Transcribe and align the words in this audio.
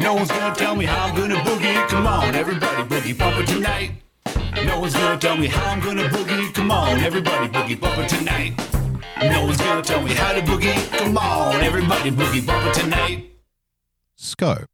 No 0.00 0.14
one's 0.14 0.30
gonna 0.30 0.54
tell 0.54 0.76
me 0.76 0.84
how 0.84 1.06
I'm 1.06 1.16
gonna 1.16 1.36
boogie. 1.36 1.88
Come 1.88 2.06
on, 2.06 2.34
everybody, 2.34 2.82
boogie 2.82 3.16
bumper 3.16 3.44
tonight. 3.44 3.92
No 4.64 4.80
one's 4.80 4.94
gonna 4.94 5.18
tell 5.18 5.36
me 5.36 5.46
how 5.46 5.72
I'm 5.72 5.80
gonna 5.80 6.08
boogie. 6.08 6.52
Come 6.54 6.70
on, 6.70 6.98
everybody, 7.00 7.48
boogie 7.48 7.80
bumper 7.80 8.06
tonight. 8.06 8.52
No 9.22 9.44
one's 9.44 9.56
gonna 9.56 9.82
tell 9.82 10.02
me 10.02 10.12
how 10.12 10.32
to 10.32 10.40
boogie. 10.42 10.98
Come 10.98 11.16
on, 11.16 11.62
everybody, 11.62 12.10
boogie 12.10 12.46
bumper 12.46 12.72
tonight. 12.72 13.30
Scope. 14.16 14.66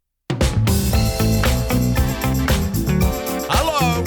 Hello. 3.49 4.05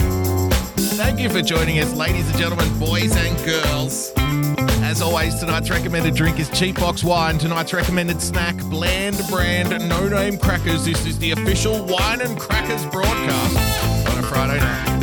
Thank 0.98 1.20
you 1.22 1.30
for 1.30 1.42
joining 1.42 1.80
us, 1.80 1.94
ladies 1.96 2.30
and 2.30 2.38
gentlemen, 2.38 2.68
boys 2.78 3.16
and 3.16 3.38
girls. 3.46 4.12
As 4.96 5.02
always, 5.02 5.36
tonight's 5.36 5.70
recommended 5.70 6.16
drink 6.16 6.40
is 6.40 6.50
Cheap 6.52 6.80
Box 6.80 7.04
Wine. 7.04 7.38
Tonight's 7.38 7.74
recommended 7.74 8.22
snack, 8.22 8.56
Bland 8.70 9.22
Brand 9.30 9.90
No 9.90 10.08
Name 10.08 10.38
Crackers. 10.38 10.86
This 10.86 11.06
is 11.06 11.20
the 11.20 11.32
official 11.32 11.84
Wine 11.84 12.22
and 12.22 12.40
Crackers 12.40 12.86
broadcast 12.86 14.08
on 14.08 14.18
a 14.18 14.24
Friday 14.24 14.58
night. 14.58 15.00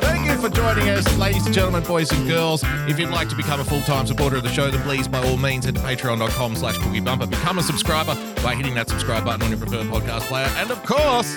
Thank 0.00 0.26
you 0.26 0.36
for 0.38 0.48
joining 0.48 0.88
us, 0.88 1.18
ladies 1.18 1.44
and 1.44 1.54
gentlemen, 1.54 1.82
boys 1.82 2.10
and 2.10 2.26
girls. 2.26 2.64
If 2.88 2.98
you'd 2.98 3.10
like 3.10 3.28
to 3.28 3.36
become 3.36 3.60
a 3.60 3.64
full-time 3.64 4.06
supporter 4.06 4.36
of 4.36 4.42
the 4.42 4.48
show, 4.50 4.70
then 4.70 4.80
please, 4.80 5.06
by 5.06 5.22
all 5.28 5.36
means, 5.36 5.66
head 5.66 5.74
to 5.74 5.80
patreon.com 5.82 6.56
slash 6.56 6.78
boogie 6.78 7.04
bumper. 7.04 7.26
Become 7.26 7.58
a 7.58 7.62
subscriber 7.62 8.14
by 8.42 8.54
hitting 8.54 8.72
that 8.76 8.88
subscribe 8.88 9.26
button 9.26 9.42
on 9.42 9.50
your 9.50 9.58
preferred 9.58 9.88
podcast 9.88 10.22
player. 10.22 10.50
And 10.56 10.70
of 10.70 10.82
course, 10.84 11.36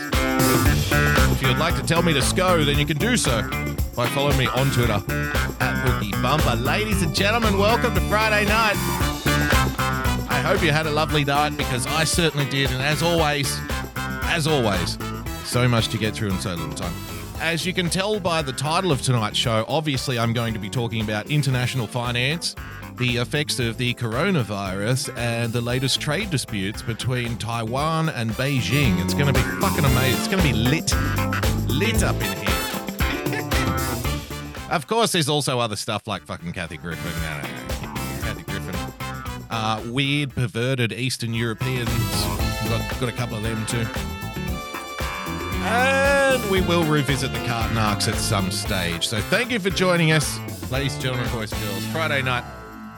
if 1.34 1.42
you'd 1.42 1.58
like 1.58 1.76
to 1.76 1.84
tell 1.84 2.04
me 2.04 2.14
to 2.14 2.22
SCO, 2.22 2.64
then 2.64 2.80
you 2.80 2.86
can 2.86 2.96
do 2.96 3.18
so 3.18 3.42
by 3.96 4.06
following 4.08 4.38
me 4.38 4.48
on 4.48 4.70
Twitter 4.72 5.02
at 5.62 5.86
Boogie 5.86 6.22
Bumper. 6.22 6.56
Ladies 6.58 7.02
and 7.02 7.16
gentlemen, 7.16 7.58
welcome 7.58 7.96
to 7.96 8.02
Friday 8.02 8.44
night. 8.44 8.76
I 10.28 10.44
hope 10.46 10.62
you 10.62 10.72
had 10.72 10.86
a 10.86 10.92
lovely 10.92 11.24
night 11.24 11.56
because 11.56 11.88
I 11.88 12.04
certainly 12.04 12.50
did. 12.50 12.72
And 12.72 12.82
as 12.82 13.02
always, 13.02 13.58
as 13.96 14.48
always, 14.48 14.98
so 15.46 15.68
much 15.70 15.88
to 15.90 15.98
get 15.98 16.14
through 16.14 16.32
in 16.32 16.40
so 16.40 16.56
little 16.56 16.74
time. 16.74 16.94
As 17.40 17.66
you 17.66 17.74
can 17.74 17.90
tell 17.90 18.20
by 18.20 18.42
the 18.42 18.52
title 18.52 18.92
of 18.92 19.02
tonight's 19.02 19.38
show, 19.38 19.64
obviously 19.70 20.20
I'm 20.20 20.34
going 20.34 20.54
to 20.54 20.60
be 20.60 20.70
talking 20.70 21.02
about 21.02 21.30
international 21.30 21.88
finance, 21.88 22.54
the 22.98 23.18
effects 23.18 23.60
of 23.60 23.78
the 23.78 23.94
coronavirus, 23.94 25.18
and 25.18 25.54
the 25.54 25.62
latest 25.62 26.02
trade 26.02 26.30
disputes 26.30 26.82
between 26.82 27.38
Taiwan 27.38 28.10
and 28.10 28.32
Beijing. 28.32 29.02
It's 29.02 29.14
going 29.14 29.28
to 29.28 29.34
be 29.34 29.48
fucking 29.62 29.86
amazing. 29.86 30.20
It's 30.20 30.28
going 30.28 30.44
to 30.44 30.50
be 30.50 30.54
lit, 30.54 30.94
lit 31.70 32.04
up 32.04 32.16
in 32.16 32.46
here. 32.46 32.55
Of 34.76 34.88
course, 34.88 35.14
there's 35.14 35.30
also 35.30 35.60
other 35.60 35.76
stuff 35.76 36.06
like 36.08 36.24
fucking 36.24 36.52
Kathy 36.52 36.78
Griffin. 36.78 37.12
No, 37.22 37.38
no, 37.38 37.42
no. 37.42 37.94
Kathy 38.22 38.44
Griffin. 38.44 38.76
Uh, 39.50 39.82
weird, 39.88 40.32
perverted 40.32 40.92
Eastern 40.92 41.34
Europeans. 41.34 41.90
Got, 42.68 43.00
got 43.00 43.10
a 43.10 43.12
couple 43.14 43.38
of 43.38 43.44
them 43.44 43.66
too. 43.66 43.86
And 45.68 46.52
we 46.52 46.62
will 46.62 46.84
revisit 46.84 47.32
the 47.32 47.44
carton 47.46 47.78
arcs 47.78 48.08
at 48.08 48.16
some 48.16 48.52
stage. 48.52 49.08
So 49.08 49.20
thank 49.22 49.52
you 49.52 49.60
for 49.60 49.70
joining 49.70 50.12
us, 50.12 50.40
ladies 50.72 50.94
and 50.94 51.04
gentlemen, 51.04 51.30
boys 51.32 51.52
and 51.52 51.62
girls. 51.64 51.86
Friday 51.88 52.22
night. 52.22 52.44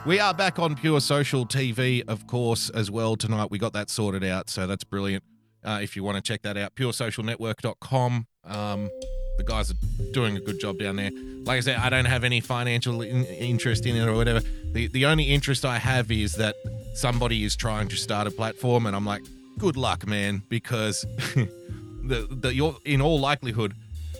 We 0.05 0.19
are 0.19 0.33
back 0.33 0.57
on 0.57 0.75
Pure 0.75 1.01
Social 1.01 1.45
TV, 1.45 2.03
of 2.07 2.27
course, 2.27 2.69
as 2.69 2.89
well 2.89 3.15
tonight. 3.15 3.51
We 3.51 3.59
got 3.59 3.73
that 3.73 3.89
sorted 3.89 4.23
out, 4.23 4.49
so 4.49 4.65
that's 4.65 4.83
brilliant. 4.83 5.23
Uh, 5.63 5.79
if 5.81 5.95
you 5.95 6.03
want 6.03 6.15
to 6.15 6.21
check 6.21 6.41
that 6.43 6.57
out, 6.57 6.75
puresocialnetwork.com. 6.75 8.27
Um, 8.45 8.89
the 9.37 9.43
guys 9.43 9.71
are 9.71 9.75
doing 10.11 10.37
a 10.37 10.39
good 10.39 10.59
job 10.59 10.79
down 10.79 10.97
there. 10.97 11.11
Like 11.43 11.57
I 11.57 11.59
said, 11.61 11.77
I 11.77 11.89
don't 11.89 12.05
have 12.05 12.23
any 12.23 12.41
financial 12.41 13.01
in- 13.01 13.25
interest 13.25 13.85
in 13.85 13.95
it 13.95 14.07
or 14.07 14.13
whatever. 14.15 14.41
The 14.73 14.87
the 14.87 15.05
only 15.05 15.25
interest 15.25 15.65
I 15.65 15.77
have 15.77 16.11
is 16.11 16.33
that 16.33 16.55
somebody 16.93 17.43
is 17.43 17.55
trying 17.55 17.87
to 17.89 17.95
start 17.95 18.27
a 18.27 18.31
platform, 18.31 18.85
and 18.85 18.95
I'm 18.95 19.05
like, 19.05 19.23
good 19.57 19.77
luck, 19.77 20.05
man, 20.05 20.43
because 20.49 21.01
the 21.35 22.27
the 22.29 22.53
you're 22.53 22.75
in 22.85 23.01
all 23.01 23.19
likelihood 23.19 23.73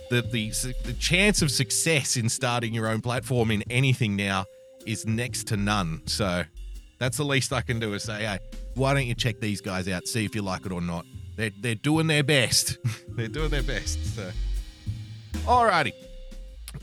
the, 0.10 0.22
the 0.22 0.50
the 0.86 0.94
chance 0.94 1.42
of 1.42 1.52
success 1.52 2.18
in 2.18 2.30
starting 2.30 2.74
your 2.74 2.88
own 2.88 3.02
platform 3.02 3.52
in 3.52 3.64
anything 3.70 4.16
now 4.16 4.46
is 4.86 5.06
next 5.06 5.48
to 5.48 5.58
none. 5.58 6.02
So 6.06 6.44
that's 6.98 7.18
the 7.18 7.26
least 7.26 7.54
I 7.54 7.62
can 7.62 7.80
do 7.80 7.94
is 7.94 8.04
say, 8.04 8.26
hey, 8.26 8.40
why 8.76 8.94
don't 8.94 9.06
you 9.06 9.16
check 9.16 9.40
these 9.40 9.62
guys 9.62 9.88
out, 9.88 10.08
see 10.08 10.26
if 10.26 10.36
you 10.36 10.42
like 10.42 10.66
it 10.66 10.72
or 10.72 10.82
not. 10.82 11.06
They're 11.36 11.52
they're 11.60 11.76
doing 11.76 12.08
their 12.08 12.24
best. 12.24 12.78
they're 13.10 13.28
doing 13.28 13.50
their 13.50 13.64
best. 13.64 14.16
So 14.16 14.32
alrighty. 15.46 15.94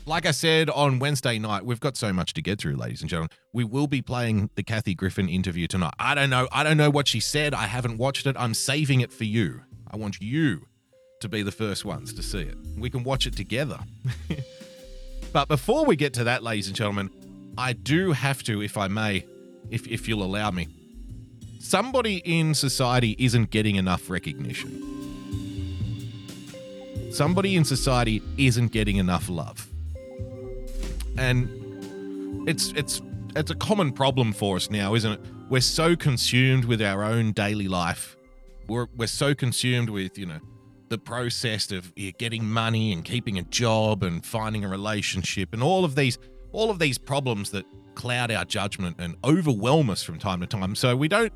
Like 0.05 0.25
I 0.25 0.31
said 0.31 0.69
on 0.69 0.99
Wednesday 0.99 1.39
night, 1.39 1.65
we've 1.65 1.79
got 1.79 1.97
so 1.97 2.11
much 2.13 2.33
to 2.33 2.41
get 2.41 2.59
through, 2.59 2.75
ladies 2.75 3.01
and 3.01 3.09
gentlemen. 3.09 3.29
We 3.53 3.63
will 3.63 3.87
be 3.87 4.01
playing 4.01 4.49
the 4.55 4.63
Kathy 4.63 4.93
Griffin 4.93 5.29
interview 5.29 5.67
tonight. 5.67 5.93
I 5.99 6.15
don't 6.15 6.29
know. 6.29 6.47
I 6.51 6.63
don't 6.63 6.77
know 6.77 6.89
what 6.89 7.07
she 7.07 7.19
said. 7.19 7.53
I 7.53 7.67
haven't 7.67 7.97
watched 7.97 8.27
it. 8.27 8.35
I'm 8.37 8.53
saving 8.53 9.01
it 9.01 9.11
for 9.11 9.23
you. 9.23 9.61
I 9.89 9.97
want 9.97 10.21
you 10.21 10.67
to 11.21 11.29
be 11.29 11.41
the 11.41 11.51
first 11.51 11.85
ones 11.85 12.13
to 12.13 12.21
see 12.21 12.41
it. 12.41 12.57
We 12.77 12.89
can 12.89 13.03
watch 13.03 13.25
it 13.25 13.35
together. 13.35 13.79
but 15.33 15.47
before 15.47 15.85
we 15.85 15.95
get 15.95 16.13
to 16.15 16.25
that, 16.25 16.43
ladies 16.43 16.67
and 16.67 16.75
gentlemen, 16.75 17.09
I 17.57 17.73
do 17.73 18.11
have 18.11 18.43
to, 18.43 18.61
if 18.61 18.77
I 18.77 18.87
may, 18.87 19.25
if, 19.71 19.87
if 19.87 20.07
you'll 20.07 20.23
allow 20.23 20.51
me, 20.51 20.67
somebody 21.59 22.17
in 22.17 22.53
society 22.53 23.15
isn't 23.17 23.49
getting 23.49 23.75
enough 23.75 24.09
recognition. 24.09 24.94
Somebody 27.15 27.55
in 27.55 27.63
society 27.63 28.21
isn't 28.37 28.73
getting 28.73 28.97
enough 28.97 29.29
love. 29.29 29.69
And 31.17 31.47
it's 32.45 32.73
it's 32.73 33.01
it's 33.37 33.51
a 33.51 33.55
common 33.55 33.93
problem 33.93 34.33
for 34.33 34.57
us 34.57 34.69
now, 34.69 34.95
isn't 34.95 35.13
it? 35.13 35.21
We're 35.49 35.61
so 35.61 35.95
consumed 35.95 36.65
with 36.65 36.81
our 36.81 37.05
own 37.05 37.31
daily 37.31 37.69
life. 37.69 38.17
We're 38.67 38.87
we're 38.97 39.07
so 39.07 39.33
consumed 39.33 39.89
with, 39.89 40.17
you 40.17 40.25
know, 40.25 40.39
the 40.89 40.97
process 40.97 41.71
of 41.71 41.93
getting 42.17 42.43
money 42.43 42.91
and 42.91 43.05
keeping 43.05 43.39
a 43.39 43.43
job 43.43 44.03
and 44.03 44.25
finding 44.25 44.65
a 44.65 44.67
relationship 44.67 45.53
and 45.53 45.63
all 45.63 45.85
of 45.85 45.95
these 45.95 46.17
all 46.51 46.69
of 46.69 46.79
these 46.79 46.97
problems 46.97 47.49
that 47.51 47.65
cloud 47.95 48.29
our 48.29 48.43
judgment 48.43 48.97
and 48.99 49.15
overwhelm 49.23 49.89
us 49.89 50.03
from 50.03 50.19
time 50.19 50.41
to 50.41 50.47
time. 50.47 50.75
So 50.75 50.97
we 50.97 51.07
don't 51.07 51.31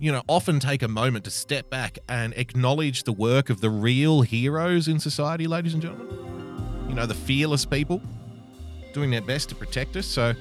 you 0.00 0.10
know, 0.10 0.22
often 0.28 0.58
take 0.58 0.82
a 0.82 0.88
moment 0.88 1.24
to 1.26 1.30
step 1.30 1.68
back 1.68 1.98
and 2.08 2.32
acknowledge 2.34 3.04
the 3.04 3.12
work 3.12 3.50
of 3.50 3.60
the 3.60 3.68
real 3.68 4.22
heroes 4.22 4.88
in 4.88 4.98
society, 4.98 5.46
ladies 5.46 5.74
and 5.74 5.82
gentlemen. 5.82 6.08
You 6.88 6.94
know, 6.94 7.04
the 7.04 7.14
fearless 7.14 7.66
people 7.66 8.00
doing 8.94 9.10
their 9.10 9.20
best 9.20 9.50
to 9.50 9.54
protect 9.54 9.96
us. 9.96 10.06
So 10.06 10.32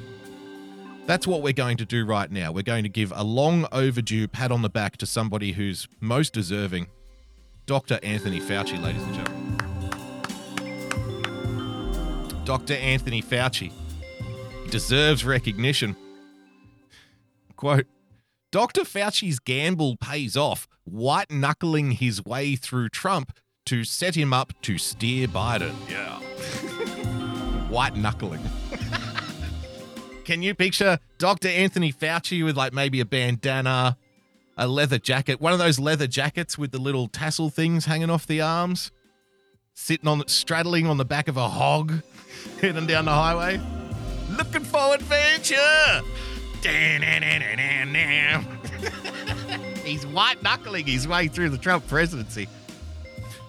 that's 1.06 1.28
what 1.28 1.42
we're 1.42 1.52
going 1.52 1.76
to 1.76 1.86
do 1.86 2.06
right 2.06 2.32
now. 2.32 2.54
We're 2.54 2.64
going 2.64 2.84
to 2.84 2.90
give 2.90 3.12
a 3.14 3.24
long 3.24 3.68
overdue 3.74 4.30
pat 4.30 4.50
on 4.50 4.62
the 4.62 4.70
back 4.70 4.96
to 4.98 5.06
somebody 5.06 5.52
who's 5.52 5.90
most 6.00 6.32
deserving 6.32 6.88
Dr. 7.66 8.00
Anthony 8.02 8.40
Fauci, 8.40 8.82
ladies 8.82 9.04
and 9.04 9.14
gentlemen. 9.14 9.58
Dr. 12.46 12.76
Anthony 12.76 13.22
Fauci 13.22 13.74
deserves 14.72 15.26
recognition. 15.26 15.98
Quote 17.58 17.86
Dr. 18.52 18.82
Fauci's 18.82 19.38
gamble 19.38 19.96
pays 19.96 20.36
off, 20.36 20.68
white 20.84 21.30
knuckling 21.30 21.92
his 21.92 22.26
way 22.26 22.56
through 22.56 22.90
Trump 22.90 23.32
to 23.68 23.84
set 23.84 24.16
him 24.16 24.34
up 24.34 24.54
to 24.64 24.80
steer 24.80 25.28
Biden. 25.28 25.76
Yeah. 25.88 26.18
white 27.70 27.96
knuckling. 27.96 28.42
Can 30.26 30.42
you 30.42 30.56
picture 30.56 30.98
Dr. 31.20 31.48
Anthony 31.48 31.94
Fauci 31.94 32.44
with 32.44 32.58
like 32.58 32.74
maybe 32.74 33.00
a 33.00 33.06
bandana, 33.06 33.98
a 34.58 34.68
leather 34.68 34.98
jacket, 34.98 35.40
one 35.40 35.54
of 35.54 35.60
those 35.60 35.80
leather 35.80 36.08
jackets 36.08 36.58
with 36.58 36.72
the 36.72 36.80
little 36.80 37.08
tassel 37.08 37.52
things 37.52 37.86
hanging 37.86 38.10
off 38.10 38.26
the 38.26 38.42
arms, 38.42 38.92
sitting 39.76 40.08
on, 40.08 40.28
straddling 40.28 40.88
on 40.88 40.98
the 40.98 41.06
back 41.06 41.28
of 41.28 41.38
a 41.38 41.48
hog, 41.48 42.02
heading 42.62 42.88
down 42.88 43.06
the 43.06 43.12
highway? 43.12 43.62
Looking 44.32 44.64
for 44.64 44.96
adventure! 44.96 46.02
He's 49.86 50.06
white 50.06 50.44
knuckling 50.44 50.86
his 50.86 51.08
way 51.08 51.28
through 51.28 51.50
the 51.50 51.58
Trump 51.58 51.88
presidency. 51.88 52.48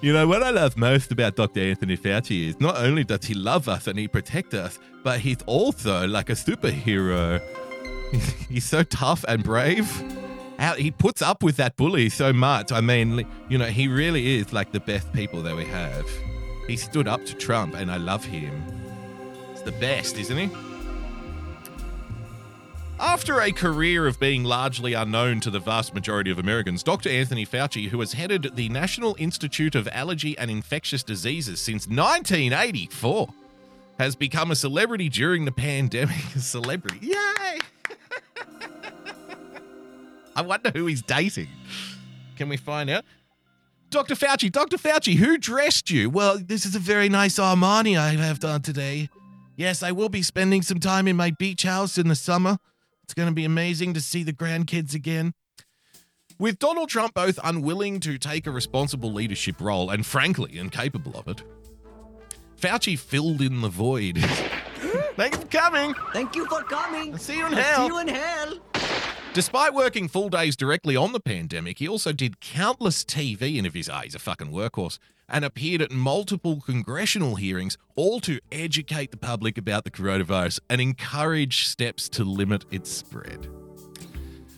You 0.01 0.15
know, 0.15 0.27
what 0.27 0.43
I 0.43 0.51
love 0.51 0.79
most 0.79 1.13
about 1.13 1.37
Dr. 1.37 1.61
Anthony 1.61 1.97
Fauci 1.97 2.49
is 2.49 2.59
not 2.59 2.79
only 2.79 3.05
does 3.05 3.25
he 3.25 3.35
love 3.35 3.69
us 3.69 3.87
and 3.87 3.99
he 3.99 4.09
protect 4.09 4.55
us, 4.55 4.79
but 5.03 5.21
he's 5.21 5.39
also 5.47 6.07
like 6.07 6.31
a 6.31 6.35
superhero. 6.35 7.43
He's 8.49 8.65
so 8.65 8.83
tough 8.83 9.25
and 9.29 9.45
brave. 9.45 9.89
He 10.77 10.91
puts 10.91 11.23
up 11.23 11.45
with 11.45 11.57
that 11.59 11.77
bully 11.77 12.09
so 12.09 12.33
much. 12.33 12.73
I 12.73 12.81
mean, 12.81 13.25
you 13.49 13.57
know, 13.57 13.67
he 13.67 13.87
really 13.87 14.39
is 14.39 14.53
like 14.53 14.73
the 14.73 14.81
best 14.81 15.13
people 15.13 15.43
that 15.43 15.55
we 15.55 15.65
have. 15.67 16.05
He 16.67 16.77
stood 16.77 17.07
up 17.07 17.25
to 17.27 17.35
Trump 17.35 17.75
and 17.75 17.91
I 17.91 17.99
love 17.99 18.25
him. 18.25 18.53
He's 19.53 19.63
the 19.63 19.73
best, 19.73 20.19
isn't 20.19 20.37
he? 20.37 20.51
After 23.01 23.41
a 23.41 23.51
career 23.51 24.07
of 24.07 24.21
being 24.21 24.45
largely 24.45 24.93
unknown 24.93 25.41
to 25.41 25.51
the 25.51 25.59
vast 25.59 25.95
majority 25.95 26.31
of 26.31 26.39
Americans, 26.39 26.83
Dr. 26.83 27.09
Anthony 27.09 27.47
Fauci, 27.47 27.89
who 27.89 27.99
has 28.01 28.13
headed 28.13 28.57
the 28.57 28.69
National 28.69 29.17
Institute 29.19 29.75
of 29.75 29.89
Allergy 29.91 30.37
and 30.37 30.51
Infectious 30.51 31.03
Diseases 31.03 31.63
since 31.63 31.89
1984, 31.89 33.31
has 33.99 34.15
become 34.15 34.51
a 34.51 34.55
celebrity 34.55 35.09
during 35.09 35.47
the 35.47 35.53
pandemic. 35.53 36.19
A 36.37 36.41
celebrity. 36.41 36.99
Yay! 37.01 37.59
I 40.37 40.43
wonder 40.43 40.71
who 40.71 40.85
he's 40.85 41.01
dating. 41.01 41.49
Can 42.37 42.51
we 42.51 42.59
find 42.59 42.91
out? 42.91 43.07
Dr. 43.89 44.15
Fauci, 44.15 44.53
Dr. 44.53 44.77
Fauci, 44.77 45.15
who 45.15 45.39
dressed 45.39 45.91
you? 45.91 46.11
Well, 46.11 46.39
this 46.39 46.67
is 46.67 46.77
a 46.77 46.79
very 46.79 47.09
nice 47.09 47.39
Armani 47.39 47.99
I 47.99 48.11
have 48.11 48.41
done 48.41 48.61
today. 48.61 49.09
Yes, 49.57 49.83
I 49.83 49.91
will 49.91 50.11
be 50.11 50.23
spending 50.23 50.61
some 50.61 50.81
time 50.81 51.09
in 51.09 51.17
my 51.17 51.31
beach 51.31 51.63
house 51.63 51.97
in 51.97 52.09
the 52.09 52.15
summer. 52.15 52.59
It's 53.11 53.15
going 53.17 53.29
to 53.29 53.35
be 53.35 53.45
amazing 53.45 53.95
to 53.95 54.01
see 54.01 54.23
the 54.23 54.33
grandkids 54.33 54.95
again. 54.95 55.33
With 56.39 56.61
Donald 56.61 56.91
Trump 56.91 57.13
both 57.13 57.41
unwilling 57.43 57.99
to 58.01 58.19
take 58.19 58.47
a 58.47 58.53
responsible 58.53 59.13
leadership 59.13 59.61
role 59.61 59.91
and 59.91 60.07
frankly 60.07 60.57
incapable 60.57 61.19
of 61.19 61.27
it, 61.27 61.43
Fauci 62.57 62.97
filled 62.97 63.43
in 63.43 63.63
the 63.63 63.69
void. 63.69 64.19
Thank 65.17 65.35
you 65.35 65.41
for 65.41 65.47
coming. 65.49 65.95
Thank 66.13 66.37
you 66.37 66.47
for 66.47 66.63
coming. 66.63 67.15
I'll 67.15 67.19
see 67.19 67.39
you 67.39 67.47
in 67.47 67.55
I'll 67.55 67.61
hell. 67.61 67.81
See 67.89 67.95
you 67.95 67.99
in 67.99 68.07
hell. 68.07 68.59
Despite 69.33 69.75
working 69.75 70.09
full 70.09 70.29
days 70.29 70.57
directly 70.57 70.97
on 70.97 71.13
the 71.13 71.21
pandemic, 71.21 71.79
he 71.79 71.87
also 71.87 72.11
did 72.13 72.41
countless 72.41 73.05
TV 73.05 73.59
interviews. 73.59 73.89
Ah, 73.89 74.01
he's 74.03 74.17
a 74.17 74.19
fucking 74.19 74.51
workhorse. 74.51 74.99
And 75.29 75.45
appeared 75.45 75.81
at 75.81 75.93
multiple 75.93 76.61
congressional 76.61 77.37
hearings, 77.37 77.79
all 77.95 78.19
to 78.21 78.41
educate 78.51 79.13
the 79.13 79.17
public 79.17 79.57
about 79.57 79.85
the 79.85 79.91
coronavirus 79.93 80.59
and 80.69 80.81
encourage 80.81 81.69
steps 81.69 82.09
to 82.09 82.25
limit 82.25 82.65
its 82.73 82.91
spread. 82.91 83.47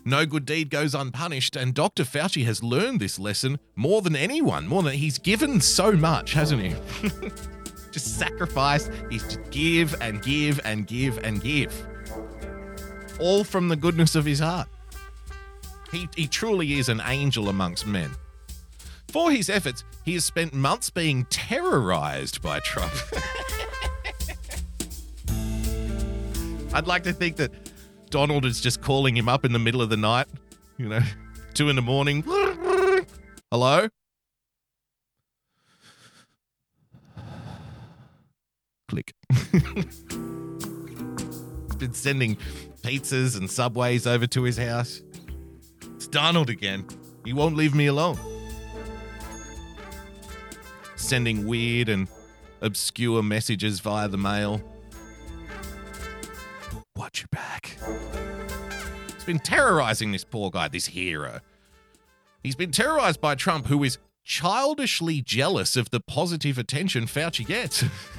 No 0.06 0.24
good 0.24 0.46
deed 0.46 0.70
goes 0.70 0.94
unpunished, 0.94 1.54
and 1.54 1.74
Dr. 1.74 2.04
Fauci 2.04 2.46
has 2.46 2.62
learned 2.62 2.98
this 2.98 3.18
lesson 3.18 3.58
more 3.76 4.00
than 4.00 4.16
anyone. 4.16 4.66
More 4.66 4.82
than 4.82 4.94
he's 4.94 5.18
given 5.18 5.60
so 5.60 5.92
much, 5.92 6.32
hasn't 6.32 6.62
he? 6.62 6.74
just 7.92 8.18
sacrifice. 8.18 8.88
He's 9.10 9.26
to 9.28 9.38
give 9.50 9.94
and 10.00 10.22
give 10.22 10.62
and 10.64 10.86
give 10.86 11.18
and 11.18 11.42
give 11.42 11.91
all 13.22 13.44
from 13.44 13.68
the 13.68 13.76
goodness 13.76 14.14
of 14.16 14.24
his 14.24 14.40
heart. 14.40 14.68
He, 15.92 16.08
he 16.16 16.26
truly 16.26 16.74
is 16.74 16.88
an 16.88 17.00
angel 17.06 17.48
amongst 17.48 17.86
men. 17.86 18.10
For 19.08 19.30
his 19.30 19.48
efforts, 19.48 19.84
he 20.04 20.14
has 20.14 20.24
spent 20.24 20.52
months 20.52 20.90
being 20.90 21.26
terrorized 21.26 22.42
by 22.42 22.58
Trump. 22.60 22.92
I'd 26.74 26.86
like 26.86 27.02
to 27.04 27.12
think 27.12 27.36
that 27.36 27.52
Donald 28.10 28.44
is 28.44 28.60
just 28.60 28.80
calling 28.80 29.16
him 29.16 29.28
up 29.28 29.44
in 29.44 29.52
the 29.52 29.58
middle 29.58 29.82
of 29.82 29.90
the 29.90 29.96
night, 29.96 30.26
you 30.78 30.88
know, 30.88 31.00
two 31.54 31.68
in 31.68 31.76
the 31.76 31.82
morning. 31.82 32.22
Hello? 33.50 33.88
Click. 38.88 39.14
been 41.78 41.94
sending 41.94 42.36
pizzas 42.82 43.38
and 43.38 43.50
subways 43.50 44.06
over 44.06 44.26
to 44.28 44.42
his 44.42 44.58
house. 44.58 45.02
It's 45.94 46.06
Donald 46.06 46.50
again. 46.50 46.86
He 47.24 47.32
won't 47.32 47.56
leave 47.56 47.74
me 47.74 47.86
alone. 47.86 48.18
Sending 50.96 51.46
weird 51.46 51.88
and 51.88 52.08
obscure 52.60 53.22
messages 53.22 53.80
via 53.80 54.08
the 54.08 54.18
mail. 54.18 54.60
Watch 56.96 57.20
your 57.20 57.28
back. 57.30 57.76
He's 59.14 59.24
been 59.24 59.38
terrorizing 59.38 60.12
this 60.12 60.24
poor 60.24 60.50
guy, 60.50 60.68
this 60.68 60.86
hero. 60.86 61.40
He's 62.42 62.56
been 62.56 62.72
terrorized 62.72 63.20
by 63.20 63.36
Trump, 63.36 63.66
who 63.66 63.84
is 63.84 63.98
childishly 64.24 65.20
jealous 65.20 65.76
of 65.76 65.90
the 65.90 66.00
positive 66.00 66.58
attention 66.58 67.04
Fauci 67.06 67.46
gets. 67.46 67.84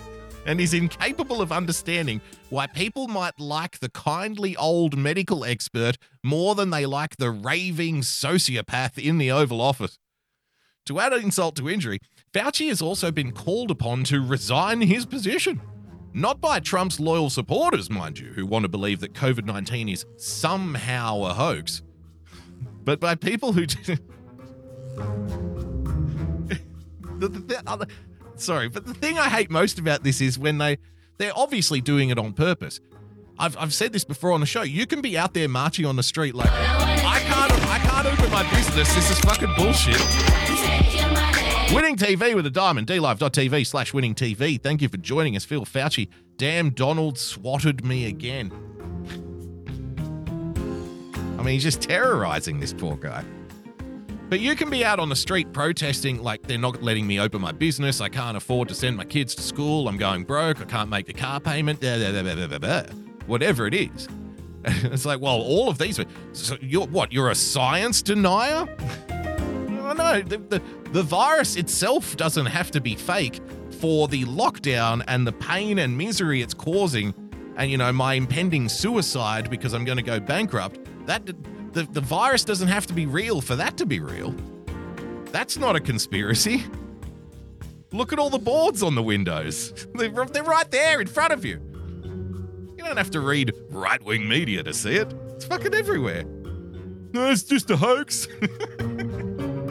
and 0.46 0.60
is 0.60 0.74
incapable 0.74 1.42
of 1.42 1.52
understanding 1.52 2.22
why 2.50 2.68
people 2.68 3.08
might 3.08 3.40
like 3.40 3.80
the 3.80 3.90
kindly 3.90 4.56
old 4.58 4.98
medical 4.98 5.46
expert 5.46 5.98
more 6.24 6.56
than 6.56 6.70
they 6.70 6.86
like 6.86 7.18
the 7.18 7.32
raving 7.32 8.02
sociopath 8.02 8.98
in 8.98 9.18
the 9.18 9.32
Oval 9.32 9.62
Office. 9.62 9.98
To 10.88 11.00
add 11.00 11.14
insult 11.14 11.56
to 11.58 11.70
injury, 11.70 12.00
Fauci 12.34 12.68
has 12.68 12.82
also 12.82 13.12
been 13.12 13.32
called 13.32 13.72
upon 13.72 14.04
to 14.06 14.22
resign 14.22 14.82
his 14.82 15.06
position. 15.06 15.62
Not 16.14 16.42
by 16.42 16.60
Trump's 16.60 17.00
loyal 17.00 17.30
supporters, 17.30 17.90
mind 17.90 18.20
you, 18.20 18.34
who 18.34 18.46
want 18.46 18.64
to 18.64 18.70
believe 18.70 19.00
that 19.00 19.14
COVID 19.14 19.46
19 19.46 19.90
is 19.90 20.06
somehow 20.18 21.24
a 21.24 21.34
hoax, 21.34 21.82
but 22.84 23.00
by 23.00 23.16
people 23.16 23.54
who. 23.54 23.66
the, 27.18 27.28
the, 27.30 27.40
the 27.40 27.88
sorry, 28.44 28.70
but 28.70 28.86
the 28.86 28.94
thing 28.94 29.18
I 29.18 29.30
hate 29.30 29.50
most 29.50 29.80
about 29.80 30.04
this 30.04 30.22
is 30.22 30.38
when 30.38 30.58
they 30.58 30.78
they're 31.18 31.32
obviously 31.36 31.82
doing 31.82 32.10
it 32.10 32.18
on 32.18 32.34
purpose. 32.34 32.80
I've, 33.40 33.58
I've 33.58 33.74
said 33.74 33.94
this 33.94 34.04
before 34.04 34.32
on 34.32 34.40
the 34.40 34.46
show. 34.46 34.62
You 34.62 34.86
can 34.86 35.02
be 35.02 35.18
out 35.18 35.34
there 35.34 35.50
marching 35.50 35.86
on 35.86 35.96
the 35.96 36.04
street 36.04 36.36
like 36.36 36.50
I 36.52 37.20
can't 37.20 37.52
I 37.68 37.80
can't 37.80 38.08
open 38.08 38.32
my 38.32 38.48
business. 38.52 38.94
This 38.94 39.12
is 39.12 39.20
fucking 39.22 39.54
bullshit. 39.56 40.00
Winning 41.74 41.96
TV 41.96 42.36
with 42.36 42.46
a 42.46 42.52
diamond. 42.52 42.88
DLive.tv 42.88 43.66
slash 43.66 43.94
winning 43.94 44.14
TV. 44.14 44.62
Thank 44.62 44.82
you 44.82 44.90
for 44.90 44.98
joining 44.98 45.36
us, 45.36 45.44
Phil 45.44 45.66
Fauci. 45.66 46.10
Damn, 46.38 46.70
Donald 46.70 47.18
swatted 47.18 47.84
me 47.84 48.06
again. 48.06 48.52
I 51.40 51.42
mean, 51.44 51.54
he's 51.54 51.64
just 51.64 51.82
terrorizing 51.82 52.60
this 52.60 52.74
poor 52.74 52.96
guy. 52.96 53.24
But 54.30 54.40
you 54.40 54.56
can 54.56 54.70
be 54.70 54.84
out 54.84 55.00
on 55.00 55.10
the 55.10 55.16
street 55.16 55.54
protesting 55.54 56.24
like 56.24 56.44
they're 56.44 56.58
not 56.58 56.82
letting 56.82 57.06
me 57.06 57.20
open 57.20 57.42
my 57.42 57.52
business. 57.52 58.02
I 58.02 58.10
can't 58.10 58.38
afford 58.38 58.68
to 58.70 58.76
send 58.76 58.98
my 58.98 59.06
kids 59.06 59.36
to 59.36 59.42
school. 59.42 59.88
I'm 59.88 59.98
going 59.98 60.24
broke. 60.24 60.62
I 60.62 60.66
can't 60.66 60.90
make 60.90 61.06
the 61.06 61.14
car 61.14 61.40
payment. 61.40 61.80
Blah, 61.82 62.48
blah, 62.48 62.58
blah. 62.58 62.84
Whatever 63.28 63.68
it 63.68 63.74
is. 63.74 64.08
it's 64.66 65.06
like, 65.06 65.20
well, 65.20 65.42
all 65.42 65.70
of 65.70 65.78
these. 65.78 66.00
So 66.32 66.58
you're 66.62 66.88
what? 66.88 67.12
You're 67.12 67.30
a 67.30 67.36
science 67.36 68.02
denier? 68.02 68.66
oh, 69.10 69.94
no. 69.94 70.22
The, 70.22 70.38
the, 70.38 70.62
the 70.92 71.04
virus 71.04 71.56
itself 71.56 72.16
doesn't 72.16 72.46
have 72.46 72.72
to 72.72 72.82
be 72.82 72.96
fake 72.96 73.42
for 73.72 74.08
the 74.08 74.24
lockdown 74.24 75.04
and 75.08 75.28
the 75.28 75.34
pain 75.34 75.80
and 75.80 75.98
misery 75.98 76.42
it's 76.42 76.54
causing, 76.54 77.14
and 77.58 77.70
you 77.70 77.78
know 77.78 77.92
my 77.92 78.14
impending 78.14 78.70
suicide 78.70 79.50
because 79.50 79.74
I'm 79.74 79.84
going 79.84 79.98
to 79.98 80.04
go 80.04 80.20
bankrupt. 80.20 80.80
That 81.06 81.26
the, 81.74 81.84
the 81.84 82.02
virus 82.02 82.44
doesn't 82.44 82.68
have 82.68 82.86
to 82.88 82.94
be 82.94 83.06
real 83.06 83.42
for 83.42 83.56
that 83.56 83.78
to 83.78 83.86
be 83.86 84.00
real. 84.00 84.34
That's 85.32 85.58
not 85.58 85.76
a 85.76 85.80
conspiracy. 85.80 86.64
Look 87.92 88.14
at 88.14 88.20
all 88.20 88.30
the 88.30 88.40
boards 88.40 88.82
on 88.84 88.96
the 88.96 89.04
windows. 89.04 89.88
They're, 89.96 90.10
they're 90.10 90.44
right 90.44 90.70
there 90.72 91.02
in 91.02 91.08
front 91.08 91.34
of 91.34 91.46
you. 91.46 91.60
You 92.04 92.84
don't 92.84 92.98
have 92.98 93.12
to 93.12 93.20
read 93.20 93.54
right 93.70 94.04
wing 94.04 94.28
media 94.28 94.64
to 94.64 94.74
see 94.74 94.96
it, 94.96 95.14
it's 95.36 95.46
fucking 95.46 95.74
everywhere. 95.74 96.24
No, 97.14 97.30
it's 97.30 97.44
just 97.44 97.70
a 97.70 97.78
hoax. 97.78 98.28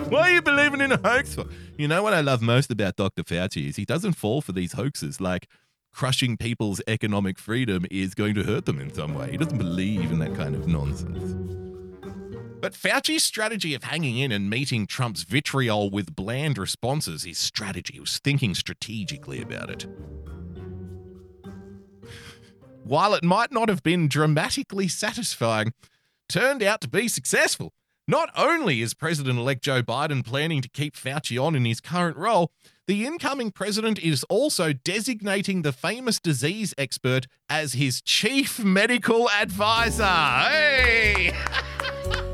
Why 0.09 0.21
are 0.21 0.31
you 0.31 0.43
believing 0.43 0.81
in 0.81 0.93
a 0.93 0.97
hoax? 0.97 1.37
You 1.77 1.89
know 1.89 2.03
what 2.03 2.15
I 2.15 2.21
love 2.21 2.41
most 2.41 2.71
about 2.71 2.97
Dr. 2.97 3.25
Fauci 3.25 3.69
is 3.69 3.77
he 3.77 3.85
doesn't 3.85 4.13
fall 4.13 4.41
for 4.41 4.53
these 4.53 4.75
hoaxes 4.75 5.21
like 5.21 5.49
crushing 5.93 6.37
people's 6.37 6.81
economic 6.87 7.39
freedom 7.39 7.85
is 7.91 8.15
going 8.15 8.35
to 8.35 8.45
hurt 8.45 8.67
them 8.67 8.79
in 8.79 8.93
some 8.95 9.15
way. 9.15 9.31
He 9.33 9.37
doesn't 9.37 9.59
believe 9.59 10.13
in 10.13 10.21
that 10.21 10.35
kind 10.35 10.55
of 10.55 10.69
nonsense. 10.69 11.72
But 12.63 12.75
Fauci's 12.75 13.25
strategy 13.25 13.75
of 13.75 13.83
hanging 13.83 14.19
in 14.19 14.31
and 14.31 14.49
meeting 14.49 14.87
Trump's 14.87 15.25
vitriol 15.25 15.91
with 15.91 16.15
bland 16.15 16.57
responses, 16.57 17.25
his 17.25 17.37
strategy 17.37 17.99
was 17.99 18.21
thinking 18.21 18.55
strategically 18.55 19.43
about 19.43 19.69
it. 19.69 19.85
While 22.85 23.15
it 23.15 23.25
might 23.25 23.51
not 23.51 23.69
have 23.69 23.83
been 23.83 24.07
dramatically 24.07 24.87
satisfying, 24.87 25.73
turned 26.29 26.63
out 26.63 26.81
to 26.83 26.89
be 26.89 27.09
successful. 27.09 27.73
Not 28.07 28.31
only 28.37 28.81
is 28.81 28.95
President 28.95 29.41
elect 29.41 29.65
Joe 29.65 29.83
Biden 29.83 30.25
planning 30.25 30.63
to 30.63 30.69
keep 30.69 30.95
Fauci 30.95 31.43
on 31.43 31.57
in 31.57 31.65
his 31.65 31.81
current 31.81 32.17
role, 32.17 32.53
the 32.87 33.05
incoming 33.05 33.51
president 33.51 33.99
is 33.99 34.23
also 34.25 34.73
designating 34.73 35.63
the 35.63 35.73
famous 35.73 36.21
disease 36.21 36.75
expert 36.79 37.27
as 37.49 37.73
his 37.73 38.01
chief 38.01 38.63
medical 38.63 39.29
advisor. 39.31 40.05
Hey! 40.05 41.33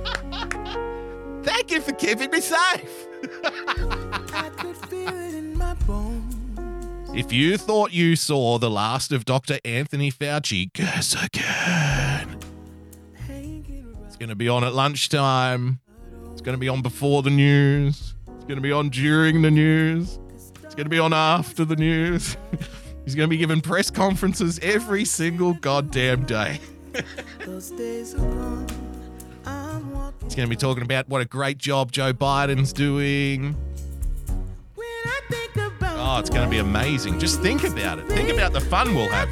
Thank 1.49 1.71
you 1.71 1.81
for 1.81 1.93
keeping 1.93 2.31
me 2.31 2.43
safe. 2.43 3.07
if 7.14 7.33
you 7.33 7.57
thought 7.57 7.90
you 7.90 8.17
saw 8.17 8.59
the 8.59 8.69
last 8.69 9.12
of 9.12 9.25
Dr. 9.25 9.59
Anthony 9.64 10.12
Fauci, 10.12 10.71
guess 10.75 11.14
again. 11.14 12.38
It's 14.07 14.17
going 14.17 14.28
to 14.28 14.37
be 14.37 14.50
on 14.50 14.62
at 14.62 14.75
lunchtime. 14.75 15.81
It's 16.33 16.43
going 16.43 16.55
to 16.55 16.61
be 16.61 16.69
on 16.69 16.83
before 16.83 17.23
the 17.23 17.31
news. 17.31 18.14
It's 18.26 18.45
going 18.45 18.57
to 18.57 18.61
be 18.61 18.73
on 18.73 18.90
during 18.90 19.40
the 19.40 19.50
news. 19.50 20.19
It's 20.35 20.75
going 20.75 20.85
to 20.85 20.90
be 20.90 20.99
on 20.99 21.14
after 21.14 21.64
the 21.64 21.76
news. 21.76 22.37
He's 23.07 23.14
going 23.14 23.26
to 23.26 23.31
be 23.31 23.38
giving 23.38 23.62
press 23.62 23.90
conferences 23.90 24.59
every 24.62 25.07
single 25.07 25.55
goddamn 25.55 26.26
day. 26.26 26.61
It's 30.29 30.35
going 30.35 30.47
to 30.47 30.51
be 30.51 30.57
talking 30.57 30.83
about 30.83 31.09
what 31.09 31.23
a 31.23 31.25
great 31.25 31.57
job 31.57 31.91
Joe 31.91 32.13
Biden's 32.13 32.75
doing. 32.75 33.57
Oh, 34.77 36.19
it's 36.21 36.29
going 36.29 36.45
to 36.45 36.51
be 36.51 36.59
amazing. 36.59 37.19
Just 37.19 37.41
think 37.41 37.65
about 37.65 37.99
it. 37.99 38.07
Think 38.09 38.29
about 38.29 38.53
the 38.53 38.61
fun 38.61 38.95
we'll 38.95 39.09
have. 39.09 39.27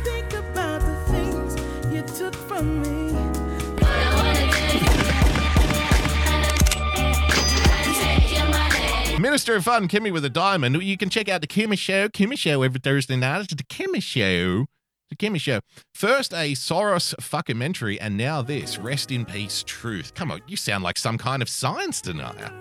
Minister 9.20 9.56
of 9.56 9.64
Fun, 9.64 9.88
Kimmy 9.88 10.10
with 10.10 10.24
a 10.24 10.30
Diamond. 10.30 10.82
You 10.82 10.96
can 10.96 11.10
check 11.10 11.28
out 11.28 11.42
the 11.42 11.46
Kimmy 11.46 11.78
Show, 11.78 12.08
Kimmy 12.08 12.38
Show 12.38 12.62
every 12.62 12.80
Thursday 12.80 13.16
night. 13.16 13.42
It's 13.42 13.54
the 13.54 13.62
Kimmy 13.64 14.02
Show 14.02 14.64
Kimmy 15.14 15.40
Show. 15.40 15.60
First 15.94 16.32
a 16.32 16.52
Soros 16.52 17.14
fuckimentary, 17.16 17.98
and 18.00 18.16
now 18.16 18.42
this. 18.42 18.78
Rest 18.78 19.10
in 19.10 19.24
peace, 19.24 19.62
truth. 19.64 20.14
Come 20.14 20.30
on, 20.30 20.42
you 20.46 20.56
sound 20.56 20.84
like 20.84 20.98
some 20.98 21.16
kind 21.16 21.42
of 21.42 21.48
science 21.48 22.00
denier. 22.00 22.52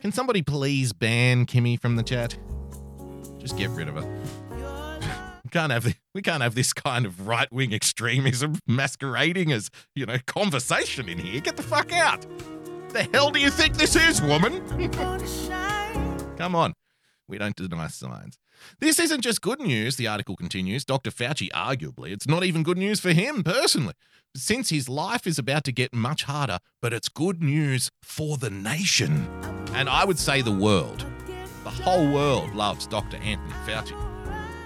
Can 0.00 0.12
somebody 0.12 0.42
please 0.42 0.92
ban 0.92 1.46
Kimmy 1.46 1.78
from 1.78 1.96
the 1.96 2.02
chat? 2.02 2.36
Just 3.38 3.56
get 3.56 3.70
rid 3.70 3.88
of 3.88 3.94
her. 3.94 4.20
We 5.42 5.50
can't 5.58 5.72
have 5.72 5.96
we 6.14 6.22
can't 6.22 6.42
have 6.44 6.54
this 6.54 6.72
kind 6.72 7.04
of 7.04 7.26
right 7.26 7.52
wing 7.52 7.72
extremism 7.72 8.60
masquerading 8.68 9.50
as 9.50 9.68
you 9.96 10.06
know 10.06 10.18
conversation 10.24 11.08
in 11.08 11.18
here. 11.18 11.40
Get 11.40 11.56
the 11.56 11.64
fuck 11.64 11.90
out. 11.90 12.24
The 12.90 13.08
hell 13.12 13.32
do 13.32 13.40
you 13.40 13.50
think 13.50 13.76
this 13.76 13.96
is, 13.96 14.22
woman? 14.22 14.60
Come 16.38 16.54
on. 16.54 16.72
We 17.30 17.38
don't 17.38 17.54
deny 17.54 17.86
science. 17.86 18.36
This 18.80 18.98
isn't 18.98 19.22
just 19.22 19.40
good 19.40 19.60
news, 19.60 19.96
the 19.96 20.08
article 20.08 20.36
continues. 20.36 20.84
Dr. 20.84 21.10
Fauci, 21.10 21.48
arguably, 21.50 22.10
it's 22.10 22.26
not 22.26 22.44
even 22.44 22.64
good 22.64 22.76
news 22.76 22.98
for 22.98 23.12
him 23.12 23.44
personally, 23.44 23.94
since 24.34 24.70
his 24.70 24.88
life 24.88 25.26
is 25.26 25.38
about 25.38 25.62
to 25.64 25.72
get 25.72 25.94
much 25.94 26.24
harder, 26.24 26.58
but 26.82 26.92
it's 26.92 27.08
good 27.08 27.40
news 27.40 27.90
for 28.02 28.36
the 28.36 28.50
nation. 28.50 29.28
And 29.72 29.88
I 29.88 30.04
would 30.04 30.18
say 30.18 30.42
the 30.42 30.50
world. 30.50 31.06
The 31.62 31.70
whole 31.70 32.12
world 32.12 32.54
loves 32.54 32.86
Dr. 32.86 33.16
Anthony 33.18 33.54
Fauci. 33.64 33.96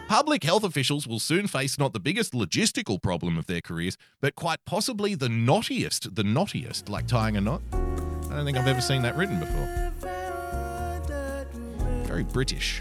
Public 0.08 0.42
health 0.42 0.64
officials 0.64 1.06
will 1.06 1.18
soon 1.18 1.46
face 1.46 1.78
not 1.78 1.92
the 1.92 2.00
biggest 2.00 2.32
logistical 2.32 3.00
problem 3.00 3.36
of 3.36 3.46
their 3.46 3.60
careers, 3.60 3.98
but 4.20 4.34
quite 4.36 4.64
possibly 4.64 5.14
the 5.14 5.28
knottiest, 5.28 6.14
the 6.14 6.22
knottiest, 6.22 6.88
like 6.88 7.06
tying 7.06 7.36
a 7.36 7.40
knot. 7.40 7.62
I 7.72 8.36
don't 8.36 8.44
think 8.44 8.56
I've 8.56 8.68
ever 8.68 8.80
seen 8.80 9.02
that 9.02 9.16
written 9.16 9.38
before. 9.38 9.83
Very 12.14 12.22
British. 12.22 12.80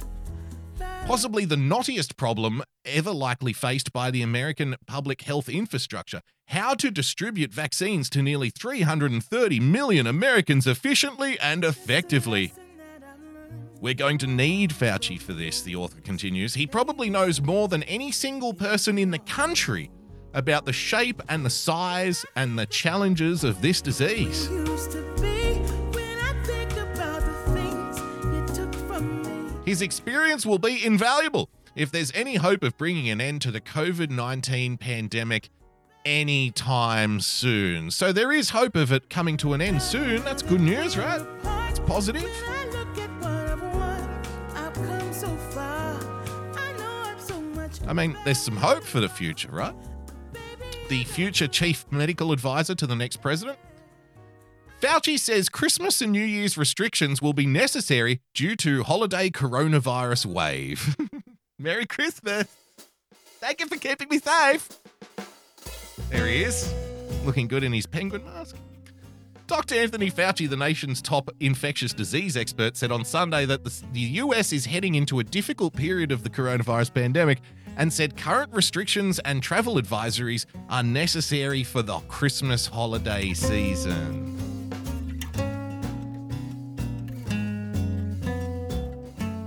Possibly 1.08 1.46
the 1.46 1.56
knottiest 1.56 2.18
problem 2.18 2.62
ever 2.86 3.10
likely 3.10 3.52
faced 3.52 3.92
by 3.92 4.12
the 4.12 4.22
American 4.22 4.76
public 4.86 5.24
health 5.24 5.50
infrastructure 5.50 6.22
how 6.50 6.76
to 6.76 6.92
distribute 6.92 7.52
vaccines 7.52 8.12
to 8.12 8.22
nearly 8.22 8.52
330 8.52 9.60
million 9.60 10.06
Americans 10.06 10.68
efficiently 10.68 11.40
and 11.40 11.64
effectively. 11.64 12.54
We're 13.82 13.96
going 13.96 14.20
to 14.20 14.28
need 14.28 14.70
Fauci 14.70 15.20
for 15.20 15.34
this, 15.34 15.64
the 15.64 15.78
author 15.78 16.00
continues. 16.02 16.54
He 16.54 16.68
probably 16.68 17.10
knows 17.10 17.42
more 17.42 17.68
than 17.68 17.82
any 17.84 18.12
single 18.12 18.54
person 18.54 19.00
in 19.00 19.10
the 19.10 19.18
country 19.18 19.90
about 20.36 20.66
the 20.66 20.74
shape 20.74 21.24
and 21.28 21.44
the 21.44 21.50
size 21.50 22.24
and 22.36 22.60
the 22.60 22.68
challenges 22.68 23.44
of 23.44 23.64
this 23.64 23.82
disease. 23.82 24.48
His 29.66 29.82
experience 29.82 30.46
will 30.46 30.60
be 30.60 30.86
invaluable 30.86 31.50
if 31.76 31.90
there's 31.90 32.12
any 32.14 32.36
hope 32.36 32.64
of 32.64 32.78
bringing 32.78 33.10
an 33.10 33.22
end 33.22 33.42
to 33.44 33.52
the 33.52 33.62
COVID 33.62 34.10
19 34.10 34.78
pandemic 34.78 35.50
anytime 36.04 37.22
soon. 37.22 37.90
So 37.90 38.12
there 38.12 38.32
is 38.32 38.50
hope 38.50 38.76
of 38.76 38.92
it 38.92 39.10
coming 39.10 39.38
to 39.38 39.54
an 39.54 39.62
end 39.62 39.82
soon. 39.82 40.22
That's 40.24 40.42
good 40.42 40.60
news, 40.60 40.98
right? 40.98 41.26
It's 41.70 41.80
positive. 41.80 42.30
I 47.86 47.94
mean, 47.94 48.18
there's 48.26 48.40
some 48.40 48.58
hope 48.58 48.84
for 48.84 49.00
the 49.00 49.10
future, 49.10 49.50
right? 49.50 49.76
The 50.90 51.04
future 51.06 51.48
chief 51.48 51.86
medical 51.90 52.32
advisor 52.32 52.76
to 52.76 52.88
the 52.88 52.96
next 52.96 53.22
president. 53.22 53.58
Fauci 54.84 55.18
says 55.18 55.48
Christmas 55.48 56.02
and 56.02 56.12
New 56.12 56.26
Year's 56.26 56.58
restrictions 56.58 57.22
will 57.22 57.32
be 57.32 57.46
necessary 57.46 58.20
due 58.34 58.54
to 58.58 58.84
holiday 58.84 59.30
coronavirus 59.30 60.26
wave. 60.26 60.98
Merry 61.58 61.86
Christmas. 61.86 62.48
Thank 63.40 63.62
you 63.62 63.68
for 63.68 63.78
keeping 63.78 64.10
me 64.10 64.20
safe. 64.20 64.68
There 66.10 66.28
he 66.28 66.44
is, 66.44 66.74
looking 67.24 67.48
good 67.48 67.64
in 67.64 67.72
his 67.72 67.86
penguin 67.86 68.26
mask. 68.26 68.58
Dr. 69.48 69.76
Anthony 69.76 70.12
Fauci, 70.12 70.50
the 70.50 70.58
nation's 70.58 71.02
top 71.02 71.30
infectious 71.40 71.94
disease 71.94 72.36
expert, 72.36 72.76
said 72.76 72.92
on 72.92 73.06
Sunday 73.06 73.46
that 73.46 73.64
the, 73.64 73.74
the 73.94 74.02
US 74.02 74.52
is 74.52 74.66
heading 74.66 74.96
into 74.96 75.20
a 75.20 75.24
difficult 75.24 75.74
period 75.74 76.12
of 76.12 76.26
the 76.26 76.30
coronavirus 76.30 76.94
pandemic 76.94 77.40
and 77.78 77.94
said 77.94 78.18
current 78.18 78.52
restrictions 78.52 79.20
and 79.20 79.42
travel 79.42 79.76
advisories 79.76 80.46
are 80.70 80.84
necessary 80.84 81.64
for 81.64 81.82
the 81.82 82.00
Christmas 82.10 82.68
holiday 82.68 83.34
season. 83.34 84.53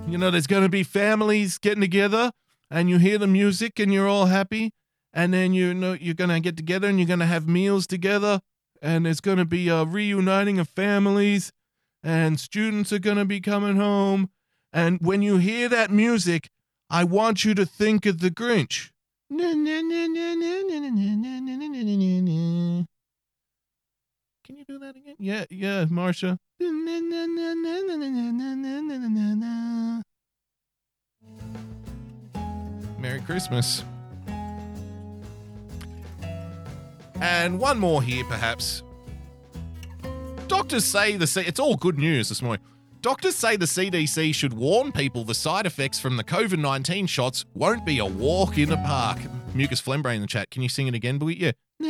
You 0.09 0.19
know, 0.19 0.31
there's 0.31 0.47
going 0.47 0.63
to 0.63 0.69
be 0.69 0.85
families 0.85 1.59
getting 1.59 1.81
together 1.81 2.31
and 2.71 2.89
you 2.89 2.99
hear 2.99 3.19
the 3.19 3.27
music 3.27 3.81
and 3.81 3.93
you're 3.93 4.09
all 4.09 4.27
happy. 4.27 4.73
And 5.13 5.35
then 5.35 5.53
you 5.53 5.75
know 5.75 5.95
you're 5.95 6.15
going 6.15 6.31
to 6.31 6.39
get 6.39 6.57
together 6.57 6.89
and 6.89 6.99
you're 6.99 7.09
going 7.09 7.19
to 7.19 7.27
have 7.27 7.49
meals 7.49 7.89
together. 7.89 8.41
And 8.81 9.05
there's 9.05 9.21
going 9.21 9.39
to 9.39 9.45
be 9.45 9.69
a 9.69 9.85
reuniting 9.85 10.61
of 10.61 10.69
families 10.69 11.53
and 12.05 12.39
students 12.39 12.93
are 12.93 13.01
going 13.01 13.17
to 13.17 13.25
be 13.25 13.41
coming 13.41 13.77
home. 13.77 14.31
And 14.73 15.01
when 15.01 15.23
you 15.23 15.39
hear 15.39 15.69
that 15.71 15.91
music, 15.91 16.51
I 16.89 17.03
want 17.03 17.45
you 17.45 17.55
to 17.55 17.67
think 17.67 18.07
of 18.07 18.21
the 18.21 18.31
Grinch. 18.31 18.91
Can 24.47 24.57
you 24.59 24.65
do 24.65 24.79
that 24.79 24.95
again? 24.95 25.17
Yeah, 25.19 25.45
yeah, 25.51 25.87
Marsha. 25.87 26.39
Merry 33.01 33.21
Christmas. 33.23 33.83
And 37.21 37.59
one 37.59 37.79
more 37.81 38.01
here, 38.01 38.23
perhaps. 38.25 38.85
Doctors 40.47 40.85
say 40.85 41.17
the 41.17 41.27
C- 41.27 41.41
it's 41.41 41.59
all 41.59 41.75
good 41.75 41.99
news 41.99 42.29
this 42.29 42.41
morning. 42.41 42.65
Doctors 43.01 43.35
say 43.35 43.57
the 43.57 43.67
CDC 43.67 44.33
should 44.33 44.53
warn 44.53 44.93
people 44.93 45.25
the 45.25 45.35
side 45.35 45.67
effects 45.67 45.99
from 45.99 46.17
the 46.17 46.25
COVID 46.25 46.61
19 46.61 47.07
shots 47.07 47.45
won't 47.55 47.85
be 47.85 47.99
a 47.99 48.07
walk 48.07 48.59
in 48.59 48.69
the 48.69 48.77
park. 48.77 49.19
Mucus 49.55 49.81
Flembre 49.81 50.15
in 50.15 50.21
the 50.21 50.29
chat. 50.29 50.51
Can 50.51 50.63
you 50.63 50.69
sing 50.69 50.87
it 50.87 50.95
again, 50.95 51.19
Boogie? 51.19 51.41
Yeah. 51.41 51.53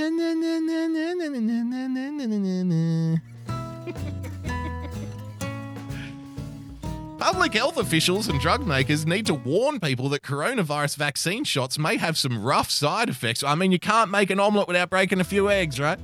Public 7.18 7.54
health 7.54 7.76
officials 7.76 8.26
and 8.26 8.40
drug 8.40 8.66
makers 8.66 9.06
need 9.06 9.26
to 9.26 9.34
warn 9.34 9.78
people 9.78 10.08
that 10.08 10.22
coronavirus 10.22 10.96
vaccine 10.96 11.44
shots 11.44 11.78
may 11.78 11.98
have 11.98 12.18
some 12.18 12.42
rough 12.42 12.68
side 12.68 13.08
effects. 13.08 13.44
I 13.44 13.54
mean, 13.54 13.70
you 13.70 13.78
can't 13.78 14.10
make 14.10 14.30
an 14.30 14.40
omelette 14.40 14.66
without 14.66 14.90
breaking 14.90 15.20
a 15.20 15.24
few 15.24 15.48
eggs, 15.48 15.78
right? 15.78 16.00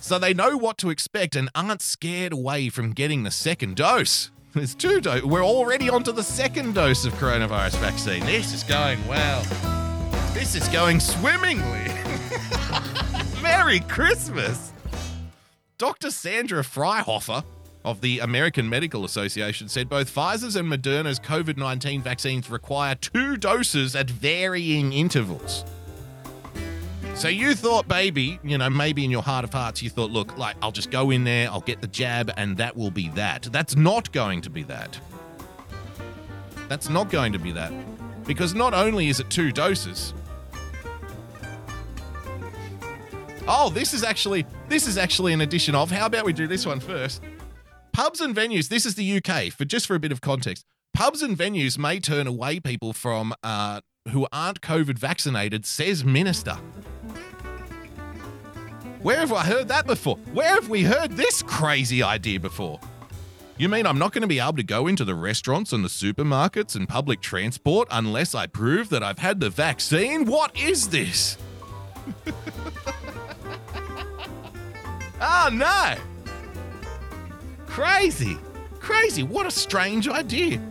So 0.00 0.18
they 0.18 0.34
know 0.34 0.56
what 0.56 0.76
to 0.78 0.90
expect 0.90 1.36
and 1.36 1.50
aren't 1.54 1.82
scared 1.82 2.32
away 2.32 2.68
from 2.68 2.94
getting 2.94 3.22
the 3.22 3.30
second 3.30 3.76
dose. 3.76 4.32
There's 4.54 4.74
two 4.74 5.00
doses. 5.00 5.24
We're 5.24 5.44
already 5.44 5.88
onto 5.88 6.10
the 6.10 6.24
second 6.24 6.74
dose 6.74 7.04
of 7.04 7.12
coronavirus 7.14 7.76
vaccine. 7.76 8.26
This 8.26 8.52
is 8.52 8.64
going 8.64 9.06
well. 9.06 9.44
This 10.34 10.56
is 10.56 10.66
going 10.68 10.98
swimmingly. 10.98 11.92
Merry 13.68 13.80
Christmas. 13.80 14.72
Dr. 15.76 16.10
Sandra 16.10 16.62
Fryhofer 16.62 17.44
of 17.84 18.00
the 18.00 18.20
American 18.20 18.66
Medical 18.66 19.04
Association 19.04 19.68
said 19.68 19.90
both 19.90 20.10
Pfizer's 20.10 20.56
and 20.56 20.72
Moderna's 20.72 21.20
COVID 21.20 21.58
19 21.58 22.00
vaccines 22.00 22.48
require 22.48 22.94
two 22.94 23.36
doses 23.36 23.94
at 23.94 24.08
varying 24.08 24.94
intervals. 24.94 25.66
So 27.14 27.28
you 27.28 27.54
thought, 27.54 27.86
baby, 27.88 28.40
you 28.42 28.56
know, 28.56 28.70
maybe 28.70 29.04
in 29.04 29.10
your 29.10 29.20
heart 29.22 29.44
of 29.44 29.52
hearts, 29.52 29.82
you 29.82 29.90
thought, 29.90 30.10
look, 30.10 30.38
like, 30.38 30.56
I'll 30.62 30.72
just 30.72 30.90
go 30.90 31.10
in 31.10 31.24
there, 31.24 31.50
I'll 31.50 31.60
get 31.60 31.82
the 31.82 31.88
jab, 31.88 32.32
and 32.38 32.56
that 32.56 32.74
will 32.74 32.90
be 32.90 33.10
that. 33.10 33.50
That's 33.52 33.76
not 33.76 34.10
going 34.12 34.40
to 34.40 34.48
be 34.48 34.62
that. 34.62 34.98
That's 36.70 36.88
not 36.88 37.10
going 37.10 37.34
to 37.34 37.38
be 37.38 37.52
that. 37.52 37.74
Because 38.24 38.54
not 38.54 38.72
only 38.72 39.08
is 39.08 39.20
it 39.20 39.28
two 39.28 39.52
doses, 39.52 40.14
Oh, 43.50 43.70
this 43.70 43.94
is 43.94 44.04
actually 44.04 44.44
this 44.68 44.86
is 44.86 44.98
actually 44.98 45.32
an 45.32 45.40
edition 45.40 45.74
of. 45.74 45.90
How 45.90 46.04
about 46.04 46.26
we 46.26 46.34
do 46.34 46.46
this 46.46 46.66
one 46.66 46.80
first? 46.80 47.22
Pubs 47.94 48.20
and 48.20 48.36
venues. 48.36 48.68
This 48.68 48.84
is 48.84 48.94
the 48.94 49.16
UK. 49.16 49.50
For 49.50 49.64
just 49.64 49.86
for 49.86 49.94
a 49.94 49.98
bit 49.98 50.12
of 50.12 50.20
context, 50.20 50.66
pubs 50.92 51.22
and 51.22 51.36
venues 51.36 51.78
may 51.78 51.98
turn 51.98 52.26
away 52.26 52.60
people 52.60 52.92
from 52.92 53.32
uh, 53.42 53.80
who 54.10 54.28
aren't 54.30 54.60
COVID 54.60 54.98
vaccinated, 54.98 55.64
says 55.64 56.04
minister. 56.04 56.58
Where 59.00 59.16
have 59.16 59.32
I 59.32 59.44
heard 59.44 59.68
that 59.68 59.86
before? 59.86 60.16
Where 60.34 60.54
have 60.54 60.68
we 60.68 60.82
heard 60.82 61.12
this 61.12 61.40
crazy 61.40 62.02
idea 62.02 62.38
before? 62.40 62.78
You 63.56 63.70
mean 63.70 63.86
I'm 63.86 63.98
not 63.98 64.12
going 64.12 64.22
to 64.22 64.28
be 64.28 64.40
able 64.40 64.56
to 64.56 64.62
go 64.62 64.86
into 64.86 65.06
the 65.06 65.14
restaurants 65.14 65.72
and 65.72 65.82
the 65.82 65.88
supermarkets 65.88 66.76
and 66.76 66.86
public 66.86 67.22
transport 67.22 67.88
unless 67.90 68.34
I 68.34 68.46
prove 68.46 68.90
that 68.90 69.02
I've 69.02 69.20
had 69.20 69.40
the 69.40 69.48
vaccine? 69.48 70.26
What 70.26 70.54
is 70.54 70.90
this? 70.90 71.38
oh 75.20 75.50
no! 75.52 75.94
Crazy! 77.66 78.38
Crazy. 78.80 79.22
What 79.22 79.44
a 79.46 79.50
strange 79.50 80.08
idea. 80.08 80.62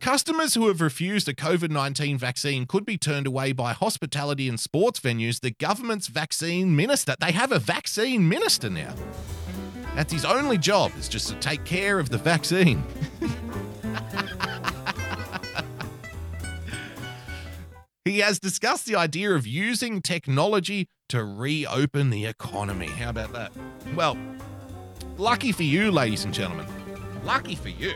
Customers 0.00 0.54
who 0.54 0.68
have 0.68 0.80
refused 0.80 1.28
a 1.28 1.34
COVID 1.34 1.70
19 1.70 2.16
vaccine 2.16 2.64
could 2.64 2.86
be 2.86 2.96
turned 2.96 3.26
away 3.26 3.52
by 3.52 3.74
hospitality 3.74 4.48
and 4.48 4.58
sports 4.58 4.98
venues. 4.98 5.40
The 5.40 5.50
government's 5.50 6.06
vaccine 6.06 6.74
minister, 6.74 7.16
they 7.20 7.32
have 7.32 7.52
a 7.52 7.58
vaccine 7.58 8.26
minister 8.26 8.70
now. 8.70 8.94
That's 9.94 10.10
his 10.10 10.24
only 10.24 10.56
job, 10.56 10.92
is 10.98 11.06
just 11.06 11.28
to 11.28 11.34
take 11.34 11.64
care 11.64 11.98
of 11.98 12.08
the 12.08 12.16
vaccine. 12.16 12.82
he 18.06 18.20
has 18.20 18.38
discussed 18.38 18.86
the 18.86 18.96
idea 18.96 19.32
of 19.32 19.46
using 19.46 20.00
technology 20.00 20.88
to 21.10 21.24
reopen 21.24 22.10
the 22.10 22.26
economy. 22.26 22.88
How 22.88 23.10
about 23.10 23.32
that? 23.32 23.52
Well, 23.94 24.16
lucky 25.18 25.52
for 25.52 25.62
you, 25.62 25.90
ladies 25.90 26.24
and 26.24 26.34
gentlemen. 26.34 26.66
Lucky 27.24 27.54
for 27.54 27.68
you 27.68 27.94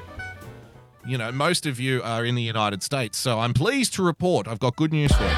you 1.07 1.19
know, 1.19 1.31
most 1.31 1.67
of 1.67 1.79
you 1.79 2.03
are 2.03 2.25
in 2.25 2.35
the 2.35 2.43
United 2.43 2.83
States. 2.83 3.19
So 3.19 3.41
I'm 3.41 3.55
pleased 3.55 3.95
to 3.95 4.03
report 4.03 4.49
I've 4.49 4.59
got 4.59 4.77
good 4.77 4.93
news 4.93 5.13
for 5.13 5.23
you. 5.23 5.31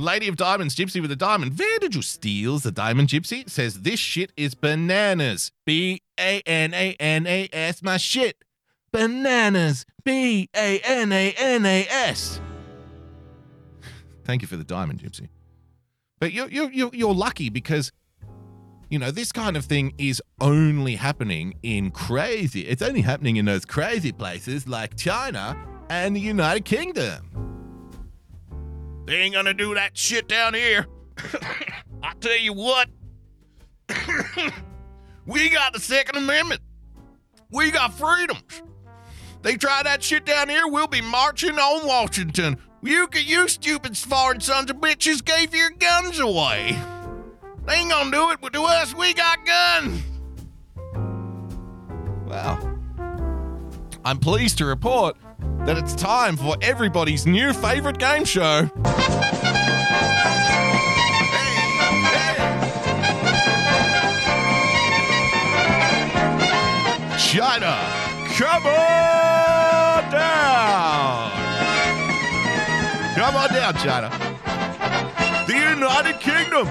Lady 0.00 0.28
of 0.28 0.36
Diamonds, 0.36 0.76
Gypsy 0.76 1.02
with 1.02 1.10
a 1.10 1.16
diamond. 1.16 1.58
Where 1.58 1.78
did 1.80 1.94
you 1.94 2.02
steal 2.02 2.58
the 2.58 2.70
diamond, 2.70 3.08
Gypsy? 3.08 3.48
Says 3.50 3.80
this 3.80 3.98
shit 3.98 4.32
is 4.36 4.54
bananas. 4.54 5.50
B 5.64 6.02
A 6.18 6.42
N 6.46 6.74
A 6.74 6.96
N 7.00 7.26
A 7.26 7.48
S, 7.52 7.82
my 7.82 7.96
shit. 7.96 8.44
Bananas. 8.92 9.84
B 10.04 10.48
A 10.54 10.80
N 10.84 11.12
A 11.12 11.34
N 11.36 11.66
A 11.66 11.86
S. 11.90 12.40
Thank 14.26 14.42
you 14.42 14.48
for 14.48 14.56
the 14.56 14.64
diamond, 14.64 15.00
Gypsy. 15.00 15.28
But 16.18 16.32
you're, 16.32 16.48
you're, 16.48 16.90
you're 16.92 17.14
lucky 17.14 17.48
because 17.48 17.92
you 18.88 18.98
know, 18.98 19.10
this 19.10 19.32
kind 19.32 19.56
of 19.56 19.64
thing 19.64 19.94
is 19.98 20.22
only 20.40 20.94
happening 20.94 21.54
in 21.62 21.90
crazy, 21.90 22.62
it's 22.62 22.82
only 22.82 23.00
happening 23.00 23.36
in 23.36 23.44
those 23.44 23.64
crazy 23.64 24.12
places 24.12 24.68
like 24.68 24.96
China 24.96 25.56
and 25.90 26.14
the 26.14 26.20
United 26.20 26.64
Kingdom. 26.64 27.32
They 29.06 29.16
ain't 29.16 29.34
gonna 29.34 29.54
do 29.54 29.74
that 29.74 29.96
shit 29.96 30.28
down 30.28 30.54
here. 30.54 30.86
I 32.02 32.12
tell 32.20 32.38
you 32.38 32.52
what, 32.52 32.88
we 35.26 35.48
got 35.48 35.72
the 35.72 35.80
Second 35.80 36.16
Amendment, 36.16 36.60
we 37.50 37.70
got 37.70 37.92
freedoms. 37.94 38.62
They 39.42 39.56
try 39.56 39.82
that 39.82 40.02
shit 40.02 40.24
down 40.24 40.48
here, 40.48 40.66
we'll 40.66 40.88
be 40.88 41.00
marching 41.00 41.58
on 41.58 41.86
Washington. 41.86 42.56
You, 42.82 43.08
you 43.14 43.48
stupid 43.48 43.96
foreign 43.96 44.40
sons 44.40 44.70
of 44.70 44.76
bitches 44.76 45.24
gave 45.24 45.54
your 45.54 45.70
guns 45.70 46.18
away. 46.18 46.78
They 47.66 47.74
ain't 47.74 47.90
gonna 47.90 48.10
do 48.10 48.30
it, 48.30 48.52
to 48.52 48.62
us, 48.62 48.94
we 48.94 49.12
got 49.14 49.38
guns. 49.44 50.02
Well, 52.26 52.78
I'm 54.04 54.18
pleased 54.18 54.58
to 54.58 54.66
report 54.66 55.16
that 55.60 55.76
it's 55.78 55.94
time 55.94 56.36
for 56.36 56.56
everybody's 56.62 57.26
new 57.26 57.52
favorite 57.52 57.98
game 57.98 58.24
show. 58.24 58.70
China, 67.18 67.76
come 68.36 68.66
on 68.66 69.15
Come 73.26 73.34
on 73.34 73.48
down, 73.48 73.74
China. 73.74 74.08
The 75.48 75.52
United 75.52 76.20
Kingdom 76.20 76.68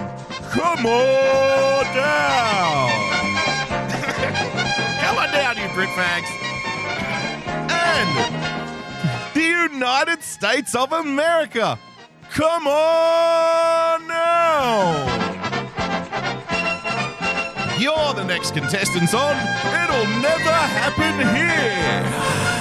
Come 0.52 0.86
on 0.86 1.84
down. 1.94 2.90
Come 5.02 5.18
on 5.18 5.30
down, 5.34 5.58
you 5.58 5.68
brickbags. 5.76 6.30
And 7.70 8.10
the 9.34 9.44
United 9.74 10.24
States 10.24 10.76
of 10.76 10.94
America. 10.94 11.78
Come 12.32 12.68
on 12.68 14.08
now. 14.08 14.94
You're 17.78 18.14
the 18.14 18.24
next 18.24 18.54
contestants 18.54 19.14
on 19.14 19.36
It'll 19.36 20.08
Never 20.22 20.54
Happen 20.54 21.20
Here. 21.36 22.55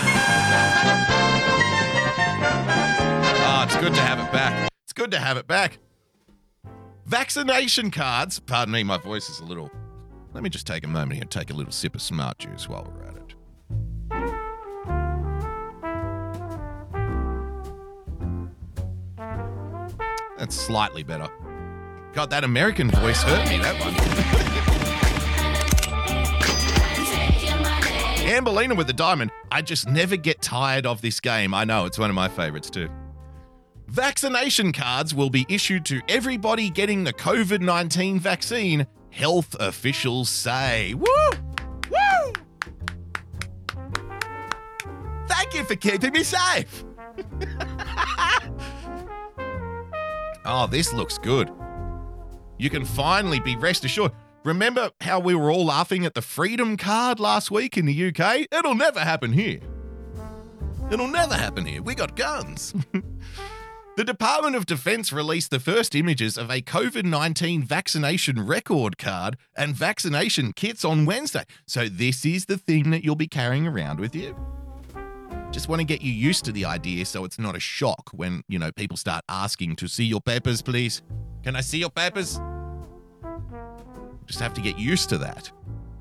It's 3.64 3.77
good 3.77 3.94
to 3.94 4.00
have 4.00 4.18
it 4.18 4.31
back. 4.31 4.68
It's 4.85 4.92
good 4.92 5.11
to 5.12 5.18
have 5.18 5.37
it 5.38 5.46
back. 5.46 5.79
Vaccination 7.07 7.90
cards. 7.90 8.38
Pardon 8.38 8.72
me, 8.72 8.83
my 8.83 8.98
voice 8.98 9.31
is 9.31 9.40
a 9.40 9.44
little. 9.44 9.70
Let 10.33 10.42
me 10.42 10.50
just 10.50 10.66
take 10.66 10.85
a 10.85 10.88
moment 10.88 11.12
here 11.12 11.22
and 11.22 11.31
take 11.31 11.50
a 11.50 11.55
little 11.55 11.72
sip 11.72 11.94
of 11.94 12.03
smart 12.03 12.38
juice 12.38 12.68
while 12.68 12.85
we're 12.85 13.05
at 13.05 13.16
it. 13.16 13.35
That's 20.38 20.55
slightly 20.55 21.03
better. 21.03 21.29
God, 22.12 22.31
that 22.31 22.44
American 22.44 22.90
voice 22.90 23.22
hurt 23.22 23.48
me, 23.48 23.59
that 23.59 23.81
one. 23.81 23.94
Ambelina 28.24 28.77
with 28.77 28.87
the 28.88 28.92
diamond. 28.92 29.31
I 29.50 29.62
just 29.62 29.88
never 29.88 30.16
get 30.16 30.42
tired 30.42 30.87
of 30.87 31.00
this 31.00 31.20
game. 31.20 31.55
I 31.55 31.64
know, 31.64 31.87
it's 31.87 31.98
one 31.98 32.11
of 32.11 32.16
my 32.16 32.29
favorites 32.29 32.68
too. 32.68 32.88
Vaccination 33.94 34.72
cards 34.72 35.14
will 35.14 35.30
be 35.30 35.46
issued 35.48 35.85
to 35.85 36.02
everybody 36.09 36.68
getting 36.68 37.04
the 37.04 37.12
COVID 37.12 37.61
19 37.61 38.18
vaccine, 38.18 38.88
health 39.11 39.54
officials 39.61 40.28
say. 40.28 40.94
Woo! 40.94 41.07
Woo! 41.92 42.33
Thank 45.28 45.54
you 45.54 45.62
for 45.62 45.76
keeping 45.76 46.12
me 46.12 46.24
safe. 46.24 46.85
oh, 50.44 50.66
this 50.68 50.92
looks 50.92 51.16
good. 51.18 51.52
You 52.59 52.70
can 52.70 52.85
finally 52.85 53.38
be 53.38 53.54
rest 53.54 53.85
assured. 53.85 54.11
Remember 54.44 54.90
how 55.02 55.20
we 55.20 55.37
were 55.37 55.52
all 55.52 55.66
laughing 55.66 56.04
at 56.04 56.14
the 56.14 56.22
Freedom 56.22 56.76
Card 56.76 57.20
last 57.20 57.52
week 57.52 57.76
in 57.76 57.87
the 57.87 58.09
UK? 58.09 58.48
It'll 58.50 58.74
never 58.74 58.98
happen 58.98 59.33
here. 59.33 59.61
It'll 60.90 61.07
never 61.07 61.35
happen 61.35 61.64
here. 61.64 61.80
We 61.80 61.94
got 61.94 62.16
guns. 62.16 62.74
The 63.96 64.02
Department 64.02 64.57
of 64.57 64.66
Defense 64.66 65.12
released 65.12 65.52
the 65.52 65.61
first 65.61 65.94
images 65.94 66.37
of 66.37 66.50
a 66.50 66.61
COVID 66.61 67.04
19 67.04 67.62
vaccination 67.62 68.44
record 68.44 68.98
card 68.98 69.37
and 69.57 69.72
vaccination 69.72 70.52
kits 70.52 70.85
on 70.85 71.07
Wednesday. 71.07 71.44
So, 71.68 71.88
this 71.88 72.26
is 72.26 72.46
the 72.46 72.59
thing 72.59 72.90
that 72.90 73.04
you'll 73.04 73.14
be 73.14 73.28
carrying 73.28 73.68
around 73.68 74.00
with 74.00 74.16
you. 74.16 74.37
Just 75.52 75.68
want 75.68 75.78
to 75.78 75.85
get 75.85 76.02
you 76.02 76.11
used 76.11 76.44
to 76.46 76.50
the 76.50 76.64
idea 76.64 77.04
so 77.04 77.24
it's 77.24 77.38
not 77.38 77.54
a 77.54 77.61
shock 77.61 78.11
when, 78.12 78.42
you 78.48 78.59
know, 78.59 78.72
people 78.72 78.96
start 78.96 79.22
asking 79.28 79.76
to 79.76 79.87
see 79.87 80.04
your 80.04 80.20
papers, 80.20 80.61
please. 80.61 81.00
Can 81.44 81.54
I 81.54 81.61
see 81.61 81.78
your 81.78 81.90
papers? 81.90 82.40
Just 84.26 84.40
have 84.40 84.54
to 84.54 84.61
get 84.61 84.76
used 84.76 85.09
to 85.11 85.18
that. 85.18 85.52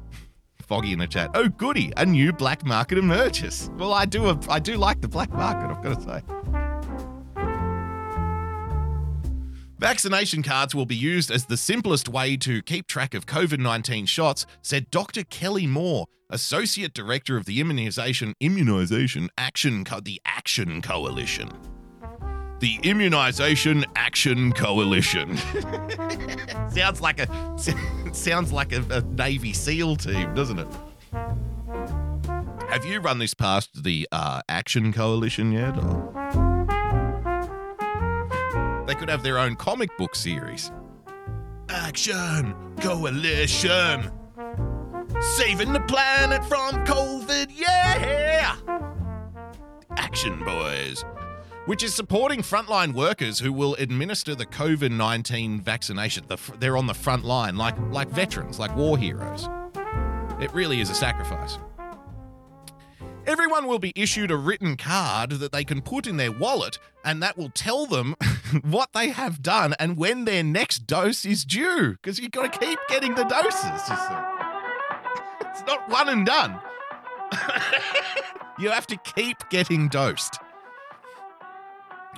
Foggy 0.64 0.94
in 0.94 0.98
the 0.98 1.06
chat. 1.06 1.30
Oh, 1.36 1.48
goody, 1.48 1.94
a 1.98 2.08
new 2.08 2.34
black 2.34 2.66
market 2.66 2.98
emerges. 2.98 3.70
Well, 3.78 3.94
I 3.94 4.06
do, 4.06 4.40
I 4.50 4.58
do 4.58 4.78
like 4.78 5.02
the 5.02 5.08
black 5.08 5.32
market, 5.32 5.70
I've 5.70 5.84
got 5.84 6.02
to 6.02 6.22
say. 6.60 6.73
Vaccination 9.84 10.42
cards 10.44 10.74
will 10.74 10.86
be 10.86 10.96
used 10.96 11.30
as 11.30 11.48
the 11.48 11.58
simplest 11.58 12.08
way 12.08 12.38
to 12.38 12.62
keep 12.62 12.88
track 12.88 13.14
of 13.14 13.26
COVID 13.26 13.60
19 13.60 14.06
shots, 14.06 14.46
said 14.62 14.90
Dr. 14.90 15.26
Kelly 15.26 15.68
Moore, 15.68 16.06
Associate 16.30 16.94
Director 16.94 17.36
of 17.36 17.44
the 17.44 17.60
Immunization 17.60 18.34
Immunization 18.40 19.30
Action 19.38 19.84
Co- 19.84 20.00
the 20.00 20.22
Action 20.24 20.82
Coalition. 20.82 21.50
The 22.62 22.80
Immunization 22.84 23.84
Action 23.98 24.54
Coalition. 24.54 25.36
sounds 26.70 27.02
like 27.02 27.20
a 27.20 27.58
sounds 28.14 28.54
like 28.54 28.72
a, 28.72 28.86
a 28.90 29.02
Navy 29.02 29.52
SEAL 29.52 29.98
team, 29.98 30.34
doesn't 30.34 30.60
it? 30.60 30.68
Have 32.70 32.86
you 32.86 33.02
run 33.02 33.20
this 33.20 33.34
past 33.34 33.84
the 33.84 34.08
uh, 34.14 34.44
Action 34.48 34.94
Coalition 34.94 35.52
yet? 35.52 35.78
Or? 35.78 36.53
They 38.86 38.96
could 38.96 39.10
have 39.10 39.24
their 39.24 39.38
own 39.38 39.56
comic 39.56 39.96
book 39.98 40.16
series. 40.16 40.72
Action 41.70 42.54
Coalition! 42.82 44.12
Saving 45.38 45.72
the 45.72 45.80
planet 45.88 46.44
from 46.46 46.86
COVID, 46.86 47.48
yeah! 47.50 48.58
Action 49.92 50.44
Boys, 50.44 51.06
which 51.66 51.82
is 51.82 51.94
supporting 51.94 52.42
frontline 52.42 52.94
workers 52.94 53.40
who 53.40 53.54
will 53.54 53.76
administer 53.76 54.36
the 54.36 54.46
COVID 54.46 54.92
19 54.92 55.62
vaccination. 55.62 56.26
they're 56.60 56.78
on 56.78 56.88
the 56.88 56.94
front 56.94 57.24
line, 57.24 57.56
like, 57.56 57.76
like 57.92 58.10
veterans, 58.10 58.60
like 58.60 58.76
war 58.76 58.98
heroes. 58.98 59.48
It 60.42 60.54
really 60.54 60.82
is 60.82 60.90
a 60.90 60.96
sacrifice. 60.96 61.58
Everyone 63.26 63.68
will 63.68 63.80
be 63.80 63.94
issued 63.96 64.32
a 64.32 64.36
written 64.36 64.76
card 64.76 65.32
that 65.32 65.54
they 65.54 65.64
can 65.64 65.82
put 65.82 66.08
in 66.08 66.18
their 66.18 66.32
wallet, 66.32 66.78
and 67.06 67.24
that 67.24 67.38
will 67.38 67.50
tell 67.50 67.86
them 67.86 68.16
what 68.64 68.92
they 68.94 69.10
have 69.10 69.42
done 69.42 69.74
and 69.80 69.96
when 69.96 70.26
their 70.26 70.44
next 70.44 70.88
dose 70.88 71.26
is 71.26 71.46
due. 71.46 71.92
Because 71.92 72.20
you've 72.20 72.32
got 72.32 72.52
to 72.52 72.60
keep 72.60 72.80
getting 72.90 73.16
the 73.16 73.24
doses. 73.24 73.90
It's 75.42 75.66
not 75.66 75.90
one 75.90 76.10
and 76.10 76.26
done. 76.26 76.60
you 78.60 78.70
have 78.70 78.88
to 78.88 78.98
keep 78.98 79.38
getting 79.50 79.88
dosed. 79.88 80.38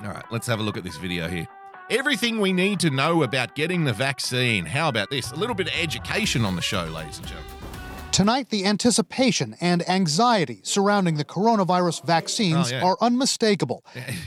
All 0.02 0.08
right, 0.08 0.24
let's 0.32 0.48
have 0.48 0.58
a 0.58 0.62
look 0.62 0.76
at 0.76 0.82
this 0.82 0.96
video 0.96 1.28
here. 1.28 1.46
Everything 1.88 2.40
we 2.40 2.52
need 2.52 2.80
to 2.80 2.90
know 2.90 3.22
about 3.22 3.54
getting 3.54 3.84
the 3.84 3.92
vaccine. 3.92 4.66
How 4.66 4.88
about 4.88 5.10
this? 5.10 5.30
A 5.30 5.36
little 5.36 5.54
bit 5.54 5.68
of 5.68 5.74
education 5.80 6.44
on 6.44 6.56
the 6.56 6.62
show, 6.62 6.84
ladies 6.86 7.18
and 7.18 7.28
gentlemen. 7.28 7.65
Tonight, 8.16 8.48
the 8.48 8.64
anticipation 8.64 9.56
and 9.60 9.86
anxiety 9.86 10.60
surrounding 10.62 11.16
the 11.18 11.24
coronavirus 11.26 12.02
vaccines 12.06 12.72
Oh, 12.72 12.74
yeah. 12.74 12.82
are 12.82 12.96
unmistakable. 13.02 13.84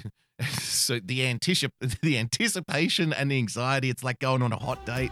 so 0.59 0.99
the 1.03 1.21
anticip- 1.21 1.71
the 2.03 2.19
anticipation 2.19 3.11
and 3.13 3.31
the 3.31 3.39
anxiety, 3.39 3.89
it's 3.89 4.03
like 4.03 4.19
going 4.19 4.43
on 4.43 4.53
a 4.53 4.57
hot 4.57 4.85
date. 4.85 5.11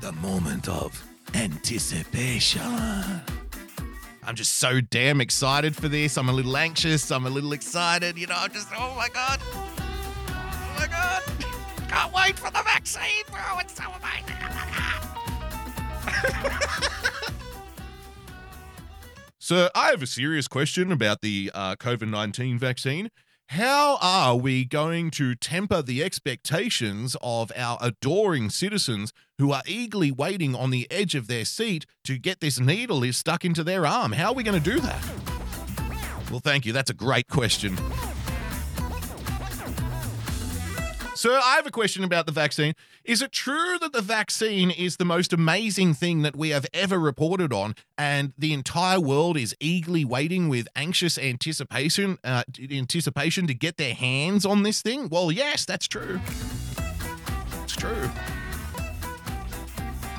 The 0.00 0.12
moment 0.12 0.68
of 0.68 1.04
anticipation. 1.34 2.62
I'm 2.62 4.36
just 4.36 4.60
so 4.60 4.80
damn 4.80 5.20
excited 5.20 5.74
for 5.74 5.88
this. 5.88 6.16
I'm 6.16 6.28
a 6.28 6.32
little 6.32 6.56
anxious. 6.56 7.10
I'm 7.10 7.26
a 7.26 7.30
little 7.30 7.52
excited. 7.52 8.16
You 8.16 8.28
know, 8.28 8.36
I'm 8.38 8.52
just, 8.52 8.68
oh 8.78 8.94
my 8.96 9.08
God. 9.08 9.40
Oh 9.42 10.76
my 10.78 10.86
God. 10.86 11.22
Can't 11.88 12.14
wait 12.14 12.38
for 12.38 12.52
the 12.52 12.62
vaccine, 12.62 13.24
bro. 13.28 13.58
It's 13.58 13.74
so 13.74 13.82
amazing. 13.90 14.36
So, 19.50 19.68
I 19.74 19.90
have 19.90 20.00
a 20.00 20.06
serious 20.06 20.46
question 20.46 20.92
about 20.92 21.22
the 21.22 21.50
uh, 21.52 21.74
COVID 21.74 22.08
19 22.08 22.56
vaccine. 22.56 23.10
How 23.48 23.98
are 24.00 24.36
we 24.36 24.64
going 24.64 25.10
to 25.12 25.34
temper 25.34 25.82
the 25.82 26.04
expectations 26.04 27.16
of 27.20 27.50
our 27.56 27.76
adoring 27.80 28.50
citizens 28.50 29.12
who 29.38 29.50
are 29.50 29.62
eagerly 29.66 30.12
waiting 30.12 30.54
on 30.54 30.70
the 30.70 30.86
edge 30.88 31.16
of 31.16 31.26
their 31.26 31.44
seat 31.44 31.84
to 32.04 32.16
get 32.16 32.38
this 32.38 32.60
needle 32.60 33.02
is 33.02 33.16
stuck 33.16 33.44
into 33.44 33.64
their 33.64 33.84
arm? 33.86 34.12
How 34.12 34.28
are 34.28 34.34
we 34.34 34.44
going 34.44 34.62
to 34.62 34.70
do 34.70 34.78
that? 34.78 35.04
Well, 36.30 36.38
thank 36.38 36.64
you. 36.64 36.72
That's 36.72 36.90
a 36.90 36.94
great 36.94 37.26
question. 37.26 37.76
So, 41.20 41.34
I 41.34 41.56
have 41.56 41.66
a 41.66 41.70
question 41.70 42.02
about 42.02 42.24
the 42.24 42.32
vaccine. 42.32 42.74
Is 43.04 43.20
it 43.20 43.30
true 43.30 43.78
that 43.80 43.92
the 43.92 44.00
vaccine 44.00 44.70
is 44.70 44.96
the 44.96 45.04
most 45.04 45.34
amazing 45.34 45.92
thing 45.92 46.22
that 46.22 46.34
we 46.34 46.48
have 46.48 46.64
ever 46.72 46.98
reported 46.98 47.52
on, 47.52 47.74
and 47.98 48.32
the 48.38 48.54
entire 48.54 48.98
world 48.98 49.36
is 49.36 49.54
eagerly 49.60 50.02
waiting 50.02 50.48
with 50.48 50.66
anxious 50.74 51.18
anticipation, 51.18 52.16
uh, 52.24 52.44
anticipation 52.70 53.46
to 53.48 53.52
get 53.52 53.76
their 53.76 53.92
hands 53.92 54.46
on 54.46 54.62
this 54.62 54.80
thing? 54.80 55.10
Well, 55.10 55.30
yes, 55.30 55.66
that's 55.66 55.86
true. 55.86 56.22
It's 57.64 57.76
true. 57.76 58.08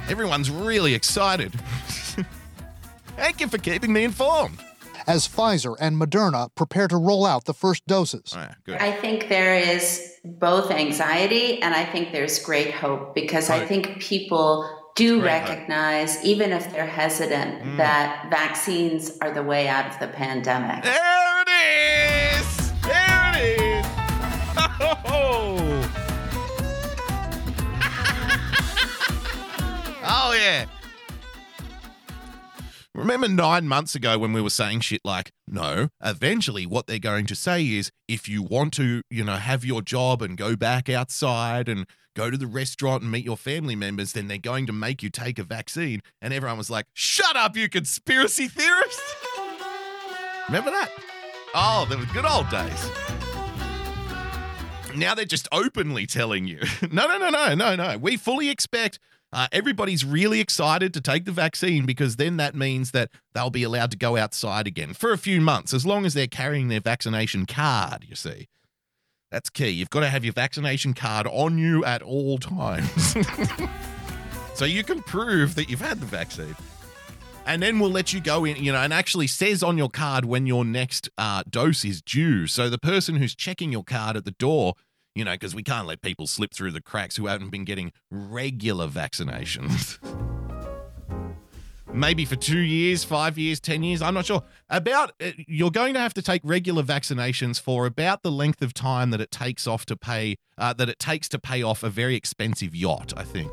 Everyone's 0.08 0.52
really 0.52 0.94
excited. 0.94 1.52
Thank 3.16 3.42
you 3.42 3.48
for 3.48 3.58
keeping 3.58 3.92
me 3.92 4.04
informed. 4.04 4.60
As 5.08 5.28
Pfizer 5.28 5.76
and 5.80 5.96
Moderna 6.00 6.50
prepare 6.56 6.88
to 6.88 6.98
roll 6.98 7.26
out 7.26 7.46
the 7.46 7.54
first 7.54 7.86
doses. 7.88 8.34
All 8.34 8.42
right, 8.42 8.56
good. 8.66 8.78
I 8.80 8.92
think 8.92 9.28
there 9.30 9.56
is 9.56 10.18
both 10.24 10.70
anxiety 10.72 11.62
and 11.62 11.74
I 11.74 11.84
think 11.86 12.12
there's 12.12 12.40
great 12.40 12.72
hope 12.74 13.14
because 13.16 13.50
I 13.50 13.66
think 13.66 14.00
people 14.00 14.70
do 14.96 15.22
Great 15.22 15.40
hope. 15.40 15.50
recognize, 15.50 16.24
even 16.24 16.52
if 16.52 16.72
they're 16.74 16.86
hesitant, 16.86 17.64
Mm. 17.64 17.78
that 17.78 18.28
vaccines 18.30 19.18
are 19.22 19.32
the 19.32 19.42
way 19.44 19.68
out 19.70 19.88
of 19.88 19.98
the 20.00 20.08
pandemic. 20.08 20.84
There 20.84 21.42
it 21.42 21.50
is! 21.50 22.72
There 22.82 23.32
it 23.34 23.62
is! 23.62 23.86
Oh, 25.04 25.90
oh 30.04 30.34
yeah. 30.38 30.66
Remember 32.94 33.30
nine 33.30 33.70
months 33.70 33.96
ago 33.96 34.18
when 34.18 34.34
we 34.34 34.42
were 34.42 34.50
saying 34.50 34.82
shit 34.82 35.00
like, 35.06 35.32
no, 35.48 35.88
eventually 36.04 36.66
what 36.66 36.88
they're 36.88 37.00
going 37.00 37.26
to 37.28 37.36
say 37.36 37.66
is 37.66 37.90
if 38.10 38.28
you 38.28 38.44
want 38.44 38.74
to, 38.74 39.02
you 39.10 39.24
know, 39.24 39.38
have 39.38 39.64
your 39.64 39.82
job 39.82 40.22
and 40.22 40.38
go 40.38 40.58
back 40.58 40.90
outside 40.90 41.70
and 41.70 41.88
go 42.18 42.30
to 42.30 42.36
the 42.36 42.48
restaurant 42.48 43.02
and 43.02 43.10
meet 43.10 43.24
your 43.24 43.38
family 43.38 43.78
members, 43.78 44.12
then 44.12 44.28
they're 44.28 44.38
going 44.38 44.66
to 44.66 44.74
make 44.74 45.02
you 45.02 45.10
take 45.10 45.40
a 45.40 45.44
vaccine. 45.44 46.02
And 46.22 46.34
everyone 46.34 46.58
was 46.58 46.70
like, 46.70 46.86
shut 46.94 47.38
up, 47.38 47.56
you 47.56 47.70
conspiracy 47.70 48.50
theorist! 48.50 49.00
Remember 50.48 50.72
that? 50.72 50.92
Oh, 51.56 51.88
they 51.90 51.96
were 51.96 52.06
good 52.14 52.26
old 52.26 52.50
days. 52.50 52.90
Now 54.98 55.16
they're 55.16 55.24
just 55.24 55.48
openly 55.54 56.06
telling 56.06 56.46
you. 56.46 56.60
no, 56.92 57.08
no, 57.08 57.18
no, 57.18 57.30
no, 57.30 57.56
no, 57.56 57.76
no. 57.78 57.98
We 57.98 58.18
fully 58.18 58.50
expect 58.50 59.00
uh, 59.34 59.48
everybody's 59.52 60.04
really 60.04 60.40
excited 60.40 60.94
to 60.94 61.02
take 61.02 61.26
the 61.26 61.32
vaccine 61.32 61.86
because 61.86 62.18
then 62.18 62.38
that 62.38 62.56
means 62.56 62.92
that 62.92 63.10
they'll 63.34 63.50
be 63.50 63.64
allowed 63.64 63.92
to 63.92 63.98
go 63.98 64.18
outside 64.18 64.68
again 64.68 64.94
for 64.94 65.12
a 65.12 65.18
few 65.18 65.42
months, 65.42 65.74
as 65.74 65.86
long 65.86 66.06
as 66.06 66.14
they're 66.14 66.28
carrying 66.28 66.68
their 66.68 66.82
vaccination 66.82 67.46
card, 67.46 68.06
you 68.08 68.16
see. 68.16 68.48
That's 69.32 69.50
key. 69.50 69.70
You've 69.70 69.90
got 69.90 70.02
to 70.02 70.10
have 70.10 70.26
your 70.26 70.34
vaccination 70.34 70.94
card 70.94 71.26
on 71.28 71.58
you 71.58 71.86
at 71.86 72.02
all 72.02 72.38
times. 72.38 73.16
so 74.56 74.66
you 74.66 74.84
can 74.84 75.02
prove 75.04 75.56
that 75.56 75.70
you've 75.70 75.80
had 75.80 76.02
the 76.02 76.06
vaccine 76.06 76.56
and 77.46 77.62
then 77.62 77.80
we'll 77.80 77.92
let 77.92 78.14
you 78.14 78.22
go 78.22 78.46
in, 78.46 78.58
you 78.58 78.72
know, 78.72 78.80
and 78.80 78.94
actually 78.94 79.28
says 79.28 79.64
on 79.64 79.78
your 79.78 79.90
card 79.90 80.26
when 80.26 80.46
your 80.46 80.64
next 80.64 81.10
uh, 81.18 81.44
dose 81.50 81.84
is 81.84 82.02
due. 82.02 82.48
So 82.48 82.70
the 82.70 82.78
person 82.78 83.16
who's 83.16 83.36
checking 83.36 83.72
your 83.72 83.84
card 83.84 84.16
at 84.16 84.26
the 84.26 84.32
door, 84.32 84.76
you 85.16 85.26
know, 85.26 85.32
because 85.32 85.54
we 85.54 85.64
can't 85.64 85.88
let 85.88 86.02
people 86.02 86.28
slip 86.28 86.54
through 86.54 86.72
the 86.72 86.82
cracks 86.82 87.18
who 87.18 87.28
haven't 87.28 87.50
been 87.50 87.66
getting 87.66 87.92
regular 88.10 88.88
vaccinations. 88.88 89.98
Maybe 91.94 92.24
for 92.24 92.38
two 92.38 92.60
years, 92.60 93.04
five 93.04 93.38
years, 93.38 93.60
10 93.60 93.84
years, 93.84 94.02
I'm 94.02 94.14
not 94.14 94.26
sure. 94.26 94.44
About, 94.70 95.12
uh, 95.22 95.32
you're 95.36 95.72
going 95.72 95.94
to 95.96 96.00
have 96.00 96.14
to 96.14 96.22
take 96.22 96.42
regular 96.46 96.84
vaccinations 96.84 97.60
for 97.60 97.86
about 97.86 98.24
the 98.24 98.32
length 98.32 98.62
of 98.62 98.74
time 98.74 99.10
that 99.12 99.20
it 99.20 99.30
takes 99.30 99.68
off 99.68 99.86
to 99.88 99.98
pay, 99.98 100.38
uh, 100.58 100.72
that 100.74 100.88
it 100.88 101.00
takes 101.00 101.28
to 101.30 101.40
pay 101.40 101.62
off 101.62 101.84
a 101.84 101.90
very 101.90 102.16
expensive 102.16 102.74
yacht, 102.74 103.14
I 103.18 103.24
think. 103.24 103.52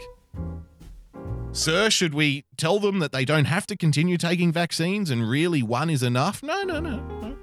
Sir, 1.50 1.90
should 1.90 2.14
we 2.14 2.44
tell 2.56 2.78
them 2.78 3.00
that 3.00 3.10
they 3.10 3.24
don't 3.24 3.46
have 3.46 3.66
to 3.66 3.76
continue 3.76 4.16
taking 4.16 4.52
vaccines 4.52 5.10
and 5.10 5.28
really 5.28 5.62
one 5.62 5.90
is 5.90 6.04
enough? 6.04 6.40
No, 6.40 6.62
no, 6.62 6.78
no. 6.78 6.98
no. 7.20 7.36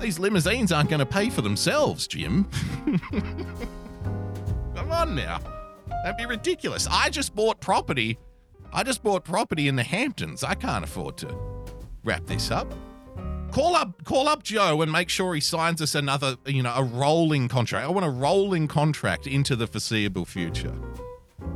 These 0.00 0.18
limousines 0.18 0.72
aren't 0.72 0.88
going 0.88 1.00
to 1.00 1.06
pay 1.06 1.28
for 1.28 1.42
themselves, 1.42 2.06
Jim. 2.06 2.48
Come 4.74 4.90
on 4.90 5.14
now. 5.14 5.40
That'd 6.02 6.16
be 6.16 6.26
ridiculous. 6.26 6.86
I 6.90 7.10
just 7.10 7.34
bought 7.34 7.60
property. 7.60 8.18
I 8.72 8.82
just 8.82 9.02
bought 9.02 9.24
property 9.24 9.68
in 9.68 9.76
the 9.76 9.82
Hamptons. 9.82 10.42
I 10.42 10.54
can't 10.54 10.84
afford 10.84 11.18
to 11.18 11.36
wrap 12.02 12.24
this 12.26 12.50
up. 12.50 12.72
Call 13.52 13.74
up 13.74 14.04
call 14.04 14.28
up 14.28 14.42
Joe 14.42 14.80
and 14.80 14.90
make 14.92 15.08
sure 15.08 15.34
he 15.34 15.40
signs 15.40 15.82
us 15.82 15.94
another, 15.94 16.36
you 16.46 16.62
know, 16.62 16.72
a 16.74 16.84
rolling 16.84 17.48
contract. 17.48 17.84
I 17.84 17.90
want 17.90 18.06
a 18.06 18.10
rolling 18.10 18.68
contract 18.68 19.26
into 19.26 19.56
the 19.56 19.66
foreseeable 19.66 20.24
future. 20.24 20.74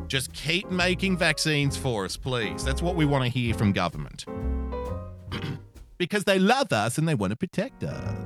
Just 0.08 0.32
keep 0.32 0.70
making 0.70 1.16
vaccines 1.16 1.76
for 1.76 2.04
us, 2.04 2.16
please. 2.16 2.64
That's 2.64 2.82
what 2.82 2.96
we 2.96 3.06
want 3.06 3.24
to 3.24 3.30
hear 3.30 3.54
from 3.54 3.72
government. 3.72 4.26
because 5.98 6.24
they 6.24 6.38
love 6.38 6.72
us 6.72 6.98
and 6.98 7.08
they 7.08 7.14
want 7.14 7.30
to 7.30 7.36
protect 7.36 7.84
us. 7.84 8.18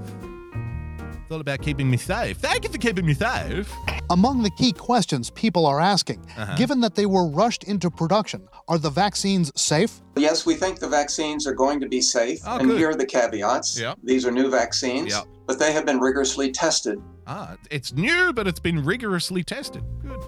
It's 1.23 1.35
all 1.35 1.41
about 1.41 1.61
keeping 1.61 1.91
me 1.91 1.99
safe. 1.99 2.39
Thank 2.39 2.65
you 2.65 2.71
for 2.71 2.79
keeping 2.79 3.05
me 3.05 3.13
safe. 3.13 3.71
Among 4.09 4.43
the 4.43 4.51
key 4.53 4.73
questions 4.73 5.29
people 5.31 5.67
are 5.67 5.79
asking, 5.79 6.25
Uh-huh. 6.39 6.57
given 6.57 6.81
that 6.81 6.95
they 6.95 7.05
were 7.05 7.29
rushed 7.29 7.65
into 7.65 7.91
production, 7.91 8.49
are 8.67 8.79
the 8.79 8.89
vaccines 8.89 9.53
safe? 9.61 10.01
Yes, 10.17 10.47
we 10.47 10.55
think 10.55 10.79
the 10.79 10.89
vaccines 10.89 11.47
are 11.47 11.53
going 11.55 11.81
to 11.81 11.89
be 11.89 12.01
safe. 12.01 12.41
Oh, 12.47 12.57
and 12.59 12.69
good. 12.69 12.79
here 12.79 12.89
are 12.91 12.95
the 12.95 13.05
caveats. 13.05 13.79
Yep. 13.79 13.99
These 14.03 14.25
are 14.25 14.31
new 14.31 14.51
vaccines, 14.51 15.13
Yep. 15.13 15.25
but 15.47 15.59
they 15.59 15.73
have 15.75 15.85
been 15.85 16.01
rigorously 16.01 16.51
tested. 16.51 16.99
Ah, 17.27 17.57
it's 17.71 17.93
new, 17.93 18.33
but 18.33 18.49
it's 18.49 18.61
been 18.61 18.83
rigorously 18.83 19.45
tested. 19.45 19.83
Good. 20.03 20.25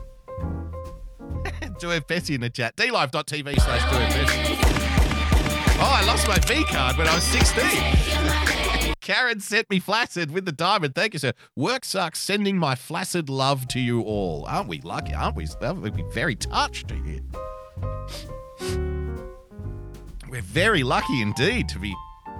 Do 1.80 1.98
Bessie 2.02 2.34
in 2.34 2.42
the 2.42 2.50
chat. 2.50 2.76
dlive.tv 2.76 3.58
slash 3.58 3.80
doFessie. 3.80 4.49
Oh, 5.82 5.90
I 5.90 6.04
lost 6.04 6.28
my 6.28 6.38
V 6.40 6.62
card 6.64 6.98
when 6.98 7.08
I 7.08 7.14
was 7.14 7.24
16. 7.24 8.94
Karen 9.00 9.40
sent 9.40 9.70
me 9.70 9.80
flaccid 9.80 10.30
with 10.30 10.44
the 10.44 10.52
diamond. 10.52 10.94
Thank 10.94 11.14
you, 11.14 11.18
sir. 11.18 11.32
Work 11.56 11.86
sucks. 11.86 12.18
Sending 12.20 12.58
my 12.58 12.74
flaccid 12.74 13.30
love 13.30 13.66
to 13.68 13.80
you 13.80 14.02
all. 14.02 14.44
Aren't 14.46 14.68
we 14.68 14.80
lucky? 14.82 15.14
Aren't 15.14 15.36
we? 15.36 15.46
Would 15.60 15.96
be 15.96 16.04
very 16.12 16.36
touched 16.36 16.88
to 16.88 16.94
hear. 16.94 17.20
We're 20.28 20.42
very 20.42 20.82
lucky 20.82 21.22
indeed 21.22 21.68
to 21.70 21.78
be 21.78 21.94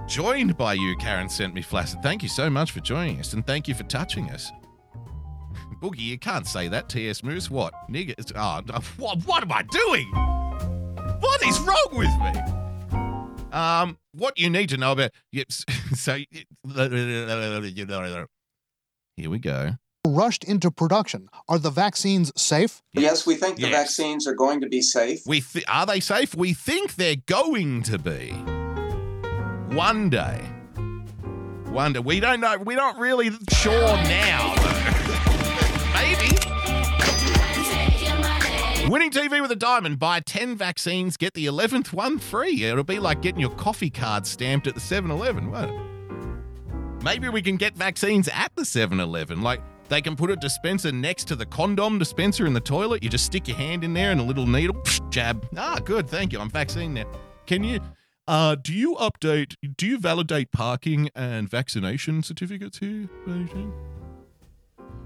joined 0.07 0.55
by 0.55 0.73
you, 0.73 0.95
Karen 0.97 1.27
sent 1.27 1.53
me 1.53 1.61
flaccid. 1.61 2.03
Thank 2.03 2.21
you 2.21 2.29
so 2.29 2.49
much 2.49 2.71
for 2.71 2.79
joining 2.79 3.19
us, 3.19 3.33
and 3.33 3.45
thank 3.45 3.67
you 3.67 3.73
for 3.73 3.83
touching 3.83 4.29
us. 4.29 4.51
Boogie, 5.81 6.01
you 6.01 6.19
can't 6.19 6.45
say 6.45 6.67
that, 6.67 6.89
TS 6.89 7.23
Moose. 7.23 7.49
What? 7.49 7.73
Nigga, 7.89 8.13
oh, 8.35 8.61
what, 8.97 9.17
what 9.25 9.41
am 9.41 9.51
I 9.51 9.63
doing? 9.63 10.07
What 11.19 11.41
is 11.43 11.59
wrong 11.61 11.87
with 11.93 12.07
me? 12.21 12.60
Um, 13.51 13.97
what 14.13 14.39
you 14.39 14.49
need 14.49 14.69
to 14.69 14.77
know 14.77 14.93
about 14.93 15.11
yes, 15.31 15.65
so 15.93 16.19
here 19.17 19.29
we 19.29 19.39
go. 19.39 19.71
rushed 20.07 20.43
into 20.43 20.71
production. 20.71 21.27
Are 21.49 21.59
the 21.59 21.69
vaccines 21.69 22.31
safe? 22.35 22.81
Yes, 22.93 23.25
we 23.27 23.35
think 23.35 23.57
the 23.57 23.69
vaccines 23.69 24.25
are 24.27 24.33
going 24.33 24.61
to 24.61 24.69
be 24.69 24.81
safe. 24.81 25.21
We 25.25 25.41
th- 25.41 25.65
are 25.67 25.85
they 25.85 25.99
safe? 25.99 26.33
We 26.35 26.53
think 26.53 26.95
they're 26.95 27.17
going 27.25 27.83
to 27.83 27.99
be. 27.99 28.31
One 29.75 30.09
day. 30.09 30.41
One 31.69 31.93
day. 31.93 31.99
We 31.99 32.19
don't 32.19 32.41
know. 32.41 32.57
We're 32.57 32.77
not 32.77 32.97
really 32.97 33.31
sure 33.51 33.95
now. 33.95 34.55
Maybe. 35.93 36.50
Winning 38.91 39.09
TV 39.09 39.41
with 39.41 39.51
a 39.51 39.55
diamond. 39.55 39.99
Buy 39.99 40.19
10 40.19 40.57
vaccines, 40.57 41.15
get 41.15 41.33
the 41.33 41.45
11th 41.45 41.93
one 41.93 42.19
free. 42.19 42.65
It'll 42.65 42.83
be 42.83 42.99
like 42.99 43.21
getting 43.21 43.39
your 43.39 43.51
coffee 43.51 43.89
card 43.89 44.27
stamped 44.27 44.67
at 44.67 44.73
the 44.73 44.81
7 44.81 45.09
Eleven, 45.09 45.49
won't 45.49 45.71
it? 45.71 47.01
Maybe 47.01 47.29
we 47.29 47.41
can 47.41 47.55
get 47.55 47.73
vaccines 47.73 48.27
at 48.27 48.53
the 48.57 48.65
7 48.65 48.99
Eleven. 48.99 49.41
Like, 49.41 49.61
they 49.87 50.01
can 50.01 50.17
put 50.17 50.29
a 50.29 50.35
dispenser 50.35 50.91
next 50.91 51.29
to 51.29 51.37
the 51.37 51.45
condom 51.45 51.99
dispenser 51.99 52.45
in 52.45 52.51
the 52.51 52.59
toilet. 52.59 53.01
You 53.01 53.07
just 53.07 53.23
stick 53.23 53.47
your 53.47 53.55
hand 53.55 53.85
in 53.85 53.93
there 53.93 54.11
and 54.11 54.19
a 54.19 54.23
little 54.25 54.45
needle, 54.45 54.83
jab. 55.09 55.47
Ah, 55.55 55.79
good. 55.81 56.09
Thank 56.09 56.33
you. 56.33 56.41
I'm 56.41 56.49
vaccinated 56.49 56.93
now. 56.93 57.19
Can 57.45 57.63
you. 57.63 57.79
Uh, 58.27 58.55
do 58.55 58.73
you 58.73 58.95
update, 58.95 59.55
do 59.77 59.87
you 59.87 59.99
validate 59.99 60.51
parking 60.51 61.09
and 61.15 61.49
vaccination 61.49 62.23
certificates 62.23 62.79
here? 62.79 63.07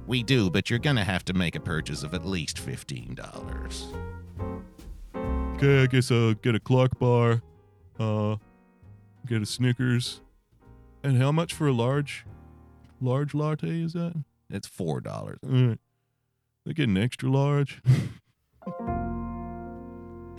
By 0.05 0.13
any 0.13 0.23
chance? 0.23 0.23
We 0.23 0.23
do, 0.23 0.49
but 0.49 0.69
you're 0.69 0.79
gonna 0.79 1.03
have 1.03 1.25
to 1.25 1.33
make 1.33 1.55
a 1.55 1.59
purchase 1.59 2.03
of 2.03 2.13
at 2.13 2.25
least 2.25 2.59
fifteen 2.59 3.15
dollars. 3.15 3.87
Okay, 5.55 5.83
I 5.83 5.87
guess 5.87 6.11
I'll 6.11 6.33
get 6.33 6.53
a 6.55 6.59
clock 6.59 6.99
bar, 6.99 7.41
uh, 7.99 8.35
get 9.25 9.41
a 9.41 9.45
Snickers, 9.45 10.21
and 11.03 11.17
how 11.17 11.31
much 11.31 11.53
for 11.53 11.67
a 11.67 11.73
large, 11.73 12.25
large 13.01 13.33
latte 13.33 13.81
is 13.81 13.93
that? 13.93 14.13
It's 14.49 14.67
four 14.67 15.01
dollars. 15.01 15.39
All 15.43 15.49
right, 15.49 15.79
I 16.67 16.73
get 16.73 16.89
an 16.89 16.97
extra 16.97 17.29
large. 17.29 17.81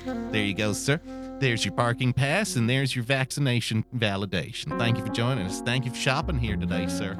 there 0.05 0.45
you 0.45 0.55
go, 0.55 0.73
sir. 0.73 1.01
There's 1.39 1.65
your 1.65 1.75
parking 1.75 2.13
pass, 2.13 2.57
and 2.57 2.69
there's 2.69 2.95
your 2.95 3.05
vaccination 3.05 3.85
validation. 3.97 4.79
Thank 4.79 4.99
you 4.99 5.05
for 5.05 5.13
joining 5.13 5.47
us. 5.47 5.61
Thank 5.61 5.85
you 5.85 5.91
for 5.91 5.97
shopping 5.97 6.39
here 6.39 6.57
today, 6.57 6.87
sir. 6.89 7.17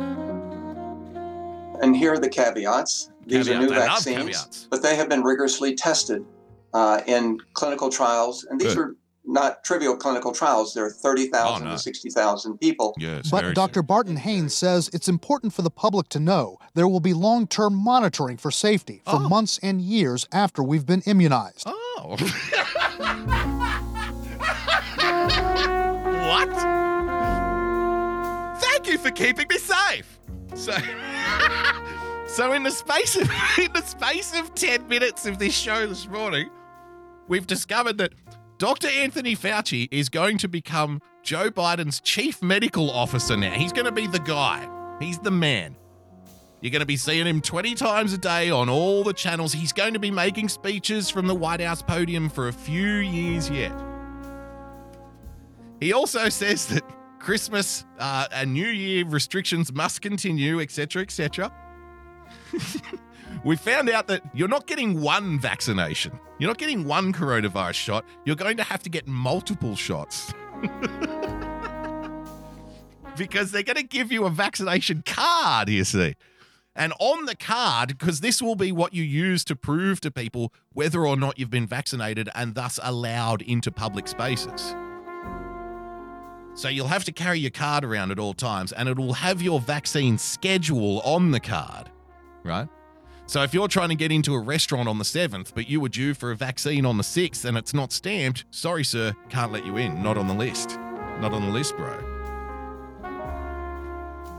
And 1.83 1.97
here 1.97 2.13
are 2.15 2.19
the 2.19 2.29
caveats. 2.29 3.11
These 3.27 3.49
are 3.49 3.59
new 3.59 3.73
I 3.73 3.87
vaccines, 3.87 4.69
but 4.71 4.83
they 4.83 4.95
have 4.97 5.09
been 5.09 5.23
rigorously 5.23 5.75
tested 5.75 6.25
uh, 6.73 7.01
in 7.07 7.39
clinical 7.55 7.91
trials. 7.91 8.45
And 8.49 8.61
these 8.61 8.75
Good. 8.75 8.79
are 8.81 8.97
not 9.25 9.65
trivial 9.65 9.97
clinical 9.97 10.31
trials. 10.33 10.73
There 10.75 10.85
are 10.87 10.91
30,000 10.91 11.67
Oh, 11.67 11.71
no. 11.71 11.77
to 11.77 11.79
60,000 11.83 12.59
people. 12.59 12.95
Yes, 12.97 13.29
But 13.29 13.55
Dr. 13.57 13.83
Barton 13.83 14.17
Haynes 14.17 14.55
says 14.55 14.89
it's 14.93 15.09
important 15.09 15.53
for 15.53 15.63
the 15.63 15.71
public 15.71 16.09
to 16.11 16.21
know 16.21 16.59
there 16.75 16.87
will 16.87 17.01
be 17.01 17.13
long 17.13 17.49
term 17.49 17.75
monitoring 17.75 18.37
for 18.37 18.53
safety 18.53 19.03
for 19.05 19.17
Oh. 19.17 19.29
months 19.29 19.59
and 19.63 19.81
years 19.81 20.27
after 20.31 20.63
we've 20.63 20.87
been 20.87 21.03
immunized. 21.07 21.65
Oh. 21.67 22.17
what? 26.29 26.53
Thank 28.61 28.87
you 28.87 28.99
for 28.99 29.11
keeping 29.11 29.47
me 29.49 29.59
safe. 29.59 30.16
So, 30.57 30.73
so 32.27 32.53
in 32.53 32.63
the 32.63 32.71
space 32.71 33.15
of 33.15 33.23
in 33.59 33.73
the 33.73 33.83
space 33.83 34.39
of 34.39 34.55
ten 34.55 34.89
minutes 34.89 35.27
of 35.27 35.39
this 35.39 35.55
show 35.55 35.87
this 35.87 36.09
morning, 36.09 36.49
we've 37.29 37.47
discovered 37.47 37.99
that 37.99 38.13
Dr. 38.59 38.89
Anthony 38.89 39.37
Fauci 39.37 39.87
is 39.91 40.09
going 40.09 40.39
to 40.39 40.49
become 40.49 41.03
Joe 41.23 41.51
Biden's 41.51 42.01
chief 42.01 42.43
medical 42.43 42.91
officer 42.91 43.37
now. 43.37 43.51
He's 43.51 43.73
going 43.73 43.85
to 43.85 43.93
be 43.93 44.07
the 44.07 44.19
guy. 44.19 44.67
He's 44.99 45.19
the 45.19 45.31
man. 45.31 45.77
You're 46.63 46.71
going 46.71 46.81
to 46.81 46.87
be 46.87 46.97
seeing 46.97 47.27
him 47.27 47.43
20 47.43 47.75
times 47.75 48.15
a 48.15 48.19
day 48.19 48.51
on 48.51 48.71
all 48.71 49.05
the 49.05 49.13
channels. 49.13 49.53
He's 49.53 49.75
going 49.75 49.93
to 49.93 49.99
be 49.99 50.11
making 50.11 50.49
speeches 50.49 51.11
from 51.11 51.27
the 51.27 51.35
White 51.35 51.61
House 51.61 51.83
podium 51.83 52.31
for 52.31 52.49
a 52.49 52.53
few 52.53 52.87
years 52.87 53.51
yet. 53.51 53.79
He 55.81 55.93
also 55.93 56.31
says 56.31 56.67
that 56.69 56.83
Christmas 57.27 57.85
uh, 57.99 58.29
and 58.31 58.53
New 58.53 58.69
Year 58.69 59.05
restrictions 59.05 59.73
must 59.73 60.01
continue, 60.01 60.61
etc., 60.61 61.03
etc. 61.03 61.53
we 63.45 63.57
found 63.57 63.91
out 63.91 64.07
that 64.07 64.23
you're 64.33 64.47
not 64.47 64.69
getting 64.69 65.01
one 65.01 65.41
vaccination. 65.41 66.21
You're 66.39 66.51
not 66.51 66.59
getting 66.59 66.85
one 66.85 67.13
coronavirus 67.13 67.75
shot. 67.75 68.05
You're 68.25 68.37
going 68.37 68.59
to 68.59 68.63
have 68.63 68.81
to 68.85 68.89
get 68.89 69.09
multiple 69.09 69.75
shots. 69.75 70.33
because 73.17 73.51
they're 73.51 73.65
going 73.65 73.75
to 73.75 73.83
give 73.83 74.13
you 74.13 74.25
a 74.25 74.31
vaccination 74.31 75.03
card, 75.05 75.69
you 75.69 75.83
see. 75.83 76.15
And 76.77 76.93
on 77.01 77.25
the 77.25 77.35
card, 77.35 77.99
because 77.99 78.21
this 78.21 78.41
will 78.41 78.55
be 78.55 78.71
what 78.71 78.95
you 78.95 79.03
use 79.03 79.43
to 79.47 79.57
prove 79.57 80.01
to 80.03 80.13
people 80.13 80.53
whether 80.75 81.05
or 81.05 81.17
not 81.17 81.41
you've 81.41 81.51
been 81.51 81.67
vaccinated 81.67 82.29
and 82.37 82.55
thus 82.55 82.79
allowed 82.85 83.43
into 83.43 83.73
public 83.73 84.07
spaces. 84.07 84.77
So 86.57 86.71
you'll 86.71 86.89
have 86.89 87.05
to 87.05 87.13
carry 87.13 87.39
your 87.39 87.51
card 87.51 87.85
around 87.85 88.11
at 88.11 88.19
all 88.19 88.33
times 88.33 88.73
and 88.73 88.89
it 88.89 88.97
will 88.97 89.13
have 89.13 89.43
your 89.43 89.61
vaccine 89.61 90.17
schedule 90.17 91.01
on 91.01 91.31
the 91.31 91.39
card, 91.39 91.91
right? 92.45 92.67
So 93.27 93.43
if 93.43 93.53
you're 93.53 93.69
trying 93.69 93.91
to 93.91 93.95
get 93.95 94.11
into 94.11 94.35
a 94.35 94.41
restaurant 94.41 94.89
on 94.89 94.97
the 94.97 95.05
7th, 95.05 95.53
but 95.55 95.69
you 95.69 95.81
were 95.81 95.91
due 95.91 96.15
for 96.15 96.31
a 96.31 96.37
vaccine 96.37 96.87
on 96.87 96.97
the 96.97 97.03
6th 97.03 97.45
and 97.45 97.59
it's 97.59 97.75
not 97.75 97.93
stamped, 97.93 98.47
sorry, 98.51 98.85
sir, 98.85 99.15
can't 99.29 99.53
let 99.53 99.67
you 99.67 99.77
in. 99.77 100.03
Not 100.03 100.17
on 100.17 100.29
the 100.29 100.35
list. 100.35 100.79
Not 101.21 101.35
on 101.35 101.43
the 101.43 101.53
list, 101.53 101.77
bro. 101.77 101.93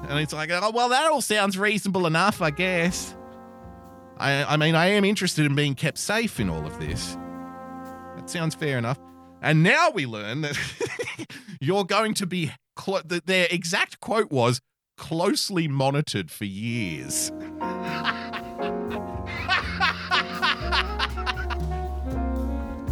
And 0.09 0.19
it's 0.19 0.33
like, 0.33 0.49
oh, 0.51 0.71
well, 0.71 0.89
that 0.89 1.11
all 1.11 1.21
sounds 1.21 1.55
reasonable 1.55 2.07
enough, 2.07 2.41
I 2.41 2.49
guess. 2.49 3.15
I, 4.17 4.43
I 4.43 4.57
mean, 4.57 4.73
I 4.73 4.87
am 4.87 5.05
interested 5.05 5.45
in 5.45 5.53
being 5.53 5.75
kept 5.75 5.99
safe 5.99 6.39
in 6.39 6.49
all 6.49 6.65
of 6.65 6.79
this. 6.79 7.15
That 8.15 8.27
sounds 8.27 8.55
fair 8.55 8.79
enough. 8.79 8.97
And 9.41 9.63
now 9.63 9.89
we 9.91 10.05
learn 10.05 10.41
that 10.41 10.57
you're 11.61 11.85
going 11.85 12.13
to 12.15 12.25
be, 12.25 12.51
that 13.05 13.25
their 13.25 13.47
exact 13.49 13.99
quote 13.99 14.31
was, 14.31 14.61
closely 14.97 15.67
monitored 15.67 16.31
for 16.31 16.45
years. 16.45 17.31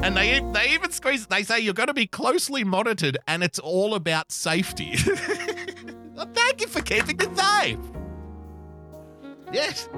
And 0.06 0.16
they 0.16 0.40
they 0.54 0.70
even 0.72 0.92
squeeze. 0.92 1.26
They 1.26 1.42
say 1.42 1.60
you're 1.60 1.74
going 1.74 1.88
to 1.88 1.94
be 1.94 2.06
closely 2.06 2.64
monitored, 2.64 3.18
and 3.28 3.44
it's 3.44 3.58
all 3.58 3.96
about 3.96 4.32
safety. 4.32 4.96
Well, 6.14 6.30
Thank 6.34 6.62
you 6.62 6.68
for 6.68 6.82
keeping 6.82 7.20
it 7.20 7.36
safe. 7.36 7.80
Yes. 9.52 9.90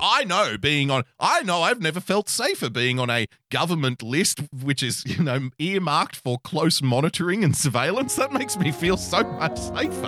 I 0.00 0.24
know 0.24 0.56
being 0.58 0.90
on, 0.90 1.04
I 1.18 1.42
know 1.42 1.62
I've 1.62 1.80
never 1.80 2.00
felt 2.00 2.28
safer 2.28 2.70
being 2.70 2.98
on 3.00 3.10
a 3.10 3.26
government 3.50 4.02
list, 4.02 4.40
which 4.62 4.82
is, 4.82 5.04
you 5.06 5.22
know, 5.22 5.50
earmarked 5.58 6.16
for 6.16 6.38
close 6.38 6.80
monitoring 6.82 7.42
and 7.44 7.56
surveillance. 7.56 8.14
That 8.16 8.32
makes 8.32 8.56
me 8.56 8.70
feel 8.72 8.96
so 8.96 9.22
much 9.24 9.58
safer. 9.58 10.06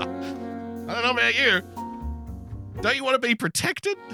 I 0.89 0.95
don't 0.95 1.03
know 1.05 1.11
about 1.11 1.39
you. 1.39 1.63
Don't 2.83 2.97
you 2.97 3.05
want 3.05 3.21
to 3.21 3.27
be 3.27 3.35
protected? 3.35 3.97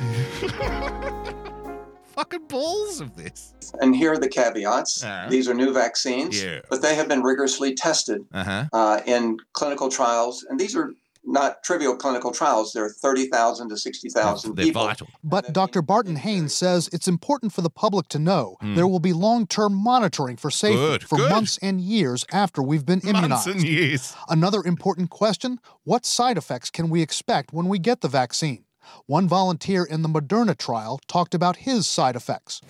Fucking 2.17 2.47
balls 2.49 3.01
of 3.03 3.15
this. 3.15 3.53
And 3.81 3.95
here 3.95 4.13
are 4.13 4.19
the 4.19 4.29
caveats. 4.29 5.05
Uh-huh. 5.05 5.29
These 5.29 5.49
are 5.49 5.55
new 5.55 5.73
vaccines, 5.75 6.43
Yeah. 6.43 6.61
but 6.71 6.81
they 6.81 6.95
have 6.95 7.09
been 7.09 7.23
rigorously 7.23 7.75
tested 7.75 8.23
Uh 8.33 8.45
huh. 8.45 8.65
uh, 8.73 9.01
in 9.07 9.37
clinical 9.53 9.91
trials. 9.91 10.45
And 10.49 10.59
these 10.59 10.75
are 10.75 10.93
not 11.27 11.63
trivial 11.63 11.97
clinical 11.97 12.31
trials. 12.31 12.73
There 12.73 12.85
are 12.85 12.91
30,000 12.91 13.69
to 13.69 13.77
60,000 13.77 14.55
They're 14.55 14.65
people. 14.65 14.87
vital. 14.87 15.09
But 15.25 15.53
Dr. 15.53 15.83
Barton 15.83 16.17
Haynes 16.17 16.55
says 16.55 16.89
it's 16.93 17.09
important 17.09 17.53
for 17.53 17.63
the 17.63 17.71
public 17.71 18.09
to 18.09 18.19
know 18.19 18.57
hmm. 18.61 18.75
there 18.75 18.87
will 18.87 19.01
be 19.01 19.13
long 19.13 19.47
term 19.47 19.75
monitoring 19.75 20.37
for 20.37 20.51
safety. 20.51 20.77
Good, 20.77 21.05
for 21.05 21.19
good. 21.19 21.31
months 21.31 21.59
and 21.61 21.81
years 21.81 22.25
after 22.33 22.63
we've 22.63 22.87
been 22.87 23.01
immunized. 23.01 23.29
Months 23.29 23.47
immunized. 23.47 23.67
and 23.67 23.77
years. 23.77 24.17
Another 24.29 24.63
important 24.65 25.11
question 25.11 25.59
what 25.85 26.07
side 26.07 26.39
effects 26.39 26.71
can 26.71 26.89
we 26.89 27.03
expect 27.03 27.53
when 27.53 27.69
we 27.69 27.79
get 27.79 28.01
the 28.01 28.09
vaccine? 28.09 28.65
One 29.07 29.27
volunteer 29.27 29.85
in 29.85 30.03
the 30.03 30.09
Moderna 30.09 30.57
trial 30.57 31.01
talked 31.09 31.35
about 31.35 31.57
his 31.57 31.87
side 31.87 32.15
effects. 32.17 32.61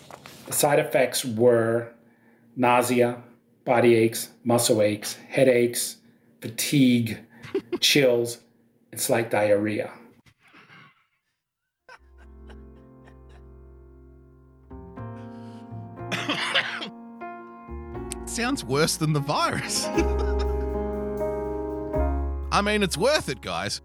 The 0.47 0.53
side 0.53 0.79
effects 0.79 1.25
were 1.25 1.93
nausea, 2.57 3.23
body 3.65 3.95
aches, 3.95 4.31
muscle 4.45 4.81
aches, 4.81 5.15
headaches, 5.29 5.97
fatigue, 6.41 7.19
chills, 7.81 8.39
and 8.97 9.11
like 9.11 9.31
diarrhea. 9.31 9.93
sounds 18.27 18.65
worse 18.65 18.97
than 18.97 19.13
the 19.13 19.21
virus. 19.21 19.85
I 22.53 22.63
mean, 22.63 22.83
it's 22.83 22.97
worth 22.97 23.29
it, 23.29 23.43
guys. 23.43 23.83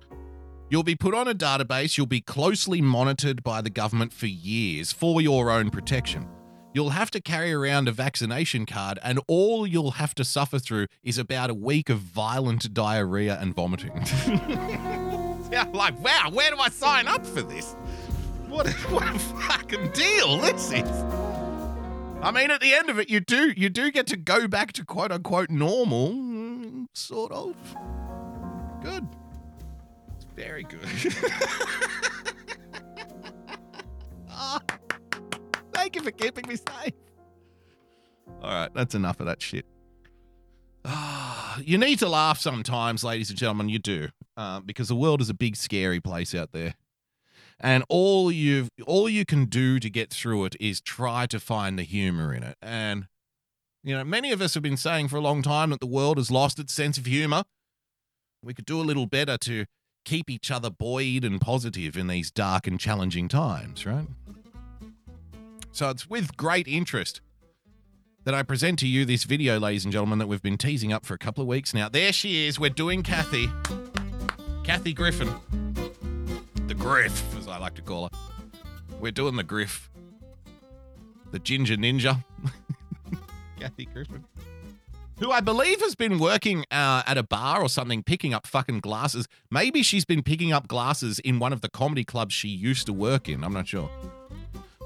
You'll 0.69 0.83
be 0.83 0.95
put 0.95 1.13
on 1.13 1.27
a 1.27 1.35
database, 1.35 1.97
you'll 1.97 2.07
be 2.07 2.21
closely 2.21 2.81
monitored 2.81 3.43
by 3.43 3.61
the 3.61 3.69
government 3.69 4.13
for 4.13 4.27
years 4.27 4.93
for 4.93 5.19
your 5.19 5.51
own 5.51 5.69
protection. 5.69 6.29
You'll 6.73 6.91
have 6.91 7.11
to 7.11 7.21
carry 7.21 7.53
around 7.53 7.87
a 7.87 7.91
vaccination 7.91 8.65
card, 8.65 8.99
and 9.03 9.19
all 9.27 9.67
you'll 9.67 9.91
have 9.91 10.15
to 10.15 10.23
suffer 10.23 10.59
through 10.59 10.87
is 11.03 11.17
about 11.17 11.49
a 11.49 11.53
week 11.53 11.89
of 11.89 11.99
violent 11.99 12.73
diarrhea 12.73 13.37
and 13.39 13.53
vomiting. 13.53 13.91
yeah, 15.51 15.69
like, 15.73 15.99
wow, 16.03 16.29
where 16.31 16.49
do 16.51 16.57
I 16.57 16.69
sign 16.69 17.07
up 17.07 17.25
for 17.25 17.41
this? 17.41 17.75
What 18.47 18.67
a, 18.67 18.71
what 18.89 19.03
a 19.03 19.19
fucking 19.19 19.91
deal 19.91 20.37
this 20.37 20.71
is. 20.71 20.89
I 22.21 22.31
mean, 22.31 22.51
at 22.51 22.61
the 22.61 22.73
end 22.73 22.89
of 22.89 22.99
it, 22.99 23.09
you 23.09 23.19
do 23.19 23.51
you 23.57 23.69
do 23.69 23.91
get 23.91 24.05
to 24.07 24.17
go 24.17 24.47
back 24.47 24.73
to 24.73 24.85
quote 24.85 25.11
unquote 25.11 25.49
normal, 25.49 26.11
mm, 26.11 26.85
sort 26.93 27.31
of. 27.31 27.55
Good. 28.83 29.07
It's 30.15 30.25
very 30.35 30.63
good. 30.63 30.79
Ah, 34.43 34.59
thank 35.81 35.95
you 35.95 36.03
for 36.03 36.11
keeping 36.11 36.47
me 36.47 36.55
safe. 36.55 36.93
All 38.43 38.51
right, 38.51 38.71
that's 38.73 38.93
enough 38.93 39.19
of 39.19 39.25
that 39.25 39.41
shit. 39.41 39.65
You 41.65 41.77
need 41.77 41.99
to 41.99 42.07
laugh 42.07 42.39
sometimes, 42.39 43.03
ladies 43.03 43.29
and 43.29 43.37
gentlemen. 43.37 43.67
You 43.67 43.77
do, 43.77 44.07
uh, 44.37 44.61
because 44.61 44.87
the 44.87 44.95
world 44.95 45.19
is 45.19 45.29
a 45.29 45.33
big, 45.33 45.57
scary 45.57 45.99
place 45.99 46.33
out 46.33 46.53
there, 46.53 46.75
and 47.59 47.83
all 47.89 48.31
you 48.31 48.69
all 48.87 49.09
you 49.09 49.25
can 49.25 49.45
do 49.45 49.77
to 49.77 49.89
get 49.89 50.11
through 50.11 50.45
it 50.45 50.55
is 50.61 50.79
try 50.79 51.25
to 51.25 51.41
find 51.41 51.77
the 51.77 51.83
humor 51.83 52.33
in 52.33 52.43
it. 52.43 52.55
And 52.61 53.07
you 53.83 53.97
know, 53.97 54.05
many 54.05 54.31
of 54.31 54.41
us 54.41 54.53
have 54.53 54.63
been 54.63 54.77
saying 54.77 55.09
for 55.09 55.17
a 55.17 55.21
long 55.21 55.41
time 55.41 55.71
that 55.71 55.81
the 55.81 55.87
world 55.87 56.15
has 56.15 56.31
lost 56.31 56.57
its 56.57 56.73
sense 56.73 56.97
of 56.97 57.05
humor. 57.05 57.43
We 58.41 58.53
could 58.53 58.65
do 58.65 58.79
a 58.79 58.87
little 58.87 59.05
better 59.05 59.37
to 59.39 59.65
keep 60.05 60.29
each 60.29 60.49
other 60.49 60.69
buoyed 60.69 61.25
and 61.25 61.41
positive 61.41 61.97
in 61.97 62.07
these 62.07 62.31
dark 62.31 62.65
and 62.65 62.79
challenging 62.79 63.27
times, 63.27 63.85
right? 63.85 64.07
So 65.71 65.89
it's 65.89 66.09
with 66.09 66.35
great 66.35 66.67
interest 66.67 67.21
that 68.25 68.33
I 68.33 68.43
present 68.43 68.77
to 68.79 68.87
you 68.87 69.05
this 69.05 69.23
video, 69.23 69.57
ladies 69.57 69.85
and 69.85 69.91
gentlemen, 69.91 70.19
that 70.19 70.27
we've 70.27 70.41
been 70.41 70.57
teasing 70.57 70.91
up 70.91 71.05
for 71.05 71.13
a 71.13 71.17
couple 71.17 71.41
of 71.41 71.47
weeks 71.47 71.73
now. 71.73 71.87
There 71.87 72.11
she 72.11 72.45
is. 72.45 72.59
We're 72.59 72.69
doing 72.69 73.03
Kathy. 73.03 73.49
Kathy 74.63 74.93
Griffin. 74.93 75.33
The 76.67 76.73
Griff, 76.73 77.37
as 77.37 77.47
I 77.47 77.57
like 77.57 77.75
to 77.75 77.81
call 77.81 78.03
her. 78.03 78.09
We're 78.99 79.11
doing 79.13 79.37
the 79.37 79.43
Griff. 79.43 79.89
The 81.31 81.39
Ginger 81.39 81.77
Ninja. 81.77 82.23
Kathy 83.59 83.85
Griffin. 83.85 84.25
Who 85.19 85.31
I 85.31 85.39
believe 85.39 85.79
has 85.81 85.95
been 85.95 86.19
working 86.19 86.65
uh, 86.69 87.03
at 87.05 87.17
a 87.17 87.23
bar 87.23 87.61
or 87.61 87.69
something, 87.69 88.03
picking 88.03 88.33
up 88.33 88.45
fucking 88.45 88.79
glasses. 88.81 89.27
Maybe 89.49 89.83
she's 89.83 90.03
been 90.03 90.21
picking 90.21 90.51
up 90.51 90.67
glasses 90.67 91.19
in 91.19 91.39
one 91.39 91.53
of 91.53 91.61
the 91.61 91.69
comedy 91.69 92.03
clubs 92.03 92.33
she 92.33 92.49
used 92.49 92.87
to 92.87 92.93
work 92.93 93.29
in. 93.29 93.43
I'm 93.43 93.53
not 93.53 93.67
sure. 93.67 93.89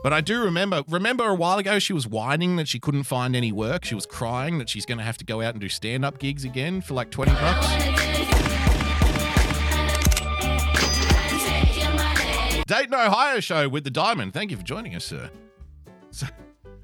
But 0.05 0.13
I 0.13 0.21
do 0.21 0.43
remember, 0.43 0.83
remember 0.87 1.27
a 1.27 1.33
while 1.33 1.57
ago, 1.57 1.79
she 1.79 1.91
was 1.91 2.07
whining 2.07 2.57
that 2.57 2.67
she 2.67 2.79
couldn't 2.79 3.05
find 3.05 3.35
any 3.35 3.51
work. 3.51 3.83
She 3.85 3.95
was 3.95 4.05
crying 4.05 4.59
that 4.59 4.69
she's 4.69 4.85
going 4.85 4.99
to 4.99 5.03
have 5.03 5.17
to 5.17 5.25
go 5.25 5.41
out 5.41 5.55
and 5.55 5.59
do 5.59 5.67
stand 5.67 6.05
up 6.05 6.19
gigs 6.19 6.45
again 6.45 6.81
for 6.81 6.93
like 6.93 7.09
20 7.09 7.31
bucks. 7.31 7.67
Dayton, 12.67 12.93
Ohio 12.93 13.39
show 13.39 13.67
with 13.67 13.83
the 13.83 13.89
Diamond. 13.89 14.35
Thank 14.35 14.51
you 14.51 14.57
for 14.57 14.63
joining 14.63 14.93
us, 14.93 15.05
sir. 15.05 15.31
So, 16.11 16.27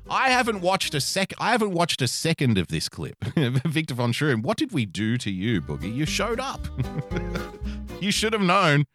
I 0.09 0.31
haven't 0.31 0.61
watched 0.61 0.95
a 0.95 0.99
sec. 0.99 1.31
I 1.39 1.51
haven't 1.51 1.73
watched 1.73 2.01
a 2.01 2.07
second 2.07 2.57
of 2.57 2.69
this 2.69 2.89
clip. 2.89 3.23
Victor 3.35 3.93
von 3.93 4.13
Schroom, 4.13 4.41
what 4.41 4.57
did 4.57 4.71
we 4.71 4.87
do 4.87 5.19
to 5.19 5.29
you, 5.29 5.61
Boogie? 5.61 5.93
You 5.93 6.07
showed 6.07 6.39
up. 6.39 6.67
you 8.01 8.11
should 8.11 8.33
have 8.33 8.41
known. 8.41 8.85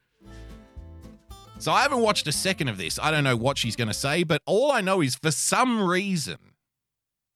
So 1.59 1.73
I 1.73 1.83
haven't 1.83 2.01
watched 2.01 2.27
a 2.27 2.33
second 2.33 2.69
of 2.69 2.77
this. 2.77 2.99
I 2.99 3.11
don't 3.11 3.25
know 3.25 3.37
what 3.37 3.57
she's 3.59 3.77
going 3.77 3.89
to 3.89 3.95
say, 3.95 4.23
but 4.23 4.43
all 4.47 4.71
I 4.71 4.81
know 4.83 5.01
is 5.01 5.15
for 5.15 5.31
some 5.31 5.87
reason, 5.87 6.39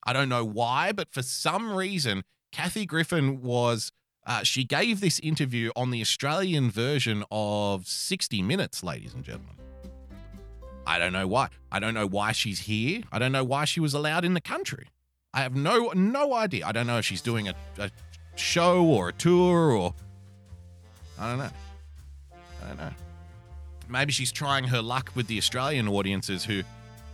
I 0.04 0.12
don't 0.12 0.28
know 0.28 0.44
why, 0.44 0.92
but 0.92 1.10
for 1.10 1.22
some 1.22 1.72
reason, 1.72 2.24
Kathy 2.52 2.86
Griffin 2.86 3.42
was. 3.42 3.92
Uh, 4.26 4.42
she 4.42 4.64
gave 4.64 5.00
this 5.00 5.18
interview 5.20 5.70
on 5.74 5.90
the 5.90 6.00
Australian 6.02 6.70
version 6.70 7.24
of 7.30 7.86
60 7.86 8.42
Minutes, 8.42 8.84
ladies 8.84 9.14
and 9.14 9.24
gentlemen. 9.24 9.54
I 10.86 10.98
don't 10.98 11.14
know 11.14 11.26
why. 11.26 11.48
I 11.72 11.80
don't 11.80 11.94
know 11.94 12.06
why 12.06 12.32
she's 12.32 12.60
here. 12.60 13.02
I 13.10 13.18
don't 13.18 13.32
know 13.32 13.44
why 13.44 13.64
she 13.64 13.80
was 13.80 13.94
allowed 13.94 14.24
in 14.26 14.34
the 14.34 14.40
country. 14.40 14.88
I 15.32 15.40
have 15.40 15.56
no 15.56 15.92
no 15.94 16.34
idea. 16.34 16.66
I 16.66 16.72
don't 16.72 16.86
know 16.86 16.98
if 16.98 17.04
she's 17.04 17.22
doing 17.22 17.48
a, 17.48 17.54
a 17.78 17.90
show 18.34 18.84
or 18.84 19.08
a 19.08 19.12
tour 19.12 19.70
or 19.72 19.94
I 21.18 21.30
don't 21.30 21.38
know. 21.38 21.50
I 22.62 22.68
don't 22.68 22.76
know. 22.78 22.92
Maybe 23.90 24.12
she's 24.12 24.32
trying 24.32 24.64
her 24.64 24.80
luck 24.80 25.10
with 25.14 25.26
the 25.26 25.36
Australian 25.38 25.88
audiences 25.88 26.44
who 26.44 26.62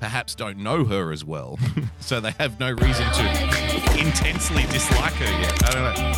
perhaps 0.00 0.34
don't 0.34 0.58
know 0.58 0.84
her 0.84 1.10
as 1.12 1.24
well, 1.24 1.58
so 2.00 2.20
they 2.20 2.32
have 2.32 2.60
no 2.60 2.70
reason 2.72 3.06
to 3.12 3.98
intensely 3.98 4.62
dislike 4.64 5.14
her 5.14 5.40
yet. 5.40 5.64
I 5.64 5.70
don't 5.72 5.82
know. 5.84 6.12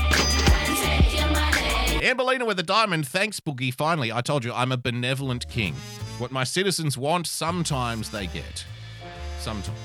Amberlina 2.01 2.47
with 2.47 2.59
a 2.59 2.63
diamond. 2.63 3.07
Thanks, 3.07 3.41
Boogie. 3.41 3.73
Finally, 3.75 4.13
I 4.13 4.21
told 4.21 4.45
you 4.45 4.53
I'm 4.53 4.73
a 4.73 4.77
benevolent 4.77 5.49
king. 5.49 5.75
What 6.19 6.31
my 6.33 6.45
citizens 6.45 6.97
want, 6.99 7.27
sometimes 7.27 8.11
they 8.11 8.27
get. 8.29 8.65
Sometimes. 9.41 9.77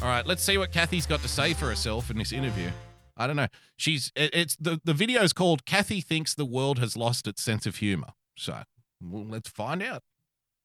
All 0.00 0.08
right, 0.08 0.26
let's 0.26 0.42
see 0.42 0.58
what 0.58 0.72
Kathy's 0.72 1.06
got 1.06 1.20
to 1.22 1.28
say 1.28 1.54
for 1.54 1.66
herself 1.66 2.10
in 2.10 2.18
this 2.18 2.32
interview. 2.32 2.70
I 3.16 3.26
don't 3.26 3.36
know. 3.36 3.46
She's 3.76 4.10
it- 4.16 4.34
it's 4.34 4.56
the 4.56 4.80
the 4.84 4.94
video's 4.94 5.32
called 5.32 5.64
Kathy 5.66 6.00
thinks 6.00 6.34
the 6.34 6.44
world 6.46 6.78
has 6.78 6.96
lost 6.96 7.26
its 7.26 7.42
sense 7.42 7.66
of 7.66 7.76
humor. 7.76 8.08
So, 8.36 8.62
well, 9.02 9.24
let's 9.28 9.48
find 9.50 9.82
out. 9.82 10.02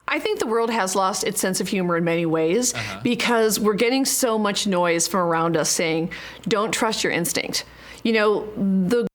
I 0.08 0.20
think 0.20 0.40
the 0.40 0.48
world 0.48 0.70
has 0.70 0.96
lost 0.96 1.26
its 1.26 1.42
sense 1.42 1.60
of 1.60 1.68
humor 1.68 1.98
in 1.98 2.04
many 2.06 2.26
ways 2.26 2.74
Uh-huh. 2.74 3.00
because 3.04 3.60
we're 3.60 3.74
getting 3.74 4.06
so 4.06 4.38
much 4.40 4.66
noise 4.66 5.06
from 5.08 5.20
around 5.22 5.58
us 5.58 5.70
saying, 5.70 6.12
don't 6.48 6.72
trust 6.74 7.04
your 7.04 7.12
instinct. 7.12 7.66
You 8.04 8.14
know, 8.14 8.46
the 8.56 9.06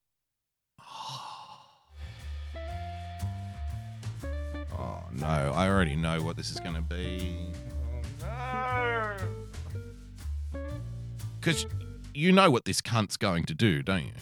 Oh 4.78 5.02
no, 5.12 5.26
I 5.26 5.68
already 5.68 5.96
know 5.96 6.20
what 6.22 6.36
this 6.36 6.50
is 6.50 6.60
going 6.60 6.74
to 6.74 6.82
be. 6.82 7.36
Because 11.40 11.66
you 12.14 12.32
know 12.32 12.50
what 12.50 12.64
this 12.64 12.80
cunt's 12.80 13.16
going 13.16 13.44
to 13.44 13.54
do, 13.54 13.82
don't 13.82 14.04
you? 14.04 14.12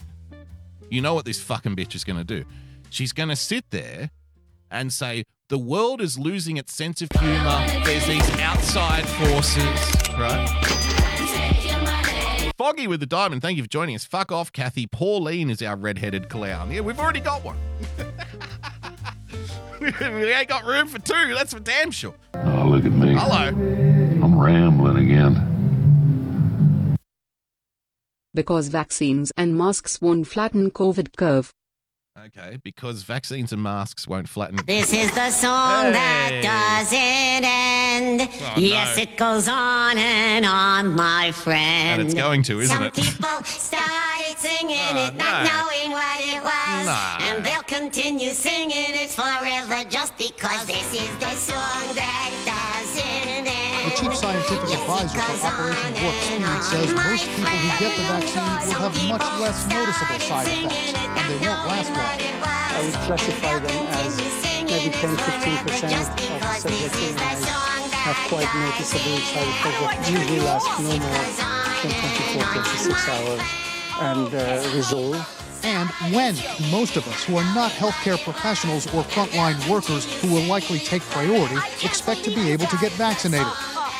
You 0.89 1.01
know 1.01 1.13
what 1.13 1.25
this 1.25 1.39
fucking 1.41 1.75
bitch 1.75 1.95
is 1.95 2.03
going 2.03 2.17
to 2.17 2.23
do. 2.23 2.45
She's 2.89 3.13
going 3.13 3.29
to 3.29 3.35
sit 3.35 3.65
there 3.71 4.09
and 4.71 4.91
say, 4.91 5.25
the 5.49 5.57
world 5.57 6.01
is 6.01 6.17
losing 6.17 6.57
its 6.57 6.73
sense 6.73 7.01
of 7.01 7.09
humor. 7.19 7.65
There's 7.83 8.07
these 8.07 8.29
outside 8.39 9.05
forces, 9.07 9.65
right? 10.17 10.47
Foggy 12.57 12.87
with 12.87 12.99
the 12.99 13.05
diamond, 13.05 13.41
thank 13.41 13.57
you 13.57 13.63
for 13.63 13.69
joining 13.69 13.95
us. 13.95 14.05
Fuck 14.05 14.31
off, 14.31 14.51
Kathy. 14.51 14.87
Pauline 14.87 15.49
is 15.49 15.61
our 15.61 15.75
red-headed 15.75 16.29
clown. 16.29 16.71
Yeah, 16.71 16.81
we've 16.81 16.99
already 16.99 17.19
got 17.19 17.43
one. 17.43 17.57
we 19.81 19.87
ain't 20.31 20.47
got 20.47 20.63
room 20.65 20.87
for 20.87 20.99
two. 20.99 21.33
That's 21.33 21.53
for 21.53 21.59
damn 21.59 21.89
sure. 21.91 22.13
Oh, 22.35 22.67
look 22.69 22.85
at 22.85 22.91
me. 22.91 23.15
Hello. 23.15 23.47
I'm 23.47 24.39
rambling 24.39 24.97
again. 24.97 26.95
Because 28.33 28.67
vaccines 28.69 29.31
and 29.35 29.57
masks 29.57 29.99
won't 29.99 30.27
flatten 30.27 30.71
COVID 30.71 31.17
curve. 31.17 31.51
Okay, 32.27 32.57
because 32.63 33.01
vaccines 33.01 33.51
and 33.51 33.63
masks 33.63 34.07
won't 34.07 34.29
flatten. 34.29 34.57
This 34.67 34.93
is 34.93 35.09
the 35.15 35.31
song 35.31 35.85
Hey. 35.85 35.91
that 35.93 36.83
doesn't 36.83 36.99
end. 37.43 38.29
Oh, 38.55 38.59
yes, 38.59 38.95
no. 38.95 39.03
it 39.03 39.17
goes 39.17 39.47
on 39.47 39.97
and 39.97 40.45
on, 40.45 40.93
my 40.93 41.31
friend. 41.31 41.99
And 41.99 42.01
it's 42.03 42.13
going 42.13 42.43
to, 42.43 42.59
isn't 42.59 42.75
Some 42.75 42.83
it? 42.83 42.95
Some 42.95 43.05
people 43.05 43.43
started 43.45 44.37
singing 44.37 44.77
Oh, 44.77 45.07
it, 45.07 45.15
not 45.15 45.45
no. 45.45 45.49
knowing 45.49 45.91
what 45.91 46.19
it 46.21 46.43
was. 46.43 46.85
No. 46.85 47.17
And 47.25 47.43
they'll 47.43 47.63
continue 47.63 48.33
singing 48.33 48.69
it 48.93 49.09
forever 49.09 49.83
just 49.89 50.15
because 50.17 50.65
this 50.67 50.93
is 50.93 51.09
the 51.17 51.31
song 51.31 51.95
that 51.95 52.31
end. 52.45 52.70
The 53.81 53.89
chief 53.97 54.15
scientific 54.15 54.69
advisor 54.77 55.17
for 55.17 55.47
Operation 55.47 56.03
Warp 56.03 56.15
Speed 56.21 56.63
says 56.63 56.93
most 56.93 57.25
people 57.33 57.49
who 57.49 57.79
get 57.81 57.97
the 57.97 58.03
vaccine 58.03 58.67
will 58.69 58.89
have 58.89 59.09
much 59.09 59.25
less 59.41 59.65
noticeable 59.65 60.19
side 60.21 60.47
effects, 60.47 60.93
and 60.93 61.25
they 61.25 61.39
won't 61.41 61.65
last 61.65 61.89
long. 61.89 62.21
I 62.45 62.85
would 62.85 62.93
classify 63.09 63.57
them 63.57 63.87
as 63.89 64.17
maybe 64.69 64.93
10 64.93 65.17
15% 65.17 65.65
of 65.65 66.13
subjects 66.61 67.49
have 68.05 68.17
quite 68.29 68.49
noticeable 68.53 69.17
side 69.17 69.49
effects 69.49 69.81
that 69.81 70.09
usually 70.11 70.39
last 70.41 70.69
no 70.77 70.85
more 70.85 71.25
than 71.81 71.91
24 72.37 72.53
36 72.61 73.09
hours 73.09 73.41
and 73.99 74.33
uh, 74.35 74.75
resolve. 74.75 75.40
And 75.63 75.89
when 76.13 76.35
most 76.71 76.97
of 76.97 77.07
us 77.07 77.23
who 77.23 77.37
are 77.37 77.53
not 77.53 77.71
healthcare 77.71 78.21
professionals 78.23 78.87
or 78.87 79.03
frontline 79.03 79.67
workers 79.69 80.05
who 80.21 80.33
will 80.33 80.43
likely 80.43 80.79
take 80.79 81.01
priority 81.03 81.57
expect 81.83 82.23
to 82.23 82.33
be 82.33 82.51
able 82.51 82.65
to 82.67 82.77
get 82.77 82.91
vaccinated? 82.93 83.47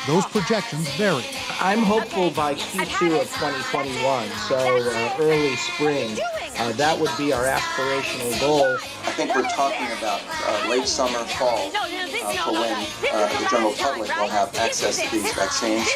Those 0.06 0.26
projections 0.26 0.88
vary. 0.96 1.24
I'm 1.60 1.78
hopeful 1.78 2.30
by 2.30 2.54
Q2 2.56 3.20
of 3.20 3.28
2021, 3.34 4.28
so 4.48 4.56
uh, 4.56 5.16
early 5.20 5.54
spring. 5.54 6.18
Uh, 6.58 6.72
that 6.72 6.98
would 6.98 7.10
be 7.16 7.32
our 7.32 7.44
aspirational 7.44 8.40
goal. 8.40 8.74
I 9.04 9.12
think 9.12 9.32
we're 9.32 9.48
talking 9.50 9.86
about 9.98 10.20
uh, 10.44 10.68
late 10.68 10.88
summer, 10.88 11.20
fall, 11.38 11.70
uh, 11.72 12.32
for 12.42 12.52
when 12.52 12.72
uh, 13.12 13.28
the 13.28 13.48
general 13.48 13.74
public 13.74 14.08
will 14.16 14.28
have 14.28 14.52
access 14.56 15.00
to 15.00 15.10
these 15.10 15.32
vaccines, 15.34 15.88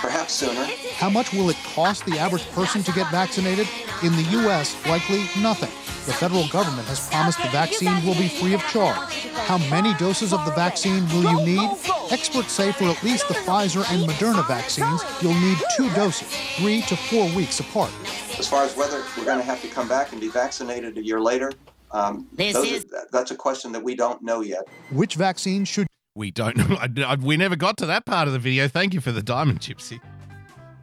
perhaps 0.00 0.32
sooner. 0.32 0.66
How 0.96 1.08
much 1.08 1.32
will 1.32 1.48
it 1.48 1.56
cost 1.62 2.04
the 2.04 2.18
average 2.18 2.48
person 2.50 2.82
to 2.82 2.92
get 2.92 3.08
vaccinated? 3.12 3.68
In 4.02 4.10
the 4.16 4.24
U.S., 4.42 4.74
likely 4.88 5.22
nothing. 5.40 5.70
The 6.04 6.12
federal 6.12 6.48
government 6.48 6.88
has 6.88 7.08
promised 7.08 7.40
the 7.42 7.48
vaccine 7.50 8.04
will 8.04 8.14
be 8.16 8.28
free 8.28 8.54
of 8.54 8.60
charge. 8.62 9.26
How 9.46 9.58
many 9.70 9.94
doses 9.94 10.32
of 10.32 10.44
the 10.44 10.50
vaccine 10.52 11.06
will 11.10 11.22
you 11.30 11.44
need? 11.46 11.70
Experts 12.10 12.52
say 12.52 12.72
for 12.72 12.84
at 12.84 13.00
least 13.04 13.28
the 13.28 13.34
Pfizer 13.34 13.84
and 13.92 14.08
Moderna 14.08 14.46
vaccines, 14.48 15.00
you'll 15.22 15.34
need 15.40 15.58
two 15.76 15.88
doses, 15.94 16.26
three 16.56 16.82
to 16.82 16.96
four 16.96 17.28
weeks 17.36 17.60
apart. 17.60 17.90
As 18.38 18.48
far 18.48 18.64
as 18.64 18.76
whether 18.76 19.04
we're 19.16 19.24
going 19.24 19.38
to 19.38 19.44
have 19.44 19.62
to 19.62 19.68
come 19.68 19.86
back 19.88 20.10
and 20.10 20.20
be 20.20 20.28
vaccinated 20.28 20.98
a 20.98 21.02
year 21.04 21.20
later, 21.20 21.52
um, 21.92 22.26
This 22.32 22.54
those 22.54 22.66
is- 22.70 22.84
are, 22.86 23.06
that's 23.12 23.30
a 23.30 23.36
question 23.36 23.70
that 23.72 23.82
we 23.84 23.94
don't 23.94 24.22
know 24.22 24.40
yet. 24.40 24.62
Which 24.90 25.14
vaccine 25.14 25.64
should 25.64 25.86
We 26.16 26.30
don't 26.32 26.56
know. 26.56 26.76
I- 26.76 26.88
I- 27.12 27.14
We 27.16 27.36
never 27.36 27.54
got 27.56 27.76
to 27.78 27.86
that 27.86 28.06
part 28.06 28.26
of 28.26 28.32
the 28.32 28.40
video. 28.40 28.66
Thank 28.68 28.92
you 28.92 29.00
for 29.00 29.12
the 29.12 29.22
diamond, 29.22 29.60
Gypsy. 29.60 30.00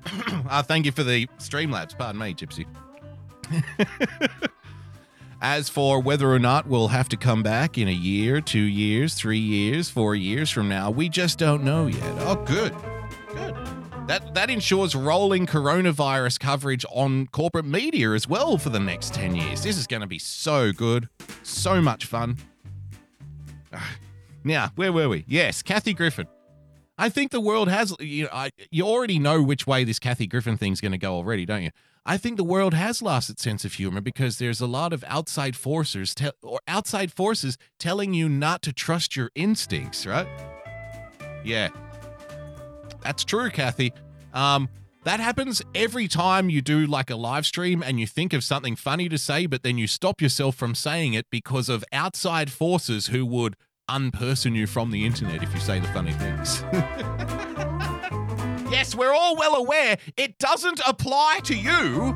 uh, 0.50 0.64
thank 0.64 0.86
you 0.86 0.92
for 0.94 1.04
the 1.04 1.28
Streamlabs. 1.40 1.98
Pardon 1.98 2.20
me, 2.22 2.34
Gypsy. 2.34 2.66
As 5.42 5.70
for 5.70 6.02
whether 6.02 6.30
or 6.30 6.40
not 6.40 6.68
we'll 6.68 6.90
have 6.90 7.08
to 7.10 7.18
come 7.18 7.44
back 7.44 7.78
in 7.78 7.88
a 7.88 7.94
year, 7.94 8.42
two 8.42 8.60
years, 8.60 9.14
three 9.14 9.40
years, 9.40 9.90
four 9.90 10.14
years 10.14 10.50
from 10.50 10.68
now, 10.68 10.92
we 10.92 11.08
just 11.08 11.40
don't 11.40 11.64
know 11.64 11.88
yet. 11.88 12.04
Oh, 12.20 12.36
good. 12.36 12.76
Good. 13.34 13.56
That, 14.08 14.34
that 14.34 14.50
ensures 14.50 14.96
rolling 14.96 15.46
coronavirus 15.46 16.42
coverage 16.42 16.86
on 16.92 17.28
corporate 17.28 17.66
media 17.66 18.12
as 18.12 18.28
well 18.28 18.58
for 18.58 18.70
the 18.70 18.82
next 18.82 19.14
10 19.14 19.34
years. 19.36 19.64
This 19.64 19.78
is 19.78 19.88
going 19.88 20.02
to 20.02 20.08
be 20.08 20.20
so 20.20 20.74
good. 20.74 21.08
So 21.44 21.82
much 21.82 22.06
fun. 22.06 22.38
Now, 24.42 24.72
where 24.76 24.94
were 24.94 25.10
we? 25.10 25.26
Yes, 25.28 25.62
Kathy 25.62 25.94
Griffin. 25.94 26.26
I 26.98 27.10
think 27.10 27.32
the 27.32 27.42
world 27.42 27.68
has 27.68 27.94
you 28.00 28.24
know, 28.24 28.30
I, 28.32 28.52
you 28.72 28.86
already 28.86 29.20
know 29.20 29.44
which 29.44 29.68
way 29.68 29.84
this 29.84 30.00
Kathy 30.00 30.28
Griffin 30.28 30.56
thing's 30.56 30.80
going 30.80 30.94
to 30.94 30.98
go 30.98 31.16
already, 31.16 31.46
don't 31.46 31.62
you? 31.62 31.72
I 32.06 32.18
think 32.18 32.38
the 32.38 32.44
world 32.44 32.74
has 32.74 33.02
lost 33.02 33.30
its 33.30 33.44
sense 33.44 33.66
of 33.66 33.74
humor 33.74 34.02
because 34.02 34.38
there's 34.38 34.62
a 34.62 34.68
lot 34.68 34.94
of 34.94 35.04
outside 35.08 35.56
forces 35.56 36.16
te- 36.16 36.32
or 36.42 36.60
outside 36.68 37.12
forces 37.12 37.58
telling 37.80 38.14
you 38.14 38.28
not 38.28 38.62
to 38.64 38.74
trust 38.74 39.16
your 39.16 39.30
instincts, 39.36 40.06
right? 40.06 40.28
Yeah. 41.44 41.70
That's 43.02 43.24
true, 43.24 43.50
Kathy. 43.50 43.94
Um 44.34 44.70
that 45.06 45.22
happens 45.22 45.62
every 45.74 46.10
time 46.10 46.50
you 46.50 46.62
do 46.62 46.86
like 46.86 47.10
a 47.10 47.16
live 47.16 47.46
stream 47.46 47.82
and 47.82 48.00
you 48.00 48.06
think 48.06 48.34
of 48.34 48.44
something 48.44 48.76
funny 48.76 49.08
to 49.08 49.18
say, 49.18 49.46
but 49.46 49.64
then 49.64 49.78
you 49.78 49.88
stop 49.88 50.22
yourself 50.22 50.56
from 50.56 50.76
saying 50.76 51.14
it 51.14 51.26
because 51.32 51.70
of 51.70 51.86
outside 51.94 52.52
forces 52.52 53.08
who 53.08 53.26
would 53.26 53.56
unperson 53.90 54.56
you 54.56 54.68
from 54.68 54.92
the 54.92 55.06
internet 55.06 55.42
if 55.42 55.54
you 55.54 55.60
say 55.60 55.80
the 55.80 55.88
funny 55.88 56.12
things. 56.12 56.64
yes, 58.72 58.96
we're 58.96 59.14
all 59.14 59.36
well 59.36 59.56
aware 59.56 59.98
it 60.18 60.38
doesn't 60.40 60.82
apply 60.86 61.40
to 61.44 61.56
you. 61.56 62.16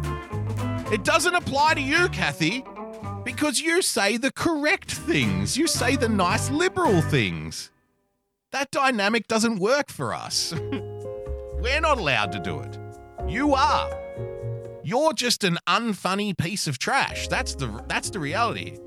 It 0.91 1.03
doesn't 1.03 1.35
apply 1.35 1.73
to 1.75 1.81
you, 1.81 2.09
Kathy, 2.09 2.63
because 3.23 3.59
you 3.59 3.81
say 3.81 4.17
the 4.17 4.31
correct 4.31 4.91
things. 4.91 5.57
You 5.57 5.67
say 5.67 5.95
the 5.95 6.09
nice 6.09 6.49
liberal 6.51 7.01
things. 7.01 7.71
That 8.51 8.69
dynamic 8.69 9.27
doesn't 9.27 9.57
work 9.57 9.89
for 9.89 10.13
us. 10.13 10.53
We're 11.63 11.81
not 11.81 11.97
allowed 11.97 12.31
to 12.33 12.39
do 12.39 12.59
it. 12.59 12.77
You 13.27 13.55
are. 13.55 13.89
You're 14.83 15.13
just 15.13 15.43
an 15.43 15.57
unfunny 15.67 16.37
piece 16.37 16.67
of 16.67 16.77
trash. 16.77 17.27
That's 17.29 17.55
the 17.55 17.83
that's 17.87 18.09
the 18.09 18.19
reality. 18.19 18.77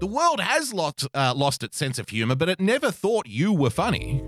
The 0.00 0.06
world 0.06 0.40
has 0.40 0.72
lost 0.72 1.06
uh, 1.14 1.34
lost 1.36 1.62
its 1.62 1.76
sense 1.76 1.98
of 1.98 2.08
humor, 2.08 2.34
but 2.34 2.48
it 2.48 2.58
never 2.58 2.90
thought 2.90 3.28
you 3.28 3.52
were 3.52 3.68
funny. 3.68 4.24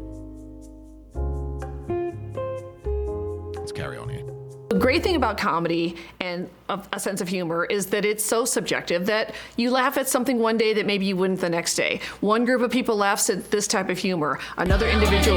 The 4.72 4.78
great 4.78 5.02
thing 5.02 5.16
about 5.16 5.36
comedy 5.36 5.96
and 6.18 6.48
a, 6.70 6.98
sense 6.98 7.20
of 7.20 7.28
humor 7.28 7.66
is 7.66 7.88
that 7.88 8.06
it's 8.06 8.24
so 8.24 8.46
subjective 8.46 9.04
that 9.04 9.34
you 9.58 9.70
laugh 9.70 9.98
at 9.98 10.08
something 10.08 10.38
one 10.38 10.56
day 10.56 10.72
that 10.72 10.86
maybe 10.86 11.04
you 11.04 11.14
wouldn't 11.14 11.42
the 11.42 11.50
next 11.50 11.74
day. 11.74 12.00
One 12.22 12.46
group 12.46 12.62
of 12.62 12.70
people 12.70 12.96
laughs 12.96 13.28
at 13.28 13.50
this 13.50 13.66
type 13.66 13.90
of 13.90 13.98
humor, 13.98 14.38
another 14.56 14.88
individual. 14.88 15.36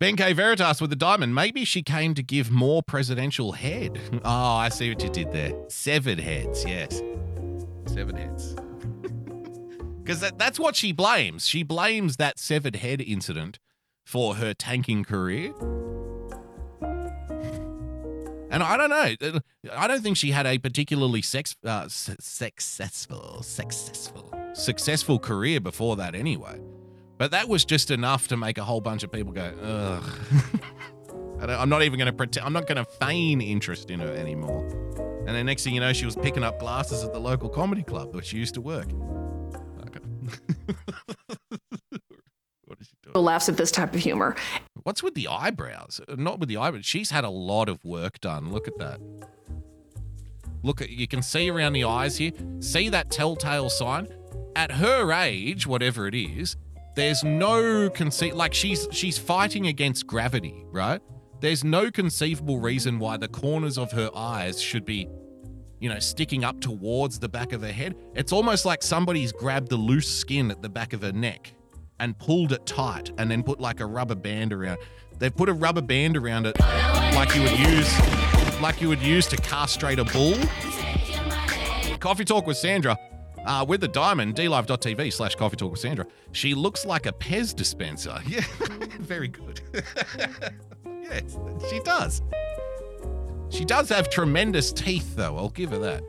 Ben 0.00 0.16
K. 0.16 0.32
Veritas 0.32 0.80
with 0.80 0.90
the 0.90 0.96
diamond. 0.96 1.36
Maybe 1.36 1.64
she 1.64 1.84
came 1.84 2.14
to 2.14 2.22
give 2.24 2.50
more 2.50 2.82
presidential 2.82 3.52
head. 3.52 4.00
Oh, 4.24 4.56
I 4.56 4.70
see 4.70 4.88
what 4.88 5.00
you 5.04 5.08
did 5.08 5.30
there. 5.30 5.52
Severed 5.68 6.18
heads, 6.18 6.64
yes. 6.64 7.00
Severed 7.86 8.16
heads. 8.16 8.56
Because 10.02 10.20
that, 10.20 10.38
that's 10.38 10.58
what 10.58 10.74
she 10.74 10.90
blames. 10.90 11.46
She 11.46 11.62
blames 11.62 12.16
that 12.16 12.38
severed 12.38 12.76
head 12.76 13.02
incident 13.02 13.58
for 14.08 14.36
her 14.36 14.54
tanking 14.54 15.04
career. 15.04 15.52
And 18.50 18.62
I 18.62 18.78
don't 18.78 18.88
know. 18.88 19.40
I 19.70 19.86
don't 19.86 20.02
think 20.02 20.16
she 20.16 20.30
had 20.30 20.46
a 20.46 20.56
particularly 20.56 21.20
sex, 21.20 21.54
uh, 21.62 21.88
su- 21.88 22.16
successful, 22.18 23.42
successful, 23.42 24.32
successful 24.54 25.18
career 25.18 25.60
before 25.60 25.96
that 25.96 26.14
anyway. 26.14 26.58
But 27.18 27.32
that 27.32 27.50
was 27.50 27.66
just 27.66 27.90
enough 27.90 28.28
to 28.28 28.38
make 28.38 28.56
a 28.56 28.64
whole 28.64 28.80
bunch 28.80 29.02
of 29.02 29.12
people 29.12 29.34
go, 29.34 29.52
ugh. 29.62 30.02
I 31.42 31.52
I'm 31.52 31.68
not 31.68 31.82
even 31.82 31.98
going 31.98 32.06
to 32.06 32.12
pretend, 32.14 32.46
I'm 32.46 32.54
not 32.54 32.66
going 32.66 32.82
to 32.82 32.86
feign 32.86 33.42
interest 33.42 33.90
in 33.90 34.00
her 34.00 34.14
anymore. 34.14 34.66
And 35.26 35.36
then 35.36 35.44
next 35.44 35.64
thing 35.64 35.74
you 35.74 35.80
know, 35.80 35.92
she 35.92 36.06
was 36.06 36.16
picking 36.16 36.42
up 36.42 36.58
glasses 36.58 37.04
at 37.04 37.12
the 37.12 37.20
local 37.20 37.50
comedy 37.50 37.82
club 37.82 38.14
where 38.14 38.24
she 38.24 38.38
used 38.38 38.54
to 38.54 38.62
work. 38.62 38.88
Okay. 39.86 40.00
doing? 43.18 43.26
laughs 43.26 43.48
at 43.48 43.56
this 43.56 43.70
type 43.70 43.94
of 43.94 44.00
humor. 44.00 44.36
What's 44.82 45.02
with 45.02 45.14
the 45.14 45.28
eyebrows? 45.28 46.00
Not 46.16 46.40
with 46.40 46.48
the 46.48 46.56
eyebrows. 46.56 46.86
She's 46.86 47.10
had 47.10 47.24
a 47.24 47.30
lot 47.30 47.68
of 47.68 47.84
work 47.84 48.20
done. 48.20 48.50
Look 48.52 48.68
at 48.68 48.78
that. 48.78 49.00
Look 50.62 50.80
at 50.80 50.90
you 50.90 51.06
can 51.06 51.22
see 51.22 51.50
around 51.50 51.74
the 51.74 51.84
eyes 51.84 52.16
here. 52.16 52.32
See 52.60 52.88
that 52.88 53.10
telltale 53.10 53.70
sign? 53.70 54.08
At 54.56 54.72
her 54.72 55.12
age, 55.12 55.66
whatever 55.66 56.08
it 56.08 56.14
is, 56.14 56.56
there's 56.96 57.22
no 57.22 57.88
conceit 57.90 58.34
like 58.34 58.54
she's 58.54 58.88
she's 58.90 59.18
fighting 59.18 59.68
against 59.68 60.06
gravity, 60.06 60.64
right? 60.72 61.00
There's 61.40 61.62
no 61.62 61.90
conceivable 61.90 62.58
reason 62.58 62.98
why 62.98 63.16
the 63.16 63.28
corners 63.28 63.78
of 63.78 63.92
her 63.92 64.10
eyes 64.14 64.60
should 64.60 64.84
be 64.84 65.08
you 65.80 65.88
know, 65.88 66.00
sticking 66.00 66.42
up 66.42 66.60
towards 66.60 67.20
the 67.20 67.28
back 67.28 67.52
of 67.52 67.62
her 67.62 67.70
head. 67.70 67.94
It's 68.16 68.32
almost 68.32 68.64
like 68.64 68.82
somebody's 68.82 69.30
grabbed 69.30 69.68
the 69.68 69.76
loose 69.76 70.08
skin 70.12 70.50
at 70.50 70.60
the 70.60 70.68
back 70.68 70.92
of 70.92 71.02
her 71.02 71.12
neck 71.12 71.54
and 72.00 72.18
pulled 72.18 72.52
it 72.52 72.64
tight 72.66 73.12
and 73.18 73.30
then 73.30 73.42
put 73.42 73.60
like 73.60 73.80
a 73.80 73.86
rubber 73.86 74.14
band 74.14 74.52
around. 74.52 74.78
They've 75.18 75.34
put 75.34 75.48
a 75.48 75.52
rubber 75.52 75.82
band 75.82 76.16
around 76.16 76.46
it 76.46 76.58
like 76.60 77.34
you 77.34 77.42
would 77.42 77.58
use 77.58 77.98
like 78.60 78.80
you 78.80 78.88
would 78.88 79.02
use 79.02 79.26
to 79.28 79.36
castrate 79.36 79.98
a 79.98 80.04
bull. 80.04 80.34
Coffee 81.98 82.24
Talk 82.24 82.46
with 82.46 82.56
Sandra. 82.56 82.96
Uh, 83.46 83.64
with 83.66 83.80
the 83.80 83.88
diamond, 83.88 84.34
dlive.tv 84.34 85.10
slash 85.12 85.34
coffee 85.34 85.56
talk 85.56 85.70
with 85.70 85.80
Sandra. 85.80 86.04
She 86.32 86.54
looks 86.54 86.84
like 86.84 87.06
a 87.06 87.12
Pez 87.12 87.54
dispenser. 87.54 88.18
Yeah, 88.28 88.44
very 88.98 89.28
good. 89.28 89.62
yes, 90.84 91.38
she 91.70 91.80
does. 91.80 92.20
She 93.48 93.64
does 93.64 93.88
have 93.88 94.10
tremendous 94.10 94.70
teeth, 94.70 95.16
though. 95.16 95.38
I'll 95.38 95.48
give 95.48 95.70
her 95.70 95.78
that. 95.78 96.02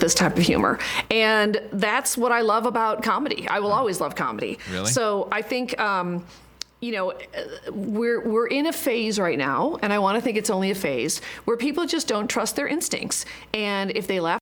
This 0.00 0.14
type 0.14 0.36
of 0.36 0.42
humor. 0.44 0.78
And 1.10 1.60
that's 1.72 2.16
what 2.16 2.32
I 2.32 2.40
love 2.40 2.66
about 2.66 3.02
comedy. 3.02 3.46
I 3.48 3.60
will 3.60 3.72
always 3.72 4.00
love 4.00 4.14
comedy. 4.14 4.58
Really? 4.70 4.90
So 4.90 5.28
I 5.32 5.42
think 5.42 5.78
um, 5.78 6.24
you 6.84 6.92
know, 6.92 7.14
we're 7.70 8.20
we're 8.20 8.46
in 8.46 8.66
a 8.66 8.72
phase 8.72 9.18
right 9.18 9.38
now, 9.38 9.78
and 9.80 9.90
I 9.90 9.98
want 9.98 10.16
to 10.16 10.20
think 10.20 10.36
it's 10.36 10.50
only 10.50 10.70
a 10.70 10.74
phase 10.74 11.22
where 11.46 11.56
people 11.56 11.86
just 11.86 12.06
don't 12.06 12.28
trust 12.28 12.56
their 12.56 12.68
instincts. 12.68 13.24
And 13.54 13.90
if 13.96 14.06
they 14.06 14.20
laugh 14.20 14.38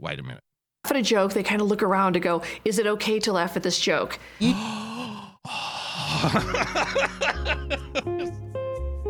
Wait 0.00 0.18
a 0.18 0.22
minute. 0.24 0.40
at 0.86 0.96
a 0.96 1.02
joke, 1.02 1.32
they 1.32 1.44
kind 1.44 1.60
of 1.60 1.68
look 1.68 1.84
around 1.84 2.14
to 2.14 2.20
go, 2.20 2.42
"Is 2.64 2.80
it 2.80 2.88
okay 2.88 3.20
to 3.20 3.32
laugh 3.32 3.56
at 3.56 3.62
this 3.62 3.78
joke?" 3.78 4.18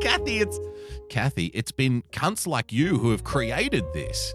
Kathy, 0.02 0.40
it's 0.40 0.60
Kathy, 1.08 1.46
it's 1.54 1.72
been 1.72 2.02
cunts 2.12 2.46
like 2.46 2.70
you 2.70 2.98
who 2.98 3.12
have 3.12 3.24
created 3.24 3.84
this. 3.94 4.34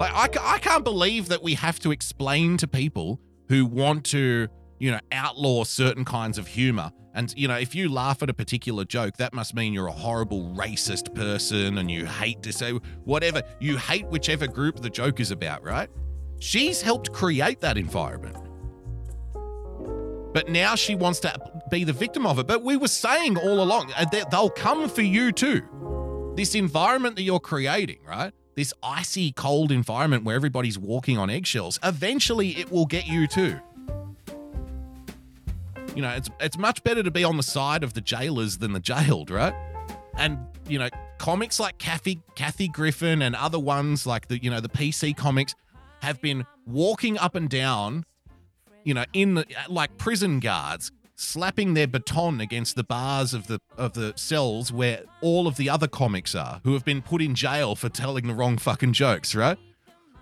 Like 0.00 0.36
I, 0.36 0.54
I 0.54 0.58
can't 0.58 0.84
believe 0.84 1.28
that 1.28 1.42
we 1.42 1.54
have 1.54 1.78
to 1.80 1.90
explain 1.90 2.56
to 2.58 2.66
people 2.66 3.20
who 3.48 3.66
want 3.66 4.04
to, 4.06 4.48
you 4.78 4.90
know, 4.90 5.00
outlaw 5.12 5.64
certain 5.64 6.04
kinds 6.04 6.38
of 6.38 6.46
humor. 6.46 6.90
And 7.12 7.34
you 7.36 7.48
know, 7.48 7.56
if 7.56 7.74
you 7.74 7.88
laugh 7.88 8.22
at 8.22 8.30
a 8.30 8.34
particular 8.34 8.84
joke, 8.84 9.16
that 9.16 9.34
must 9.34 9.54
mean 9.54 9.72
you're 9.72 9.88
a 9.88 9.92
horrible 9.92 10.54
racist 10.56 11.14
person 11.14 11.78
and 11.78 11.90
you 11.90 12.06
hate 12.06 12.42
to 12.44 12.52
say 12.52 12.72
whatever. 13.04 13.42
You 13.58 13.76
hate 13.76 14.06
whichever 14.06 14.46
group 14.46 14.80
the 14.80 14.90
joke 14.90 15.20
is 15.20 15.30
about, 15.32 15.62
right? 15.64 15.90
She's 16.38 16.80
helped 16.80 17.12
create 17.12 17.60
that 17.60 17.76
environment. 17.76 18.36
But 20.32 20.48
now 20.48 20.76
she 20.76 20.94
wants 20.94 21.20
to 21.20 21.34
be 21.70 21.84
the 21.84 21.92
victim 21.92 22.24
of 22.24 22.38
it. 22.38 22.46
But 22.46 22.62
we 22.62 22.76
were 22.76 22.88
saying 22.88 23.36
all 23.36 23.62
along, 23.62 23.92
uh, 23.96 24.06
they'll 24.30 24.48
come 24.48 24.88
for 24.88 25.02
you 25.02 25.32
too. 25.32 25.62
This 26.40 26.54
environment 26.54 27.16
that 27.16 27.22
you're 27.22 27.38
creating, 27.38 27.98
right? 28.08 28.32
This 28.54 28.72
icy 28.82 29.30
cold 29.32 29.70
environment 29.70 30.24
where 30.24 30.34
everybody's 30.34 30.78
walking 30.78 31.18
on 31.18 31.28
eggshells, 31.28 31.78
eventually 31.84 32.52
it 32.52 32.72
will 32.72 32.86
get 32.86 33.06
you 33.06 33.26
too. 33.26 33.60
You 35.94 36.00
know, 36.00 36.08
it's 36.08 36.30
it's 36.40 36.56
much 36.56 36.82
better 36.82 37.02
to 37.02 37.10
be 37.10 37.24
on 37.24 37.36
the 37.36 37.42
side 37.42 37.84
of 37.84 37.92
the 37.92 38.00
jailers 38.00 38.56
than 38.56 38.72
the 38.72 38.80
jailed, 38.80 39.28
right? 39.28 39.52
And 40.16 40.38
you 40.66 40.78
know, 40.78 40.88
comics 41.18 41.60
like 41.60 41.76
Kathy 41.76 42.22
Kathy 42.36 42.68
Griffin 42.68 43.20
and 43.20 43.36
other 43.36 43.58
ones 43.58 44.06
like 44.06 44.28
the 44.28 44.42
you 44.42 44.48
know 44.48 44.60
the 44.60 44.70
PC 44.70 45.14
comics 45.14 45.54
have 46.00 46.22
been 46.22 46.46
walking 46.66 47.18
up 47.18 47.34
and 47.34 47.50
down, 47.50 48.06
you 48.82 48.94
know, 48.94 49.04
in 49.12 49.34
the 49.34 49.44
like 49.68 49.98
prison 49.98 50.40
guards, 50.40 50.90
slapping 51.20 51.74
their 51.74 51.86
baton 51.86 52.40
against 52.40 52.76
the 52.76 52.82
bars 52.82 53.34
of 53.34 53.46
the 53.46 53.60
of 53.76 53.92
the 53.92 54.12
cells 54.16 54.72
where 54.72 55.02
all 55.20 55.46
of 55.46 55.56
the 55.56 55.68
other 55.68 55.86
comics 55.86 56.34
are, 56.34 56.60
who 56.64 56.72
have 56.72 56.84
been 56.84 57.02
put 57.02 57.20
in 57.20 57.34
jail 57.34 57.76
for 57.76 57.88
telling 57.88 58.26
the 58.26 58.34
wrong 58.34 58.56
fucking 58.56 58.94
jokes, 58.94 59.34
right? 59.34 59.58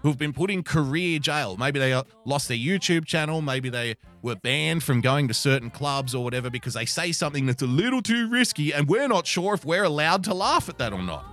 Who've 0.03 0.19
been 0.19 0.33
put 0.33 0.51
in 0.51 0.63
career 0.63 1.19
jail. 1.19 1.57
Maybe 1.57 1.79
they 1.79 1.93
uh, 1.93 2.05
lost 2.25 2.49
their 2.49 2.57
YouTube 2.57 3.05
channel. 3.05 3.43
Maybe 3.43 3.69
they 3.69 3.97
were 4.23 4.37
banned 4.37 4.83
from 4.83 5.01
going 5.01 5.29
to 5.29 5.35
certain 5.35 5.71
clubs 5.71 6.15
or 6.15 6.23
whatever 6.23 6.51
because 6.51 6.75
they 6.75 6.85
say 6.85 7.13
something 7.13 7.47
that's 7.47 7.63
a 7.63 7.67
little 7.67 8.03
too 8.03 8.29
risky, 8.29 8.73
and 8.73 8.89
we're 8.89 9.09
not 9.09 9.27
sure 9.27 9.55
if 9.55 9.65
we're 9.65 9.85
allowed 9.85 10.25
to 10.25 10.35
laugh 10.35 10.69
at 10.69 10.79
that 10.79 10.93
or 10.93 11.03
not. 11.03 11.25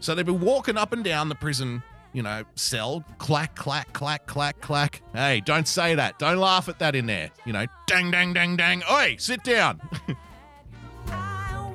So 0.00 0.14
they've 0.14 0.24
been 0.24 0.40
walking 0.40 0.76
up 0.76 0.92
and 0.92 1.02
down 1.02 1.28
the 1.30 1.34
prison, 1.34 1.82
you 2.14 2.22
know, 2.22 2.44
cell, 2.54 3.04
clack, 3.18 3.54
clack, 3.56 3.92
clack, 3.92 4.26
clack, 4.26 4.60
clack. 4.60 5.02
Hey, 5.12 5.42
don't 5.44 5.68
say 5.68 5.96
that. 5.96 6.18
Don't 6.18 6.38
laugh 6.38 6.68
at 6.70 6.78
that 6.78 6.94
in 6.94 7.04
there. 7.06 7.30
You 7.44 7.52
know, 7.52 7.66
dang, 7.86 8.10
dang, 8.10 8.32
dang, 8.32 8.56
dang. 8.56 8.82
Oi, 8.90 9.16
sit 9.18 9.42
down. 9.42 9.80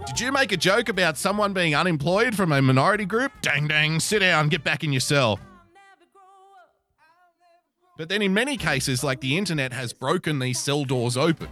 Did 0.07 0.19
you 0.19 0.31
make 0.31 0.51
a 0.51 0.57
joke 0.57 0.89
about 0.89 1.17
someone 1.17 1.53
being 1.53 1.75
unemployed 1.75 2.35
from 2.35 2.51
a 2.51 2.61
minority 2.61 3.05
group? 3.05 3.31
Dang, 3.41 3.67
dang, 3.67 3.99
sit 3.99 4.19
down, 4.19 4.49
get 4.49 4.63
back 4.63 4.83
in 4.83 4.91
your 4.91 5.01
cell. 5.01 5.39
But 7.97 8.07
then 8.07 8.21
in 8.21 8.33
many 8.33 8.55
cases, 8.55 9.03
like 9.03 9.19
the 9.19 9.37
internet 9.37 9.73
has 9.73 9.91
broken 9.91 10.39
these 10.39 10.57
cell 10.57 10.85
doors 10.85 11.17
open. 11.17 11.49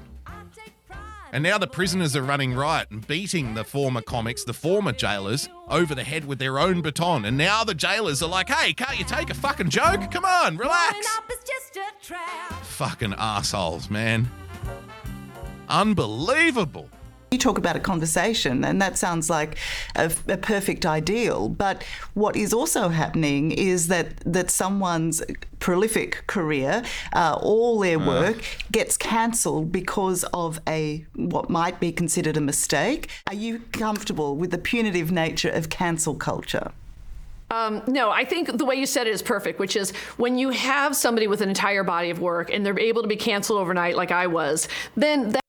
And 1.34 1.44
now 1.44 1.58
the 1.58 1.68
prisoners 1.68 2.16
are 2.16 2.22
running 2.22 2.54
riot 2.54 2.90
and 2.90 3.06
beating 3.06 3.54
the 3.54 3.64
former 3.64 4.02
comics, 4.02 4.44
the 4.44 4.54
former 4.54 4.92
jailers, 4.92 5.50
over 5.68 5.94
the 5.94 6.04
head 6.04 6.26
with 6.26 6.40
their 6.40 6.58
own 6.58 6.82
baton. 6.82 7.26
And 7.26 7.38
now 7.38 7.64
the 7.64 7.74
jailers 7.76 8.24
are 8.24 8.30
like, 8.30 8.50
hey, 8.50 8.74
can't 8.74 8.98
you 8.98 9.06
take 9.06 9.30
a 9.30 9.34
fucking 9.34 9.70
joke? 9.70 10.10
Come 10.12 10.26
on, 10.26 10.58
relax. 10.58 11.06
Fucking 12.64 13.14
assholes, 13.18 13.90
man. 13.90 14.30
Unbelievable. 15.70 16.90
You 17.32 17.38
talk 17.38 17.58
about 17.58 17.76
a 17.76 17.82
conversation, 17.82 18.64
and 18.64 18.82
that 18.82 18.98
sounds 18.98 19.30
like 19.30 19.58
a, 19.96 20.10
a, 20.30 20.38
perfect 20.38 20.86
ideal. 20.86 21.50
But 21.50 21.84
what 22.14 22.38
is 22.38 22.54
also 22.54 22.88
happening 22.88 23.52
is 23.52 23.90
that 23.90 24.20
that 24.26 24.50
someone's 24.50 25.22
prolific 25.60 26.24
career, 26.28 26.84
uh, 27.12 27.38
all 27.42 27.80
their 27.80 28.00
work, 28.00 28.38
uh. 28.38 28.64
gets 28.72 28.96
cancelled 28.96 29.74
because 29.74 30.24
of 30.34 30.60
a 30.70 31.06
what 31.16 31.50
might 31.50 31.82
be 31.82 31.92
considered 31.92 32.38
a 32.38 32.42
mistake. 32.42 33.10
Are 33.28 33.36
you 33.36 33.60
comfortable 33.74 34.38
with 34.38 34.52
the 34.52 34.58
punitive 34.58 35.12
nature 35.12 35.50
of 35.50 35.70
cancel 35.70 36.16
culture? 36.16 36.72
Um, 37.50 37.82
no, 37.88 38.10
I 38.10 38.26
think 38.26 38.58
the 38.58 38.66
way 38.66 38.76
you 38.76 38.86
said 38.86 39.08
it 39.08 39.12
is 39.12 39.22
perfect, 39.22 39.60
which 39.60 39.76
is 39.76 39.92
when 40.18 40.38
you 40.38 40.50
have 40.50 40.96
somebody 40.96 41.28
with 41.28 41.42
an 41.42 41.50
entire 41.50 41.84
body 41.84 42.10
of 42.10 42.20
work 42.20 42.52
and 42.52 42.66
they're 42.66 42.80
able 42.80 43.02
to 43.02 43.08
be 43.08 43.16
canceled 43.16 43.60
overnight, 43.60 43.96
like 43.96 44.12
I 44.12 44.28
was, 44.28 44.68
then 44.96 45.32
that 45.32 45.42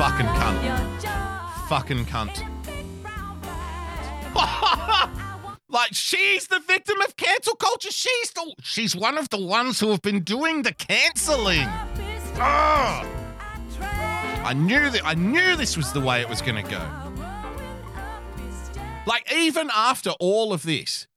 Fucking 0.00 0.28
cunt. 0.28 1.68
Fucking 1.68 2.06
cunt. 2.06 2.40
like 5.68 5.92
she's 5.92 6.46
the 6.46 6.58
victim 6.60 6.98
of 7.02 7.16
cancel 7.18 7.54
culture. 7.54 7.90
She's 7.90 8.30
the 8.30 8.54
she's 8.62 8.96
one 8.96 9.18
of 9.18 9.28
the 9.28 9.36
ones 9.36 9.78
who 9.78 9.90
have 9.90 10.00
been 10.00 10.20
doing 10.20 10.62
the 10.62 10.72
canceling. 10.72 11.66
Oh. 11.66 12.38
Ah! 12.38 13.04
I 14.42 14.54
knew 14.54 14.88
that 14.88 15.02
I 15.04 15.12
knew 15.12 15.54
this 15.54 15.76
was 15.76 15.92
the 15.92 16.00
way 16.00 16.22
it 16.22 16.30
was 16.30 16.40
going 16.40 16.64
to 16.64 16.70
go. 16.70 16.80
Like 19.06 19.30
even 19.30 19.68
after 19.70 20.12
all 20.18 20.54
of 20.54 20.62
this, 20.62 21.08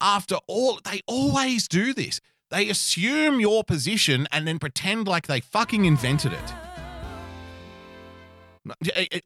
after 0.00 0.36
all 0.46 0.78
they 0.84 1.00
always 1.08 1.66
do 1.66 1.92
this. 1.92 2.20
They 2.50 2.70
assume 2.70 3.40
your 3.40 3.64
position 3.64 4.28
and 4.30 4.46
then 4.46 4.60
pretend 4.60 5.08
like 5.08 5.26
they 5.26 5.40
fucking 5.40 5.84
invented 5.84 6.32
it. 6.32 6.54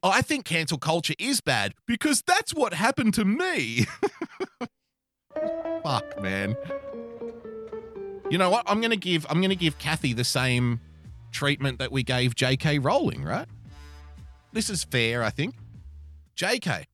I 0.03 0.21
think 0.21 0.45
cancel 0.45 0.77
culture 0.77 1.15
is 1.19 1.41
bad 1.41 1.73
because 1.85 2.21
that's 2.25 2.53
what 2.53 2.73
happened 2.73 3.13
to 3.15 3.25
me. 3.25 3.85
Fuck, 5.83 6.21
man. 6.21 6.55
You 8.29 8.37
know 8.37 8.49
what? 8.49 8.63
I'm 8.67 8.81
gonna 8.81 8.95
give 8.95 9.25
I'm 9.29 9.41
gonna 9.41 9.55
give 9.55 9.77
Kathy 9.77 10.13
the 10.13 10.23
same 10.23 10.79
treatment 11.31 11.79
that 11.79 11.91
we 11.91 12.03
gave 12.03 12.35
J.K. 12.35 12.79
Rowling, 12.79 13.23
right? 13.23 13.47
This 14.51 14.69
is 14.69 14.83
fair, 14.83 15.23
I 15.23 15.29
think. 15.29 15.55
J.K., 16.35 16.85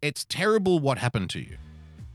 it's 0.00 0.24
terrible 0.24 0.78
what 0.80 0.98
happened 0.98 1.30
to 1.30 1.40
you. 1.40 1.56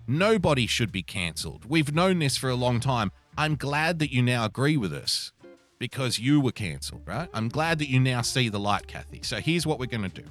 Nobody 0.07 0.67
should 0.67 0.91
be 0.91 1.03
cancelled. 1.03 1.65
We've 1.65 1.93
known 1.93 2.19
this 2.19 2.37
for 2.37 2.49
a 2.49 2.55
long 2.55 2.79
time. 2.79 3.11
I'm 3.37 3.55
glad 3.55 3.99
that 3.99 4.11
you 4.11 4.21
now 4.21 4.45
agree 4.45 4.77
with 4.77 4.93
us 4.93 5.31
because 5.79 6.19
you 6.19 6.41
were 6.41 6.51
cancelled, 6.51 7.01
right? 7.05 7.29
I'm 7.33 7.49
glad 7.49 7.79
that 7.79 7.89
you 7.89 7.99
now 7.99 8.21
see 8.21 8.49
the 8.49 8.59
light, 8.59 8.87
Kathy. 8.87 9.21
So 9.23 9.37
here's 9.37 9.65
what 9.65 9.79
we're 9.79 9.87
going 9.87 10.09
to 10.09 10.21
do 10.21 10.27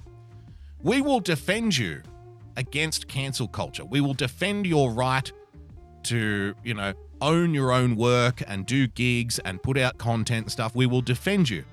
we 0.83 1.01
will 1.01 1.21
defend 1.21 1.77
you 1.77 2.03
against 2.57 3.09
cancel 3.09 3.49
culture. 3.49 3.85
We 3.85 4.01
will 4.01 4.15
defend 4.15 4.67
your 4.67 4.91
right 4.91 5.31
to, 6.05 6.55
you 6.65 6.75
know, 6.75 6.93
own 7.21 7.55
your 7.55 7.73
own 7.73 7.97
work 7.97 8.43
and 8.47 8.67
do 8.67 8.87
gigs 8.87 9.39
and 9.41 9.63
put 9.63 9.79
out 9.79 9.99
content 9.99 10.45
and 10.45 10.53
stuff. 10.53 10.75
We 10.75 10.87
will 10.87 11.01
defend 11.01 11.51
you, 11.51 11.65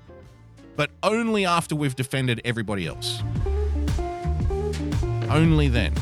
but 0.76 0.92
only 1.04 1.46
after 1.46 1.76
we've 1.76 1.96
defended 1.96 2.42
everybody 2.46 2.88
else. 2.88 3.22
Only 5.30 5.68
then. 5.68 5.94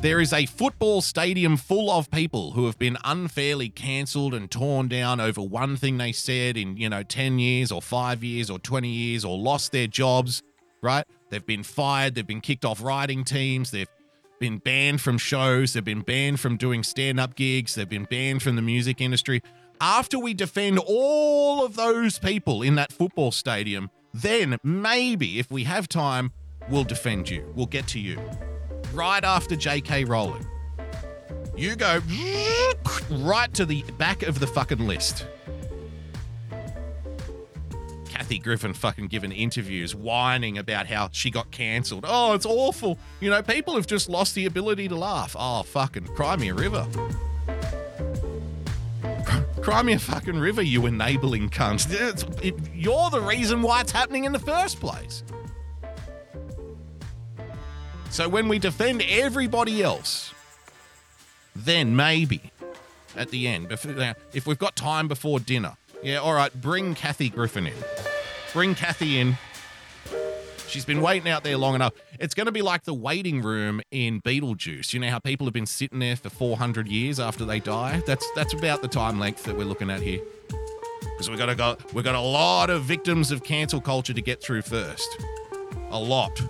There 0.00 0.20
is 0.22 0.32
a 0.32 0.46
football 0.46 1.02
stadium 1.02 1.58
full 1.58 1.90
of 1.90 2.10
people 2.10 2.52
who 2.52 2.64
have 2.64 2.78
been 2.78 2.96
unfairly 3.04 3.68
cancelled 3.68 4.32
and 4.32 4.50
torn 4.50 4.88
down 4.88 5.20
over 5.20 5.42
one 5.42 5.76
thing 5.76 5.98
they 5.98 6.10
said 6.10 6.56
in, 6.56 6.78
you 6.78 6.88
know, 6.88 7.02
10 7.02 7.38
years 7.38 7.70
or 7.70 7.82
5 7.82 8.24
years 8.24 8.48
or 8.48 8.58
20 8.58 8.88
years 8.88 9.26
or 9.26 9.36
lost 9.36 9.72
their 9.72 9.86
jobs, 9.86 10.42
right? 10.80 11.04
They've 11.28 11.44
been 11.44 11.62
fired, 11.62 12.14
they've 12.14 12.26
been 12.26 12.40
kicked 12.40 12.64
off 12.64 12.82
writing 12.82 13.24
teams, 13.24 13.72
they've 13.72 13.90
been 14.38 14.56
banned 14.56 15.02
from 15.02 15.18
shows, 15.18 15.74
they've 15.74 15.84
been 15.84 16.00
banned 16.00 16.40
from 16.40 16.56
doing 16.56 16.82
stand 16.82 17.20
up 17.20 17.36
gigs, 17.36 17.74
they've 17.74 17.86
been 17.86 18.04
banned 18.04 18.42
from 18.42 18.56
the 18.56 18.62
music 18.62 19.02
industry. 19.02 19.42
After 19.82 20.18
we 20.18 20.32
defend 20.32 20.78
all 20.78 21.62
of 21.62 21.76
those 21.76 22.18
people 22.18 22.62
in 22.62 22.74
that 22.76 22.90
football 22.90 23.32
stadium, 23.32 23.90
then 24.14 24.56
maybe 24.64 25.38
if 25.38 25.50
we 25.50 25.64
have 25.64 25.88
time, 25.88 26.32
we'll 26.70 26.84
defend 26.84 27.28
you. 27.28 27.52
We'll 27.54 27.66
get 27.66 27.86
to 27.88 28.00
you 28.00 28.18
right 28.92 29.22
after 29.22 29.56
J.K. 29.56 30.04
Rowling. 30.04 30.46
You 31.56 31.76
go 31.76 32.00
right 33.10 33.52
to 33.54 33.66
the 33.66 33.82
back 33.98 34.22
of 34.22 34.40
the 34.40 34.46
fucking 34.46 34.86
list. 34.86 35.26
Kathy 38.06 38.38
Griffin 38.38 38.72
fucking 38.72 39.08
giving 39.08 39.32
interviews 39.32 39.94
whining 39.94 40.58
about 40.58 40.86
how 40.86 41.08
she 41.12 41.30
got 41.30 41.50
cancelled. 41.50 42.04
Oh, 42.08 42.32
it's 42.32 42.46
awful. 42.46 42.98
You 43.20 43.30
know, 43.30 43.42
people 43.42 43.74
have 43.74 43.86
just 43.86 44.08
lost 44.08 44.34
the 44.34 44.46
ability 44.46 44.88
to 44.88 44.94
laugh. 44.94 45.34
Oh, 45.38 45.62
fucking 45.64 46.06
cry 46.08 46.36
me 46.36 46.48
a 46.48 46.54
river. 46.54 46.86
Cry 49.60 49.82
me 49.82 49.92
a 49.92 49.98
fucking 49.98 50.38
river, 50.38 50.62
you 50.62 50.86
enabling 50.86 51.50
cunt. 51.50 51.90
It, 52.42 52.54
you're 52.74 53.10
the 53.10 53.20
reason 53.20 53.60
why 53.60 53.82
it's 53.82 53.92
happening 53.92 54.24
in 54.24 54.32
the 54.32 54.38
first 54.38 54.80
place. 54.80 55.22
So 58.10 58.28
when 58.28 58.48
we 58.48 58.58
defend 58.58 59.02
everybody 59.08 59.82
else, 59.82 60.34
then 61.54 61.94
maybe 61.94 62.50
at 63.16 63.30
the 63.30 63.46
end, 63.46 63.68
if 63.70 64.46
we've 64.46 64.58
got 64.58 64.74
time 64.74 65.06
before 65.06 65.38
dinner, 65.38 65.76
yeah, 66.02 66.16
all 66.16 66.34
right, 66.34 66.52
bring 66.60 66.94
Kathy 66.96 67.30
Griffin 67.30 67.68
in. 67.68 67.74
Bring 68.52 68.74
Kathy 68.74 69.20
in. 69.20 69.38
She's 70.66 70.84
been 70.84 71.02
waiting 71.02 71.30
out 71.30 71.44
there 71.44 71.56
long 71.56 71.76
enough. 71.76 71.92
It's 72.18 72.34
going 72.34 72.46
to 72.46 72.52
be 72.52 72.62
like 72.62 72.82
the 72.82 72.94
waiting 72.94 73.42
room 73.42 73.80
in 73.92 74.20
Beetlejuice. 74.22 74.92
You 74.92 75.00
know 75.00 75.08
how 75.08 75.20
people 75.20 75.46
have 75.46 75.54
been 75.54 75.66
sitting 75.66 76.00
there 76.00 76.16
for 76.16 76.30
400 76.30 76.88
years 76.88 77.20
after 77.20 77.44
they 77.44 77.60
die? 77.60 78.02
That's 78.06 78.26
that's 78.34 78.54
about 78.54 78.82
the 78.82 78.88
time 78.88 79.20
length 79.20 79.44
that 79.44 79.56
we're 79.56 79.64
looking 79.64 79.90
at 79.90 80.00
here. 80.00 80.20
Because 81.00 81.28
we've 81.28 81.38
got 81.38 81.46
to 81.46 81.54
go, 81.54 81.76
we've 81.92 82.04
got 82.04 82.14
a 82.14 82.20
lot 82.20 82.70
of 82.70 82.82
victims 82.82 83.30
of 83.30 83.44
cancel 83.44 83.80
culture 83.80 84.12
to 84.12 84.22
get 84.22 84.42
through 84.42 84.62
first. 84.62 85.08
A 85.90 85.98
lot 85.98 86.40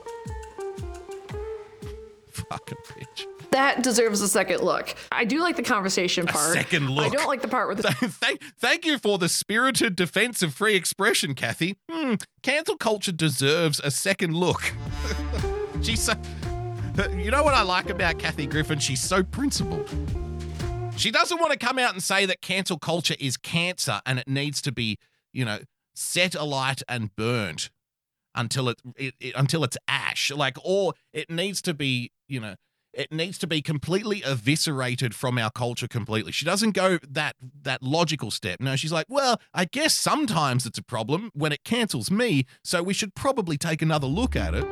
fucking 2.31 2.79
bitch. 2.89 3.27
that 3.51 3.83
deserves 3.83 4.21
a 4.21 4.29
second 4.29 4.61
look. 4.63 4.95
I 5.13 5.25
do 5.25 5.41
like 5.41 5.57
the 5.57 5.63
conversation 5.63 6.27
part. 6.27 6.51
A 6.51 6.61
second 6.61 6.89
look. 6.91 7.07
I 7.07 7.09
don't 7.09 7.27
like 7.27 7.43
the 7.43 7.49
part 7.49 7.67
where 7.67 7.75
the 7.75 7.83
thank, 7.93 8.41
thank 8.59 8.85
you 8.87 8.99
for 8.99 9.19
the 9.19 9.29
spirited 9.29 9.97
defense 9.97 10.43
of 10.43 10.55
free 10.55 10.75
expression, 10.77 11.35
Kathy. 11.35 11.77
Hmm, 11.91 12.15
cancel 12.43 12.77
culture 12.77 13.13
deserves 13.13 13.81
a 13.81 13.91
second 13.91 14.35
look. 14.35 14.73
She's 15.83 16.01
so. 16.03 16.15
You 17.17 17.31
know 17.31 17.43
what 17.43 17.55
I 17.55 17.63
like 17.63 17.89
about 17.89 18.19
Kathy 18.19 18.47
Griffin? 18.47 18.79
She's 18.79 19.01
so 19.01 19.23
principled. 19.23 19.89
She 20.97 21.11
doesn't 21.11 21.41
want 21.41 21.53
to 21.53 21.59
come 21.59 21.79
out 21.79 21.95
and 21.95 22.03
say 22.03 22.27
that 22.27 22.43
cancel 22.43 22.79
culture 22.79 23.15
is 23.19 23.39
cancer 23.39 24.01
and 24.05 24.19
it 24.19 24.29
needs 24.29 24.61
to 24.63 24.73
be, 24.73 24.99
you 25.33 25.47
know, 25.47 25.61
set 25.95 26.35
alight 26.35 26.83
and 26.89 27.15
burnt 27.17 27.71
until 28.35 28.69
it, 28.69 28.81
it, 28.97 29.15
it 29.21 29.35
until 29.37 29.65
it's 29.65 29.77
ash. 29.89 30.31
Like, 30.31 30.57
or 30.65 30.95
it 31.13 31.31
needs 31.31 31.61
to 31.63 31.75
be, 31.75 32.13
you 32.29 32.41
know, 32.41 32.55
it 32.93 33.13
needs 33.13 33.39
to 33.39 33.47
be 33.47 33.63
completely 33.63 34.23
eviscerated 34.25 35.15
from 35.15 35.39
our 35.39 35.51
culture 35.51 35.87
completely. 35.87 36.33
She 36.33 36.45
doesn't 36.45 36.73
go 36.73 36.99
that 37.09 37.37
that 37.63 37.83
logical 37.83 38.31
step. 38.31 38.61
No, 38.61 38.77
she's 38.77 38.93
like, 38.93 39.07
well, 39.09 39.41
I 39.55 39.65
guess 39.65 39.95
sometimes 39.95 40.67
it's 40.67 40.79
a 40.79 40.83
problem 40.83 41.31
when 41.35 41.53
it 41.53 41.65
cancels 41.65 42.11
me, 42.11 42.47
so 42.65 42.83
we 42.83 42.95
should 42.95 43.15
probably 43.15 43.57
take 43.57 43.83
another 43.83 44.07
look 44.07 44.35
at 44.35 44.55
it. 44.55 44.65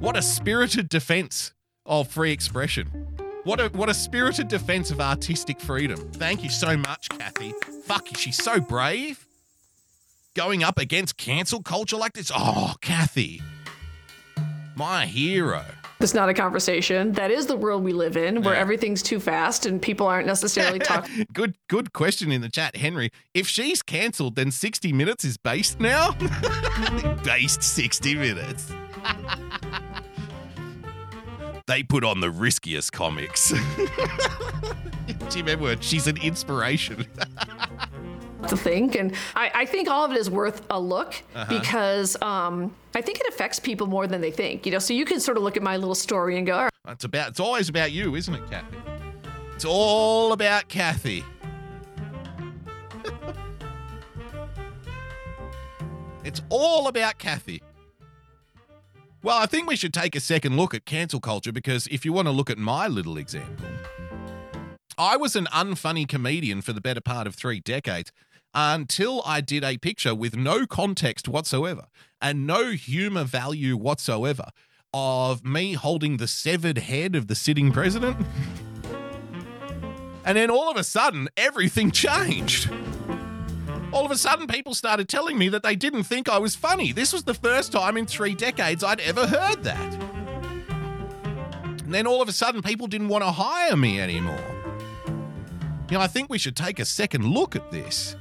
What 0.00 0.16
a 0.16 0.22
spirited 0.22 0.88
defense 0.88 1.52
of 1.86 2.08
free 2.08 2.32
expression. 2.32 3.06
What 3.44 3.60
a 3.60 3.68
what 3.68 3.88
a 3.88 3.94
spirited 3.94 4.48
defense 4.48 4.90
of 4.90 5.00
artistic 5.00 5.60
freedom. 5.60 6.10
Thank 6.12 6.42
you 6.42 6.50
so 6.50 6.76
much, 6.76 7.08
Kathy. 7.10 7.54
Fuck, 7.84 8.08
she's 8.16 8.42
so 8.42 8.60
brave. 8.60 9.26
Going 10.36 10.62
up 10.62 10.78
against 10.78 11.16
cancel 11.16 11.60
culture 11.62 11.96
like 11.96 12.12
this. 12.12 12.30
Oh, 12.32 12.74
Kathy. 12.80 13.42
My 14.76 15.06
hero. 15.06 15.64
It's 15.98 16.14
not 16.14 16.28
a 16.28 16.34
conversation. 16.34 17.12
That 17.12 17.30
is 17.32 17.46
the 17.46 17.56
world 17.56 17.82
we 17.82 17.92
live 17.92 18.16
in, 18.16 18.42
where 18.42 18.54
Yeah. 18.54 18.60
everything's 18.60 19.02
too 19.02 19.18
fast 19.20 19.66
and 19.66 19.82
people 19.82 20.06
aren't 20.06 20.26
necessarily 20.28 20.78
talking. 20.78 21.26
good 21.32 21.56
good 21.68 21.92
question 21.92 22.30
in 22.32 22.40
the 22.42 22.48
chat, 22.48 22.76
Henry. 22.76 23.10
If 23.34 23.48
she's 23.48 23.82
cancelled, 23.82 24.36
then 24.36 24.50
60 24.52 24.92
minutes 24.92 25.24
is 25.24 25.36
based 25.36 25.80
now? 25.80 26.12
based 27.24 27.62
60 27.62 28.14
minutes. 28.14 28.72
they 31.66 31.82
put 31.82 32.04
on 32.04 32.20
the 32.20 32.30
riskiest 32.30 32.92
comics. 32.92 33.50
Do 33.50 35.38
you 35.38 35.44
remember? 35.44 35.76
She's 35.82 36.06
an 36.06 36.16
inspiration. 36.18 37.06
To 38.48 38.56
think. 38.56 38.94
And 38.96 39.14
I, 39.34 39.50
I 39.54 39.64
think 39.66 39.88
all 39.88 40.04
of 40.04 40.10
it 40.12 40.16
is 40.18 40.28
worth 40.30 40.62
a 40.70 40.78
look 40.80 41.14
Uh-huh. 41.34 41.46
because 41.60 42.16
um, 42.22 42.74
I 42.94 43.00
think 43.02 43.20
it 43.20 43.26
affects 43.28 43.58
people 43.58 43.86
more 43.86 44.06
than 44.06 44.20
they 44.20 44.30
think. 44.30 44.66
You 44.66 44.72
know, 44.72 44.78
so 44.78 44.94
you 44.94 45.04
can 45.04 45.20
sort 45.20 45.36
of 45.36 45.42
look 45.42 45.56
at 45.56 45.62
my 45.62 45.76
little 45.76 45.94
story 45.94 46.36
and 46.38 46.46
go, 46.46 46.54
all 46.56 46.62
right, 46.64 46.72
It's 46.88 47.04
about 47.04 47.28
it's 47.30 47.40
always 47.40 47.68
about 47.68 47.92
you, 47.92 48.14
isn't 48.16 48.34
it, 48.34 48.42
Kathy? 48.50 48.76
It's 49.54 49.64
all 49.64 50.32
about 50.32 50.68
Kathy. 50.68 51.22
it's 56.24 56.42
all 56.48 56.88
about 56.88 57.18
Kathy. 57.18 57.62
Well, 59.22 59.36
I 59.36 59.44
think 59.46 59.68
we 59.68 59.76
should 59.76 59.92
take 59.92 60.16
a 60.16 60.20
second 60.20 60.56
look 60.56 60.72
at 60.74 60.86
cancel 60.86 61.20
culture 61.20 61.52
because 61.52 61.86
if 61.88 62.04
you 62.06 62.12
want 62.12 62.26
to 62.28 62.32
look 62.32 62.48
at 62.48 62.56
my 62.58 62.88
little 62.88 63.18
example, 63.18 63.66
I 64.96 65.16
was 65.16 65.36
an 65.36 65.46
unfunny 65.52 66.08
comedian 66.08 66.62
for 66.62 66.72
the 66.72 66.80
better 66.80 67.00
part 67.02 67.26
of 67.26 67.34
three 67.34 67.60
decades 67.60 68.12
until 68.54 69.22
I 69.24 69.40
did 69.40 69.64
a 69.64 69.78
picture 69.78 70.14
with 70.14 70.36
no 70.36 70.66
context 70.66 71.28
whatsoever 71.28 71.86
and 72.20 72.46
no 72.46 72.72
humor 72.72 73.24
value 73.24 73.76
whatsoever 73.76 74.46
of 74.92 75.44
me 75.44 75.74
holding 75.74 76.16
the 76.16 76.26
severed 76.26 76.78
head 76.78 77.14
of 77.14 77.28
the 77.28 77.34
sitting 77.34 77.72
president. 77.72 78.16
And 80.24 80.36
then 80.36 80.50
all 80.50 80.70
of 80.70 80.76
a 80.76 80.84
sudden, 80.84 81.28
everything 81.36 81.90
changed. 81.92 82.70
All 83.92 84.04
of 84.04 84.10
a 84.10 84.16
sudden, 84.16 84.46
people 84.46 84.74
started 84.74 85.08
telling 85.08 85.36
me 85.36 85.48
that 85.48 85.62
they 85.62 85.74
didn't 85.74 86.04
think 86.04 86.28
I 86.28 86.38
was 86.38 86.54
funny. 86.54 86.92
This 86.92 87.12
was 87.12 87.24
the 87.24 87.34
first 87.34 87.72
time 87.72 87.96
in 87.96 88.06
three 88.06 88.34
decades 88.34 88.84
I'd 88.84 89.00
ever 89.00 89.26
heard 89.26 89.64
that. 89.64 89.94
And 91.84 91.92
then 91.92 92.06
all 92.06 92.22
of 92.22 92.28
a 92.28 92.32
sudden, 92.32 92.62
people 92.62 92.86
didn't 92.86 93.08
want 93.08 93.24
to 93.24 93.30
hire 93.32 93.76
me 93.76 94.00
anymore. 94.00 94.44
You 95.90 95.96
know, 95.96 96.00
I 96.00 96.06
think 96.06 96.30
we 96.30 96.38
should 96.38 96.54
take 96.54 96.78
a 96.78 96.84
second 96.84 97.24
look 97.24 97.56
at 97.56 97.72
this. 97.72 98.14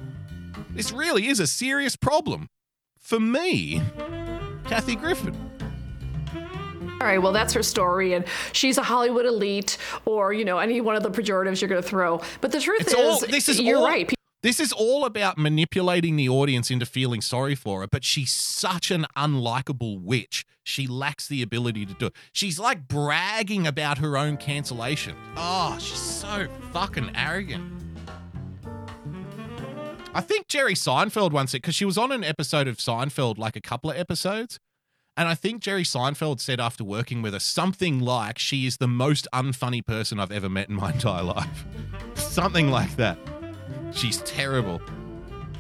This 0.80 0.94
really 0.94 1.28
is 1.28 1.42
a 1.42 1.46
serious 1.46 1.98
problem. 1.98 2.48
For 2.98 3.20
me, 3.20 3.82
Kathy 4.64 4.96
Griffin. 4.96 5.36
all 6.34 7.00
right, 7.02 7.22
well, 7.22 7.34
that's 7.34 7.52
her 7.52 7.64
story. 7.64 8.14
And 8.14 8.24
she's 8.54 8.78
a 8.78 8.84
Hollywood 8.84 9.26
elite 9.26 9.78
or, 10.06 10.32
you 10.32 10.46
know, 10.46 10.58
any 10.60 10.80
one 10.80 10.96
of 10.96 11.04
the 11.04 11.12
pejoratives 11.12 11.60
you're 11.60 11.68
going 11.68 11.84
to 11.84 11.86
throw. 11.86 12.22
But 12.40 12.54
the 12.54 12.62
truth 12.62 12.80
It's 12.80 12.94
is, 12.94 12.98
all 12.98 13.20
this 13.20 13.50
is 13.50 13.60
you're 13.60 13.80
all, 13.80 13.88
right. 13.88 14.10
This 14.42 14.62
is 14.62 14.72
all 14.72 15.04
about 15.04 15.38
manipulating 15.38 16.16
the 16.16 16.30
audience 16.30 16.72
into 16.72 16.86
feeling 16.86 17.20
sorry 17.20 17.56
for 17.56 17.82
her, 17.82 17.88
but 17.88 18.06
she's 18.06 18.32
such 18.32 18.90
an 18.90 19.06
unlikable 19.18 20.02
witch. 20.02 20.46
She 20.64 20.88
lacks 20.88 21.28
the 21.28 21.42
ability 21.42 21.88
to 21.88 21.94
do 21.94 22.06
it. 22.06 22.14
She's 22.32 22.58
like 22.58 22.88
bragging 22.88 23.68
about 23.68 23.98
her 23.98 24.18
own 24.18 24.38
cancellation. 24.38 25.18
Oh, 25.36 25.76
she's 25.78 26.00
so 26.00 26.48
fucking 26.72 27.12
arrogant. 27.16 27.89
I 30.14 30.22
think 30.22 30.48
Jerry 30.48 30.74
Seinfeld 30.74 31.32
once 31.32 31.52
said, 31.52 31.62
because 31.62 31.76
she 31.76 31.86
was 31.86 31.98
on 31.98 32.12
an 32.12 32.24
episode 32.24 32.68
of 32.68 32.78
Seinfeld 32.78 33.38
like 33.38 33.56
a 33.56 33.62
couple 33.62 33.92
of 33.92 33.98
episodes. 33.98 34.60
And 35.16 35.28
I 35.28 35.36
think 35.36 35.62
Jerry 35.62 35.84
Seinfeld 35.84 36.40
said 36.40 36.60
after 36.60 36.84
working 36.84 37.22
with 37.22 37.34
her 37.34 37.40
something 37.40 38.00
like, 38.00 38.40
she 38.40 38.66
is 38.66 38.78
the 38.78 38.88
most 38.88 39.28
unfunny 39.34 39.86
person 39.86 40.20
I've 40.20 40.32
ever 40.32 40.50
met 40.50 40.70
in 40.70 40.76
my 40.76 40.92
entire 40.94 41.24
life. 41.24 41.66
something 42.16 42.70
like 42.70 42.96
that. 42.96 43.18
She's 43.92 44.18
terrible. 44.22 44.82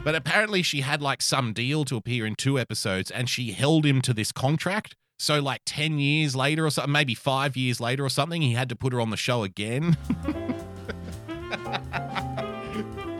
But 0.03 0.15
apparently, 0.15 0.63
she 0.63 0.81
had 0.81 1.01
like 1.01 1.21
some 1.21 1.53
deal 1.53 1.83
to 1.85 1.97
appear 1.97 2.25
in 2.25 2.35
two 2.35 2.57
episodes 2.57 3.11
and 3.11 3.29
she 3.29 3.51
held 3.51 3.85
him 3.85 4.01
to 4.03 4.13
this 4.13 4.31
contract. 4.31 4.95
So, 5.19 5.41
like 5.41 5.61
10 5.65 5.99
years 5.99 6.35
later 6.35 6.65
or 6.65 6.71
something, 6.71 6.93
maybe 6.93 7.13
five 7.13 7.57
years 7.57 7.81
later 7.81 8.05
or 8.05 8.09
something, 8.09 8.41
he 8.41 8.53
had 8.53 8.69
to 8.69 8.75
put 8.75 8.93
her 8.93 9.01
on 9.01 9.09
the 9.09 9.17
show 9.17 9.43
again. 9.43 9.97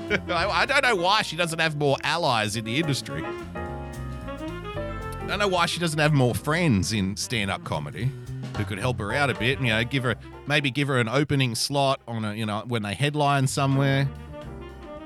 I, 0.29 0.61
I 0.61 0.65
don't 0.65 0.83
know 0.83 0.95
why 0.95 1.21
she 1.21 1.35
doesn't 1.35 1.59
have 1.59 1.77
more 1.77 1.97
allies 2.03 2.55
in 2.55 2.65
the 2.65 2.77
industry. 2.77 3.23
I 3.23 5.25
don't 5.27 5.39
know 5.39 5.47
why 5.47 5.67
she 5.67 5.79
doesn't 5.79 5.99
have 5.99 6.13
more 6.13 6.33
friends 6.33 6.93
in 6.93 7.15
stand 7.15 7.51
up 7.51 7.63
comedy 7.63 8.11
who 8.57 8.65
could 8.65 8.79
help 8.79 8.99
her 8.99 9.13
out 9.13 9.29
a 9.29 9.35
bit. 9.35 9.61
You 9.61 9.67
know, 9.67 9.83
give 9.83 10.03
her 10.03 10.15
maybe 10.47 10.71
give 10.71 10.87
her 10.87 10.99
an 10.99 11.07
opening 11.07 11.53
slot 11.53 12.01
on 12.07 12.25
a, 12.25 12.33
you 12.33 12.45
know, 12.45 12.63
when 12.67 12.81
they 12.81 12.95
headline 12.95 13.45
somewhere 13.45 14.09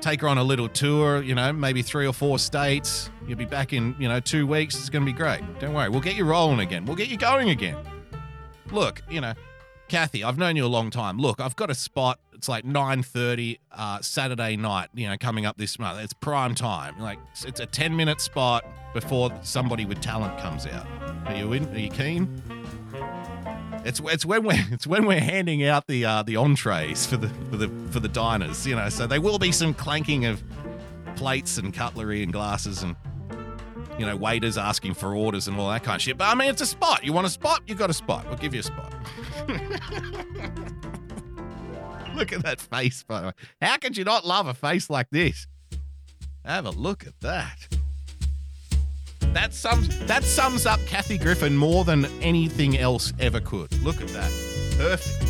take 0.04 0.20
her 0.20 0.28
on 0.28 0.36
a 0.36 0.44
little 0.44 0.68
tour, 0.68 1.22
you 1.22 1.34
know, 1.34 1.50
maybe 1.50 1.80
three 1.80 2.06
or 2.06 2.12
four 2.12 2.38
states. 2.38 3.08
You'll 3.26 3.38
be 3.38 3.46
back 3.46 3.72
in, 3.72 3.96
you 3.98 4.06
know, 4.06 4.20
two 4.20 4.46
weeks. 4.46 4.76
It's 4.76 4.90
going 4.90 5.04
to 5.04 5.10
be 5.10 5.16
great. 5.16 5.40
Don't 5.58 5.72
worry. 5.72 5.88
We'll 5.88 6.02
get 6.02 6.14
you 6.14 6.24
rolling 6.24 6.60
again. 6.60 6.84
We'll 6.84 6.96
get 6.96 7.08
you 7.08 7.16
going 7.16 7.48
again. 7.48 7.76
Look, 8.70 9.02
you 9.10 9.22
know, 9.22 9.32
Kathy, 9.88 10.22
I've 10.22 10.36
known 10.36 10.56
you 10.56 10.66
a 10.66 10.68
long 10.68 10.90
time. 10.90 11.18
Look, 11.18 11.40
I've 11.40 11.56
got 11.56 11.70
a 11.70 11.74
spot. 11.74 12.20
It's 12.44 12.48
like 12.50 12.66
9.30 12.66 13.58
uh, 13.72 14.02
Saturday 14.02 14.58
night, 14.58 14.90
you 14.92 15.08
know, 15.08 15.16
coming 15.16 15.46
up 15.46 15.56
this 15.56 15.78
month. 15.78 15.98
It's 16.04 16.12
prime 16.12 16.54
time. 16.54 16.98
Like, 17.00 17.18
it's- 17.46 17.58
a 17.58 17.66
10-minute 17.66 18.20
spot 18.20 18.66
before 18.92 19.32
somebody 19.42 19.86
with 19.86 20.02
talent 20.02 20.36
comes 20.38 20.66
out. 20.66 20.86
Are 21.24 21.34
you 21.34 21.54
in? 21.54 21.66
Are 21.74 21.78
you 21.78 21.88
keen? 21.88 22.42
It's 23.86 23.98
it's 24.04 24.26
when 24.26 24.44
we're 24.44 24.62
it's 24.70 24.86
when 24.86 25.06
we're 25.06 25.20
handing 25.22 25.64
out 25.64 25.86
the 25.86 26.04
uh, 26.04 26.22
the 26.22 26.36
entrees 26.36 27.06
for 27.06 27.16
the 27.16 27.28
for 27.50 27.56
the 27.56 27.68
for 27.90 28.00
the 28.00 28.08
diners, 28.08 28.66
you 28.66 28.76
know. 28.76 28.90
So 28.90 29.06
there 29.06 29.22
will 29.22 29.38
be 29.38 29.50
some 29.50 29.72
clanking 29.72 30.26
of 30.26 30.42
plates 31.16 31.56
and 31.56 31.72
cutlery 31.72 32.22
and 32.22 32.30
glasses 32.30 32.82
and 32.82 32.94
you 33.98 34.04
know 34.04 34.16
waiters 34.16 34.58
asking 34.58 34.92
for 34.94 35.14
orders 35.16 35.48
and 35.48 35.58
all 35.58 35.70
that 35.70 35.82
kind 35.82 35.96
of 35.96 36.02
shit. 36.02 36.18
But 36.18 36.26
I 36.26 36.34
mean, 36.34 36.50
it's 36.50 36.60
a 36.60 36.66
spot. 36.66 37.04
You 37.04 37.14
want 37.14 37.26
a 37.26 37.30
spot? 37.30 37.62
You 37.66 37.74
got 37.74 37.88
a 37.88 37.94
spot. 37.94 38.26
We'll 38.28 38.36
give 38.36 38.52
you 38.52 38.60
a 38.60 38.64
spot. 38.64 38.92
look 42.16 42.32
at 42.32 42.42
that 42.42 42.60
face, 42.60 43.02
by 43.02 43.20
the 43.20 43.26
way. 43.28 43.32
How 43.60 43.76
could 43.76 43.96
you 43.96 44.04
not 44.04 44.24
love 44.26 44.46
a 44.46 44.54
face 44.54 44.88
like 44.88 45.10
this? 45.10 45.46
Have 46.44 46.66
a 46.66 46.70
look 46.70 47.06
at 47.06 47.18
that. 47.20 47.68
That 49.32 49.52
sums 49.52 49.98
that 50.06 50.22
sums 50.22 50.64
up 50.64 50.78
Kathy 50.86 51.18
Griffin 51.18 51.56
more 51.56 51.84
than 51.84 52.04
anything 52.22 52.78
else 52.78 53.12
ever 53.18 53.40
could. 53.40 53.72
Look 53.82 54.00
at 54.00 54.08
that. 54.08 54.30
Perfect. 54.78 55.24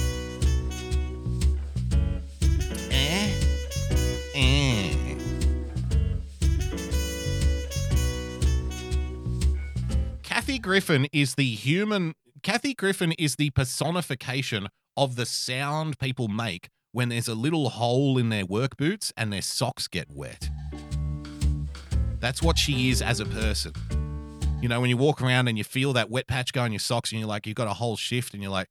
Eh? 2.91 3.30
Eh. 4.35 4.95
Kathy 10.22 10.59
Griffin 10.59 11.07
is 11.12 11.37
the 11.37 11.47
human 11.47 12.14
Kathy 12.43 12.74
Griffin 12.74 13.12
is 13.12 13.37
the 13.37 13.49
personification 13.51 14.68
of 14.97 15.16
the 15.16 15.26
sound 15.26 15.99
people 15.99 16.28
make 16.28 16.68
when 16.92 17.09
there's 17.09 17.28
a 17.28 17.34
little 17.34 17.70
hole 17.70 18.18
in 18.18 18.28
their 18.28 18.47
work 18.47 18.76
boots 18.76 19.12
and 19.16 19.32
their 19.32 19.42
socks 19.42 19.88
get 19.88 20.09
wet. 20.11 20.49
That's 22.20 22.42
what 22.42 22.57
she 22.57 22.90
is 22.90 23.03
as 23.03 23.20
a 23.20 23.26
person. 23.26 23.72
You 24.62 24.68
know, 24.68 24.80
when 24.80 24.88
you 24.88 24.97
walk 24.97 25.20
around 25.20 25.49
and 25.49 25.59
you 25.59 25.64
feel 25.64 25.92
that 25.95 26.09
wet 26.09 26.26
patch 26.26 26.53
go 26.53 26.62
on 26.62 26.72
your 26.72 26.78
socks 26.78 27.11
and 27.11 27.18
you're 27.20 27.28
like, 27.28 27.47
you've 27.47 27.57
got 27.57 27.66
a 27.66 27.74
whole 27.74 27.97
shift 27.97 28.32
and 28.32 28.42
you're 28.42 28.53
like, 28.53 28.68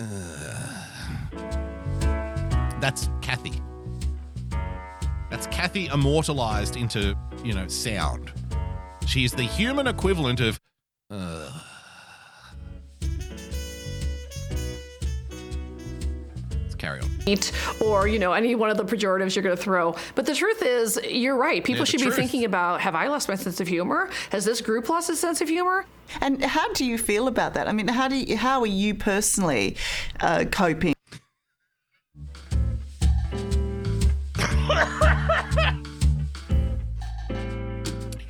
Ugh. 0.00 0.08
that's 2.80 3.08
Kathy. 3.22 3.52
That's 5.30 5.46
Kathy 5.46 5.86
immortalized 5.86 6.76
into, 6.76 7.16
you 7.42 7.54
know, 7.54 7.68
sound. 7.68 8.32
She 9.06 9.24
is 9.24 9.32
the 9.32 9.44
human 9.44 9.86
equivalent 9.86 10.40
of. 10.40 10.60
Uh, 11.10 11.50
carry 16.74 17.00
on. 17.00 17.10
eat 17.26 17.52
or 17.80 18.06
you 18.08 18.18
know 18.18 18.32
any 18.32 18.54
one 18.54 18.70
of 18.70 18.76
the 18.76 18.84
pejoratives 18.84 19.34
you're 19.34 19.42
going 19.42 19.56
to 19.56 19.62
throw 19.62 19.94
but 20.14 20.26
the 20.26 20.34
truth 20.34 20.62
is 20.62 21.00
you're 21.08 21.36
right 21.36 21.64
people 21.64 21.80
Yeah, 21.80 21.84
should 21.84 22.00
truth. 22.00 22.16
be 22.16 22.22
thinking 22.22 22.44
about 22.44 22.80
have 22.80 22.94
i 22.94 23.06
lost 23.08 23.28
my 23.28 23.34
sense 23.34 23.60
of 23.60 23.68
humor 23.68 24.10
has 24.30 24.44
this 24.44 24.60
group 24.60 24.88
lost 24.88 25.10
its 25.10 25.20
sense 25.20 25.40
of 25.40 25.48
humor 25.48 25.84
And 26.20 26.44
how 26.44 26.70
do 26.74 26.84
you 26.84 26.98
feel 26.98 27.28
about 27.28 27.54
that? 27.54 27.66
I 27.66 27.72
mean, 27.72 27.88
how 27.88 28.08
do 28.08 28.16
you, 28.16 28.36
how 28.36 28.60
are 28.60 28.66
you 28.66 28.94
personally 28.94 29.76
uh, 30.20 30.44
coping? 30.50 30.92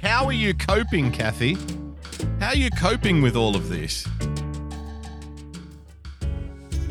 How 0.03 0.27
are 0.27 0.33
you 0.33 0.55
coping, 0.55 1.11
Kathy? 1.11 1.57
How 2.39 2.49
are 2.49 2.57
you 2.57 2.71
coping 2.71 3.23
with 3.23 3.37
all 3.37 3.57
of 3.57 3.69
this? 3.69 4.07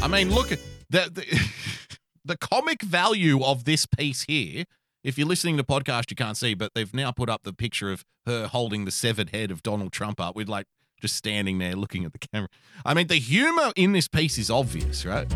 I 0.01 0.07
mean, 0.07 0.31
look 0.33 0.51
at 0.51 0.59
the 0.93 1.09
the, 1.11 1.97
the 2.25 2.37
comic 2.37 2.81
value 2.81 3.43
of 3.43 3.65
this 3.65 3.85
piece 3.85 4.23
here. 4.23 4.63
If 5.03 5.17
you're 5.17 5.27
listening 5.27 5.57
to 5.57 5.63
podcast, 5.65 6.09
you 6.09 6.15
can't 6.15 6.37
see, 6.37 6.53
but 6.53 6.73
they've 6.73 6.93
now 6.93 7.11
put 7.11 7.29
up 7.29 7.43
the 7.43 7.51
picture 7.51 7.91
of 7.91 8.05
her 8.25 8.47
holding 8.47 8.85
the 8.85 8.91
severed 8.91 9.31
head 9.31 9.51
of 9.51 9.61
Donald 9.61 9.91
Trump 9.91 10.21
up 10.21 10.33
with 10.33 10.47
like 10.47 10.65
just 11.01 11.17
standing 11.17 11.57
there 11.57 11.75
looking 11.75 12.05
at 12.05 12.13
the 12.13 12.19
camera. 12.19 12.47
I 12.85 12.93
mean, 12.93 13.07
the 13.07 13.15
humor 13.15 13.73
in 13.75 13.91
this 13.91 14.07
piece 14.07 14.37
is 14.37 14.49
obvious, 14.49 15.05
right? 15.05 15.27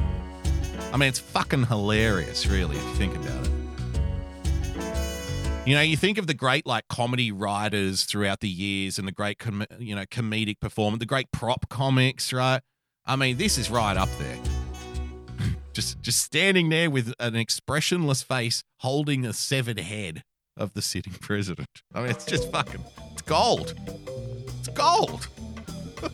I 0.93 0.95
mean, 0.95 1.10
it's 1.10 1.20
fucking 1.20 1.66
hilarious, 1.66 2.47
really, 2.47 2.78
if 2.78 2.84
you 2.84 2.93
think 2.93 3.16
about 3.18 3.45
it. 3.45 3.51
You 5.66 5.76
know, 5.76 5.82
you 5.82 5.97
think 5.97 6.18
of 6.18 6.28
the 6.28 6.34
great 6.34 6.66
like 6.66 6.88
comedy 6.88 7.30
writers 7.34 8.05
throughout 8.05 8.39
the 8.39 8.47
years 8.47 8.97
and 8.97 9.05
the 9.05 9.12
great 9.12 9.38
com- 9.38 9.66
you 9.78 9.95
know 9.95 10.05
comedic 10.05 10.62
performance, 10.62 11.01
the 11.01 11.05
great 11.05 11.30
prop 11.34 11.68
comics, 11.68 12.32
right? 12.32 12.62
I 13.05 13.18
mean, 13.18 13.36
this 13.36 13.58
is 13.58 13.70
right 13.70 13.97
up 13.97 14.10
there. 14.18 14.38
Just 15.78 16.01
just 16.01 16.23
standing 16.23 16.69
there 16.69 16.89
with 16.89 17.13
an 17.19 17.36
expressionless 17.36 18.23
face, 18.23 18.63
holding 18.80 19.23
a 19.23 19.32
severed 19.32 19.80
head 19.80 20.23
of 20.57 20.73
the 20.73 20.82
sitting 20.82 21.13
president. 21.21 21.69
I 21.93 22.01
mean, 22.01 22.09
it's 22.09 22.25
just 22.25 22.51
fucking 22.51 22.84
it's 23.11 23.21
gold. 23.21 23.75
It's 24.59 24.69
gold. 24.69 25.28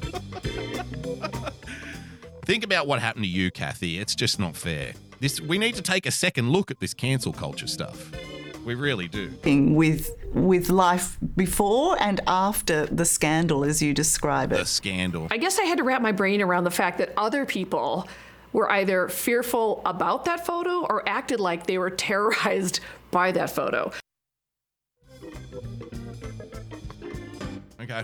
Think 2.46 2.66
about 2.66 2.88
what 2.88 3.00
happened 3.00 3.24
to 3.24 3.30
you, 3.30 3.52
Kathy. 3.52 4.00
It's 4.00 4.16
just 4.16 4.38
not 4.38 4.58
fair. 4.58 4.92
This 5.22 5.40
we 5.40 5.58
need 5.58 5.76
to 5.76 5.82
take 5.82 6.06
a 6.06 6.12
second 6.12 6.50
look 6.50 6.70
at 6.70 6.82
this 6.82 6.94
cancel 6.94 7.32
culture 7.32 7.68
stuff. 7.68 8.12
We 8.66 8.76
really 8.76 9.08
do. 9.08 9.32
with 9.46 10.12
with 10.34 10.70
life 10.70 11.18
before 11.38 11.96
and 12.02 12.20
after 12.28 12.86
the 12.88 13.06
scandal, 13.06 13.64
as 13.64 13.82
you 13.82 13.94
describe 13.94 14.52
it. 14.52 14.56
The 14.56 14.62
it. 14.64 14.68
scandal. 14.68 15.28
i 15.32 15.38
guess 15.38 15.58
i 15.58 15.64
had 15.64 15.78
to 15.78 15.86
wrap 15.86 16.02
my 16.02 16.12
brain 16.12 16.42
around 16.42 16.66
the 16.66 16.72
fact 16.72 16.98
that 16.98 17.14
other 17.16 17.46
people 17.46 18.08
were 18.54 18.72
either 18.72 19.10
fearful 19.10 19.82
about 19.86 20.26
that 20.26 20.46
photo 20.46 20.86
or 20.86 21.08
acted 21.10 21.40
like 21.40 21.68
they 21.68 21.78
were 21.78 21.90
terrorized 22.08 22.80
by 23.12 23.32
that 23.32 23.50
photo 23.50 23.92
Okay. 27.84 28.04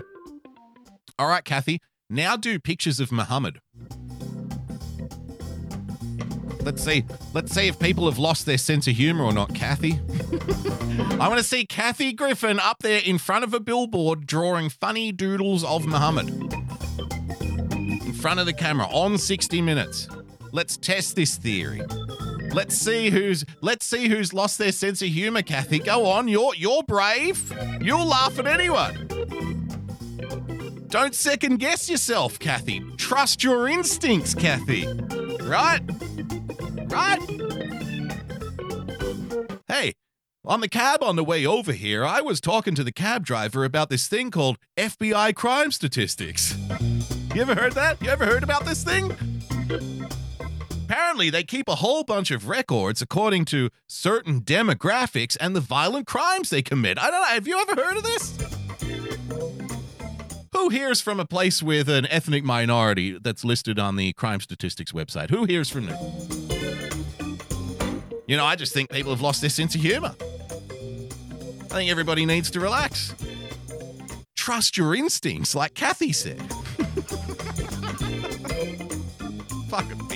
All 1.18 1.28
right, 1.28 1.44
Kathy. 1.44 1.80
Now 2.10 2.36
do 2.36 2.58
pictures 2.58 3.00
of 3.00 3.10
Muhammad. 3.10 3.60
Let's 6.62 6.84
see. 6.84 7.04
Let's 7.32 7.52
see 7.52 7.68
if 7.68 7.78
people 7.78 8.04
have 8.04 8.18
lost 8.18 8.44
their 8.44 8.58
sense 8.58 8.86
of 8.86 8.94
humor 8.96 9.24
or 9.24 9.32
not, 9.32 9.54
Kathy. 9.54 9.92
I 11.18 11.28
want 11.28 11.38
to 11.38 11.44
see 11.44 11.64
Kathy 11.64 12.12
Griffin 12.12 12.60
up 12.60 12.80
there 12.80 13.00
in 13.02 13.16
front 13.16 13.44
of 13.44 13.54
a 13.54 13.60
billboard 13.60 14.26
drawing 14.26 14.68
funny 14.68 15.12
doodles 15.12 15.64
of 15.64 15.86
Muhammad. 15.86 16.28
In 17.72 18.12
front 18.12 18.38
of 18.38 18.44
the 18.44 18.52
camera 18.52 18.86
on 18.88 19.16
60 19.16 19.62
minutes. 19.62 20.08
Let's 20.52 20.76
test 20.76 21.16
this 21.16 21.36
theory. 21.36 21.82
Let's 22.52 22.74
see 22.74 23.10
who's 23.10 23.44
let's 23.60 23.86
see 23.86 24.08
who's 24.08 24.32
lost 24.32 24.58
their 24.58 24.72
sense 24.72 25.02
of 25.02 25.08
humor, 25.08 25.42
Kathy. 25.42 25.78
Go 25.78 26.06
on, 26.06 26.26
you're 26.26 26.54
you're 26.56 26.82
brave. 26.82 27.52
You'll 27.80 28.06
laugh 28.06 28.38
at 28.38 28.46
anyone. 28.46 29.06
Don't 30.88 31.14
second 31.14 31.60
guess 31.60 31.88
yourself, 31.88 32.40
Kathy. 32.40 32.82
Trust 32.96 33.44
your 33.44 33.68
instincts, 33.68 34.34
Kathy. 34.34 34.86
Right? 35.44 35.80
Right? 36.88 37.20
Hey, 39.68 39.92
on 40.44 40.60
the 40.60 40.68
cab 40.68 41.04
on 41.04 41.14
the 41.14 41.22
way 41.22 41.46
over 41.46 41.72
here, 41.72 42.04
I 42.04 42.20
was 42.20 42.40
talking 42.40 42.74
to 42.74 42.82
the 42.82 42.90
cab 42.90 43.24
driver 43.24 43.64
about 43.64 43.88
this 43.88 44.08
thing 44.08 44.32
called 44.32 44.58
FBI 44.76 45.36
crime 45.36 45.70
statistics. 45.70 46.56
You 47.34 47.42
ever 47.42 47.54
heard 47.54 47.74
that? 47.74 48.02
You 48.02 48.10
ever 48.10 48.26
heard 48.26 48.42
about 48.42 48.64
this 48.64 48.82
thing? 48.82 49.12
Apparently, 50.90 51.30
they 51.30 51.44
keep 51.44 51.68
a 51.68 51.76
whole 51.76 52.02
bunch 52.02 52.32
of 52.32 52.48
records 52.48 53.00
according 53.00 53.44
to 53.44 53.70
certain 53.86 54.40
demographics 54.40 55.36
and 55.38 55.54
the 55.54 55.60
violent 55.60 56.08
crimes 56.08 56.50
they 56.50 56.62
commit. 56.62 56.98
I 56.98 57.12
don't 57.12 57.20
know. 57.20 57.26
Have 57.26 57.46
you 57.46 57.60
ever 57.60 57.80
heard 57.80 57.96
of 57.96 58.02
this? 58.02 58.36
Who 60.52 60.68
hears 60.68 61.00
from 61.00 61.20
a 61.20 61.24
place 61.24 61.62
with 61.62 61.88
an 61.88 62.06
ethnic 62.06 62.42
minority 62.42 63.16
that's 63.20 63.44
listed 63.44 63.78
on 63.78 63.94
the 63.94 64.12
crime 64.14 64.40
statistics 64.40 64.90
website? 64.90 65.30
Who 65.30 65.44
hears 65.44 65.70
from 65.70 65.86
them? 65.86 65.96
You 68.26 68.36
know, 68.36 68.44
I 68.44 68.56
just 68.56 68.74
think 68.74 68.90
people 68.90 69.12
have 69.12 69.20
lost 69.20 69.42
their 69.42 69.50
sense 69.50 69.76
of 69.76 69.82
humor. 69.82 70.16
I 70.18 71.68
think 71.68 71.88
everybody 71.88 72.26
needs 72.26 72.50
to 72.50 72.58
relax. 72.58 73.14
Trust 74.34 74.76
your 74.76 74.96
instincts, 74.96 75.54
like 75.54 75.74
Kathy 75.74 76.12
said. 76.12 76.40
Bitch. 79.70 80.09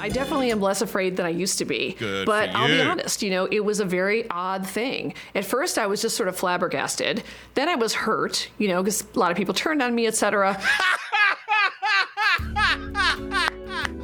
I 0.00 0.08
definitely 0.08 0.50
am 0.50 0.60
less 0.60 0.80
afraid 0.80 1.16
than 1.16 1.26
I 1.26 1.30
used 1.30 1.58
to 1.58 1.64
be. 1.66 1.92
Good 1.98 2.24
but 2.26 2.48
I'll 2.50 2.68
be 2.68 2.80
honest, 2.80 3.22
you 3.22 3.30
know, 3.30 3.46
it 3.46 3.60
was 3.60 3.80
a 3.80 3.84
very 3.84 4.28
odd 4.30 4.66
thing. 4.66 5.12
At 5.34 5.44
first, 5.44 5.76
I 5.78 5.86
was 5.86 6.00
just 6.00 6.16
sort 6.16 6.28
of 6.28 6.36
flabbergasted. 6.36 7.22
Then 7.54 7.68
I 7.68 7.74
was 7.74 7.92
hurt, 7.92 8.48
you 8.58 8.68
know, 8.68 8.82
because 8.82 9.04
a 9.14 9.18
lot 9.18 9.30
of 9.30 9.36
people 9.36 9.52
turned 9.52 9.82
on 9.82 9.94
me, 9.94 10.06
etc. 10.06 10.58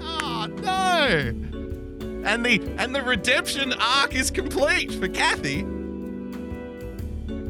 oh 0.02 0.46
no! 0.62 1.34
And 2.24 2.44
the 2.44 2.60
and 2.78 2.94
the 2.94 3.02
redemption 3.02 3.72
arc 3.72 4.14
is 4.14 4.30
complete 4.30 4.92
for 4.92 5.08
Kathy. 5.08 5.66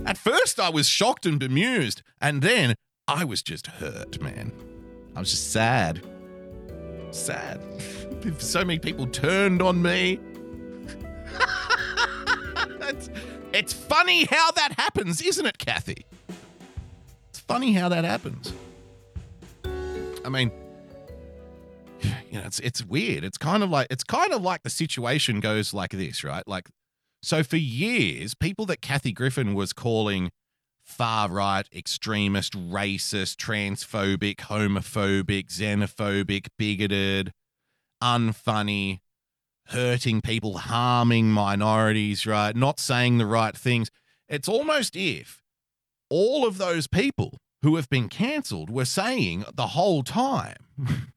At 0.07 0.16
first, 0.16 0.61
I 0.61 0.68
was 0.68 0.88
shocked 0.88 1.26
and 1.26 1.40
bemused, 1.40 2.03
and 2.20 2.40
then 2.40 2.76
I 3.09 3.24
was 3.24 3.42
just 3.42 3.66
hurt, 3.66 4.22
man. 4.22 4.53
I 5.16 5.18
was 5.20 5.30
just 5.30 5.51
sad, 5.51 6.01
sad. 7.11 7.61
So 8.38 8.64
many 8.64 8.78
people 8.78 9.06
turned 9.06 9.62
on 9.62 9.82
me. 9.82 10.18
it's, 12.80 13.10
it's 13.52 13.72
funny 13.72 14.24
how 14.24 14.50
that 14.52 14.72
happens, 14.78 15.20
isn't 15.20 15.46
it, 15.46 15.58
Kathy? 15.58 16.06
It's 17.30 17.40
funny 17.40 17.72
how 17.72 17.88
that 17.88 18.04
happens. 18.04 18.52
I 20.24 20.28
mean, 20.28 20.50
you 22.30 22.38
know, 22.38 22.44
it's 22.44 22.58
it's 22.60 22.84
weird. 22.84 23.24
It's 23.24 23.38
kind 23.38 23.62
of 23.62 23.70
like 23.70 23.86
it's 23.90 24.04
kind 24.04 24.32
of 24.32 24.42
like 24.42 24.62
the 24.62 24.70
situation 24.70 25.40
goes 25.40 25.72
like 25.72 25.90
this, 25.90 26.24
right? 26.24 26.46
Like, 26.46 26.68
so 27.22 27.42
for 27.42 27.56
years, 27.56 28.34
people 28.34 28.66
that 28.66 28.80
Kathy 28.80 29.12
Griffin 29.12 29.54
was 29.54 29.72
calling 29.72 30.30
far 30.82 31.28
right, 31.28 31.66
extremist, 31.74 32.52
racist, 32.52 33.36
transphobic, 33.36 34.36
homophobic, 34.36 35.48
xenophobic, 35.48 36.48
bigoted, 36.56 37.32
unfunny, 38.03 39.01
hurting 39.68 40.20
people, 40.20 40.59
harming 40.59 41.30
minorities, 41.30 42.26
right? 42.26 42.55
Not 42.55 42.78
saying 42.78 43.18
the 43.18 43.26
right 43.26 43.57
things. 43.57 43.90
It's 44.28 44.49
almost 44.49 44.97
if 44.97 45.42
all 46.09 46.47
of 46.47 46.59
those 46.59 46.86
people 46.86 47.38
who 47.62 47.76
have 47.76 47.88
been 47.88 48.09
cancelled 48.09 48.70
were 48.70 48.84
saying 48.84 49.44
the 49.55 49.68
whole 49.68 50.03
time 50.03 50.57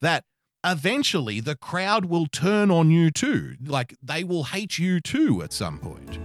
that 0.00 0.24
eventually 0.64 1.40
the 1.40 1.56
crowd 1.56 2.06
will 2.06 2.26
turn 2.26 2.70
on 2.70 2.90
you 2.90 3.10
too. 3.10 3.54
Like 3.64 3.96
they 4.02 4.24
will 4.24 4.44
hate 4.44 4.78
you 4.78 5.00
too 5.00 5.42
at 5.42 5.52
some 5.52 5.78
point. 5.78 6.18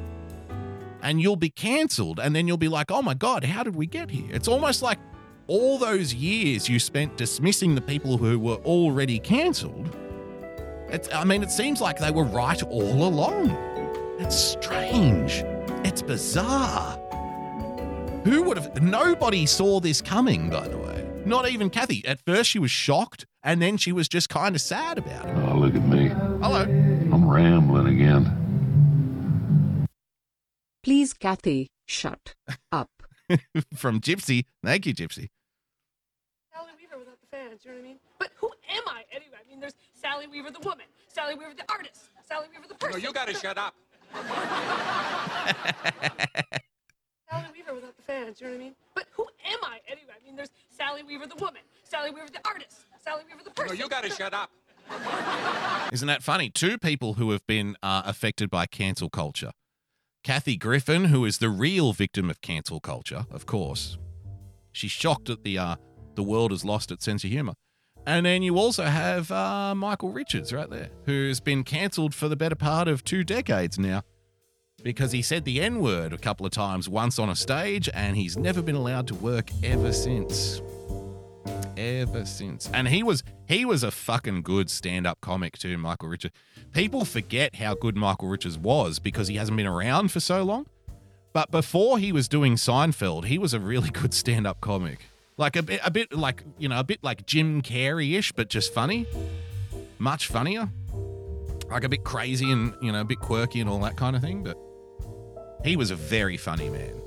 And 1.02 1.22
you'll 1.22 1.36
be 1.36 1.50
cancelled, 1.50 2.18
and 2.18 2.34
then 2.34 2.48
you'll 2.48 2.56
be 2.56 2.70
like, 2.70 2.90
oh 2.90 3.02
my 3.02 3.14
God, 3.14 3.44
how 3.44 3.64
did 3.64 3.76
we 3.76 3.86
get 3.86 4.10
here? 4.10 4.30
It's 4.30 4.48
almost 4.48 4.82
like 4.82 5.00
all 5.48 5.78
those 5.78 6.14
years 6.14 6.70
you 6.70 6.80
spent 6.80 7.18
dismissing 7.18 7.76
the 7.76 7.82
people 7.82 8.18
who 8.18 8.40
were 8.40 8.58
already 8.58 9.20
cancelled. 9.20 9.96
It's, 10.90 11.12
I 11.14 11.24
mean, 11.24 11.44
it 11.44 11.52
seems 11.52 11.82
like 11.82 12.00
they 12.00 12.12
were 12.12 12.24
right 12.24 12.62
all 12.64 13.08
along. 13.08 13.52
It's 14.20 14.36
strange. 14.36 15.44
It's 15.84 16.02
bizarre. 16.02 16.98
Who 18.26 18.44
would 18.44 18.58
have? 18.58 18.82
Nobody 18.82 19.46
saw 19.46 19.80
this 19.80 20.02
coming, 20.02 20.50
by 20.50 20.68
the 20.68 20.78
way. 20.78 21.06
Not 21.26 21.50
even 21.50 21.70
Kathy. 21.70 22.06
At 22.06 22.22
first, 22.26 22.50
she 22.50 22.60
was 22.60 22.72
shocked, 22.72 23.26
and 23.44 23.62
then 23.62 23.78
she 23.78 23.92
was 23.92 24.08
just 24.08 24.30
kind 24.30 24.56
of 24.56 24.62
sad 24.62 24.98
about 24.98 25.28
it. 25.28 25.36
Oh, 25.38 25.58
look 25.58 25.76
at 25.76 25.86
me. 25.88 26.08
Hello. 26.08 26.62
I'm 26.62 27.14
I'm 27.14 27.30
rambling 27.30 27.88
again. 27.88 29.88
Please, 30.84 31.14
Kathy, 31.14 31.70
shut 31.86 32.36
up. 32.72 32.90
From 33.76 34.02
Gypsy. 34.02 34.46
Thank 34.64 34.86
you, 34.86 34.94
Gypsy. 34.94 35.30
Sally 37.64 37.64
Weaver 37.64 37.64
without 37.64 37.64
the 37.64 37.64
fans, 37.64 37.66
you 37.66 37.72
know 37.72 37.78
what 37.78 37.84
I 37.84 37.88
mean? 37.88 38.00
But 38.20 38.30
who 38.36 38.48
am 38.70 38.84
I 38.88 39.04
anyway? 39.12 39.38
I 39.40 39.50
mean, 39.50 39.60
there's 39.60 39.76
Sally 39.94 40.28
Weaver 40.28 40.52
the 40.52 40.60
woman, 40.60 40.86
Sally 41.08 41.36
Weaver 41.36 41.54
the 41.56 41.64
artist, 41.72 42.10
Sally 42.28 42.48
Weaver 42.52 42.68
the 42.68 42.76
person. 42.76 43.00
No, 43.00 43.08
you 43.08 43.14
gotta 43.14 43.34
shut 43.34 43.58
up. 43.58 43.74
Sally 47.30 47.48
Weaver 47.54 47.74
without 47.74 47.96
the 47.96 48.04
fans, 48.04 48.42
you 48.42 48.48
know 48.48 48.54
what 48.54 48.60
I 48.60 48.64
mean? 48.64 48.76
But 48.96 49.06
who 49.14 49.24
am 49.24 49.60
I 49.64 49.80
anyway? 49.88 50.14
I 50.22 50.26
mean, 50.26 50.36
there's 50.36 50.52
Sally 50.70 51.04
Weaver 51.04 51.28
the 51.28 51.36
woman, 51.36 51.62
Sally 51.84 52.12
Weaver 52.12 52.28
the 52.32 52.42
artist, 52.46 52.86
Sally 53.04 53.24
Weaver 53.28 53.44
the 53.44 53.52
person. 53.52 53.78
No, 53.78 53.84
you 53.84 53.90
gotta 53.90 54.10
shut 54.10 54.34
up. 54.34 54.52
Isn't 55.94 56.08
that 56.08 56.24
funny? 56.24 56.50
Two 56.50 56.78
people 56.78 57.14
who 57.14 57.32
have 57.32 57.46
been 57.48 57.76
uh, 57.82 58.02
affected 58.06 58.50
by 58.50 58.66
cancel 58.66 59.10
culture. 59.10 59.52
Kathy 60.24 60.58
Griffin, 60.58 61.06
who 61.06 61.26
is 61.26 61.38
the 61.40 61.50
real 61.50 61.94
victim 61.94 62.30
of 62.30 62.42
cancel 62.42 62.80
culture, 62.80 63.26
of 63.32 63.46
course. 63.46 63.98
She's 64.72 64.92
shocked 64.92 65.30
at 65.30 65.44
the 65.44 65.58
uh, 65.58 65.76
the 66.16 66.24
world 66.24 66.52
has 66.52 66.64
lost 66.64 66.92
its 66.92 67.06
sense 67.06 67.24
of 67.24 67.30
humor. 67.30 67.54
And 68.06 68.26
then 68.26 68.44
you 68.44 68.58
also 68.58 68.84
have 68.84 69.32
uh, 69.32 69.74
Michael 69.76 70.12
Richards 70.12 70.52
right 70.52 70.70
there, 70.70 70.90
who's 71.06 71.40
been 71.40 71.64
cancelled 71.64 72.14
for 72.14 72.28
the 72.28 72.36
better 72.36 72.56
part 72.56 72.88
of 72.88 73.04
two 73.04 73.24
decades 73.24 73.80
now 73.80 74.04
because 74.84 75.14
he 75.14 75.22
said 75.22 75.46
the 75.46 75.62
N 75.62 75.80
word 75.80 76.14
a 76.14 76.18
couple 76.18 76.46
of 76.46 76.52
times 76.52 76.90
once 76.90 77.18
on 77.18 77.30
a 77.30 77.36
stage 77.36 77.90
and 77.94 78.18
he's 78.18 78.38
never 78.38 78.62
been 78.62 78.76
allowed 78.76 79.08
to 79.08 79.16
work 79.16 79.50
ever 79.64 79.94
since. 79.94 80.62
Ever 81.78 82.26
since. 82.26 82.70
And 82.74 82.88
he 82.88 83.02
was 83.02 83.24
he 83.48 83.66
was 83.66 83.84
a 83.84 83.92
fucking 83.92 84.42
good 84.42 84.70
stand-up 84.70 85.22
comic 85.22 85.58
too, 85.58 85.78
Michael 85.78 86.10
Richards. 86.10 86.34
People 86.74 87.06
forget 87.06 87.56
how 87.56 87.74
good 87.74 87.96
Michael 87.96 88.28
Richards 88.28 88.58
was 88.58 89.00
because 89.00 89.28
he 89.28 89.36
hasn't 89.36 89.58
been 89.58 89.68
around 89.68 90.12
for 90.12 90.20
so 90.20 90.44
long. 90.44 90.68
But 91.32 91.50
before 91.50 91.98
he 91.98 92.12
was 92.12 92.28
doing 92.28 92.56
Seinfeld, 92.56 93.26
he 93.26 93.40
was 93.40 93.54
a 93.54 93.60
really 93.60 93.90
good 94.02 94.14
stand-up 94.14 94.62
comic. 94.62 95.08
Like 95.38 95.56
a 95.56 95.64
bit 95.64 95.82
a 95.84 95.92
bit 95.92 96.14
like, 96.14 96.44
you 96.58 96.70
know, 96.70 96.80
a 96.80 96.84
bit 96.84 97.04
like 97.04 97.26
Jim 97.26 97.62
Carrey-ish, 97.62 98.32
but 98.34 98.50
just 98.50 98.74
funny. 98.74 99.08
Much 99.98 100.28
funnier. 100.28 100.70
Like 101.70 101.84
a 101.84 101.90
bit 101.90 102.04
crazy 102.04 102.52
and, 102.52 102.76
you 102.82 102.92
know, 102.92 103.02
a 103.02 103.06
bit 103.06 103.20
quirky 103.20 103.60
and 103.60 103.70
all 103.70 103.80
that 103.80 103.96
kind 103.96 104.16
of 104.16 104.22
thing, 104.22 104.44
but 104.44 104.58
he 105.64 105.76
was 105.76 105.92
a 105.92 105.96
very 105.96 106.38
funny 106.38 106.70
man. 106.70 107.02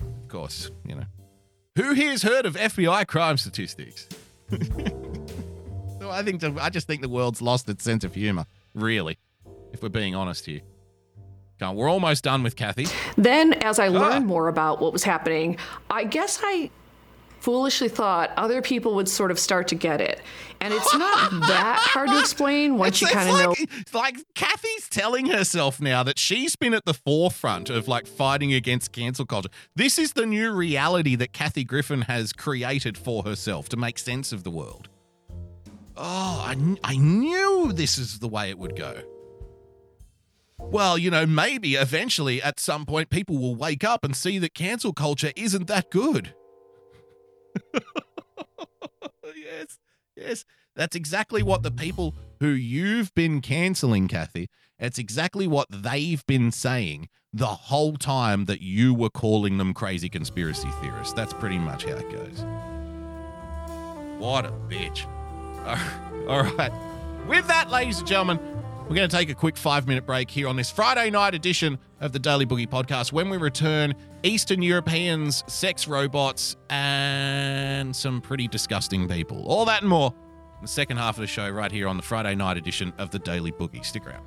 Of 0.00 0.28
course, 0.28 0.70
you 0.84 0.96
know. 0.96 1.04
Who 1.76 1.92
here's 1.92 2.22
heard 2.22 2.44
of 2.44 2.56
FBI 2.56 3.06
crime 3.06 3.36
statistics? 3.36 4.08
so 6.00 6.10
I 6.10 6.22
think 6.24 6.42
I 6.42 6.70
just 6.70 6.88
think 6.88 7.02
the 7.02 7.08
world's 7.08 7.40
lost 7.40 7.68
its 7.68 7.84
sense 7.84 8.02
of 8.02 8.14
humor, 8.14 8.46
really, 8.74 9.18
if 9.72 9.82
we're 9.82 9.90
being 9.90 10.14
honest 10.16 10.46
here. 10.46 10.62
We're 11.60 11.88
almost 11.88 12.24
done 12.24 12.42
with 12.42 12.56
Kathy. 12.56 12.86
Then, 13.16 13.52
as 13.54 13.78
I 13.78 13.88
ah. 13.88 13.92
learned 13.92 14.26
more 14.26 14.48
about 14.48 14.80
what 14.80 14.92
was 14.92 15.02
happening, 15.02 15.56
I 15.90 16.04
guess 16.04 16.40
I 16.42 16.70
foolishly 17.40 17.88
thought 17.88 18.30
other 18.36 18.60
people 18.62 18.94
would 18.94 19.08
sort 19.08 19.30
of 19.30 19.38
start 19.38 19.68
to 19.68 19.74
get 19.74 20.00
it. 20.00 20.20
And 20.60 20.74
it's 20.74 20.94
not 20.96 21.30
that 21.48 21.78
hard 21.80 22.08
to 22.10 22.18
explain 22.18 22.78
once 22.78 23.00
It's- 23.00 23.10
you 23.12 23.16
kind 23.16 23.28
of 23.30 23.34
it's 23.34 23.42
know. 23.42 23.48
like, 23.48 23.80
it's 23.80 23.94
like 23.94 24.16
Kathy's 24.34 24.88
telling 24.88 25.26
herself 25.26 25.80
now 25.80 26.02
that 26.02 26.18
she's 26.18 26.56
been 26.56 26.74
at 26.74 26.84
the 26.84 26.94
forefront 26.94 27.70
of 27.70 27.86
like 27.88 28.06
fighting 28.06 28.52
against 28.52 28.92
cancel 28.92 29.24
culture. 29.24 29.50
This 29.76 29.98
is 29.98 30.14
the 30.14 30.26
new 30.26 30.52
reality 30.52 31.14
that 31.16 31.32
Kathy 31.32 31.64
Griffin 31.64 32.02
has 32.02 32.32
created 32.32 32.98
for 32.98 33.22
herself 33.22 33.68
to 33.70 33.76
make 33.76 33.98
sense 33.98 34.32
of 34.32 34.42
the 34.44 34.50
world. 34.50 34.88
Oh, 35.96 36.44
I, 36.46 36.76
I 36.84 36.96
knew 36.96 37.72
this 37.72 37.98
is 37.98 38.18
the 38.20 38.28
way 38.28 38.50
it 38.50 38.58
would 38.58 38.76
go. 38.76 39.00
Well, 40.60 40.98
you 40.98 41.10
know, 41.10 41.24
maybe 41.24 41.76
eventually 41.76 42.42
at 42.42 42.58
some 42.58 42.84
point 42.84 43.10
people 43.10 43.38
will 43.38 43.54
wake 43.54 43.84
up 43.84 44.04
and 44.04 44.14
see 44.16 44.38
that 44.40 44.54
cancel 44.54 44.92
culture 44.92 45.32
isn't 45.36 45.68
that 45.68 45.90
good. 45.90 46.34
yes, 49.36 49.78
yes. 50.16 50.44
That's 50.76 50.94
exactly 50.94 51.42
what 51.42 51.62
the 51.62 51.70
people 51.70 52.14
who 52.40 52.48
you've 52.48 53.12
been 53.14 53.40
canceling, 53.40 54.06
Kathy, 54.06 54.48
it's 54.78 54.98
exactly 54.98 55.46
what 55.48 55.66
they've 55.70 56.24
been 56.26 56.52
saying 56.52 57.08
the 57.32 57.46
whole 57.46 57.96
time 57.96 58.44
that 58.46 58.62
you 58.62 58.94
were 58.94 59.10
calling 59.10 59.58
them 59.58 59.74
crazy 59.74 60.08
conspiracy 60.08 60.68
theorists. 60.80 61.12
That's 61.12 61.32
pretty 61.32 61.58
much 61.58 61.84
how 61.84 61.96
it 61.96 62.10
goes. 62.10 62.44
What 64.18 64.46
a 64.46 64.50
bitch. 64.50 65.06
All 65.66 65.74
right. 65.74 66.28
All 66.28 66.42
right. 66.56 66.72
With 67.26 67.46
that, 67.48 67.70
ladies 67.70 67.98
and 67.98 68.08
gentlemen, 68.08 68.38
we're 68.88 68.94
going 68.94 69.08
to 69.08 69.14
take 69.14 69.28
a 69.28 69.34
quick 69.34 69.56
five 69.56 69.86
minute 69.86 70.06
break 70.06 70.30
here 70.30 70.48
on 70.48 70.56
this 70.56 70.70
Friday 70.70 71.10
night 71.10 71.34
edition 71.34 71.78
of 72.00 72.12
the 72.12 72.18
Daily 72.18 72.46
Boogie 72.46 72.66
podcast. 72.66 73.12
When 73.12 73.28
we 73.28 73.36
return, 73.36 73.94
Eastern 74.22 74.62
Europeans, 74.62 75.44
sex 75.46 75.86
robots, 75.86 76.56
and 76.70 77.94
some 77.94 78.22
pretty 78.22 78.48
disgusting 78.48 79.06
people. 79.06 79.44
All 79.46 79.66
that 79.66 79.82
and 79.82 79.90
more 79.90 80.14
in 80.56 80.62
the 80.62 80.68
second 80.68 80.96
half 80.96 81.16
of 81.16 81.20
the 81.20 81.26
show, 81.26 81.50
right 81.50 81.70
here 81.70 81.86
on 81.86 81.98
the 81.98 82.02
Friday 82.02 82.34
night 82.34 82.56
edition 82.56 82.94
of 82.96 83.10
the 83.10 83.18
Daily 83.18 83.52
Boogie. 83.52 83.84
Stick 83.84 84.04
around. 84.06 84.24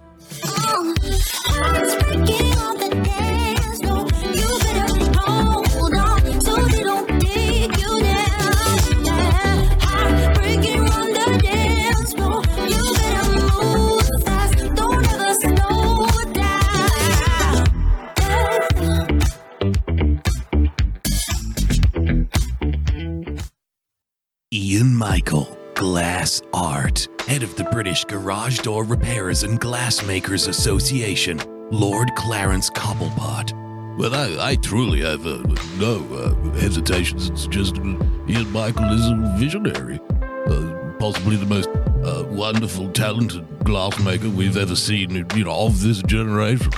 Ian 24.53 24.93
Michael, 24.93 25.57
Glass 25.75 26.41
Art, 26.53 27.07
head 27.25 27.41
of 27.41 27.55
the 27.55 27.63
British 27.71 28.03
Garage 28.03 28.59
Door 28.59 28.83
Repairers 28.83 29.43
and 29.43 29.61
Glassmakers 29.61 30.49
Association, 30.49 31.41
Lord 31.71 32.13
Clarence 32.17 32.69
Cobblepot. 32.69 33.97
Well, 33.97 34.13
I, 34.13 34.49
I 34.49 34.55
truly 34.55 35.03
have 35.03 35.25
uh, 35.25 35.37
no 35.77 36.05
uh, 36.13 36.33
hesitations. 36.59 37.29
It's 37.29 37.47
just 37.47 37.77
uh, 37.77 37.95
Ian 38.27 38.51
Michael 38.51 38.91
is 38.91 39.07
a 39.07 39.35
visionary. 39.37 40.01
Uh, 40.21 40.91
possibly 40.99 41.37
the 41.37 41.45
most 41.45 41.69
uh, 42.03 42.25
wonderful, 42.27 42.89
talented 42.89 43.47
glassmaker 43.59 44.35
we've 44.35 44.57
ever 44.57 44.75
seen, 44.75 45.11
you 45.33 45.45
know, 45.45 45.65
of 45.65 45.79
this 45.79 46.01
generation. 46.01 46.73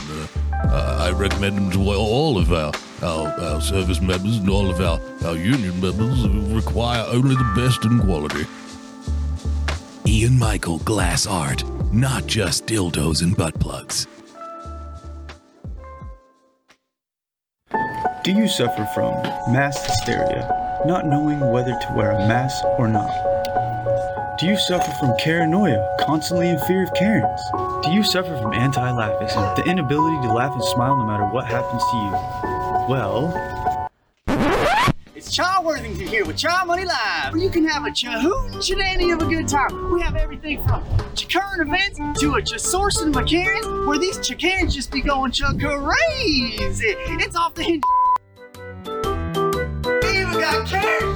Uh, 0.64 1.10
I 1.10 1.12
recommend 1.12 1.58
him 1.58 1.72
to 1.72 1.92
all 1.92 2.38
of 2.38 2.52
our, 2.52 2.74
our, 3.02 3.28
our 3.28 3.62
service 3.62 4.02
members 4.02 4.38
and 4.38 4.50
all 4.50 4.70
of 4.70 4.80
our, 4.80 5.00
our 5.28 5.36
union 5.36 5.80
members 5.82 6.24
who 6.24 6.56
require 6.56 7.06
only 7.10 7.36
the 7.36 7.54
best 7.56 7.84
in 7.86 8.00
quality. 8.00 8.46
Ian 10.06 10.38
Michael, 10.38 10.80
Glass 10.80 11.26
Art, 11.26 11.64
not 11.94 12.28
just 12.28 12.66
dildos 12.66 13.22
and 13.22 13.36
butt 13.36 13.60
plugs. 13.60 14.08
Do 18.24 18.32
you 18.32 18.48
suffer 18.48 18.86
from 18.94 19.12
mass 19.52 19.86
hysteria, 19.86 20.82
not 20.86 21.06
knowing 21.06 21.40
whether 21.52 21.78
to 21.78 21.94
wear 21.94 22.12
a 22.12 22.20
mask 22.28 22.64
or 22.80 22.88
not? 22.88 23.12
Do 24.40 24.48
you 24.48 24.58
suffer 24.58 24.90
from 25.00 25.14
paranoia, 25.20 25.96
constantly 26.00 26.50
in 26.50 26.58
fear 26.60 26.84
of 26.84 26.94
Karens? 26.96 27.40
Do 27.84 27.92
you 27.92 28.04
suffer 28.04 28.36
from 28.42 28.52
anti-laughism, 28.52 29.56
the 29.56 29.64
inability 29.70 30.28
to 30.28 30.34
laugh 30.34 30.54
and 30.54 30.64
smile 30.64 30.98
no 30.98 31.06
matter 31.06 31.26
what 31.26 31.46
happens 31.46 31.84
to 31.92 31.98
you? 31.98 32.12
Well, 32.90 33.90
It's 35.16 35.32
Cha 35.32 35.62
Worthington 35.64 36.08
here 36.08 36.26
with 36.26 36.38
Cha 36.38 36.64
Money 36.66 36.84
Live, 36.84 37.32
where 37.32 37.44
you 37.44 37.52
can 37.52 37.64
have 37.68 37.86
a 37.86 37.92
chahoot 37.92 38.64
shenanigan 38.64 39.12
of 39.12 39.22
a 39.22 39.30
good 39.30 39.48
time. 39.48 39.92
We 39.92 40.02
have 40.02 40.16
everything 40.16 40.64
from 40.66 40.84
current 41.30 41.62
events 41.62 42.20
to 42.20 42.34
a 42.34 42.42
cha 42.42 42.56
sourcing 42.56 43.10
of 43.10 43.18
a 43.18 43.24
Karen, 43.24 43.86
where 43.86 44.00
these 44.00 44.18
cha 44.28 44.34
Karens 44.34 44.74
just 44.74 44.92
be 44.92 45.02
going 45.02 45.32
cha 45.32 45.54
crazy. 45.54 46.96
It's 46.98 47.36
off 47.36 47.54
the 47.54 47.62
hinge. 47.62 47.84
We 50.04 50.22
even 50.22 50.34
got 50.34 50.68
Karens 50.68 51.13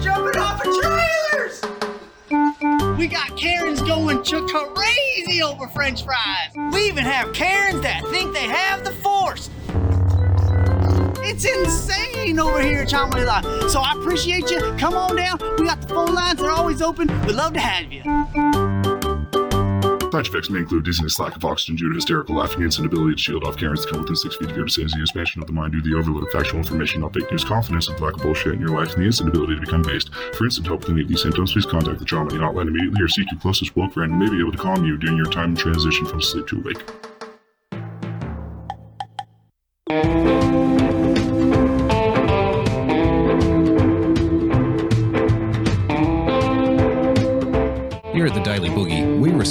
We 3.07 3.13
got 3.13 3.37
Karens 3.37 3.81
going 3.83 4.21
crazy 4.21 5.41
over 5.41 5.69
French 5.69 6.03
fries. 6.03 6.73
We 6.73 6.89
even 6.89 7.05
have 7.05 7.31
Karens 7.31 7.79
that 7.79 8.05
think 8.07 8.33
they 8.33 8.47
have 8.47 8.83
the 8.83 8.91
force. 8.91 9.49
It's 11.23 11.45
insane 11.45 12.37
over 12.37 12.61
here 12.61 12.81
at 12.81 12.89
Cha 12.89 13.07
Money 13.07 13.23
Live. 13.23 13.71
So 13.71 13.79
I 13.79 13.93
appreciate 13.93 14.51
you. 14.51 14.59
Come 14.77 14.95
on 14.95 15.15
down. 15.15 15.39
We 15.57 15.67
got 15.67 15.79
the 15.79 15.87
phone 15.87 16.13
lines. 16.13 16.41
They're 16.41 16.51
always 16.51 16.81
open. 16.81 17.07
We'd 17.25 17.35
love 17.35 17.53
to 17.53 17.61
have 17.61 17.93
you. 17.93 18.03
Side 20.11 20.25
effects 20.25 20.49
may 20.49 20.59
include 20.59 20.85
dizziness, 20.85 21.19
lack 21.19 21.35
of 21.35 21.43
oxygen 21.43 21.75
due 21.75 21.89
to 21.89 21.95
hysterical 21.95 22.35
laughing, 22.35 22.63
and 22.63 22.79
inability 22.79 23.15
to 23.15 23.21
shield 23.21 23.43
off 23.43 23.57
Karens 23.57 23.81
that 23.81 23.91
come 23.91 24.01
within 24.01 24.15
six 24.15 24.37
feet 24.37 24.49
of 24.49 24.55
your 24.55 24.65
vicinity, 24.65 25.01
expansion 25.01 25.41
of 25.41 25.47
the 25.47 25.53
mind 25.53 25.73
due 25.73 25.81
to 25.81 25.89
the 25.89 25.97
overload 25.97 26.23
of 26.23 26.31
factual 26.31 26.59
information, 26.59 27.01
not 27.01 27.13
fake 27.13 27.29
news, 27.29 27.43
confidence 27.43 27.89
of 27.89 27.99
lack 27.99 28.15
of 28.15 28.21
bullshit 28.21 28.53
in 28.53 28.61
your 28.61 28.69
life, 28.69 28.93
and 28.93 29.01
the 29.01 29.05
instant 29.05 29.29
ability 29.29 29.55
to 29.55 29.61
become 29.61 29.81
based. 29.81 30.13
For 30.33 30.45
instant 30.45 30.67
help 30.67 30.81
with 30.81 30.91
any 30.91 31.01
of 31.01 31.09
these 31.09 31.21
symptoms, 31.21 31.51
please 31.51 31.65
contact 31.65 31.99
the 31.99 32.05
trauma 32.05 32.31
hotline 32.31 32.67
immediately 32.67 33.03
or 33.03 33.09
seek 33.09 33.29
your 33.31 33.41
closest 33.41 33.75
woke 33.75 33.93
friend 33.93 34.13
who 34.13 34.17
may 34.17 34.29
be 34.29 34.39
able 34.39 34.53
to 34.53 34.57
calm 34.57 34.85
you 34.85 34.97
during 34.97 35.17
your 35.17 35.29
time 35.29 35.53
of 35.53 35.59
transition 35.59 36.05
from 36.05 36.21
sleep 36.21 36.47
to 36.47 36.57
awake. 36.57 36.83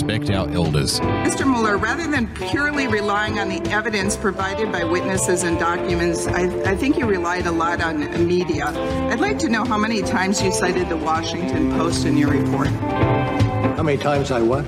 Respect 0.07 0.31
our 0.31 0.49
elders. 0.51 1.01
Mr. 1.01 1.47
Mueller, 1.47 1.77
rather 1.77 2.09
than 2.09 2.33
purely 2.35 2.87
relying 2.87 3.39
on 3.39 3.49
the 3.49 3.61
evidence 3.71 4.17
provided 4.17 4.71
by 4.71 4.85
witnesses 4.85 5.43
and 5.43 5.59
documents, 5.59 6.27
I, 6.29 6.45
I 6.71 6.77
think 6.77 6.97
you 6.97 7.07
relied 7.07 7.47
a 7.47 7.53
lot 7.53 7.81
on 7.83 7.99
media. 8.27 8.67
I'd 8.67 9.21
like 9.21 9.39
to 9.41 9.49
know 9.49 9.65
how 9.65 9.79
many 9.79 10.03
times 10.03 10.41
you 10.43 10.53
cited 10.53 10.89
the 10.89 10.97
Washington 10.97 11.73
Post 11.73 12.07
in 12.07 12.17
your 12.17 12.31
report. 12.31 12.69
How 12.69 13.83
many 13.83 13.99
times 13.99 14.31
I 14.31 14.41
what? 14.43 14.65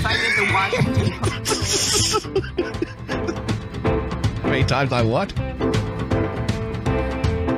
Cited 0.00 0.36
the 0.36 0.50
Washington 0.52 1.12
Post. 1.20 2.26
How 4.42 4.50
many 4.50 4.64
times 4.64 4.92
I 4.92 5.02
what? 5.02 5.32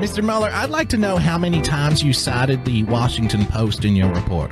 Mr. 0.03 0.23
Mueller, 0.23 0.51
I'd 0.53 0.71
like 0.71 0.89
to 0.89 0.99
know 0.99 1.17
how 1.17 1.39
many 1.39 1.63
times 1.63 2.03
you 2.03 2.13
cited 2.13 2.65
the 2.65 2.83
Washington 2.85 3.47
Post 3.47 3.85
in 3.85 3.95
your 3.95 4.13
report. 4.13 4.51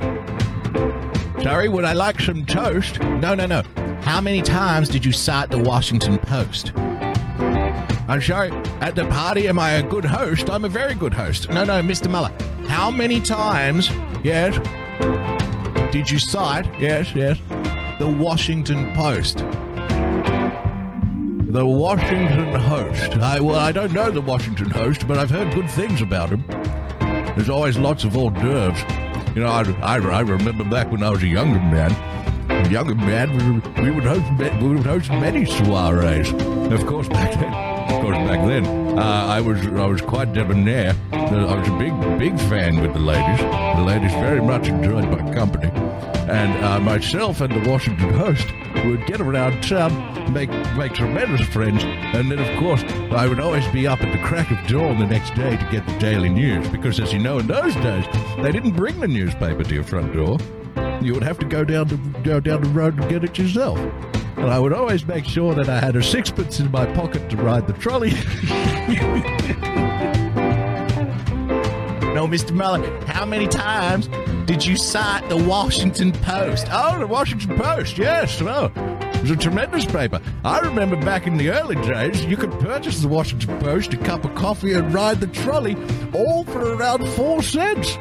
Sorry, 1.43 1.69
would 1.69 1.85
I 1.85 1.93
like 1.93 2.19
some 2.19 2.45
toast? 2.45 2.99
No, 2.99 3.33
no, 3.33 3.47
no. 3.47 3.63
How 4.01 4.21
many 4.21 4.43
times 4.43 4.89
did 4.89 5.03
you 5.03 5.11
cite 5.11 5.49
the 5.49 5.57
Washington 5.57 6.19
Post? 6.19 6.71
I'm 6.77 8.21
sorry, 8.21 8.51
at 8.79 8.93
the 8.93 9.07
party, 9.07 9.47
am 9.47 9.57
I 9.57 9.71
a 9.71 9.83
good 9.83 10.05
host? 10.05 10.51
I'm 10.51 10.65
a 10.65 10.69
very 10.69 10.93
good 10.93 11.15
host. 11.15 11.49
No, 11.49 11.63
no, 11.63 11.81
Mr. 11.81 12.09
Mueller. 12.09 12.31
How 12.67 12.91
many 12.91 13.19
times, 13.19 13.89
yes, 14.23 14.55
did 15.91 16.11
you 16.11 16.19
cite, 16.19 16.67
yes, 16.79 17.15
yes, 17.15 17.39
the 17.97 18.07
Washington 18.07 18.93
Post? 18.93 19.39
The 21.51 21.65
Washington 21.65 22.53
Host. 22.53 23.17
I, 23.17 23.39
well, 23.39 23.57
I 23.57 23.71
don't 23.71 23.93
know 23.93 24.11
the 24.11 24.21
Washington 24.21 24.69
Host, 24.69 25.07
but 25.07 25.17
I've 25.17 25.31
heard 25.31 25.53
good 25.55 25.69
things 25.71 26.01
about 26.01 26.29
him. 26.29 26.45
There's 27.35 27.49
always 27.49 27.79
lots 27.79 28.03
of 28.03 28.15
hors 28.15 28.29
d'oeuvres. 28.29 29.10
You 29.33 29.41
know, 29.43 29.47
I, 29.47 29.63
I, 29.81 29.97
I 29.97 30.19
remember 30.19 30.65
back 30.65 30.91
when 30.91 31.03
I 31.03 31.09
was 31.09 31.23
a 31.23 31.27
younger 31.27 31.59
man. 31.59 31.91
Younger 32.69 32.95
man, 32.95 33.31
we, 33.77 33.83
we 33.83 33.91
would 33.91 34.03
host 34.03 34.61
we 34.61 34.67
would 34.67 34.85
host 34.85 35.09
many 35.09 35.45
soirees. 35.45 36.33
Of 36.69 36.85
course, 36.85 37.07
back 37.17 37.39
then, 37.39 37.53
of 37.53 38.01
course, 38.01 38.17
back 38.17 38.45
then, 38.45 38.65
uh, 38.99 39.01
I 39.01 39.39
was 39.39 39.65
I 39.65 39.85
was 39.85 40.01
quite 40.01 40.33
debonair. 40.33 40.95
I 41.13 41.55
was 41.55 41.67
a 41.69 41.77
big 41.77 41.93
big 42.19 42.37
fan 42.49 42.81
with 42.81 42.93
the 42.93 42.99
ladies. 42.99 43.39
The 43.39 43.83
ladies 43.83 44.11
very 44.15 44.41
much 44.41 44.67
enjoyed 44.67 45.05
my 45.05 45.33
company, 45.33 45.69
and 46.31 46.63
uh, 46.63 46.79
myself 46.79 47.41
and 47.41 47.53
the 47.53 47.69
Washington 47.69 48.09
Post 48.13 48.47
would 48.85 49.05
get 49.05 49.19
around 49.19 49.61
town, 49.61 50.33
make 50.33 50.49
make 50.77 50.93
tremendous 50.93 51.45
friends, 51.47 51.83
and 51.83 52.31
then 52.31 52.39
of 52.39 52.59
course 52.59 52.83
I 53.11 53.27
would 53.27 53.41
always 53.41 53.67
be 53.67 53.85
up 53.85 54.01
at 54.01 54.13
the 54.13 54.23
crack 54.23 54.49
of 54.49 54.65
dawn 54.65 54.97
the 54.97 55.05
next 55.05 55.35
day 55.35 55.57
to 55.57 55.69
get 55.69 55.85
the 55.85 55.97
daily 55.99 56.29
news 56.29 56.69
because, 56.69 57.01
as 57.01 57.11
you 57.11 57.19
know, 57.19 57.39
in 57.39 57.47
those 57.47 57.75
days 57.75 58.05
they 58.37 58.51
didn't 58.53 58.77
bring 58.77 58.99
the 59.01 59.09
newspaper 59.09 59.63
to 59.63 59.73
your 59.73 59.83
front 59.83 60.13
door. 60.13 60.37
You 61.01 61.13
would 61.13 61.23
have 61.23 61.37
to 61.39 61.45
go 61.45 61.65
down 61.65 61.89
to 61.89 61.97
go 62.23 62.39
down 62.39 62.61
the 62.61 62.69
road 62.69 62.97
and 62.97 63.09
get 63.09 63.25
it 63.25 63.37
yourself. 63.37 63.77
And 64.37 64.49
I 64.49 64.57
would 64.57 64.73
always 64.73 65.05
make 65.05 65.25
sure 65.25 65.53
that 65.53 65.67
I 65.67 65.79
had 65.81 65.97
a 65.97 66.03
sixpence 66.03 66.61
in 66.61 66.71
my 66.71 66.85
pocket 66.93 67.29
to 67.29 67.37
ride 67.37 67.67
the 67.67 67.73
trolley. 67.73 68.11
no, 72.13 72.25
Mr. 72.25 72.51
Mueller, 72.51 73.05
how 73.05 73.25
many 73.25 73.47
times 73.47 74.07
did 74.51 74.65
you 74.65 74.75
cite 74.75 75.29
the 75.29 75.37
Washington 75.37 76.11
Post? 76.11 76.67
Oh, 76.71 76.99
the 76.99 77.07
Washington 77.07 77.55
Post, 77.57 77.97
yes. 77.97 78.41
Well, 78.41 78.65
it 78.75 79.21
was 79.21 79.31
a 79.31 79.37
tremendous 79.37 79.85
paper. 79.85 80.19
I 80.43 80.59
remember 80.59 80.97
back 80.97 81.25
in 81.25 81.37
the 81.37 81.51
early 81.51 81.75
days, 81.87 82.25
you 82.25 82.35
could 82.35 82.51
purchase 82.59 82.99
the 82.99 83.07
Washington 83.07 83.57
Post, 83.59 83.93
a 83.93 83.97
cup 83.97 84.25
of 84.25 84.35
coffee, 84.35 84.73
and 84.73 84.93
ride 84.93 85.21
the 85.21 85.27
trolley, 85.27 85.77
all 86.13 86.43
for 86.43 86.75
around 86.75 87.07
four 87.11 87.41
cents. 87.41 87.95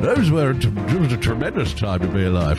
Those 0.00 0.32
were 0.32 0.50
it 0.50 1.00
was 1.00 1.12
a 1.12 1.16
tremendous 1.16 1.72
time 1.72 2.00
to 2.00 2.08
be 2.08 2.24
alive. 2.24 2.58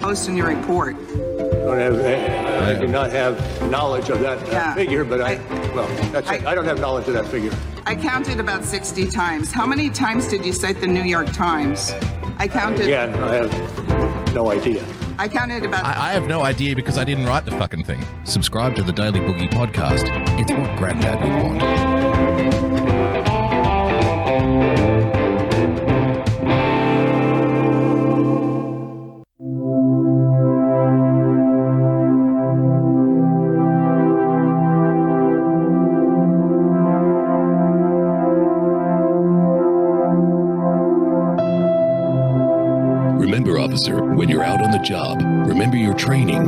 Post 0.00 0.30
in 0.30 0.34
your 0.36 0.46
report. 0.46 0.96
Don't 1.36 1.78
have, 1.78 2.00
I 2.00 2.80
do 2.80 2.86
not 2.88 3.10
have 3.10 3.70
knowledge 3.70 4.08
of 4.08 4.20
that, 4.20 4.40
that 4.40 4.50
Yeah. 4.52 4.74
figure, 4.74 5.04
but 5.04 5.20
I, 5.20 5.34
well, 5.74 5.86
that's 6.12 6.30
it. 6.30 6.46
I 6.46 6.54
don't 6.54 6.64
have 6.64 6.80
knowledge 6.80 7.08
of 7.08 7.12
that 7.14 7.26
figure. 7.26 7.52
I 7.84 7.94
counted 7.94 8.40
about 8.40 8.64
60 8.64 9.06
times. 9.08 9.52
How 9.52 9.66
many 9.66 9.90
times 9.90 10.28
did 10.28 10.46
you 10.46 10.54
cite 10.54 10.80
the 10.80 10.86
New 10.86 11.02
York 11.02 11.30
Times? 11.34 11.92
I 12.44 12.48
counted. 12.48 12.82
Again, 12.82 13.14
I 13.14 13.36
have 13.36 14.34
no 14.34 14.50
idea. 14.50 14.84
I 15.18 15.28
counted 15.28 15.64
about. 15.64 15.82
I, 15.82 16.10
I 16.10 16.12
have 16.12 16.26
no 16.26 16.42
idea 16.42 16.76
because 16.76 16.98
I 16.98 17.04
didn't 17.04 17.24
write 17.24 17.46
the 17.46 17.52
fucking 17.52 17.84
thing. 17.84 18.04
Subscribe 18.24 18.76
to 18.76 18.82
the 18.82 18.92
Daily 18.92 19.20
Boogie 19.20 19.50
podcast. 19.50 20.04
It's 20.38 20.52
what 20.52 20.76
Granddad 20.76 21.22
would 21.22 21.42
want. 21.42 21.93
Job, 44.84 45.22
remember 45.22 45.76
your 45.76 45.94
training. 45.94 46.44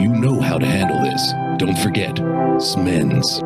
You 0.00 0.08
know 0.08 0.40
how 0.40 0.58
to 0.58 0.66
handle 0.66 1.02
this. 1.02 1.32
Don't 1.58 1.78
forget, 1.78 2.16
SMENS. 2.58 3.42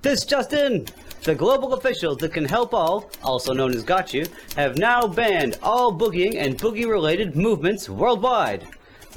This 0.00 0.24
just 0.24 0.52
in! 0.52 0.86
The 1.24 1.34
global 1.34 1.74
officials 1.74 2.16
that 2.18 2.32
can 2.32 2.44
help 2.44 2.74
all, 2.74 3.10
also 3.22 3.52
known 3.52 3.74
as 3.74 3.84
Got 3.84 4.12
You, 4.12 4.26
have 4.56 4.78
now 4.78 5.06
banned 5.06 5.58
all 5.62 5.92
boogieing 5.96 6.36
and 6.36 6.58
boogie 6.58 6.88
related 6.88 7.36
movements 7.36 7.88
worldwide. 7.88 8.66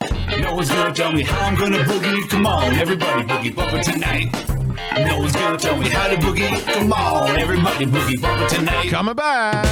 No 0.00 0.54
one's 0.54 0.70
gonna 0.70 0.94
tell 0.94 1.12
me 1.12 1.22
how 1.22 1.40
I'm 1.46 1.54
gonna 1.56 1.78
boogie. 1.78 2.28
Come 2.28 2.46
on, 2.46 2.74
everybody, 2.74 3.22
boogie 3.24 3.54
bump 3.54 3.72
it 3.74 3.82
tonight. 3.82 4.32
No 5.06 5.18
one's 5.18 5.32
gonna 5.34 5.58
tell 5.58 5.76
me 5.76 5.88
how 5.88 6.08
to 6.08 6.16
boogie. 6.16 6.64
Come 6.72 6.92
on, 6.92 7.36
everybody, 7.36 7.86
boogie 7.86 8.20
bump 8.20 8.42
it 8.42 8.48
tonight. 8.48 8.88
Coming 8.90 9.14
back. 9.14 9.64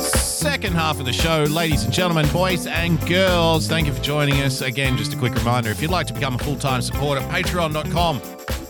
Second 0.00 0.72
half 0.74 0.98
of 0.98 1.04
the 1.04 1.12
show, 1.12 1.42
ladies 1.44 1.84
and 1.84 1.92
gentlemen, 1.92 2.26
boys 2.32 2.66
and 2.66 3.04
girls, 3.06 3.66
thank 3.68 3.86
you 3.86 3.92
for 3.92 4.02
joining 4.02 4.40
us. 4.40 4.62
Again, 4.62 4.96
just 4.96 5.12
a 5.12 5.16
quick 5.16 5.34
reminder 5.34 5.70
if 5.70 5.82
you'd 5.82 5.90
like 5.90 6.06
to 6.06 6.14
become 6.14 6.36
a 6.36 6.38
full 6.38 6.56
time 6.56 6.80
supporter, 6.80 7.20
patreon.com 7.22 8.20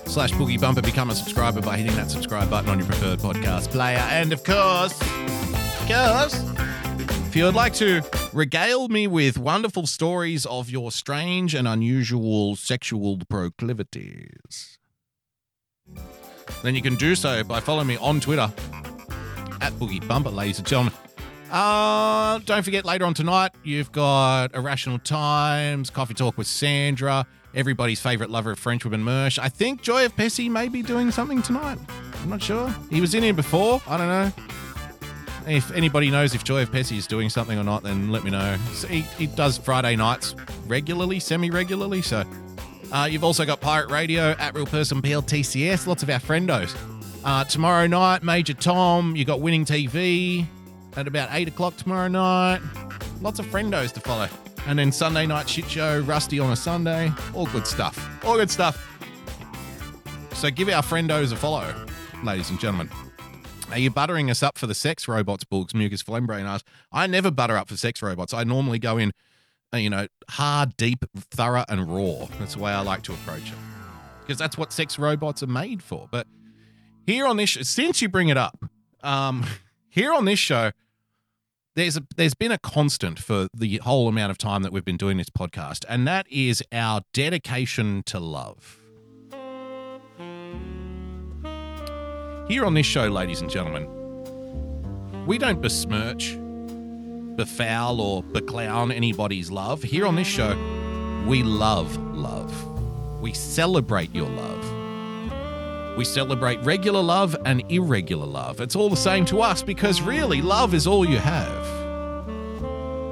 slash 0.06 0.32
boogie 0.32 0.60
bumper, 0.60 0.82
become 0.82 1.10
a 1.10 1.14
subscriber 1.14 1.60
by 1.60 1.76
hitting 1.76 1.94
that 1.96 2.10
subscribe 2.10 2.50
button 2.50 2.68
on 2.70 2.78
your 2.78 2.86
preferred 2.86 3.20
podcast 3.20 3.70
player. 3.70 3.98
And 3.98 4.32
of 4.32 4.42
course, 4.42 5.00
of 5.00 5.86
course, 5.86 6.42
if 7.36 7.40
you 7.40 7.44
would 7.44 7.54
like 7.54 7.74
to 7.74 8.00
regale 8.32 8.88
me 8.88 9.06
with 9.06 9.36
wonderful 9.36 9.86
stories 9.86 10.46
of 10.46 10.70
your 10.70 10.90
strange 10.90 11.54
and 11.54 11.68
unusual 11.68 12.56
sexual 12.56 13.18
proclivities, 13.28 14.78
then 16.62 16.74
you 16.74 16.80
can 16.80 16.94
do 16.94 17.14
so 17.14 17.44
by 17.44 17.60
following 17.60 17.88
me 17.88 17.98
on 17.98 18.20
Twitter 18.20 18.50
at 19.60 19.70
Boogie 19.74 20.00
Bumper, 20.08 20.30
ladies 20.30 20.56
and 20.56 20.66
gentlemen. 20.66 20.94
Uh, 21.50 22.38
don't 22.46 22.62
forget 22.62 22.86
later 22.86 23.04
on 23.04 23.12
tonight, 23.12 23.50
you've 23.62 23.92
got 23.92 24.54
Irrational 24.54 24.98
Times, 24.98 25.90
Coffee 25.90 26.14
Talk 26.14 26.38
with 26.38 26.46
Sandra. 26.46 27.26
everybody's 27.54 28.00
favorite 28.00 28.30
lover 28.30 28.52
of 28.52 28.58
French 28.58 28.82
women, 28.82 29.04
Mersh. 29.04 29.38
I 29.38 29.50
think 29.50 29.82
Joy 29.82 30.06
of 30.06 30.16
Pessy 30.16 30.48
may 30.48 30.68
be 30.68 30.80
doing 30.80 31.10
something 31.10 31.42
tonight. 31.42 31.76
I'm 32.22 32.30
not 32.30 32.42
sure. 32.42 32.74
He 32.88 33.02
was 33.02 33.14
in 33.14 33.22
here 33.22 33.34
before. 33.34 33.82
I 33.86 33.98
don't 33.98 34.08
know. 34.08 34.32
If 35.46 35.70
anybody 35.72 36.10
knows 36.10 36.34
if 36.34 36.42
Joy 36.42 36.62
of 36.62 36.72
Pessy 36.72 36.96
is 36.96 37.06
doing 37.06 37.30
something 37.30 37.56
or 37.56 37.62
not, 37.62 37.84
then 37.84 38.10
let 38.10 38.24
me 38.24 38.30
know. 38.30 38.56
So 38.72 38.88
he, 38.88 39.02
he 39.02 39.26
does 39.26 39.58
Friday 39.58 39.94
nights 39.94 40.34
regularly, 40.66 41.20
semi 41.20 41.50
regularly. 41.50 42.02
So 42.02 42.24
uh, 42.92 43.08
you've 43.10 43.24
also 43.24 43.44
got 43.44 43.60
Pirate 43.60 43.90
Radio, 43.90 44.32
at 44.38 44.54
Real 44.54 44.66
Person 44.66 45.00
PLTCS, 45.00 45.86
lots 45.86 46.02
of 46.02 46.10
our 46.10 46.18
friendos. 46.18 46.76
Uh, 47.24 47.44
tomorrow 47.44 47.86
night, 47.86 48.22
Major 48.22 48.54
Tom, 48.54 49.16
you 49.16 49.24
got 49.24 49.40
Winning 49.40 49.64
TV 49.64 50.46
at 50.96 51.06
about 51.06 51.28
8 51.32 51.48
o'clock 51.48 51.76
tomorrow 51.76 52.08
night. 52.08 52.60
Lots 53.20 53.38
of 53.38 53.46
friendos 53.46 53.92
to 53.92 54.00
follow. 54.00 54.28
And 54.66 54.78
then 54.78 54.90
Sunday 54.90 55.26
night 55.26 55.48
shit 55.48 55.68
show, 55.68 56.00
Rusty 56.00 56.40
on 56.40 56.52
a 56.52 56.56
Sunday. 56.56 57.12
All 57.34 57.46
good 57.46 57.66
stuff. 57.66 58.24
All 58.24 58.36
good 58.36 58.50
stuff. 58.50 58.82
So 60.34 60.50
give 60.50 60.68
our 60.68 60.82
friendos 60.82 61.32
a 61.32 61.36
follow, 61.36 61.72
ladies 62.24 62.50
and 62.50 62.58
gentlemen. 62.58 62.90
Are 63.70 63.78
you 63.78 63.90
buttering 63.90 64.30
us 64.30 64.42
up 64.42 64.58
for 64.58 64.66
the 64.66 64.74
sex 64.74 65.08
robots, 65.08 65.44
Boogs? 65.44 65.74
Mucus 65.74 66.02
Flembrain 66.02 66.44
asks. 66.44 66.68
I 66.92 67.06
never 67.06 67.30
butter 67.30 67.56
up 67.56 67.68
for 67.68 67.76
sex 67.76 68.00
robots. 68.00 68.32
I 68.32 68.44
normally 68.44 68.78
go 68.78 68.96
in, 68.96 69.12
uh, 69.74 69.78
you 69.78 69.90
know, 69.90 70.06
hard, 70.30 70.76
deep, 70.76 71.04
thorough, 71.16 71.64
and 71.68 71.92
raw. 71.92 72.26
That's 72.38 72.54
the 72.54 72.62
way 72.62 72.72
I 72.72 72.80
like 72.80 73.02
to 73.02 73.12
approach 73.12 73.50
it. 73.50 73.58
Because 74.20 74.38
that's 74.38 74.56
what 74.56 74.72
sex 74.72 74.98
robots 74.98 75.42
are 75.42 75.48
made 75.48 75.82
for. 75.82 76.08
But 76.10 76.26
here 77.06 77.26
on 77.26 77.36
this, 77.36 77.50
sh- 77.50 77.58
since 77.62 78.00
you 78.00 78.08
bring 78.08 78.28
it 78.28 78.36
up, 78.36 78.64
um, 79.02 79.44
here 79.88 80.12
on 80.12 80.24
this 80.26 80.38
show, 80.38 80.70
there's 81.74 81.96
a, 81.96 82.02
there's 82.16 82.34
been 82.34 82.52
a 82.52 82.58
constant 82.58 83.18
for 83.18 83.48
the 83.52 83.78
whole 83.78 84.08
amount 84.08 84.30
of 84.30 84.38
time 84.38 84.62
that 84.62 84.72
we've 84.72 84.84
been 84.84 84.96
doing 84.96 85.18
this 85.18 85.28
podcast, 85.28 85.84
and 85.88 86.06
that 86.08 86.26
is 86.30 86.62
our 86.72 87.02
dedication 87.12 88.02
to 88.06 88.18
love. 88.18 88.78
Here 92.48 92.64
on 92.64 92.74
this 92.74 92.86
show, 92.86 93.08
ladies 93.08 93.40
and 93.40 93.50
gentlemen, 93.50 93.88
we 95.26 95.36
don't 95.36 95.60
besmirch, 95.60 96.36
befoul, 97.34 98.00
or 98.00 98.22
beclown 98.22 98.94
anybody's 98.94 99.50
love. 99.50 99.82
Here 99.82 100.06
on 100.06 100.14
this 100.14 100.28
show, 100.28 100.56
we 101.26 101.42
love 101.42 101.96
love. 102.14 103.20
We 103.20 103.32
celebrate 103.32 104.14
your 104.14 104.28
love. 104.28 105.96
We 105.96 106.04
celebrate 106.04 106.60
regular 106.62 107.02
love 107.02 107.36
and 107.44 107.64
irregular 107.68 108.26
love. 108.26 108.60
It's 108.60 108.76
all 108.76 108.90
the 108.90 108.96
same 108.96 109.24
to 109.26 109.40
us 109.42 109.64
because 109.64 110.00
really, 110.00 110.40
love 110.40 110.72
is 110.72 110.86
all 110.86 111.04
you 111.04 111.18
have. 111.18 111.66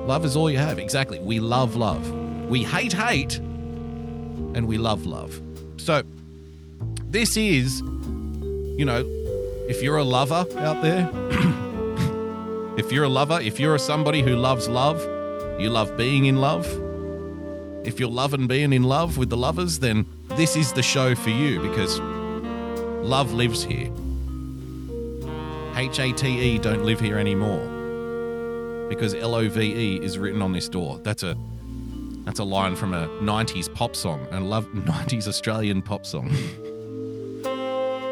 Love 0.06 0.24
is 0.24 0.36
all 0.36 0.48
you 0.48 0.58
have. 0.58 0.78
Exactly. 0.78 1.18
We 1.18 1.40
love 1.40 1.74
love. 1.74 2.08
We 2.48 2.62
hate 2.62 2.92
hate 2.92 3.38
and 3.38 4.68
we 4.68 4.78
love 4.78 5.06
love. 5.06 5.42
So, 5.76 6.04
this 7.10 7.36
is, 7.36 7.80
you 7.80 8.84
know, 8.84 9.23
if 9.68 9.82
you're 9.82 9.96
a 9.96 10.04
lover 10.04 10.46
out 10.58 10.82
there, 10.82 11.08
if 12.78 12.92
you're 12.92 13.04
a 13.04 13.08
lover, 13.08 13.40
if 13.40 13.58
you're 13.58 13.74
a 13.74 13.78
somebody 13.78 14.22
who 14.22 14.36
loves 14.36 14.68
love, 14.68 15.00
you 15.60 15.70
love 15.70 15.96
being 15.96 16.26
in 16.26 16.40
love, 16.40 16.66
if 17.86 18.00
you're 18.00 18.10
loving 18.10 18.46
being 18.46 18.72
in 18.72 18.82
love 18.82 19.18
with 19.18 19.30
the 19.30 19.36
lovers, 19.36 19.78
then 19.78 20.06
this 20.36 20.56
is 20.56 20.72
the 20.72 20.82
show 20.82 21.14
for 21.14 21.30
you 21.30 21.60
because 21.60 22.00
love 22.00 23.32
lives 23.32 23.64
here. 23.64 23.90
H 25.76 25.98
A 25.98 26.12
T 26.12 26.28
E 26.28 26.58
don't 26.58 26.84
live 26.84 27.00
here 27.00 27.18
anymore 27.18 27.66
because 28.88 29.14
L 29.14 29.34
O 29.34 29.48
V 29.48 29.60
E 29.60 29.96
is 30.02 30.18
written 30.18 30.40
on 30.42 30.52
this 30.52 30.68
door. 30.68 31.00
That's 31.02 31.22
a 31.22 31.36
that's 32.24 32.38
a 32.38 32.44
line 32.44 32.74
from 32.74 32.94
a 32.94 33.06
90s 33.20 33.72
pop 33.72 33.94
song, 33.94 34.26
a 34.30 34.40
love 34.40 34.66
90s 34.74 35.28
Australian 35.28 35.82
pop 35.82 36.06
song. 36.06 36.30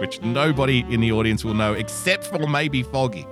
Which 0.03 0.21
nobody 0.21 0.85
in 0.91 1.01
the 1.01 1.13
audience 1.13 1.45
will 1.45 1.55
know 1.55 1.75
except 1.75 2.25
for 2.25 2.49
maybe 2.49 2.83
Foggy. 2.83 3.25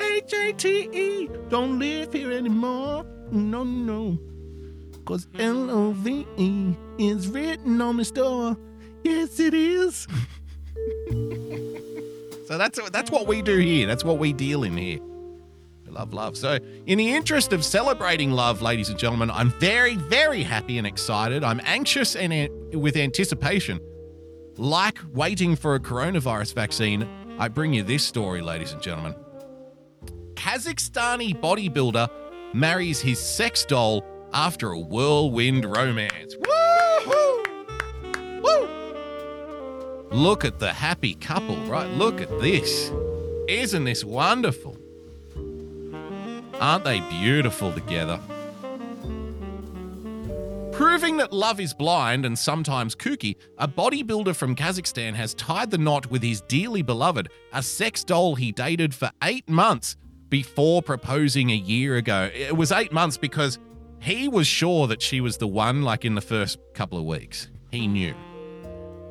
H 0.00 0.32
A 0.34 0.52
T 0.52 0.88
E 0.92 1.30
don't 1.48 1.78
live 1.78 2.12
here 2.12 2.32
anymore. 2.32 3.06
No, 3.30 3.62
no. 3.62 4.18
Cause 5.04 5.28
L 5.38 5.70
O 5.70 5.92
V 5.92 6.26
E 6.38 6.74
is 6.98 7.28
written 7.28 7.80
on 7.80 7.98
the 7.98 8.04
door. 8.04 8.56
Yes, 9.04 9.38
it 9.38 9.54
is. 9.54 10.08
so 12.48 12.58
that's 12.58 12.80
that's 12.90 13.12
what 13.12 13.28
we 13.28 13.40
do 13.40 13.56
here. 13.58 13.86
That's 13.86 14.02
what 14.02 14.18
we 14.18 14.32
deal 14.32 14.64
in 14.64 14.76
here. 14.76 14.98
We 15.84 15.92
love 15.92 16.12
love. 16.12 16.36
So, 16.36 16.58
in 16.86 16.98
the 16.98 17.14
interest 17.14 17.52
of 17.52 17.64
celebrating 17.64 18.32
love, 18.32 18.60
ladies 18.60 18.88
and 18.88 18.98
gentlemen, 18.98 19.30
I'm 19.30 19.50
very, 19.60 19.94
very 19.94 20.42
happy 20.42 20.78
and 20.78 20.86
excited. 20.86 21.44
I'm 21.44 21.60
anxious 21.62 22.16
and 22.16 22.50
with 22.74 22.96
anticipation. 22.96 23.78
Like 24.58 24.98
waiting 25.12 25.54
for 25.54 25.74
a 25.74 25.80
coronavirus 25.80 26.54
vaccine, 26.54 27.06
I 27.38 27.48
bring 27.48 27.74
you 27.74 27.82
this 27.82 28.02
story, 28.02 28.40
ladies 28.40 28.72
and 28.72 28.80
gentlemen. 28.80 29.14
Kazakhstani 30.34 31.38
bodybuilder 31.38 32.08
marries 32.54 33.00
his 33.00 33.18
sex 33.18 33.66
doll 33.66 34.02
after 34.32 34.72
a 34.72 34.78
whirlwind 34.78 35.66
romance. 35.66 36.36
Woo-hoo! 36.36 37.42
Woo! 38.42 40.08
Look 40.10 40.46
at 40.46 40.58
the 40.58 40.72
happy 40.72 41.14
couple, 41.14 41.56
right? 41.66 41.90
Look 41.90 42.22
at 42.22 42.30
this. 42.40 42.90
Isn't 43.48 43.84
this 43.84 44.04
wonderful? 44.04 44.78
Aren't 46.58 46.84
they 46.84 47.00
beautiful 47.00 47.72
together? 47.72 48.18
Proving 50.76 51.16
that 51.16 51.32
love 51.32 51.58
is 51.58 51.72
blind 51.72 52.26
and 52.26 52.38
sometimes 52.38 52.94
kooky, 52.94 53.36
a 53.56 53.66
bodybuilder 53.66 54.36
from 54.36 54.54
Kazakhstan 54.54 55.14
has 55.14 55.32
tied 55.32 55.70
the 55.70 55.78
knot 55.78 56.10
with 56.10 56.22
his 56.22 56.42
dearly 56.42 56.82
beloved, 56.82 57.30
a 57.54 57.62
sex 57.62 58.04
doll 58.04 58.34
he 58.34 58.52
dated 58.52 58.94
for 58.94 59.10
eight 59.24 59.48
months 59.48 59.96
before 60.28 60.82
proposing 60.82 61.48
a 61.48 61.54
year 61.54 61.96
ago. 61.96 62.28
It 62.34 62.54
was 62.54 62.72
eight 62.72 62.92
months 62.92 63.16
because 63.16 63.58
he 64.00 64.28
was 64.28 64.46
sure 64.46 64.86
that 64.88 65.00
she 65.00 65.22
was 65.22 65.38
the 65.38 65.46
one, 65.46 65.80
like 65.80 66.04
in 66.04 66.14
the 66.14 66.20
first 66.20 66.58
couple 66.74 66.98
of 66.98 67.06
weeks. 67.06 67.48
He 67.70 67.86
knew. 67.86 68.14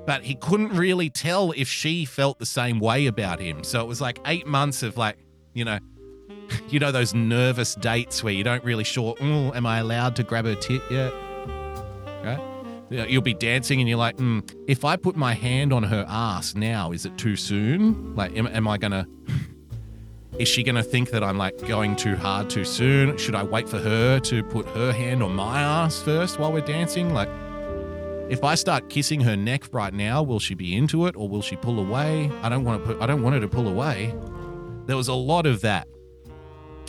But 0.06 0.22
he 0.22 0.36
couldn't 0.36 0.70
really 0.70 1.10
tell 1.10 1.52
if 1.54 1.68
she 1.68 2.06
felt 2.06 2.38
the 2.38 2.46
same 2.46 2.80
way 2.80 3.08
about 3.08 3.40
him. 3.40 3.64
So 3.64 3.82
it 3.82 3.88
was 3.88 4.00
like 4.00 4.20
eight 4.28 4.46
months 4.46 4.84
of 4.84 4.98
like, 4.98 5.18
you 5.56 5.66
know, 5.66 5.80
you 6.70 6.80
know 6.80 6.92
those 6.92 7.16
nervous 7.16 7.74
dates 7.74 8.24
where 8.24 8.34
you 8.34 8.44
don't 8.44 8.64
really 8.64 8.84
sure, 8.84 9.16
oh, 9.20 9.52
am 9.56 9.66
I 9.66 9.80
allowed 9.80 10.16
to 10.18 10.24
grab 10.24 10.46
her 10.46 10.54
tit 10.54 10.84
yet? 10.92 11.12
You'll 12.90 13.22
be 13.22 13.34
dancing 13.34 13.80
and 13.80 13.90
you're 13.90 13.98
like, 13.98 14.18
mm, 14.18 14.48
if 14.68 14.86
I 14.86 14.96
put 14.96 15.16
my 15.16 15.34
hand 15.34 15.74
on 15.74 15.84
her 15.84 16.06
ass 16.08 16.54
now, 16.56 16.92
is 16.92 17.06
it 17.06 17.18
too 17.18 17.36
soon? 17.36 18.16
Like, 18.16 18.38
am, 18.38 18.48
am 18.48 18.68
I 18.68 18.78
gonna? 18.78 19.08
Is 20.38 20.50
she 20.50 20.64
gonna 20.64 20.84
think 20.84 21.12
that 21.12 21.24
I'm 21.24 21.38
like 21.38 21.66
going 21.66 21.96
too 21.96 22.18
hard 22.18 22.50
too 22.50 22.66
soon? 22.66 23.18
Should 23.18 23.36
I 23.36 23.44
wait 23.44 23.70
for 23.70 23.80
her 23.80 24.20
to 24.20 24.44
put 24.44 24.66
her 24.68 24.92
hand 24.92 25.24
on 25.24 25.34
my 25.34 25.62
ass 25.62 26.02
first 26.02 26.40
while 26.40 26.52
we're 26.52 26.60
dancing? 26.60 27.14
Like, 27.14 27.30
if 28.30 28.44
I 28.44 28.56
start 28.56 28.90
kissing 28.90 29.22
her 29.22 29.38
neck 29.38 29.64
right 29.72 29.94
now, 29.94 30.22
will 30.24 30.40
she 30.40 30.54
be 30.54 30.76
into 30.76 31.06
it 31.06 31.16
or 31.16 31.30
will 31.30 31.42
she 31.42 31.56
pull 31.56 31.80
away? 31.80 32.30
I 32.42 32.50
don't 32.50 32.66
want 32.66 32.84
to 32.84 32.88
put. 32.88 33.02
I 33.02 33.06
don't 33.06 33.22
want 33.24 33.36
her 33.36 33.40
to 33.40 33.48
pull 33.48 33.70
away. 33.70 34.14
There 34.88 34.98
was 34.98 35.08
a 35.08 35.14
lot 35.14 35.46
of 35.46 35.62
that 35.62 35.88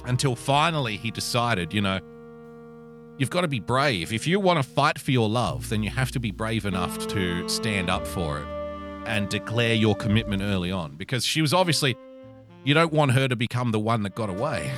until 0.06 0.34
finally 0.34 0.96
he 0.96 1.10
decided, 1.10 1.72
you 1.72 1.80
know, 1.80 2.00
you've 3.18 3.30
got 3.30 3.42
to 3.42 3.48
be 3.48 3.60
brave. 3.60 4.12
If 4.12 4.26
you 4.26 4.40
want 4.40 4.58
to 4.58 4.62
fight 4.62 4.98
for 4.98 5.10
your 5.10 5.28
love, 5.28 5.68
then 5.68 5.82
you 5.82 5.90
have 5.90 6.10
to 6.12 6.20
be 6.20 6.30
brave 6.30 6.66
enough 6.66 7.06
to 7.08 7.48
stand 7.48 7.90
up 7.90 8.06
for 8.06 8.40
it 8.40 8.46
and 9.06 9.28
declare 9.28 9.74
your 9.74 9.94
commitment 9.94 10.42
early 10.42 10.70
on. 10.70 10.96
Because 10.96 11.24
she 11.24 11.40
was 11.40 11.54
obviously, 11.54 11.96
you 12.64 12.74
don't 12.74 12.92
want 12.92 13.12
her 13.12 13.28
to 13.28 13.36
become 13.36 13.72
the 13.72 13.78
one 13.78 14.02
that 14.02 14.14
got 14.14 14.28
away. 14.28 14.72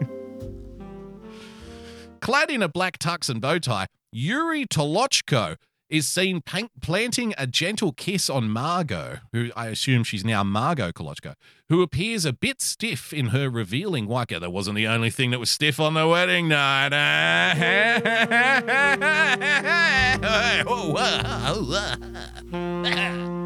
Clad 2.20 2.50
in 2.50 2.62
a 2.62 2.68
black 2.68 2.98
tux 2.98 3.28
and 3.28 3.40
bow 3.40 3.58
tie, 3.58 3.86
Yuri 4.10 4.66
Tolochko 4.66 5.56
is 5.88 6.08
seen 6.08 6.42
planting 6.80 7.34
a 7.38 7.46
gentle 7.46 7.92
kiss 7.92 8.28
on 8.28 8.50
Margot, 8.50 9.18
who 9.32 9.50
I 9.56 9.68
assume 9.68 10.04
she's 10.04 10.24
now 10.24 10.42
Margot 10.42 10.92
Kolochko, 10.92 11.34
who 11.68 11.82
appears 11.82 12.24
a 12.24 12.32
bit 12.32 12.60
stiff 12.60 13.12
in 13.12 13.26
her 13.26 13.48
revealing 13.48 14.06
Waka. 14.06 14.40
That 14.40 14.50
wasn't 14.50 14.76
the 14.76 14.86
only 14.86 15.10
thing 15.10 15.30
that 15.30 15.38
was 15.38 15.50
stiff 15.50 15.78
on 15.78 15.94
the 15.94 16.08
wedding 16.08 16.48
night. 16.48 16.92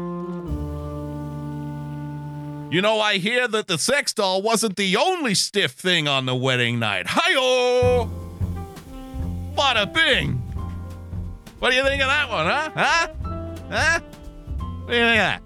You 2.71 2.81
know, 2.81 3.01
I 3.01 3.17
hear 3.17 3.49
that 3.49 3.67
the 3.67 3.77
sex 3.77 4.13
doll 4.13 4.41
wasn't 4.41 4.77
the 4.77 4.95
only 4.95 5.35
stiff 5.35 5.71
thing 5.71 6.07
on 6.07 6.25
the 6.25 6.33
wedding 6.33 6.79
night. 6.79 7.05
Hi-oh! 7.05 8.09
Bada 9.57 9.93
bing! 9.93 10.40
What 11.61 11.69
do 11.69 11.75
you 11.75 11.83
think 11.83 12.01
of 12.01 12.07
that 12.07 12.27
one, 12.27 12.47
huh? 12.47 12.71
Huh? 12.75 13.07
Huh? 13.69 13.99
What 14.79 14.87
do 14.87 14.97
you 14.97 15.03
think 15.03 15.19
of 15.19 15.27
that? 15.27 15.41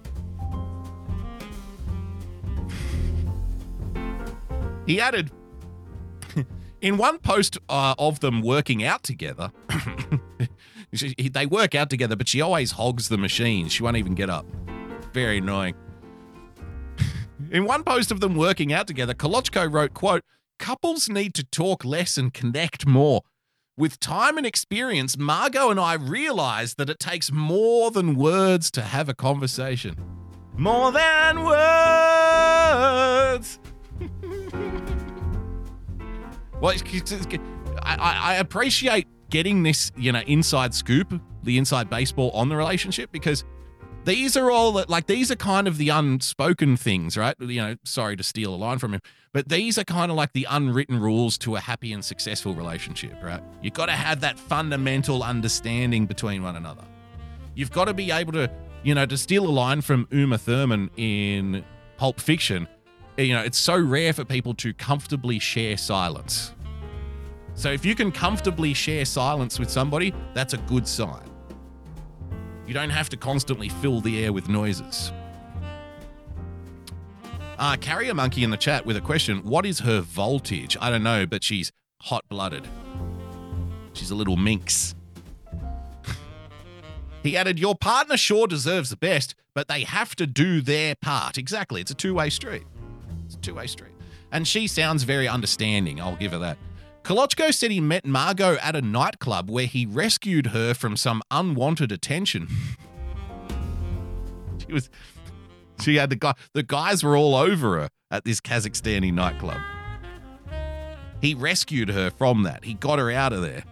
He 4.87 5.01
added, 5.01 5.29
in 6.79 6.95
one 6.95 7.17
post 7.17 7.57
uh, 7.67 7.95
of 7.99 8.21
them 8.21 8.41
working 8.41 8.81
out 8.81 9.03
together, 9.03 9.51
they 11.33 11.45
work 11.47 11.75
out 11.75 11.89
together, 11.89 12.15
but 12.15 12.29
she 12.29 12.39
always 12.39 12.71
hogs 12.71 13.09
the 13.09 13.17
machine. 13.17 13.67
She 13.67 13.83
won't 13.83 13.97
even 13.97 14.15
get 14.15 14.29
up. 14.29 14.45
Very 15.11 15.39
annoying. 15.39 15.75
In 17.51 17.65
one 17.65 17.83
post 17.83 18.09
of 18.13 18.21
them 18.21 18.37
working 18.37 18.71
out 18.71 18.87
together, 18.87 19.13
Kolochko 19.13 19.69
wrote, 19.69 19.93
quote, 19.93 20.23
couples 20.59 21.09
need 21.09 21.33
to 21.33 21.43
talk 21.43 21.83
less 21.83 22.17
and 22.17 22.33
connect 22.33 22.85
more. 22.85 23.23
With 23.77 23.99
time 23.99 24.37
and 24.37 24.47
experience, 24.47 25.17
Margot 25.17 25.69
and 25.69 25.77
I 25.77 25.95
realized 25.95 26.77
that 26.77 26.89
it 26.89 26.97
takes 26.97 27.29
more 27.29 27.91
than 27.91 28.15
words 28.15 28.71
to 28.71 28.81
have 28.81 29.09
a 29.09 29.13
conversation. 29.13 29.97
More 30.55 30.93
than 30.93 31.43
words. 31.43 31.59
well, 36.61 36.73
I 37.83 38.37
appreciate 38.39 39.07
getting 39.29 39.63
this, 39.63 39.91
you 39.97 40.13
know, 40.13 40.21
inside 40.21 40.73
scoop, 40.73 41.21
the 41.43 41.57
inside 41.57 41.89
baseball 41.89 42.31
on 42.31 42.47
the 42.47 42.55
relationship 42.55 43.11
because 43.11 43.43
these 44.05 44.37
are 44.37 44.51
all 44.51 44.83
like 44.87 45.07
these 45.07 45.31
are 45.31 45.35
kind 45.35 45.67
of 45.67 45.77
the 45.77 45.89
unspoken 45.89 46.77
things, 46.77 47.17
right? 47.17 47.35
You 47.39 47.61
know, 47.61 47.75
sorry 47.83 48.15
to 48.15 48.23
steal 48.23 48.53
a 48.53 48.55
line 48.55 48.77
from 48.77 48.93
him, 48.93 49.01
but 49.33 49.49
these 49.49 49.77
are 49.77 49.83
kind 49.83 50.11
of 50.11 50.17
like 50.17 50.33
the 50.33 50.47
unwritten 50.49 50.99
rules 50.99 51.37
to 51.39 51.55
a 51.55 51.59
happy 51.59 51.91
and 51.91 52.05
successful 52.05 52.53
relationship, 52.53 53.15
right? 53.23 53.41
You've 53.61 53.73
got 53.73 53.87
to 53.87 53.93
have 53.93 54.21
that 54.21 54.39
fundamental 54.39 55.23
understanding 55.23 56.05
between 56.05 56.43
one 56.43 56.55
another. 56.55 56.85
You've 57.55 57.71
got 57.71 57.85
to 57.85 57.93
be 57.93 58.11
able 58.11 58.33
to, 58.33 58.49
you 58.83 58.93
know, 58.93 59.05
to 59.05 59.17
steal 59.17 59.45
a 59.45 59.49
line 59.49 59.81
from 59.81 60.07
Uma 60.11 60.37
Thurman 60.37 60.91
in 60.97 61.65
Pulp 61.97 62.19
Fiction. 62.19 62.67
You 63.17 63.33
know, 63.33 63.41
it's 63.41 63.57
so 63.57 63.77
rare 63.77 64.13
for 64.13 64.23
people 64.23 64.53
to 64.55 64.73
comfortably 64.73 65.39
share 65.39 65.77
silence. 65.77 66.53
So 67.55 67.71
if 67.71 67.85
you 67.85 67.95
can 67.95 68.11
comfortably 68.11 68.73
share 68.73 69.05
silence 69.05 69.57
with 69.57 69.71
somebody, 69.71 70.13
that's 70.33 70.53
a 70.53 70.57
good 70.57 70.85
sign. 70.87 71.34
You 72.67 72.73
don't 72.73 72.89
have 72.89 73.09
to 73.09 73.17
constantly 73.17 73.69
fill 73.69 74.01
the 74.01 74.23
air 74.23 74.33
with 74.33 74.49
noises. 74.49 75.11
Uh, 77.57 77.77
Carrier 77.77 78.13
Monkey 78.13 78.43
in 78.43 78.49
the 78.49 78.57
chat 78.57 78.85
with 78.85 78.97
a 78.97 79.01
question 79.01 79.43
What 79.43 79.65
is 79.65 79.79
her 79.79 80.01
voltage? 80.01 80.75
I 80.81 80.89
don't 80.89 81.03
know, 81.03 81.25
but 81.25 81.43
she's 81.43 81.71
hot 82.01 82.25
blooded. 82.29 82.67
She's 83.93 84.11
a 84.11 84.15
little 84.15 84.35
minx. 84.35 84.93
he 87.23 87.37
added, 87.37 87.59
Your 87.59 87.75
partner 87.75 88.17
sure 88.17 88.47
deserves 88.47 88.89
the 88.89 88.97
best, 88.97 89.35
but 89.53 89.67
they 89.67 89.83
have 89.83 90.15
to 90.17 90.27
do 90.27 90.59
their 90.59 90.95
part. 90.95 91.37
Exactly. 91.37 91.81
It's 91.81 91.91
a 91.91 91.95
two 91.95 92.13
way 92.15 92.29
street. 92.29 92.63
It's 93.25 93.35
a 93.35 93.39
two 93.39 93.55
way 93.55 93.67
street. 93.67 93.91
And 94.31 94.45
she 94.45 94.67
sounds 94.67 95.03
very 95.03 95.27
understanding. 95.27 96.01
I'll 96.01 96.17
give 96.17 96.33
her 96.33 96.39
that. 96.39 96.57
Kolochko 97.05 97.53
said 97.53 97.69
he 97.69 97.79
met 97.79 98.03
Margot 98.03 98.57
at 98.63 98.75
a 98.75 98.81
nightclub 98.81 99.47
where 99.47 99.67
he 99.67 99.85
rescued 99.85 100.47
her 100.47 100.73
from 100.73 100.97
some 100.97 101.21
unwanted 101.29 101.91
attention. 101.91 102.47
she 104.65 104.73
was 104.73 104.89
she 105.79 105.97
had 105.97 106.09
the 106.09 106.15
guy 106.15 106.33
the 106.55 106.63
guys 106.63 107.03
were 107.03 107.15
all 107.15 107.35
over 107.35 107.79
her 107.79 107.89
at 108.09 108.25
this 108.25 108.41
Kazakhstani 108.41 109.13
nightclub. 109.13 109.59
He 111.21 111.35
rescued 111.35 111.89
her 111.89 112.09
from 112.09 112.41
that. 112.41 112.65
He 112.65 112.73
got 112.73 112.97
her 112.97 113.11
out 113.11 113.33
of 113.33 113.43
there. 113.43 113.63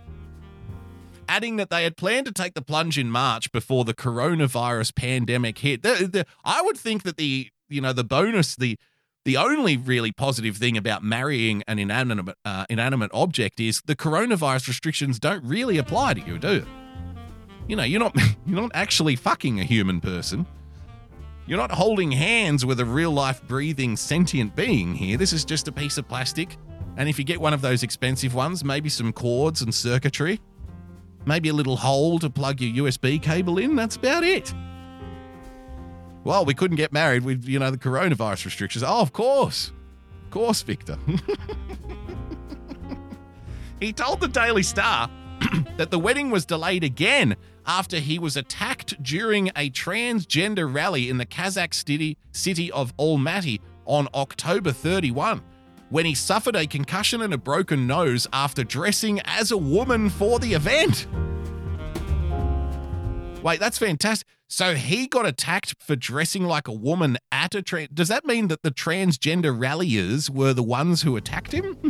Adding 1.28 1.56
that 1.56 1.72
they 1.72 1.86
had 1.86 1.98
planned 1.98 2.28
to 2.28 2.32
take 2.32 2.54
the 2.54 2.62
plunge 2.62 3.00
in 3.00 3.10
March 3.10 3.52
before 3.52 3.84
the 3.84 3.96
coronavirus 3.96 4.94
pandemic 4.94 5.58
hit. 5.58 5.82
The- 5.82 6.08
the- 6.12 6.26
I 6.46 6.62
would 6.62 6.78
think 6.78 7.02
that 7.02 7.18
the 7.18 7.50
you 7.68 7.82
know 7.82 7.94
the 7.94 8.04
bonus 8.04 8.56
the 8.56 8.78
the 9.26 9.38
only 9.38 9.78
really 9.78 10.12
positive 10.12 10.58
thing 10.58 10.78
about 10.78 11.04
marrying 11.04 11.64
an 11.68 11.80
inanimate 11.80 12.36
uh, 12.44 12.66
inanimate 12.70 13.12
object 13.14 13.60
is 13.60 13.82
the 13.86 13.96
coronavirus 13.96 14.68
restrictions 14.68 15.20
don't 15.20 15.44
really 15.44 15.78
apply 15.78 16.14
to 16.16 16.22
you, 16.22 16.38
do 16.38 16.56
you? 16.56 16.66
You 17.68 17.76
know, 17.78 17.84
you're 17.84 18.00
not 18.00 18.16
you're 18.46 18.62
not 18.62 18.72
actually 18.74 19.16
fucking 19.16 19.60
a 19.60 19.64
human 19.64 20.02
person. 20.02 20.46
You're 21.46 21.58
not 21.58 21.72
holding 21.72 22.12
hands 22.12 22.66
with 22.66 22.80
a 22.80 22.86
real 22.86 23.12
life 23.12 23.46
breathing 23.48 23.98
sentient 23.98 24.56
being 24.56 24.96
here. 24.96 25.18
This 25.18 25.34
is 25.34 25.44
just 25.44 25.68
a 25.68 25.74
piece 25.74 25.98
of 25.98 26.08
plastic. 26.08 26.58
And 26.96 27.10
if 27.10 27.20
you 27.20 27.26
get 27.26 27.42
one 27.42 27.54
of 27.54 27.62
those 27.62 27.84
expensive 27.84 28.34
ones, 28.34 28.64
maybe 28.64 28.88
some 28.88 29.12
cords 29.12 29.62
and 29.62 29.74
circuitry, 29.74 30.40
maybe 31.26 31.50
a 31.50 31.54
little 31.54 31.76
hole 31.76 32.20
to 32.20 32.30
plug 32.30 32.62
your 32.62 32.86
USB 32.86 33.22
cable 33.22 33.58
in, 33.58 33.76
that's 33.76 33.98
about 33.98 34.24
it. 34.24 34.54
Well, 36.24 36.46
we 36.46 36.54
couldn't 36.54 36.78
get 36.78 36.94
married 36.94 37.24
with, 37.24 37.46
you 37.46 37.60
know, 37.60 37.72
the 37.72 37.78
coronavirus 37.78 38.46
restrictions. 38.46 38.84
Oh, 38.84 39.02
of 39.02 39.12
course. 39.12 39.72
Of 40.26 40.32
course, 40.32 40.62
Victor. 40.62 40.98
he 43.80 43.92
told 43.92 44.22
the 44.22 44.30
Daily 44.30 44.64
Star 44.64 45.10
that 45.78 45.92
the 45.92 46.00
wedding 46.00 46.32
was 46.32 46.46
delayed 46.46 46.84
again 46.84 47.36
after 47.66 47.98
he 47.98 48.20
was 48.20 48.38
attacked 48.38 49.02
during 49.04 49.50
a 49.50 49.70
transgender 49.70 50.74
rally 50.74 51.10
in 51.10 51.18
the 51.18 51.26
Kazakh 51.26 51.74
city, 51.74 52.18
city 52.32 52.72
of 52.72 52.96
Almaty 52.98 53.60
on 53.86 54.08
October 54.14 54.72
31 54.72 55.42
when 55.90 56.06
he 56.06 56.16
suffered 56.16 56.56
a 56.56 56.66
concussion 56.66 57.22
and 57.22 57.34
a 57.34 57.38
broken 57.38 57.86
nose 57.86 58.28
after 58.34 58.64
dressing 58.64 59.20
as 59.26 59.52
a 59.52 59.58
woman 59.58 60.10
for 60.10 60.40
the 60.40 60.54
event. 60.54 61.06
Wait, 63.44 63.60
that's 63.60 63.78
fantastic. 63.78 64.28
So 64.48 64.76
he 64.76 65.08
got 65.08 65.26
attacked 65.26 65.76
for 65.80 65.96
dressing 65.96 66.44
like 66.44 66.68
a 66.68 66.74
woman 66.74 67.18
at 67.32 67.56
a 67.56 67.62
trans. 67.62 67.90
Does 67.94 68.08
that 68.10 68.26
mean 68.26 68.50
that 68.50 68.62
the 68.62 68.72
transgender 68.72 69.58
ralliers 69.58 70.30
were 70.30 70.54
the 70.54 70.64
ones 70.64 71.02
who 71.02 71.18
attacked 71.18 71.52
him? 71.52 71.74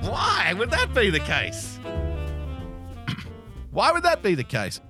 Why 0.00 0.54
would 0.56 0.70
that 0.70 0.94
be 0.94 1.10
the 1.10 1.20
case? 1.20 1.78
Why 3.70 3.92
would 3.92 4.04
that 4.04 4.22
be 4.22 4.34
the 4.34 4.44
case? 4.44 4.80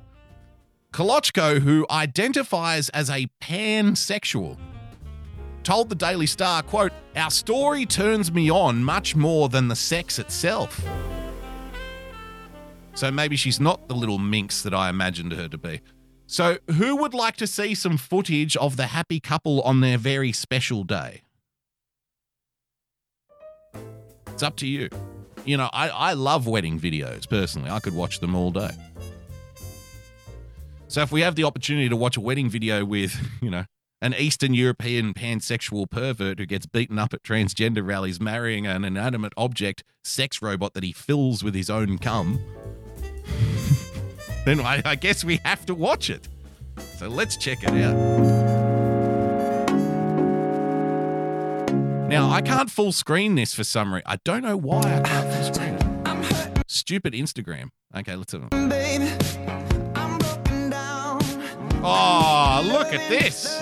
Kolochko, 0.93 1.61
who 1.61 1.85
identifies 1.91 2.89
as 2.91 3.11
a 3.11 3.27
pansexual, 3.43 4.57
told 5.65 5.89
the 5.89 5.95
Daily 5.95 6.27
Star, 6.27 6.63
quote, 6.63 6.93
Our 7.17 7.31
story 7.31 7.85
turns 7.87 8.33
me 8.33 8.51
on 8.51 8.85
much 8.85 9.15
more 9.17 9.49
than 9.49 9.69
the 9.69 9.77
sex 9.77 10.19
itself. 10.19 10.81
So 12.99 13.13
maybe 13.13 13.37
she's 13.37 13.61
not 13.61 13.87
the 13.87 13.95
little 13.95 14.19
minx 14.19 14.63
that 14.63 14.75
I 14.75 14.89
imagined 14.89 15.31
her 15.35 15.47
to 15.47 15.57
be. 15.57 15.83
So, 16.27 16.59
who 16.69 16.97
would 16.97 17.15
like 17.15 17.37
to 17.37 17.47
see 17.47 17.77
some 17.77 17.97
footage 17.97 18.57
of 18.57 18.77
the 18.77 18.87
happy 18.87 19.21
couple 19.21 19.63
on 19.63 19.79
their 19.79 19.97
very 19.97 20.33
special 20.33 20.83
day? 20.83 21.23
It's 24.27 24.43
up 24.43 24.57
to 24.57 24.67
you. 24.67 24.89
You 25.45 25.59
know, 25.59 25.71
I, 25.73 25.91
I 25.91 26.13
love 26.15 26.49
wedding 26.49 26.81
videos 26.81 27.29
personally. 27.29 27.71
I 27.71 27.79
could 27.79 27.95
watch 27.95 28.19
them 28.19 28.35
all 28.35 28.51
day. 28.51 28.73
So 30.89 31.01
if 31.03 31.13
we 31.13 31.21
have 31.21 31.37
the 31.37 31.45
opportunity 31.45 31.89
to 31.89 31.97
watch 31.97 32.17
a 32.17 32.21
wedding 32.21 32.51
video 32.51 32.85
with, 32.85 33.17
you 33.41 33.51
know, 33.51 33.67
an 34.03 34.13
Eastern 34.19 34.55
European 34.55 35.15
pansexual 35.15 35.89
pervert 35.89 36.41
who 36.41 36.47
gets 36.47 36.67
beaten 36.67 36.99
up 36.99 37.15
at 37.15 37.23
transgender 37.23 37.87
rallies 37.87 38.21
marrying 38.21 38.67
an 38.67 38.85
inanimate 38.85 39.35
object 39.37 39.85
sex 40.03 40.43
robot 40.43 40.75
that 40.75 40.83
he 40.83 40.91
fills 40.91 41.45
with 41.45 41.55
his 41.55 41.71
own 41.71 41.99
cum, 41.99 42.41
then 44.45 44.61
I, 44.61 44.83
I 44.85 44.95
guess 44.95 45.25
we 45.25 45.41
have 45.45 45.67
to 45.67 45.75
watch 45.75 46.11
it. 46.11 46.29
So 46.97 47.09
let's 47.09 47.37
check 47.37 47.63
it 47.63 47.71
out. 47.71 47.97
Now, 52.09 52.31
I 52.31 52.41
can't 52.41 52.71
full 52.71 52.93
screen 52.93 53.35
this 53.35 53.53
for 53.53 53.65
some 53.65 53.93
reason. 53.93 54.05
I 54.07 54.17
don't 54.25 54.43
know 54.43 54.57
why 54.57 54.81
I 54.81 55.01
can't 55.01 55.33
full 55.33 55.55
screen 55.55 55.75
it. 55.75 56.65
Stupid 56.67 57.13
Instagram. 57.13 57.69
Okay, 57.95 58.17
let's 58.17 58.33
have 58.33 58.45
a 58.45 58.49
Oh, 61.81 62.63
look 62.67 62.93
at 62.93 63.09
this. 63.09 63.57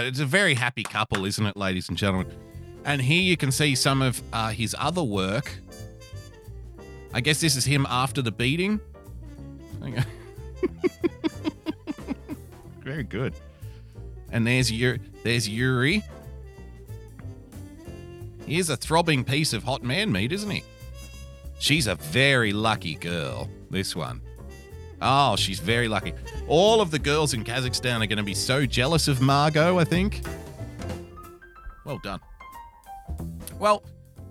They. 0.00 0.06
It's 0.08 0.20
a 0.20 0.26
very 0.26 0.54
happy 0.54 0.82
couple, 0.82 1.24
isn't 1.24 1.44
it, 1.44 1.56
ladies 1.56 1.88
and 1.88 1.96
gentlemen? 1.98 2.32
And 2.84 3.00
here 3.00 3.22
you 3.22 3.36
can 3.36 3.52
see 3.52 3.74
some 3.74 4.02
of 4.02 4.22
uh, 4.32 4.50
his 4.50 4.74
other 4.78 5.02
work. 5.02 5.52
I 7.14 7.20
guess 7.20 7.40
this 7.40 7.56
is 7.56 7.64
him 7.64 7.86
after 7.88 8.22
the 8.22 8.32
beating. 8.32 8.80
Very 12.80 13.02
good. 13.04 13.34
And 14.30 14.46
there's 14.46 14.72
Yuri. 14.72 15.00
There's 15.22 15.48
Yuri. 15.48 16.02
He's 18.46 18.70
a 18.70 18.76
throbbing 18.76 19.24
piece 19.24 19.52
of 19.52 19.62
hot 19.62 19.82
man 19.82 20.10
meat, 20.10 20.32
isn't 20.32 20.50
he? 20.50 20.64
She's 21.58 21.86
a 21.86 21.94
very 21.94 22.52
lucky 22.52 22.96
girl, 22.96 23.48
this 23.70 23.94
one. 23.94 24.20
Oh, 25.02 25.36
she's 25.36 25.58
very 25.58 25.88
lucky. 25.88 26.14
All 26.48 26.80
of 26.80 26.90
the 26.90 26.98
girls 26.98 27.34
in 27.34 27.44
Kazakhstan 27.44 28.02
are 28.02 28.06
going 28.06 28.18
to 28.18 28.22
be 28.22 28.34
so 28.34 28.64
jealous 28.64 29.08
of 29.08 29.20
Margot, 29.20 29.78
I 29.78 29.84
think. 29.84 30.22
Well 31.84 32.00
done. 32.02 32.20
Well, 33.58 33.82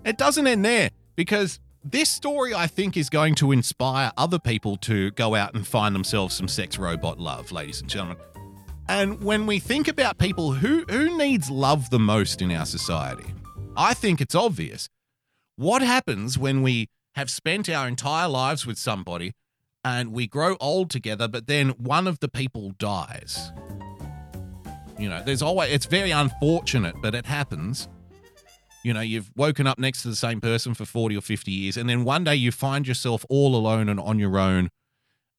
it 0.04 0.16
doesn't 0.18 0.46
end 0.46 0.64
there 0.64 0.90
because 1.14 1.60
this 1.84 2.08
story, 2.08 2.54
I 2.54 2.66
think, 2.66 2.96
is 2.96 3.10
going 3.10 3.34
to 3.36 3.52
inspire 3.52 4.12
other 4.16 4.38
people 4.38 4.76
to 4.78 5.10
go 5.12 5.34
out 5.34 5.54
and 5.54 5.66
find 5.66 5.94
themselves 5.94 6.34
some 6.34 6.48
sex 6.48 6.78
robot 6.78 7.18
love, 7.18 7.52
ladies 7.52 7.80
and 7.80 7.90
gentlemen. 7.90 8.16
And 8.88 9.22
when 9.22 9.46
we 9.46 9.58
think 9.58 9.88
about 9.88 10.18
people 10.18 10.52
who, 10.52 10.84
who 10.88 11.16
needs 11.16 11.50
love 11.50 11.90
the 11.90 11.98
most 11.98 12.42
in 12.42 12.50
our 12.52 12.66
society, 12.66 13.34
I 13.76 13.94
think 13.94 14.20
it's 14.20 14.34
obvious. 14.34 14.88
What 15.56 15.82
happens 15.82 16.38
when 16.38 16.62
we 16.62 16.88
have 17.14 17.30
spent 17.30 17.68
our 17.68 17.86
entire 17.86 18.28
lives 18.28 18.66
with 18.66 18.78
somebody 18.78 19.32
and 19.84 20.12
we 20.12 20.26
grow 20.26 20.56
old 20.60 20.90
together, 20.90 21.28
but 21.28 21.46
then 21.46 21.70
one 21.70 22.06
of 22.06 22.20
the 22.20 22.28
people 22.28 22.72
dies? 22.78 23.52
You 24.98 25.08
know, 25.08 25.22
there's 25.24 25.42
always, 25.42 25.72
it's 25.72 25.86
very 25.86 26.10
unfortunate, 26.10 26.94
but 27.00 27.14
it 27.14 27.26
happens. 27.26 27.88
You 28.84 28.92
know, 28.94 29.00
you've 29.00 29.30
woken 29.36 29.66
up 29.66 29.78
next 29.78 30.02
to 30.02 30.08
the 30.08 30.16
same 30.16 30.40
person 30.40 30.74
for 30.74 30.84
40 30.84 31.16
or 31.16 31.20
50 31.20 31.50
years, 31.50 31.76
and 31.76 31.88
then 31.88 32.04
one 32.04 32.24
day 32.24 32.36
you 32.36 32.52
find 32.52 32.86
yourself 32.86 33.24
all 33.28 33.54
alone 33.56 33.88
and 33.88 33.98
on 33.98 34.18
your 34.18 34.38
own, 34.38 34.70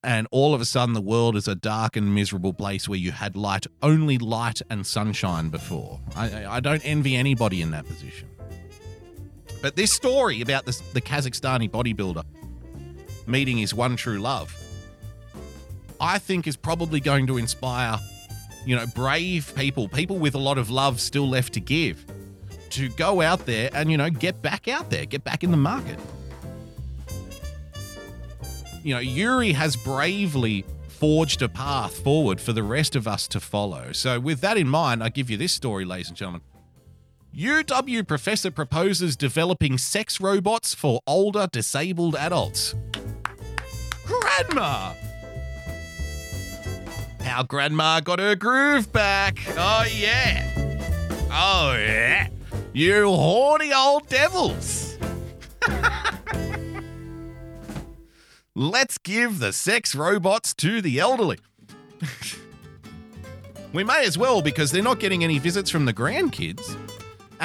and 0.03 0.27
all 0.31 0.53
of 0.53 0.61
a 0.61 0.65
sudden 0.65 0.93
the 0.93 1.01
world 1.01 1.35
is 1.35 1.47
a 1.47 1.55
dark 1.55 1.95
and 1.95 2.13
miserable 2.13 2.53
place 2.53 2.89
where 2.89 2.99
you 2.99 3.11
had 3.11 3.35
light, 3.35 3.65
only 3.81 4.17
light 4.17 4.61
and 4.69 4.85
sunshine 4.85 5.49
before. 5.49 5.99
I, 6.15 6.45
I 6.45 6.59
don't 6.59 6.85
envy 6.85 7.15
anybody 7.15 7.61
in 7.61 7.71
that 7.71 7.85
position. 7.85 8.29
But 9.61 9.77
this 9.77 9.93
story 9.93 10.41
about 10.41 10.65
this, 10.65 10.79
the 10.91 11.01
Kazakhstani 11.01 11.69
bodybuilder 11.69 12.25
meeting 13.27 13.57
his 13.57 13.73
one 13.73 13.95
true 13.95 14.19
love, 14.19 14.55
I 15.99 16.19
think 16.19 16.47
is 16.47 16.55
probably 16.55 16.99
going 16.99 17.27
to 17.27 17.37
inspire, 17.37 17.99
you 18.65 18.75
know, 18.75 18.85
brave 18.87 19.53
people, 19.55 19.87
people 19.87 20.17
with 20.17 20.35
a 20.35 20.39
lot 20.39 20.57
of 20.57 20.69
love 20.69 20.99
still 20.99 21.27
left 21.27 21.53
to 21.53 21.59
give, 21.59 22.05
to 22.71 22.89
go 22.89 23.21
out 23.21 23.45
there 23.45 23.69
and, 23.73 23.91
you 23.91 23.97
know, 23.97 24.09
get 24.09 24.41
back 24.41 24.67
out 24.67 24.89
there, 24.89 25.05
get 25.05 25.23
back 25.23 25.43
in 25.43 25.51
the 25.51 25.57
market. 25.57 25.99
You 28.83 28.95
know, 28.95 28.99
Yuri 28.99 29.53
has 29.53 29.77
bravely 29.77 30.65
forged 30.89 31.41
a 31.41 31.49
path 31.49 31.97
forward 31.99 32.41
for 32.41 32.53
the 32.53 32.63
rest 32.63 32.95
of 32.95 33.07
us 33.07 33.27
to 33.29 33.39
follow. 33.39 33.91
So, 33.91 34.19
with 34.19 34.41
that 34.41 34.57
in 34.57 34.67
mind, 34.67 35.03
I 35.03 35.09
give 35.09 35.29
you 35.29 35.37
this 35.37 35.53
story, 35.53 35.85
ladies 35.85 36.09
and 36.09 36.17
gentlemen. 36.17 36.41
UW 37.35 38.07
professor 38.07 38.51
proposes 38.51 39.15
developing 39.15 39.77
sex 39.77 40.21
robots 40.21 40.75
for 40.75 41.01
older 41.07 41.47
disabled 41.51 42.15
adults. 42.15 42.75
Grandma! 44.05 44.93
How 47.21 47.43
Grandma 47.43 47.99
got 48.01 48.19
her 48.19 48.35
groove 48.35 48.91
back. 48.91 49.39
Oh, 49.57 49.85
yeah. 49.91 50.49
Oh, 51.31 51.75
yeah. 51.77 52.27
You 52.73 53.07
horny 53.07 53.73
old 53.73 54.07
devils. 54.07 54.97
Let's 58.55 58.99
give 58.99 59.39
the 59.39 59.51
sex 59.51 59.95
robots 59.95 60.53
to 60.55 60.81
the 60.81 60.99
elderly. 60.99 61.39
we 63.73 63.83
may 63.83 64.05
as 64.05 64.17
well 64.17 64.41
because 64.43 64.71
they're 64.71 64.83
not 64.83 64.99
getting 64.99 65.23
any 65.23 65.39
visits 65.39 65.71
from 65.71 65.85
the 65.85 65.93
grandkids. 65.93 66.77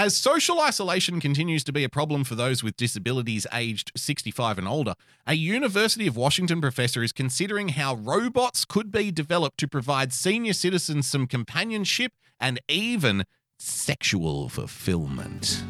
As 0.01 0.16
social 0.16 0.61
isolation 0.61 1.19
continues 1.19 1.65
to 1.65 1.73
be 1.73 1.83
a 1.83 1.89
problem 1.89 2.23
for 2.23 2.37
those 2.37 2.62
with 2.62 2.77
disabilities 2.77 3.49
aged 3.53 3.91
65 3.97 4.57
and 4.57 4.69
older, 4.69 4.95
a 5.27 5.35
University 5.35 6.07
of 6.07 6.16
Washington 6.16 6.61
professor 6.61 7.03
is 7.03 7.11
considering 7.11 7.70
how 7.70 7.97
robots 7.97 8.65
could 8.65 8.93
be 8.93 9.11
developed 9.11 9.59
to 9.59 9.66
provide 9.66 10.12
senior 10.12 10.53
citizens 10.53 11.09
some 11.09 11.27
companionship 11.27 12.12
and 12.39 12.61
even 12.69 13.25
sexual 13.59 14.49
fulfillment. 14.49 15.65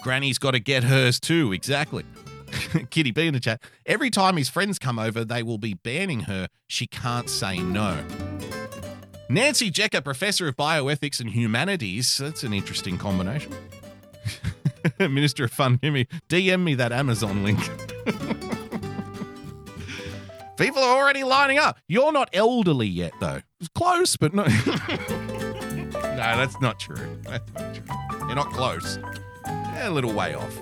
Granny's 0.00 0.38
got 0.38 0.52
to 0.52 0.60
get 0.60 0.84
hers 0.84 1.18
too, 1.18 1.52
exactly. 1.52 2.04
Kitty 2.90 3.10
B 3.10 3.26
in 3.26 3.34
the 3.34 3.40
chat. 3.40 3.60
Every 3.84 4.10
time 4.10 4.36
his 4.36 4.48
friends 4.48 4.78
come 4.78 5.00
over, 5.00 5.24
they 5.24 5.42
will 5.42 5.58
be 5.58 5.74
banning 5.74 6.20
her. 6.20 6.46
She 6.68 6.86
can't 6.86 7.28
say 7.28 7.58
no. 7.58 8.04
Nancy 9.30 9.70
Jecker, 9.70 10.02
Professor 10.02 10.48
of 10.48 10.56
Bioethics 10.56 11.20
and 11.20 11.30
Humanities. 11.30 12.18
That's 12.18 12.42
an 12.42 12.52
interesting 12.52 12.98
combination. 12.98 13.54
Minister 14.98 15.44
of 15.44 15.52
Fun, 15.52 15.78
give 15.80 15.94
me 15.94 16.08
DM 16.28 16.64
me 16.64 16.74
that 16.74 16.90
Amazon 16.90 17.44
link. 17.44 17.60
People 20.56 20.82
are 20.82 21.00
already 21.00 21.22
lining 21.22 21.58
up. 21.58 21.78
You're 21.86 22.10
not 22.10 22.28
elderly 22.32 22.88
yet, 22.88 23.12
though. 23.20 23.42
Close, 23.72 24.16
but 24.16 24.34
no. 24.34 24.42
no, 24.46 24.50
that's 26.16 26.60
not 26.60 26.80
true. 26.80 27.20
That's 27.22 27.54
not 27.54 27.72
true. 27.72 27.84
You're 28.26 28.34
not 28.34 28.50
close. 28.50 28.98
Yeah, 29.46 29.90
a 29.90 29.92
little 29.92 30.12
way 30.12 30.34
off. 30.34 30.58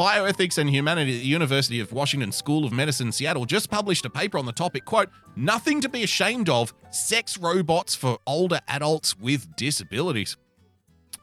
Bioethics 0.00 0.56
and 0.56 0.70
Humanity 0.70 1.14
at 1.14 1.20
the 1.20 1.26
University 1.26 1.78
of 1.78 1.92
Washington 1.92 2.32
School 2.32 2.64
of 2.64 2.72
Medicine, 2.72 3.12
Seattle, 3.12 3.44
just 3.44 3.68
published 3.68 4.06
a 4.06 4.08
paper 4.08 4.38
on 4.38 4.46
the 4.46 4.52
topic, 4.52 4.86
quote, 4.86 5.10
Nothing 5.36 5.82
to 5.82 5.90
be 5.90 6.02
ashamed 6.02 6.48
of, 6.48 6.72
sex 6.90 7.36
robots 7.36 7.94
for 7.94 8.16
older 8.26 8.60
adults 8.66 9.18
with 9.18 9.54
disabilities. 9.56 10.38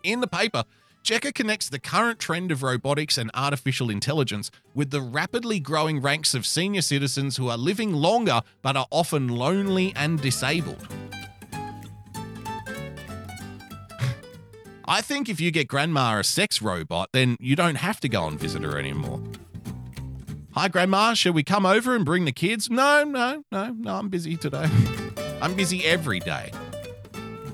In 0.04 0.20
the 0.22 0.28
paper, 0.28 0.64
Jecker 1.04 1.34
connects 1.34 1.70
the 1.70 1.80
current 1.80 2.20
trend 2.20 2.52
of 2.52 2.62
robotics 2.62 3.18
and 3.18 3.32
artificial 3.34 3.90
intelligence 3.90 4.52
with 4.76 4.92
the 4.92 5.02
rapidly 5.02 5.60
growing 5.60 6.00
ranks 6.00 6.36
of 6.36 6.46
senior 6.46 6.84
citizens 6.84 7.36
who 7.36 7.50
are 7.50 7.58
living 7.58 7.94
longer 7.94 8.42
but 8.62 8.78
are 8.78 8.86
often 8.92 9.28
lonely 9.28 9.92
and 9.96 10.22
disabled. 10.22 10.88
I 14.90 15.02
think 15.02 15.28
if 15.28 15.42
you 15.42 15.52
get 15.52 15.68
Grandma 15.68 16.20
a 16.20 16.24
sex 16.24 16.62
robot, 16.62 17.10
then 17.12 17.36
you 17.42 17.58
don't 17.58 17.76
have 17.76 18.00
to 18.00 18.08
go 18.08 18.26
and 18.26 18.40
visit 18.40 18.64
her 18.64 18.80
anymore. 18.80 19.22
Hi, 20.54 20.70
Grandma. 20.70 21.14
Shall 21.14 21.34
we 21.34 21.44
come 21.44 21.66
over 21.66 21.94
and 21.94 22.06
bring 22.06 22.24
the 22.24 22.32
kids? 22.32 22.70
No, 22.70 23.04
no, 23.04 23.44
no, 23.52 23.76
no. 23.78 23.96
I'm 23.96 24.08
busy 24.08 24.38
today. 24.38 24.70
I'm 25.42 25.56
busy 25.56 25.86
every 25.86 26.22
day. 26.22 26.52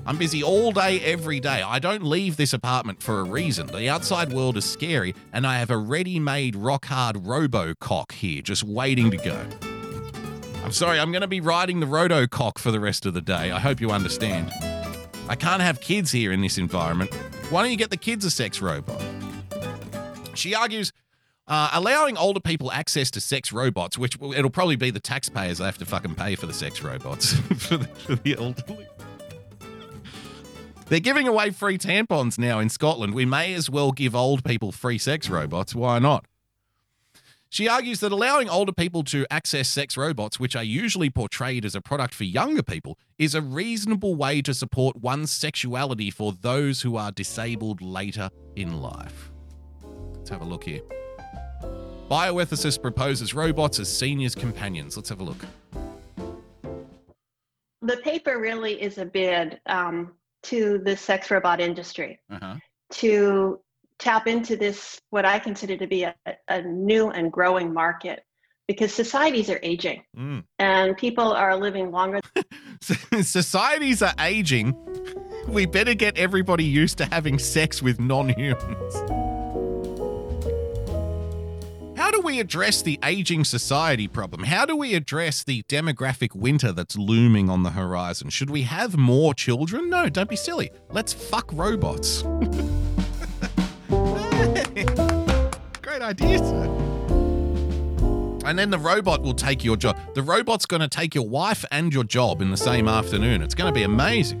I'm 0.06 0.16
busy 0.16 0.44
all 0.44 0.70
day, 0.70 1.00
every 1.00 1.40
day. 1.40 1.62
I 1.62 1.80
don't 1.80 2.04
leave 2.04 2.36
this 2.36 2.52
apartment 2.52 3.02
for 3.02 3.18
a 3.18 3.24
reason. 3.24 3.66
The 3.66 3.88
outside 3.88 4.32
world 4.32 4.56
is 4.56 4.64
scary, 4.64 5.14
and 5.32 5.44
I 5.46 5.58
have 5.58 5.70
a 5.70 5.78
ready 5.78 6.20
made 6.20 6.54
rock 6.54 6.84
hard 6.84 7.16
Robocock 7.16 8.12
here 8.12 8.42
just 8.42 8.62
waiting 8.62 9.10
to 9.10 9.16
go. 9.16 9.44
I'm 10.62 10.72
sorry, 10.72 11.00
I'm 11.00 11.10
going 11.10 11.22
to 11.22 11.28
be 11.28 11.40
riding 11.40 11.80
the 11.80 11.86
Rotocock 11.86 12.58
for 12.58 12.70
the 12.70 12.80
rest 12.80 13.06
of 13.06 13.12
the 13.12 13.20
day. 13.20 13.50
I 13.50 13.58
hope 13.58 13.80
you 13.80 13.90
understand. 13.90 14.52
I 15.28 15.36
can't 15.36 15.62
have 15.62 15.80
kids 15.80 16.12
here 16.12 16.32
in 16.32 16.40
this 16.42 16.58
environment. 16.58 17.12
Why 17.50 17.62
don't 17.62 17.70
you 17.70 17.76
get 17.76 17.90
the 17.90 17.96
kids 17.96 18.24
a 18.24 18.30
sex 18.30 18.60
robot? 18.60 19.02
She 20.34 20.54
argues 20.54 20.92
uh, 21.46 21.70
allowing 21.72 22.16
older 22.16 22.40
people 22.40 22.70
access 22.72 23.10
to 23.12 23.20
sex 23.20 23.52
robots, 23.52 23.96
which 23.96 24.16
it'll 24.20 24.50
probably 24.50 24.76
be 24.76 24.90
the 24.90 25.00
taxpayers 25.00 25.58
that 25.58 25.64
have 25.64 25.78
to 25.78 25.86
fucking 25.86 26.14
pay 26.14 26.34
for 26.34 26.46
the 26.46 26.52
sex 26.52 26.82
robots 26.82 27.34
for, 27.56 27.76
the, 27.78 27.86
for 27.86 28.14
the 28.16 28.36
elderly. 28.38 28.86
They're 30.86 31.00
giving 31.00 31.26
away 31.26 31.50
free 31.50 31.78
tampons 31.78 32.38
now 32.38 32.58
in 32.58 32.68
Scotland. 32.68 33.14
We 33.14 33.24
may 33.24 33.54
as 33.54 33.70
well 33.70 33.92
give 33.92 34.14
old 34.14 34.44
people 34.44 34.70
free 34.72 34.98
sex 34.98 35.30
robots. 35.30 35.74
Why 35.74 35.98
not? 35.98 36.26
She 37.54 37.68
argues 37.68 38.00
that 38.00 38.10
allowing 38.10 38.48
older 38.48 38.72
people 38.72 39.04
to 39.04 39.24
access 39.30 39.68
sex 39.68 39.96
robots, 39.96 40.40
which 40.40 40.56
are 40.56 40.64
usually 40.64 41.08
portrayed 41.08 41.64
as 41.64 41.76
a 41.76 41.80
product 41.80 42.12
for 42.12 42.24
younger 42.24 42.64
people, 42.64 42.98
is 43.16 43.36
a 43.36 43.40
reasonable 43.40 44.16
way 44.16 44.42
to 44.42 44.52
support 44.52 44.96
one's 44.96 45.30
sexuality 45.30 46.10
for 46.10 46.32
those 46.32 46.80
who 46.82 46.96
are 46.96 47.12
disabled 47.12 47.80
later 47.80 48.28
in 48.56 48.82
life. 48.82 49.30
Let's 50.16 50.30
have 50.30 50.40
a 50.40 50.44
look 50.44 50.64
here. 50.64 50.80
Bioethicist 52.10 52.82
proposes 52.82 53.34
robots 53.34 53.78
as 53.78 53.88
seniors' 53.88 54.34
companions. 54.34 54.96
Let's 54.96 55.10
have 55.10 55.20
a 55.20 55.24
look. 55.24 55.44
The 57.82 57.98
paper 57.98 58.40
really 58.40 58.82
is 58.82 58.98
a 58.98 59.04
bid 59.04 59.60
um, 59.66 60.14
to 60.42 60.78
the 60.78 60.96
sex 60.96 61.30
robot 61.30 61.60
industry 61.60 62.18
Uh-huh. 62.32 62.56
to 62.94 63.60
tap 63.98 64.26
into 64.26 64.56
this, 64.56 65.00
what 65.10 65.24
I 65.24 65.38
consider 65.38 65.76
to 65.76 65.86
be 65.86 66.04
a, 66.04 66.14
a 66.48 66.62
new 66.62 67.10
and 67.10 67.30
growing 67.32 67.72
market, 67.72 68.24
because 68.68 68.92
societies 68.92 69.50
are 69.50 69.60
aging 69.62 70.02
Mm. 70.16 70.44
and 70.58 70.96
people 70.96 71.32
are 71.32 71.56
living 71.56 71.90
longer. 71.90 72.20
Societies 73.22 74.02
are 74.02 74.14
aging. 74.18 74.74
We 75.48 75.66
better 75.66 75.94
get 75.94 76.16
everybody 76.18 76.64
used 76.64 76.98
to 76.98 77.04
having 77.06 77.38
sex 77.38 77.82
with 77.82 78.00
non 78.00 78.30
humans. 78.30 78.94
How 81.96 82.10
do 82.10 82.20
we 82.20 82.40
address 82.40 82.82
the 82.82 82.98
aging 83.04 83.44
society 83.44 84.08
problem? 84.08 84.42
How 84.44 84.66
do 84.66 84.76
we 84.76 84.94
address 84.94 85.44
the 85.44 85.62
demographic 85.68 86.34
winter 86.34 86.72
that's 86.72 86.98
looming 86.98 87.48
on 87.48 87.62
the 87.62 87.70
horizon? 87.70 88.28
Should 88.30 88.50
we 88.50 88.62
have 88.62 88.96
more 88.96 89.32
children? 89.32 89.88
No, 89.88 90.08
don't 90.08 90.28
be 90.28 90.36
silly. 90.36 90.70
Let's 90.90 91.12
fuck 91.12 91.50
robots. 91.52 92.22
idea, 96.04 96.38
sir. 96.38 96.64
And 98.44 98.58
then 98.58 98.70
the 98.70 98.78
robot 98.78 99.22
will 99.22 99.34
take 99.34 99.64
your 99.64 99.76
job. 99.76 99.98
The 100.14 100.22
robot's 100.22 100.66
going 100.66 100.82
to 100.82 100.88
take 100.88 101.14
your 101.14 101.26
wife 101.26 101.64
and 101.72 101.92
your 101.92 102.04
job 102.04 102.42
in 102.42 102.50
the 102.50 102.56
same 102.56 102.86
afternoon. 102.88 103.42
It's 103.42 103.54
going 103.54 103.72
to 103.72 103.74
be 103.74 103.82
amazing. 103.82 104.38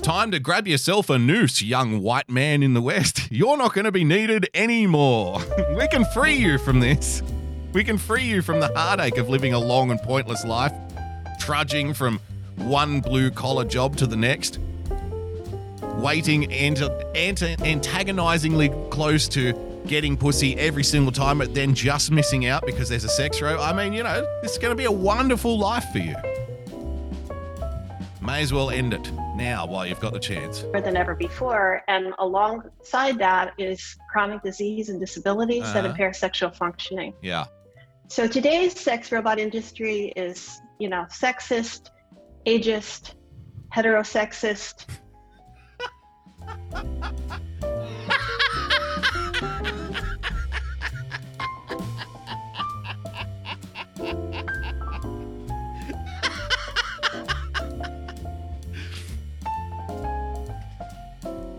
Time 0.00 0.30
to 0.30 0.38
grab 0.38 0.68
yourself 0.68 1.10
a 1.10 1.18
noose, 1.18 1.60
young 1.60 2.00
white 2.00 2.30
man 2.30 2.62
in 2.62 2.74
the 2.74 2.80
West. 2.80 3.26
You're 3.32 3.56
not 3.56 3.74
going 3.74 3.86
to 3.86 3.92
be 3.92 4.04
needed 4.04 4.48
anymore. 4.54 5.40
we 5.76 5.88
can 5.88 6.04
free 6.04 6.36
you 6.36 6.58
from 6.58 6.78
this. 6.78 7.22
We 7.72 7.82
can 7.82 7.98
free 7.98 8.22
you 8.22 8.40
from 8.40 8.60
the 8.60 8.68
heartache 8.68 9.18
of 9.18 9.28
living 9.28 9.52
a 9.52 9.58
long 9.58 9.90
and 9.90 10.00
pointless 10.00 10.44
life, 10.44 10.72
trudging 11.40 11.92
from 11.92 12.20
one 12.54 13.00
blue 13.00 13.32
collar 13.32 13.64
job 13.64 13.96
to 13.96 14.06
the 14.06 14.16
next, 14.16 14.60
waiting 15.96 16.52
and 16.52 16.78
antagonizingly 17.64 18.68
close 18.90 19.28
to 19.28 19.52
getting 19.86 20.16
pussy 20.16 20.56
every 20.58 20.82
single 20.84 21.12
time, 21.12 21.38
but 21.38 21.54
then 21.54 21.74
just 21.74 22.10
missing 22.10 22.46
out 22.46 22.64
because 22.66 22.88
there's 22.88 23.04
a 23.04 23.08
sex 23.08 23.40
row. 23.40 23.60
I 23.60 23.72
mean, 23.72 23.92
you 23.92 24.02
know, 24.02 24.26
this 24.42 24.52
is 24.52 24.58
going 24.58 24.72
to 24.72 24.76
be 24.76 24.84
a 24.86 24.90
wonderful 24.92 25.58
life 25.58 25.84
for 25.92 25.98
you. 25.98 26.16
May 28.20 28.42
as 28.42 28.52
well 28.52 28.70
end 28.70 28.92
it 28.92 29.12
now 29.36 29.66
while 29.66 29.86
you've 29.86 30.00
got 30.00 30.12
the 30.12 30.18
chance. 30.18 30.64
more 30.64 30.80
than 30.80 30.96
ever 30.96 31.14
before. 31.14 31.82
And 31.86 32.12
alongside 32.18 33.18
that 33.18 33.52
is 33.58 33.96
chronic 34.10 34.42
disease 34.42 34.88
and 34.88 34.98
disabilities 34.98 35.62
that 35.62 35.76
Uh-huh. 35.78 35.88
impair 35.90 36.12
sexual 36.12 36.50
functioning. 36.50 37.14
Yeah. 37.22 37.44
So 38.08 38.26
today's 38.26 38.78
sex 38.78 39.12
robot 39.12 39.38
industry 39.38 40.12
is, 40.16 40.60
you 40.80 40.88
know, 40.88 41.06
sexist, 41.08 41.90
ageist, 42.46 43.12
heterosexist. 43.72 44.86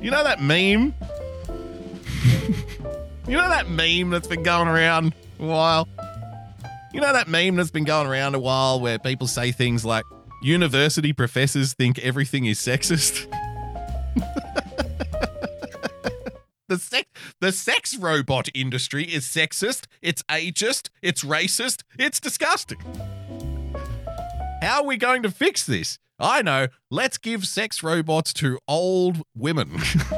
You 0.08 0.12
know 0.12 0.24
that 0.24 0.42
meme? 0.42 0.94
you 3.28 3.36
know 3.36 3.50
that 3.50 3.70
meme 3.70 4.10
that's 4.10 4.28
been 4.28 4.42
going 4.42 4.70
around 4.70 5.14
a 5.38 5.46
while? 5.46 5.86
You 6.94 7.02
know 7.02 7.12
that 7.12 7.28
meme 7.28 7.58
that's 7.58 7.72
been 7.72 7.84
going 7.84 8.08
around 8.08 8.34
a 8.34 8.40
while 8.40 8.80
where 8.80 9.00
people 9.00 9.28
say 9.28 9.52
things 9.52 9.84
like, 9.84 10.06
university 10.42 11.12
professors 11.12 11.74
think 11.74 12.00
everything 12.00 12.46
is 12.46 12.58
sexist? 12.58 13.28
the 16.68 16.78
sex 16.78 17.10
the 17.40 17.52
sex 17.52 17.98
robot 17.98 18.50
industry 18.54 19.04
is 19.04 19.26
sexist, 19.26 19.86
it's 20.02 20.24
ageist, 20.24 20.90
it's 21.02 21.24
racist, 21.24 21.84
it's 21.98 22.20
disgusting. 22.20 22.80
How 24.62 24.82
are 24.82 24.86
we 24.86 24.98
going 24.98 25.24
to 25.24 25.32
fix 25.32 25.66
this? 25.66 26.00
I 26.20 26.42
know. 26.42 26.68
Let's 26.90 27.18
give 27.18 27.46
sex 27.46 27.84
robots 27.84 28.34
to 28.34 28.58
old 28.68 29.22
women. 29.36 29.70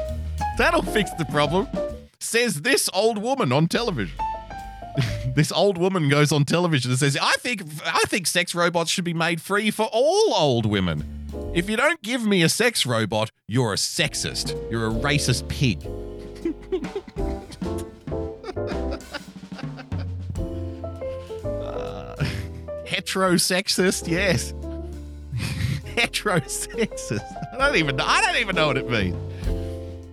That'll 0.58 0.82
fix 0.82 1.10
the 1.12 1.26
problem. 1.26 1.68
Says 2.20 2.62
this 2.62 2.88
old 2.94 3.18
woman 3.18 3.52
on 3.52 3.68
television. 3.68 4.16
this 5.34 5.52
old 5.52 5.78
woman 5.78 6.08
goes 6.08 6.32
on 6.32 6.44
television 6.44 6.90
and 6.90 6.98
says, 6.98 7.16
"I 7.20 7.32
think 7.34 7.62
I 7.84 8.02
think 8.08 8.26
sex 8.26 8.54
robots 8.54 8.90
should 8.90 9.04
be 9.04 9.14
made 9.14 9.40
free 9.40 9.70
for 9.70 9.88
all 9.92 10.34
old 10.34 10.66
women. 10.66 11.04
If 11.54 11.70
you 11.70 11.76
don't 11.76 12.02
give 12.02 12.24
me 12.24 12.42
a 12.42 12.48
sex 12.48 12.84
robot, 12.84 13.30
you're 13.46 13.72
a 13.72 13.76
sexist. 13.76 14.56
You're 14.70 14.86
a 14.86 14.90
racist 14.90 15.48
pig." 15.48 15.86
Uh, 21.44 22.16
heterosexist, 22.86 24.08
yes. 24.08 24.52
heterosexist. 25.96 27.20
I 27.52 27.56
don't 27.58 27.76
even 27.76 27.96
know. 27.96 28.04
I 28.06 28.20
don't 28.22 28.36
even 28.36 28.56
know 28.56 28.68
what 28.68 28.78
it 28.78 28.88
means. 28.88 29.16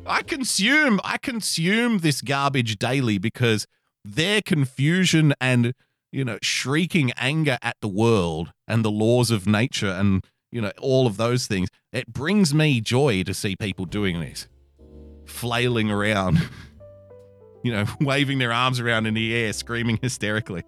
I 0.07 0.21
consume 0.23 0.99
I 1.03 1.17
consume 1.17 1.99
this 1.99 2.21
garbage 2.21 2.77
daily 2.77 3.17
because 3.17 3.67
their 4.05 4.41
confusion 4.41 5.33
and 5.41 5.73
you 6.11 6.23
know 6.23 6.37
shrieking 6.41 7.11
anger 7.17 7.57
at 7.61 7.75
the 7.81 7.87
world 7.87 8.53
and 8.67 8.85
the 8.85 8.91
laws 8.91 9.31
of 9.31 9.45
nature 9.47 9.89
and 9.89 10.23
you 10.51 10.61
know 10.61 10.71
all 10.79 11.07
of 11.07 11.17
those 11.17 11.45
things 11.47 11.69
it 11.91 12.07
brings 12.07 12.53
me 12.53 12.79
joy 12.79 13.23
to 13.23 13.33
see 13.33 13.55
people 13.55 13.85
doing 13.85 14.19
this 14.21 14.47
flailing 15.27 15.91
around 15.91 16.39
you 17.63 17.71
know 17.71 17.85
waving 18.01 18.37
their 18.37 18.51
arms 18.51 18.79
around 18.79 19.05
in 19.05 19.13
the 19.13 19.35
air 19.35 19.53
screaming 19.53 19.99
hysterically 20.01 20.63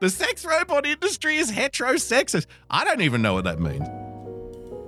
the 0.00 0.10
sex 0.10 0.44
robot 0.44 0.86
industry 0.86 1.36
is 1.36 1.50
heterosexist 1.52 2.46
i 2.70 2.84
don't 2.84 3.00
even 3.00 3.22
know 3.22 3.34
what 3.34 3.44
that 3.44 3.60
means 3.60 3.86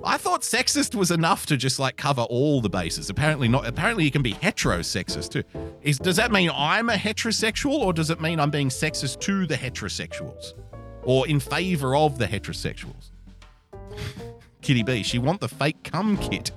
I 0.05 0.17
thought 0.17 0.43
sexist 0.43 0.95
was 0.95 1.11
enough 1.11 1.47
to 1.47 1.57
just 1.57 1.79
like 1.79 1.97
cover 1.97 2.23
all 2.23 2.61
the 2.61 2.69
bases. 2.69 3.09
Apparently 3.09 3.47
not. 3.47 3.67
Apparently 3.67 4.05
you 4.05 4.11
can 4.11 4.23
be 4.23 4.35
heterosexist 4.35 5.31
too. 5.31 5.45
Is 5.83 5.99
does 5.99 6.17
that 6.17 6.33
mean 6.33 6.51
I'm 6.53 6.91
a 6.91 6.95
heterosexual 6.95 7.79
or 7.79 7.93
does 7.93 8.11
it 8.11 8.21
mean 8.21 8.41
I'm 8.41 8.51
being 8.51 8.69
sexist 8.69 9.21
to 9.21 9.47
the 9.47 9.55
heterosexuals 9.55 10.55
or 11.05 11.29
in 11.29 11.39
favor 11.39 11.95
of 11.95 12.19
the 12.19 12.27
heterosexuals? 12.27 13.11
Kitty 14.63 14.83
B, 14.83 15.03
she 15.03 15.19
want 15.19 15.41
the 15.41 15.49
fake 15.49 15.83
cum 15.85 16.17
kit. 16.19 16.51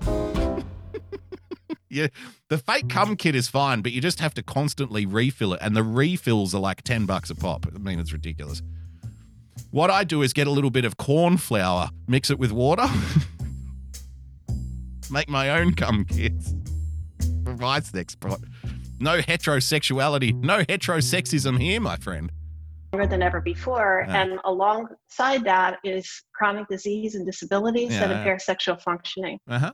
yeah, 1.90 2.08
the 2.50 2.58
fake 2.58 2.90
cum 2.90 3.16
kit 3.16 3.36
is 3.36 3.48
fine, 3.48 3.82
but 3.82 3.92
you 3.92 4.02
just 4.02 4.20
have 4.20 4.34
to 4.36 4.44
constantly 4.44 5.06
refill 5.06 5.54
it, 5.54 5.60
and 5.62 5.76
the 5.76 5.84
refills 5.84 6.54
are 6.54 6.62
like 6.62 6.84
ten 6.84 7.06
bucks 7.06 7.30
a 7.30 7.36
pop. 7.36 7.66
I 7.74 7.78
mean, 7.78 8.00
it's 8.00 8.14
ridiculous. 8.14 8.62
What 9.72 9.90
I 9.90 10.04
do 10.04 10.22
is 10.22 10.32
get 10.34 10.48
a 10.48 10.52
little 10.52 10.70
bit 10.70 10.86
of 10.86 10.98
corn 10.98 11.38
flour, 11.38 11.90
mix 12.08 12.30
it 12.30 12.38
with 12.40 12.52
water, 12.52 12.86
make 15.12 15.30
my 15.30 15.50
own 15.50 15.74
cum 15.74 16.06
kits. 16.06 16.54
Provide 17.44 17.86
sex 17.86 18.16
pot. 18.16 18.40
No 19.00 19.20
heterosexuality, 19.20 20.34
no 20.34 20.60
heterosexism 20.64 21.60
here, 21.60 21.82
my 21.82 21.98
friend. 21.98 22.32
longer 22.94 23.08
than 23.08 23.22
ever 23.22 23.42
before. 23.42 24.06
Yeah. 24.08 24.22
And 24.22 24.40
alongside 24.46 25.44
that 25.46 25.78
is 25.84 26.24
chronic 26.34 26.68
disease 26.70 27.16
and 27.16 27.26
disabilities 27.26 27.90
that 27.90 28.10
impair 28.12 28.40
sexual 28.40 28.78
functioning. 28.78 29.40
Uh 29.48 29.60
huh. 29.60 29.72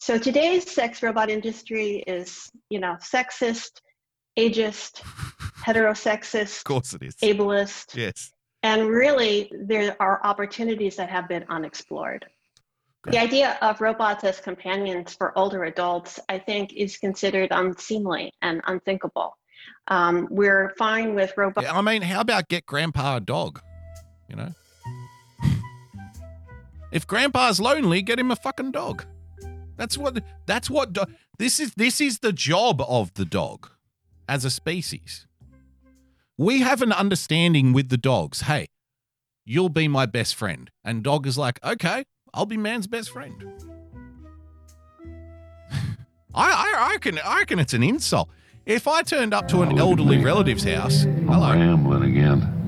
So 0.00 0.16
today's 0.16 0.68
sex 0.70 1.02
robot 1.02 1.28
industry 1.28 2.02
is, 2.06 2.50
you 2.70 2.80
know, 2.80 2.96
sexist, 3.02 3.82
ageist, 4.38 5.00
heterosexist, 5.62 6.58
Of 6.58 6.64
course 6.64 6.94
it 6.94 7.02
is. 7.02 7.16
ableist, 7.16 7.94
Yes. 7.94 8.32
and 8.62 8.88
really 8.88 9.52
there 9.66 9.94
are 10.00 10.24
opportunities 10.24 10.96
that 10.96 11.10
have 11.10 11.28
been 11.28 11.44
unexplored. 11.50 12.24
The 13.04 13.18
idea 13.18 13.58
of 13.60 13.82
robots 13.82 14.24
as 14.24 14.40
companions 14.40 15.14
for 15.14 15.36
older 15.38 15.64
adults, 15.64 16.18
I 16.30 16.38
think, 16.38 16.72
is 16.72 16.96
considered 16.96 17.48
unseemly 17.50 18.32
and 18.40 18.62
unthinkable. 18.66 19.36
Um, 19.88 20.28
we're 20.30 20.74
fine 20.78 21.14
with 21.14 21.34
robots. 21.36 21.66
Yeah, 21.66 21.76
I 21.76 21.82
mean, 21.82 22.00
how 22.00 22.20
about 22.20 22.48
get 22.48 22.64
grandpa 22.64 23.16
a 23.16 23.20
dog? 23.20 23.60
You 24.30 24.36
know? 24.36 24.54
if 26.92 27.06
grandpa's 27.06 27.60
lonely, 27.60 28.00
get 28.00 28.18
him 28.18 28.30
a 28.30 28.36
fucking 28.36 28.72
dog. 28.72 29.04
That's 29.80 29.96
what 29.96 30.22
that's 30.44 30.68
what 30.68 30.92
do- 30.92 31.06
this 31.38 31.58
is 31.58 31.72
this 31.74 32.02
is 32.02 32.18
the 32.18 32.34
job 32.34 32.82
of 32.82 33.14
the 33.14 33.24
dog 33.24 33.70
as 34.28 34.44
a 34.44 34.50
species. 34.50 35.26
We 36.36 36.60
have 36.60 36.82
an 36.82 36.92
understanding 36.92 37.72
with 37.72 37.88
the 37.88 37.96
dogs. 37.96 38.42
Hey, 38.42 38.66
you'll 39.46 39.70
be 39.70 39.88
my 39.88 40.04
best 40.04 40.34
friend. 40.34 40.70
And 40.84 41.02
dog 41.02 41.26
is 41.26 41.38
like, 41.38 41.64
"Okay, 41.64 42.04
I'll 42.34 42.44
be 42.44 42.58
man's 42.58 42.88
best 42.88 43.08
friend." 43.08 43.42
I, 46.34 46.34
I, 46.34 46.90
reckon 46.92 47.18
I 47.24 47.38
reckon 47.38 47.58
it's 47.58 47.72
an 47.72 47.82
insult. 47.82 48.28
If 48.66 48.86
I 48.86 49.00
turned 49.00 49.32
up 49.32 49.48
to 49.48 49.62
an 49.62 49.78
elderly 49.78 50.18
relative's 50.18 50.64
house, 50.64 51.04
hello, 51.04 51.46
I'm 51.46 51.58
Rambling 51.58 52.02
again. 52.02 52.59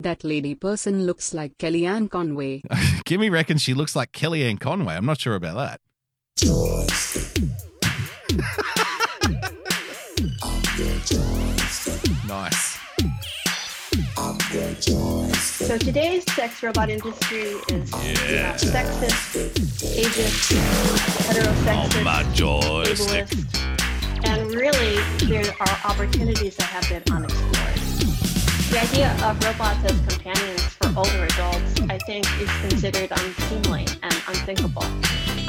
That 0.00 0.24
lady 0.24 0.54
person 0.54 1.04
looks 1.04 1.34
like 1.34 1.58
Kellyanne 1.58 2.10
Conway. 2.10 2.62
Kimmy 3.04 3.30
reckons 3.30 3.60
she 3.60 3.74
looks 3.74 3.94
like 3.94 4.12
Kellyanne 4.12 4.58
Conway. 4.58 4.94
I'm 4.96 5.04
not 5.04 5.20
sure 5.20 5.34
about 5.34 5.56
that. 5.56 5.80
nice. 12.26 12.78
So 15.42 15.76
today's 15.76 16.24
sex 16.32 16.62
robot 16.62 16.88
industry 16.88 17.40
is 17.40 17.92
uh, 17.92 17.98
you 18.02 18.14
know, 18.14 18.54
sexist, 18.56 19.50
ageist, 19.96 20.56
heterosexist, 21.28 22.00
oh, 22.00 22.04
my 22.04 22.22
joystick. 22.32 23.26
ableist, 23.26 24.24
and 24.24 24.50
really 24.54 24.96
there 25.26 25.54
are 25.60 25.78
opportunities 25.84 26.56
that 26.56 26.64
have 26.64 26.88
been 26.88 27.14
unexplored. 27.14 27.89
The 28.70 28.80
idea 28.82 29.12
of 29.26 29.42
robots 29.44 29.84
as 29.84 29.98
companions 30.14 30.62
for 30.62 30.86
older 30.96 31.24
adults, 31.24 31.80
I 31.90 31.98
think, 32.06 32.24
is 32.40 32.48
considered 32.68 33.10
unseemly 33.10 33.84
and 34.02 34.14
unthinkable. 34.28 34.84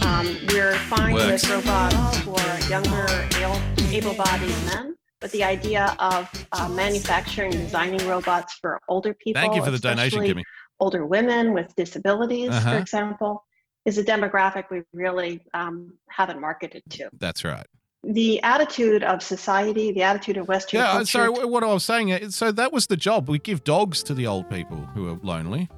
Um, 0.03 0.37
we're 0.49 0.73
fine 0.89 1.13
Works. 1.13 1.43
with 1.47 1.51
robots 1.65 2.17
for 2.21 2.69
younger, 2.69 3.05
able- 3.37 3.61
able-bodied 3.93 4.55
men, 4.65 4.95
but 5.19 5.31
the 5.31 5.43
idea 5.43 5.95
of 5.99 6.27
uh, 6.51 6.67
manufacturing, 6.69 7.51
designing 7.51 8.05
robots 8.07 8.57
for 8.59 8.79
older 8.87 9.13
people. 9.13 9.39
Thank 9.39 9.55
you 9.55 9.63
for 9.63 9.71
the 9.71 9.77
donation, 9.79 10.19
Kimmy. 10.21 10.41
Older 10.79 11.05
women 11.05 11.53
with 11.53 11.75
disabilities, 11.75 12.49
Uh-huh. 12.49 12.71
for 12.71 12.77
example, 12.79 13.45
is 13.85 13.99
a 13.99 14.03
demographic 14.03 14.63
we 14.71 14.81
really 14.93 15.41
um, 15.53 15.93
haven't 16.09 16.41
marketed 16.41 16.81
to. 16.89 17.09
That's 17.19 17.43
right. 17.43 17.67
The 18.03 18.41
attitude 18.41 19.03
of 19.03 19.21
society, 19.21 19.91
the 19.91 20.01
attitude 20.01 20.37
of 20.37 20.47
Western 20.47 20.79
Yeah, 20.79 20.91
culture. 20.93 21.05
sorry, 21.05 21.27
wh- 21.29 21.49
what 21.49 21.63
I 21.63 21.67
was 21.71 21.83
saying, 21.83 22.11
uh, 22.11 22.29
so 22.31 22.51
that 22.51 22.73
was 22.73 22.87
the 22.87 22.97
job. 22.97 23.29
We 23.29 23.37
give 23.37 23.63
dogs 23.63 24.01
to 24.03 24.15
the 24.15 24.25
old 24.25 24.49
people 24.49 24.77
who 24.95 25.07
are 25.07 25.19
lonely, 25.21 25.69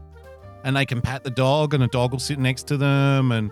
and 0.64 0.78
they 0.78 0.86
can 0.86 1.02
pat 1.02 1.26
the 1.26 1.30
dog, 1.32 1.74
and 1.74 1.84
the 1.84 1.88
dog 1.88 2.14
will 2.14 2.20
sit 2.20 2.40
next 2.40 2.66
to 2.68 2.78
them, 2.78 3.34
and 3.34 3.52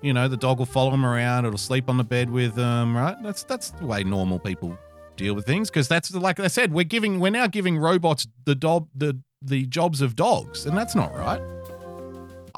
you 0.00 0.12
know 0.12 0.28
the 0.28 0.36
dog 0.36 0.60
will 0.60 0.66
follow 0.66 0.92
them 0.92 1.04
around. 1.04 1.44
It'll 1.44 1.58
sleep 1.58 1.88
on 1.88 1.96
the 1.96 2.04
bed 2.04 2.30
with 2.30 2.54
them, 2.54 2.96
right? 2.96 3.16
That's 3.20 3.42
that's 3.42 3.70
the 3.72 3.86
way 3.86 4.04
normal 4.04 4.38
people 4.38 4.78
deal 5.16 5.34
with 5.34 5.44
things 5.44 5.68
because 5.68 5.88
that's 5.88 6.14
like 6.14 6.38
I 6.38 6.46
said, 6.46 6.72
we're 6.72 6.84
giving 6.84 7.18
we're 7.18 7.32
now 7.32 7.48
giving 7.48 7.78
robots 7.78 8.28
the 8.44 8.54
dog 8.54 8.88
the 8.94 9.18
the 9.42 9.66
jobs 9.66 10.00
of 10.02 10.14
dogs, 10.14 10.66
and 10.66 10.78
that's 10.78 10.94
not 10.94 11.12
right. 11.16 11.40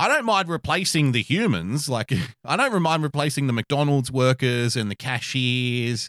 I 0.01 0.09
don't 0.09 0.25
mind 0.25 0.49
replacing 0.49 1.13
the 1.13 1.21
humans. 1.21 1.87
Like, 1.87 2.11
I 2.45 2.57
don't 2.57 2.81
mind 2.81 3.03
replacing 3.03 3.47
the 3.47 3.53
McDonald's 3.53 4.11
workers 4.11 4.75
and 4.75 4.91
the 4.91 4.97
cashiers 4.97 6.09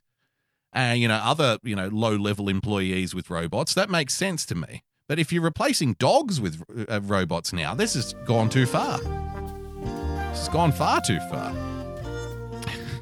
and, 0.72 1.02
you 1.02 1.10
know, 1.10 1.20
other, 1.22 1.58
you 1.62 1.76
know, 1.76 1.90
low 1.90 2.16
level 2.16 2.48
employees 2.48 3.14
with 3.14 3.30
robots. 3.30 3.74
That 3.74 3.90
makes 3.90 4.14
sense 4.14 4.46
to 4.46 4.56
me. 4.56 4.84
But 5.10 5.20
if 5.20 5.34
you're 5.34 5.44
replacing 5.44 5.96
dogs 6.00 6.40
with 6.40 6.64
uh, 6.88 7.02
robots 7.02 7.52
now, 7.52 7.76
this 7.76 7.96
has 7.96 8.14
gone 8.26 8.50
too 8.50 8.66
far. 8.66 9.00
This 9.00 10.40
has 10.40 10.48
gone 10.48 10.72
far 10.72 11.02
too 11.02 11.20
far. 11.30 11.54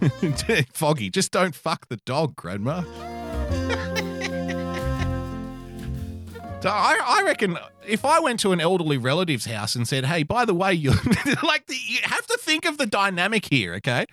Foggy, 0.73 1.11
just 1.11 1.31
don't 1.31 1.53
fuck 1.53 1.87
the 1.89 1.97
dog, 1.97 2.35
Grandma. 2.35 2.81
So 6.61 6.69
I, 6.69 6.99
I 7.05 7.23
reckon 7.23 7.57
if 7.87 8.03
I 8.03 8.19
went 8.19 8.41
to 8.41 8.51
an 8.51 8.59
elderly 8.59 8.97
relative's 8.97 9.45
house 9.45 9.75
and 9.75 9.87
said, 9.87 10.05
"Hey, 10.05 10.23
by 10.23 10.43
the 10.43 10.53
way, 10.53 10.73
you 10.73 10.91
like 11.43 11.67
the, 11.67 11.77
you 11.87 11.99
have 12.03 12.27
to 12.27 12.37
think 12.37 12.65
of 12.65 12.77
the 12.77 12.85
dynamic 12.85 13.45
here, 13.49 13.75
okay? 13.75 14.05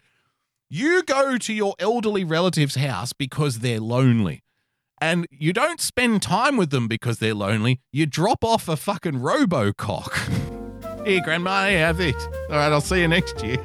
You 0.68 1.02
go 1.02 1.39
to 1.39 1.52
your 1.52 1.74
elderly 1.81 2.23
relative's 2.23 2.77
house 2.77 3.12
because 3.12 3.60
they're 3.60 3.81
lonely, 3.81 4.44
and 5.01 5.27
you 5.31 5.52
don't 5.52 5.81
spend 5.81 6.23
time 6.23 6.56
with 6.56 6.70
them 6.70 6.86
because 6.86 7.18
they're 7.18 7.35
lonely. 7.35 7.81
You 7.90 8.06
drop 8.06 8.44
off 8.44 8.68
a 8.68 8.77
fucking 8.77 9.14
RoboCock. 9.14 11.05
Here, 11.06 11.20
Grandma, 11.23 11.66
have 11.66 11.98
this. 11.98 12.20
All 12.48 12.56
right, 12.56 12.73
I'll 12.73 12.81
see 12.81 13.01
you 13.01 13.09
next 13.09 13.43
year. 13.44 13.59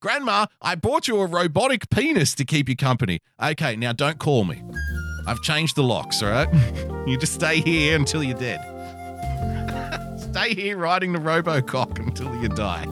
Grandma, 0.00 0.46
I 0.62 0.76
bought 0.76 1.08
you 1.08 1.20
a 1.20 1.26
robotic 1.26 1.90
penis 1.90 2.34
to 2.36 2.44
keep 2.46 2.70
you 2.70 2.76
company. 2.76 3.20
Okay, 3.42 3.76
now 3.76 3.92
don't 3.92 4.18
call 4.18 4.44
me. 4.44 4.62
I've 5.26 5.42
changed 5.42 5.76
the 5.76 5.82
locks, 5.82 6.22
all 6.22 6.30
right? 6.30 6.48
You 7.06 7.16
just 7.16 7.32
stay 7.32 7.60
here 7.60 7.96
until 7.96 8.22
you're 8.22 8.38
dead. 8.38 8.60
stay 10.30 10.54
here 10.54 10.76
riding 10.76 11.12
the 11.12 11.18
Robocock 11.18 11.98
until 11.98 12.40
you 12.40 12.48
die. 12.48 12.86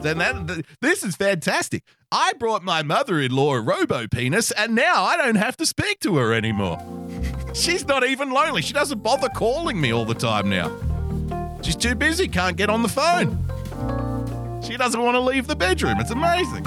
Then 0.00 0.18
that 0.18 0.46
th- 0.46 0.64
this 0.80 1.02
is 1.02 1.16
fantastic. 1.16 1.82
I 2.12 2.32
brought 2.38 2.62
my 2.62 2.82
mother-in-law 2.84 3.54
a 3.54 3.60
robo 3.60 4.06
penis, 4.06 4.52
and 4.52 4.76
now 4.76 5.02
I 5.02 5.16
don't 5.16 5.34
have 5.34 5.56
to 5.58 5.66
speak 5.66 5.98
to 6.00 6.16
her 6.16 6.32
anymore. 6.32 6.78
She's 7.54 7.84
not 7.86 8.04
even 8.06 8.30
lonely. 8.30 8.62
She 8.62 8.72
doesn't 8.72 9.02
bother 9.02 9.28
calling 9.28 9.80
me 9.80 9.92
all 9.92 10.04
the 10.04 10.14
time 10.14 10.48
now. 10.48 10.70
She's 11.62 11.76
too 11.76 11.96
busy, 11.96 12.28
can't 12.28 12.56
get 12.56 12.70
on 12.70 12.82
the 12.82 12.88
phone. 12.88 13.38
She 14.62 14.76
doesn't 14.76 15.02
want 15.02 15.14
to 15.16 15.20
leave 15.20 15.46
the 15.46 15.56
bedroom. 15.56 15.98
It's 16.00 16.10
amazing. 16.10 16.64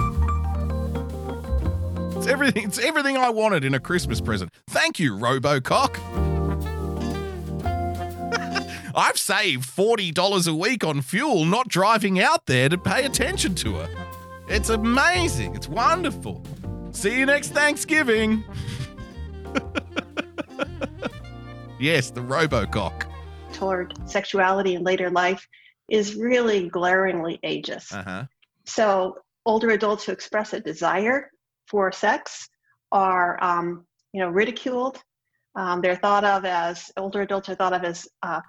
It's 2.17 2.27
everything. 2.27 2.65
It's 2.65 2.79
everything 2.79 3.17
I 3.17 3.29
wanted 3.29 3.63
in 3.63 3.73
a 3.73 3.79
Christmas 3.79 4.19
present. 4.21 4.51
Thank 4.67 4.99
you, 4.99 5.13
RoboCock. 5.13 5.99
I've 8.95 9.17
saved 9.17 9.65
forty 9.65 10.11
dollars 10.11 10.47
a 10.47 10.53
week 10.55 10.83
on 10.83 11.01
fuel, 11.01 11.45
not 11.45 11.67
driving 11.67 12.19
out 12.19 12.45
there 12.45 12.69
to 12.69 12.77
pay 12.77 13.05
attention 13.05 13.55
to 13.55 13.75
her. 13.75 13.89
It's 14.47 14.69
amazing. 14.69 15.55
It's 15.55 15.67
wonderful. 15.67 16.43
See 16.91 17.17
you 17.19 17.25
next 17.25 17.49
Thanksgiving. 17.49 18.43
yes, 21.79 22.11
the 22.11 22.21
RoboCock. 22.21 23.05
toward 23.53 23.93
sexuality 24.09 24.75
in 24.75 24.83
later 24.83 25.09
life 25.09 25.47
is 25.89 26.15
really 26.15 26.69
glaringly 26.69 27.39
ageist. 27.43 27.93
Uh 27.93 28.03
huh. 28.03 28.23
So 28.65 29.17
older 29.45 29.69
adults 29.69 30.05
who 30.05 30.11
express 30.11 30.53
a 30.53 30.59
desire 30.59 31.29
for 31.67 31.91
sex 31.91 32.47
are, 32.91 33.43
um, 33.43 33.85
you 34.13 34.21
know, 34.21 34.29
ridiculed. 34.29 34.97
Um, 35.55 35.81
they're 35.81 35.95
thought 35.95 36.23
of 36.23 36.45
as 36.45 36.91
older 36.97 37.21
adults 37.21 37.49
are 37.49 37.55
thought 37.55 37.73
of 37.73 37.83
as 37.83 38.07
uh, 38.23 38.41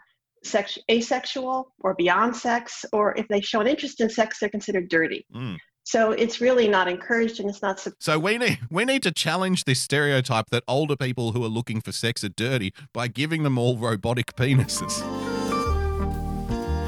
sex, 0.42 0.78
asexual 0.90 1.72
or 1.80 1.94
beyond 1.94 2.34
sex, 2.36 2.84
or 2.92 3.16
if 3.16 3.28
they 3.28 3.40
show 3.40 3.60
an 3.60 3.66
interest 3.66 4.00
in 4.00 4.08
sex, 4.10 4.38
they're 4.40 4.48
considered 4.48 4.88
dirty. 4.88 5.26
Mm. 5.34 5.56
So 5.84 6.10
it's 6.10 6.40
really 6.40 6.66
not 6.66 6.88
encouraged, 6.88 7.38
and 7.38 7.48
it's 7.48 7.62
not. 7.62 7.78
sup- 7.78 7.94
So 8.00 8.18
we 8.18 8.38
need 8.38 8.58
we 8.70 8.84
need 8.84 9.04
to 9.04 9.12
challenge 9.12 9.64
this 9.64 9.80
stereotype 9.80 10.46
that 10.50 10.64
older 10.66 10.96
people 10.96 11.30
who 11.30 11.44
are 11.44 11.48
looking 11.48 11.80
for 11.80 11.92
sex 11.92 12.24
are 12.24 12.28
dirty 12.28 12.72
by 12.92 13.06
giving 13.06 13.44
them 13.44 13.56
all 13.56 13.76
robotic 13.76 14.34
penises. 14.34 15.00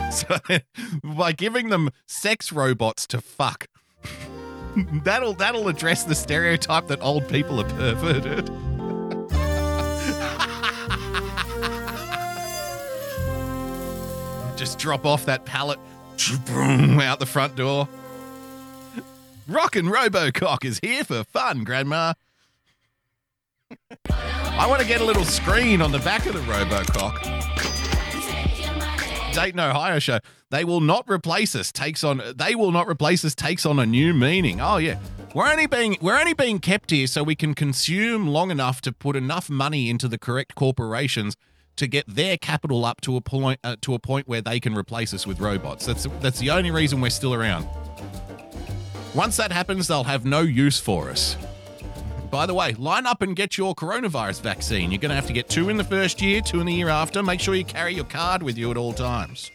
So 0.10 0.38
by 1.04 1.32
giving 1.32 1.68
them 1.68 1.90
sex 2.06 2.50
robots 2.50 3.06
to 3.08 3.20
fuck. 3.20 3.66
that'll 5.04 5.34
that'll 5.34 5.68
address 5.68 6.04
the 6.04 6.14
stereotype 6.14 6.86
that 6.88 7.02
old 7.02 7.28
people 7.28 7.60
are 7.60 7.68
perverted. 7.68 8.46
Just 14.56 14.78
drop 14.78 15.04
off 15.04 15.26
that 15.26 15.44
pallet 15.44 15.78
out 17.00 17.20
the 17.20 17.26
front 17.26 17.54
door. 17.54 17.88
Rockin' 19.46 19.86
Robocock 19.86 20.64
is 20.64 20.80
here 20.82 21.04
for 21.04 21.22
fun, 21.24 21.64
Grandma. 21.64 22.14
I 24.10 24.66
want 24.66 24.82
to 24.82 24.88
get 24.88 25.00
a 25.00 25.04
little 25.04 25.24
screen 25.24 25.80
on 25.80 25.92
the 25.92 26.00
back 26.00 26.26
of 26.26 26.34
the 26.34 26.40
Robocock. 26.40 27.67
Dayton, 29.38 29.60
Ohio 29.60 29.98
show. 29.98 30.18
They 30.50 30.64
will 30.64 30.80
not 30.80 31.04
replace 31.08 31.54
us. 31.54 31.70
Takes 31.70 32.02
on. 32.02 32.22
They 32.36 32.54
will 32.54 32.72
not 32.72 32.88
replace 32.88 33.24
us. 33.24 33.34
Takes 33.34 33.64
on 33.64 33.78
a 33.78 33.86
new 33.86 34.12
meaning. 34.12 34.60
Oh 34.60 34.78
yeah, 34.78 34.98
we're 35.34 35.48
only 35.48 35.66
being 35.66 35.96
we're 36.00 36.18
only 36.18 36.34
being 36.34 36.58
kept 36.58 36.90
here 36.90 37.06
so 37.06 37.22
we 37.22 37.36
can 37.36 37.54
consume 37.54 38.26
long 38.26 38.50
enough 38.50 38.80
to 38.82 38.92
put 38.92 39.14
enough 39.14 39.48
money 39.48 39.90
into 39.90 40.08
the 40.08 40.18
correct 40.18 40.54
corporations 40.54 41.36
to 41.76 41.86
get 41.86 42.04
their 42.08 42.36
capital 42.36 42.84
up 42.84 43.00
to 43.02 43.16
a 43.16 43.20
point 43.20 43.60
uh, 43.62 43.76
to 43.82 43.94
a 43.94 43.98
point 44.00 44.26
where 44.26 44.40
they 44.40 44.58
can 44.58 44.74
replace 44.74 45.14
us 45.14 45.26
with 45.26 45.38
robots. 45.38 45.86
That's 45.86 46.06
that's 46.20 46.40
the 46.40 46.50
only 46.50 46.70
reason 46.70 47.00
we're 47.00 47.10
still 47.10 47.34
around. 47.34 47.68
Once 49.14 49.36
that 49.36 49.52
happens, 49.52 49.86
they'll 49.86 50.04
have 50.04 50.24
no 50.24 50.40
use 50.40 50.80
for 50.80 51.10
us. 51.10 51.36
By 52.30 52.44
the 52.44 52.52
way, 52.52 52.74
line 52.74 53.06
up 53.06 53.22
and 53.22 53.34
get 53.34 53.56
your 53.56 53.74
coronavirus 53.74 54.42
vaccine. 54.42 54.90
You're 54.90 55.00
going 55.00 55.10
to 55.10 55.14
have 55.14 55.26
to 55.28 55.32
get 55.32 55.48
two 55.48 55.70
in 55.70 55.78
the 55.78 55.84
first 55.84 56.20
year, 56.20 56.42
two 56.42 56.60
in 56.60 56.66
the 56.66 56.74
year 56.74 56.90
after. 56.90 57.22
Make 57.22 57.40
sure 57.40 57.54
you 57.54 57.64
carry 57.64 57.94
your 57.94 58.04
card 58.04 58.42
with 58.42 58.58
you 58.58 58.70
at 58.70 58.76
all 58.76 58.92
times. 58.92 59.50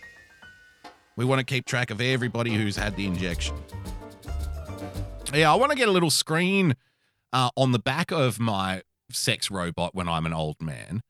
We 1.16 1.24
want 1.24 1.40
to 1.40 1.46
keep 1.46 1.66
track 1.66 1.92
of 1.92 2.02
everybody 2.02 2.54
who's 2.54 2.76
had 2.76 2.96
the 2.96 3.06
injection. 3.06 3.56
Yeah, 5.32 5.52
I 5.52 5.56
want 5.56 5.72
to 5.72 5.78
get 5.78 5.88
a 5.88 5.92
little 5.92 6.10
screen 6.10 6.76
uh, 7.32 7.52
on 7.56 7.72
the 7.72 7.80
back 7.80 8.12
of 8.12 8.40
my 8.40 8.82
sex 9.12 9.52
robot 9.52 9.94
when 9.94 10.10
I'm 10.10 10.26
an 10.26 10.34
old 10.34 10.60
man. 10.60 11.02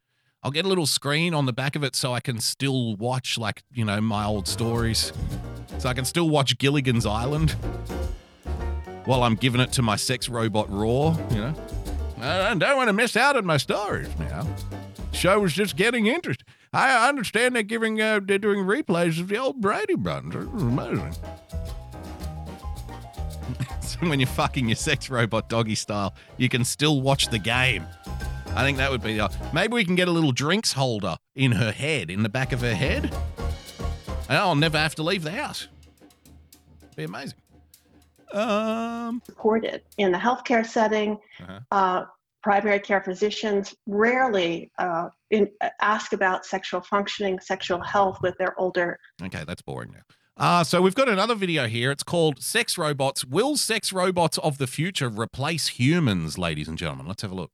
I'll 0.44 0.52
get 0.52 0.65
a 0.65 0.68
little 0.68 0.85
screen 0.85 1.34
on 1.34 1.45
the 1.45 1.53
back 1.53 1.77
of 1.77 1.84
it 1.85 1.95
so 1.95 2.14
I 2.14 2.19
can 2.19 2.40
still 2.41 2.98
watch, 2.98 3.38
like, 3.38 3.64
you 3.72 3.85
know, 3.85 4.02
my 4.02 4.26
old 4.26 4.49
stories. 4.49 5.14
So 5.77 5.88
I 5.88 5.94
can 5.94 6.03
still 6.03 6.30
watch 6.30 6.57
Gilligan's 6.57 7.06
Island 7.06 7.56
while 9.05 9.23
I'm 9.23 9.35
giving 9.35 9.61
it 9.61 9.71
to 9.73 9.81
my 9.81 9.95
sex 9.95 10.30
robot 10.30 10.69
Raw, 10.69 11.17
you 11.31 11.38
know. 11.38 11.55
I 12.21 12.53
don't 12.53 12.77
want 12.77 12.88
to 12.88 12.93
miss 12.93 13.17
out 13.17 13.35
on 13.35 13.45
my 13.45 13.57
stories 13.57 14.07
now. 14.17 14.47
Show 15.11 15.43
is 15.43 15.53
just 15.53 15.75
getting 15.75 16.07
interested. 16.07 16.47
I 16.71 17.07
understand 17.07 17.55
they're 17.55 17.63
giving, 17.63 18.01
uh, 18.01 18.21
they're 18.23 18.39
doing 18.39 18.59
replays 18.59 19.19
of 19.19 19.27
the 19.27 19.38
old 19.38 19.61
Brady 19.61 19.95
Bunch. 19.95 20.34
Is 20.34 20.45
amazing. 20.45 21.13
so 23.81 23.99
when 24.07 24.19
you're 24.19 24.27
fucking 24.27 24.69
your 24.69 24.75
sex 24.75 25.09
robot 25.09 25.49
doggy 25.49 25.75
style, 25.75 26.15
you 26.38 26.49
can 26.49 26.63
still 26.63 27.01
watch 27.01 27.27
the 27.27 27.39
game. 27.39 27.85
I 28.55 28.63
think 28.63 28.77
that 28.77 28.89
would 28.89 29.03
be. 29.03 29.19
Uh, 29.19 29.30
maybe 29.53 29.73
we 29.73 29.85
can 29.85 29.95
get 29.95 30.07
a 30.07 30.11
little 30.11 30.31
drinks 30.31 30.73
holder 30.73 31.17
in 31.35 31.53
her 31.53 31.71
head, 31.71 32.09
in 32.09 32.23
the 32.23 32.30
back 32.30 32.51
of 32.51 32.61
her 32.61 32.75
head. 32.75 33.13
And 34.30 34.38
I'll 34.38 34.55
never 34.55 34.77
have 34.77 34.95
to 34.95 35.03
leave 35.03 35.23
the 35.23 35.31
house. 35.31 35.67
Be 36.95 37.03
amazing. 37.03 37.38
Um, 38.34 39.22
supported 39.26 39.84
in 39.97 40.11
the 40.11 40.18
healthcare 40.18 40.65
setting. 40.65 41.19
Uh-huh. 41.39 41.60
Uh, 41.72 42.05
primary 42.41 42.80
care 42.80 43.01
physicians 43.01 43.73
rarely 43.88 44.72
uh, 44.77 45.10
in, 45.31 45.49
ask 45.81 46.14
about 46.14 46.45
sexual 46.45 46.81
functioning, 46.81 47.39
sexual 47.39 47.80
health 47.80 48.19
with 48.22 48.38
their 48.38 48.60
older 48.60 48.99
Okay, 49.22 49.43
that's 49.45 49.61
boring 49.61 49.91
now. 49.93 50.01
Uh, 50.35 50.64
so 50.64 50.81
we've 50.81 50.95
got 50.95 51.07
another 51.07 51.35
video 51.35 51.68
here. 51.68 51.91
It's 51.91 52.03
called 52.03 52.41
Sex 52.41 52.77
Robots. 52.77 53.23
Will 53.23 53.55
sex 53.55 53.93
robots 53.93 54.38
of 54.39 54.57
the 54.57 54.68
future 54.68 55.07
replace 55.07 55.68
humans, 55.68 56.38
ladies 56.38 56.68
and 56.68 56.77
gentlemen? 56.77 57.07
Let's 57.07 57.22
have 57.22 57.31
a 57.31 57.35
look. 57.35 57.51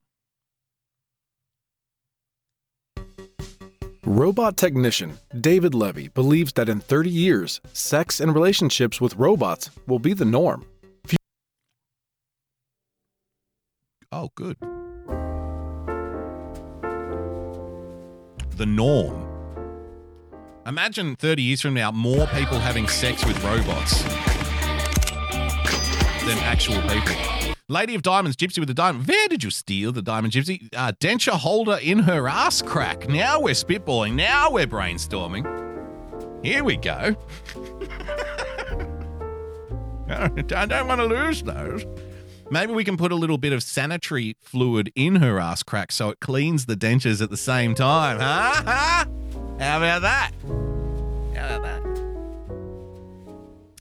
Robot 4.06 4.58
technician 4.58 5.20
David 5.40 5.76
Levy 5.76 6.08
believes 6.08 6.54
that 6.54 6.70
in 6.70 6.80
30 6.80 7.10
years, 7.10 7.62
sex 7.74 8.20
and 8.20 8.34
relationships 8.34 9.00
with 9.02 9.16
robots 9.18 9.70
will 9.86 10.00
be 10.00 10.14
the 10.14 10.26
norm. 10.26 10.66
Oh, 14.12 14.32
good. 14.34 14.58
The 18.58 18.66
norm. 18.66 19.28
Imagine 20.66 21.16
30 21.16 21.44
years 21.44 21.62
from 21.62 21.76
now, 21.76 21.92
more 21.92 22.26
people 22.28 22.58
having 22.58 22.88
sex 22.88 23.24
with 23.24 23.42
robots 23.44 24.02
than 26.26 26.38
actual 26.40 26.82
people. 26.90 27.16
Lady 27.68 27.94
of 27.94 28.02
Diamonds, 28.02 28.36
Gypsy 28.36 28.58
with 28.58 28.68
the 28.68 28.74
diamond. 28.74 29.08
Where 29.08 29.28
did 29.28 29.44
you 29.44 29.52
steal 29.52 29.92
the 29.92 30.02
diamond, 30.02 30.34
Gypsy? 30.34 30.70
Uh, 30.76 30.92
denture 31.00 31.34
holder 31.34 31.78
in 31.80 32.00
her 32.00 32.28
ass 32.28 32.64
crack. 32.64 33.08
Now 33.08 33.40
we're 33.40 33.54
spitballing. 33.54 34.16
Now 34.16 34.50
we're 34.50 34.66
brainstorming. 34.66 35.46
Here 36.44 36.64
we 36.64 36.78
go. 36.78 37.16
I 40.10 40.30
don't 40.66 40.88
want 40.88 41.00
to 41.00 41.06
lose 41.06 41.44
those. 41.44 41.86
Maybe 42.52 42.74
we 42.74 42.84
can 42.84 42.98
put 42.98 43.12
a 43.12 43.16
little 43.16 43.38
bit 43.38 43.54
of 43.54 43.62
sanitary 43.62 44.36
fluid 44.42 44.92
in 44.96 45.18
her 45.18 45.40
ass 45.40 45.62
crack 45.62 45.92
so 45.92 46.10
it 46.10 46.20
cleans 46.20 46.66
the 46.66 46.76
dentures 46.76 47.22
at 47.22 47.30
the 47.30 47.38
same 47.38 47.76
time. 47.76 48.20
Huh? 48.20 48.64
huh? 48.66 49.06
How 49.60 49.78
about 49.78 50.02
that? 50.02 50.32
How 51.36 51.58
about 51.58 51.62
that? 51.64 51.90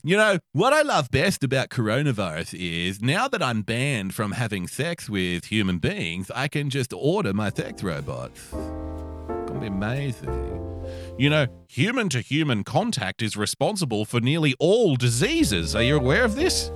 You 0.03 0.17
know, 0.17 0.39
what 0.53 0.71
I 0.71 0.81
love 0.81 1.09
best 1.09 1.43
about 1.43 1.69
coronavirus 1.69 2.57
is 2.57 3.01
now 3.01 3.27
that 3.27 3.41
I'm 3.41 3.63
banned 3.63 4.13
from 4.13 4.33
having 4.33 4.67
sex 4.67 5.09
with 5.09 5.45
human 5.45 5.79
beings, 5.79 6.31
I 6.35 6.47
can 6.47 6.69
just 6.69 6.93
order 6.93 7.33
my 7.33 7.49
sex 7.49 7.81
robots. 7.81 8.39
It's 8.39 9.49
gonna 9.49 9.59
be 9.59 9.67
amazing. 9.67 10.85
You 11.17 11.29
know, 11.29 11.47
human 11.67 12.07
to 12.09 12.21
human 12.21 12.63
contact 12.63 13.21
is 13.21 13.35
responsible 13.35 14.05
for 14.05 14.21
nearly 14.21 14.55
all 14.59 14.95
diseases. 14.95 15.75
Are 15.75 15.83
you 15.83 15.97
aware 15.97 16.23
of 16.23 16.35
this? 16.35 16.71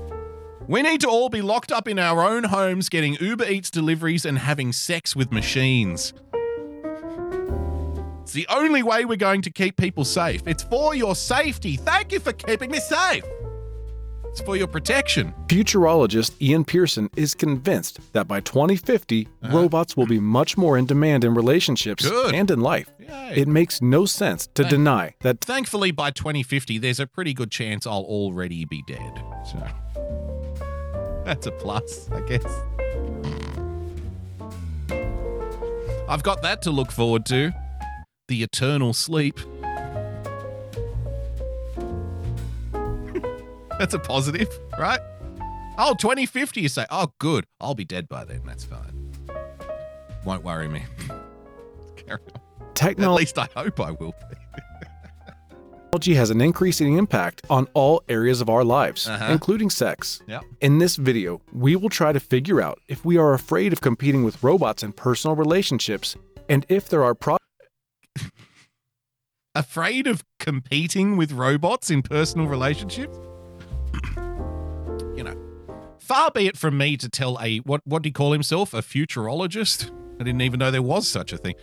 We 0.67 0.81
need 0.81 1.01
to 1.01 1.09
all 1.09 1.29
be 1.29 1.41
locked 1.41 1.71
up 1.71 1.87
in 1.87 1.99
our 1.99 2.23
own 2.23 2.45
homes, 2.45 2.87
getting 2.87 3.15
Uber 3.15 3.45
Eats 3.45 3.69
deliveries 3.69 4.25
and 4.25 4.39
having 4.39 4.71
sex 4.71 5.15
with 5.15 5.31
machines. 5.31 6.13
It's 8.21 8.31
the 8.31 8.47
only 8.49 8.81
way 8.81 9.03
we're 9.03 9.17
going 9.17 9.41
to 9.41 9.51
keep 9.51 9.75
people 9.75 10.05
safe. 10.05 10.47
It's 10.47 10.63
for 10.63 10.95
your 10.95 11.15
safety. 11.15 11.75
Thank 11.75 12.13
you 12.13 12.19
for 12.19 12.31
keeping 12.31 12.71
me 12.71 12.79
safe. 12.79 13.25
It's 14.27 14.41
for 14.41 14.55
your 14.55 14.67
protection. 14.67 15.33
Futurologist 15.47 16.41
Ian 16.41 16.63
Pearson 16.63 17.09
is 17.15 17.35
convinced 17.35 17.99
that 18.13 18.27
by 18.27 18.39
2050, 18.39 19.27
uh-huh. 19.43 19.55
robots 19.55 19.95
will 19.95 20.07
be 20.07 20.19
much 20.19 20.57
more 20.57 20.77
in 20.77 20.85
demand 20.85 21.25
in 21.25 21.35
relationships 21.35 22.09
Good. 22.09 22.33
and 22.33 22.49
in 22.49 22.61
life. 22.61 22.89
It 22.99 23.47
makes 23.47 23.81
no 23.81 24.05
sense 24.05 24.47
to 24.55 24.63
Thank- 24.63 24.69
deny 24.71 25.13
that 25.19 25.41
Thankfully, 25.41 25.91
by 25.91 26.09
2050, 26.09 26.77
there's 26.77 26.99
a 27.01 27.05
pretty 27.05 27.33
good 27.33 27.51
chance 27.51 27.85
I'll 27.85 28.01
already 28.01 28.65
be 28.65 28.81
dead. 28.87 29.21
So 29.51 30.32
that's 31.25 31.47
a 31.47 31.51
plus, 31.51 32.09
I 32.11 32.21
guess. 32.21 32.45
I've 36.09 36.21
got 36.21 36.41
that 36.41 36.61
to 36.63 36.71
look 36.71 36.91
forward 36.91 37.25
to 37.27 37.53
the 38.27 38.43
eternal 38.43 38.93
sleep. 38.93 39.39
that's 43.79 43.93
a 43.93 43.99
positive, 43.99 44.49
right? 44.77 44.99
Oh, 45.77 45.95
2050, 45.95 46.61
you 46.61 46.69
say. 46.69 46.85
Oh, 46.89 47.13
good. 47.19 47.45
I'll 47.61 47.73
be 47.73 47.85
dead 47.85 48.09
by 48.09 48.25
then. 48.25 48.41
That's 48.45 48.65
fine. 48.65 49.11
Won't 50.25 50.43
worry 50.43 50.67
me. 50.67 50.83
Carry 51.95 52.19
on. 52.35 52.41
At 53.03 53.11
least 53.11 53.39
I 53.39 53.47
hope 53.55 53.79
I 53.79 53.91
will 53.91 54.13
be. 54.29 54.42
Has 56.01 56.29
an 56.31 56.41
increasing 56.41 56.97
impact 56.97 57.43
on 57.51 57.67
all 57.75 58.01
areas 58.09 58.41
of 58.41 58.49
our 58.49 58.63
lives, 58.63 59.07
Uh-huh. 59.07 59.31
including 59.31 59.69
sex. 59.69 60.21
Yep. 60.27 60.43
In 60.59 60.79
this 60.79 60.95
video, 60.95 61.39
we 61.53 61.75
will 61.75 61.89
try 61.89 62.11
to 62.11 62.19
figure 62.19 62.61
out 62.61 62.79
if 62.87 63.05
we 63.05 63.15
are 63.17 63.33
afraid 63.33 63.71
of 63.73 63.79
competing 63.81 64.23
with 64.23 64.41
robots 64.43 64.81
in 64.83 64.91
personal 64.91 65.35
relationships 65.35 66.15
and 66.49 66.65
if 66.67 66.89
there 66.89 67.03
are 67.03 67.13
pro- 67.13 67.37
afraid 69.55 70.07
of 70.07 70.23
competing 70.39 71.15
with 71.15 71.31
robots 71.31 71.91
in 71.91 72.01
personal 72.01 72.47
relationships? 72.47 73.15
you 75.15 75.23
know, 75.23 75.35
far 75.99 76.31
be 76.31 76.47
it 76.47 76.57
from 76.57 76.75
me 76.77 76.97
to 76.97 77.07
tell 77.07 77.37
a 77.39 77.59
what 77.59 77.81
what 77.85 78.01
do 78.01 78.09
you 78.09 78.13
call 78.13 78.31
himself? 78.33 78.73
A 78.73 78.81
futurologist? 78.81 79.91
I 80.19 80.23
didn't 80.23 80.41
even 80.41 80.59
know 80.59 80.71
there 80.71 80.81
was 80.81 81.07
such 81.07 81.31
a 81.33 81.37
thing. 81.37 81.53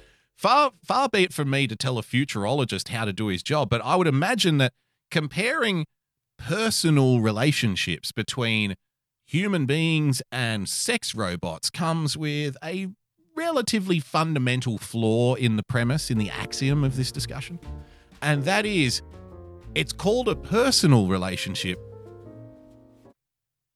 Far 0.41 0.73
far 0.83 1.11
be 1.11 1.25
it 1.25 1.35
from 1.35 1.51
me 1.51 1.67
to 1.67 1.77
tell 1.77 1.99
a 1.99 2.03
futurologist 2.03 2.89
how 2.89 3.05
to 3.05 3.12
do 3.12 3.27
his 3.27 3.43
job, 3.43 3.69
but 3.69 3.83
I 3.85 3.95
would 3.95 4.07
imagine 4.07 4.57
that 4.57 4.73
comparing 5.11 5.85
personal 6.39 7.21
relationships 7.21 8.11
between 8.11 8.77
human 9.27 9.67
beings 9.67 10.23
and 10.33 10.67
sex 10.67 11.15
robots 11.15 11.69
comes 11.69 12.17
with 12.17 12.57
a 12.65 12.89
relatively 13.37 14.01
fundamental 14.01 14.79
flaw 14.79 15.35
in 15.35 15.57
the 15.57 15.62
premise, 15.62 16.11
in 16.11 16.17
the 16.17 16.31
axiom 16.31 16.85
of 16.85 16.97
this 16.97 17.12
discussion. 17.12 17.59
And 18.23 18.45
that 18.45 18.65
is, 18.65 19.03
it's 19.75 19.93
called 19.93 20.27
a 20.27 20.37
personal 20.37 21.07
relationship 21.07 21.79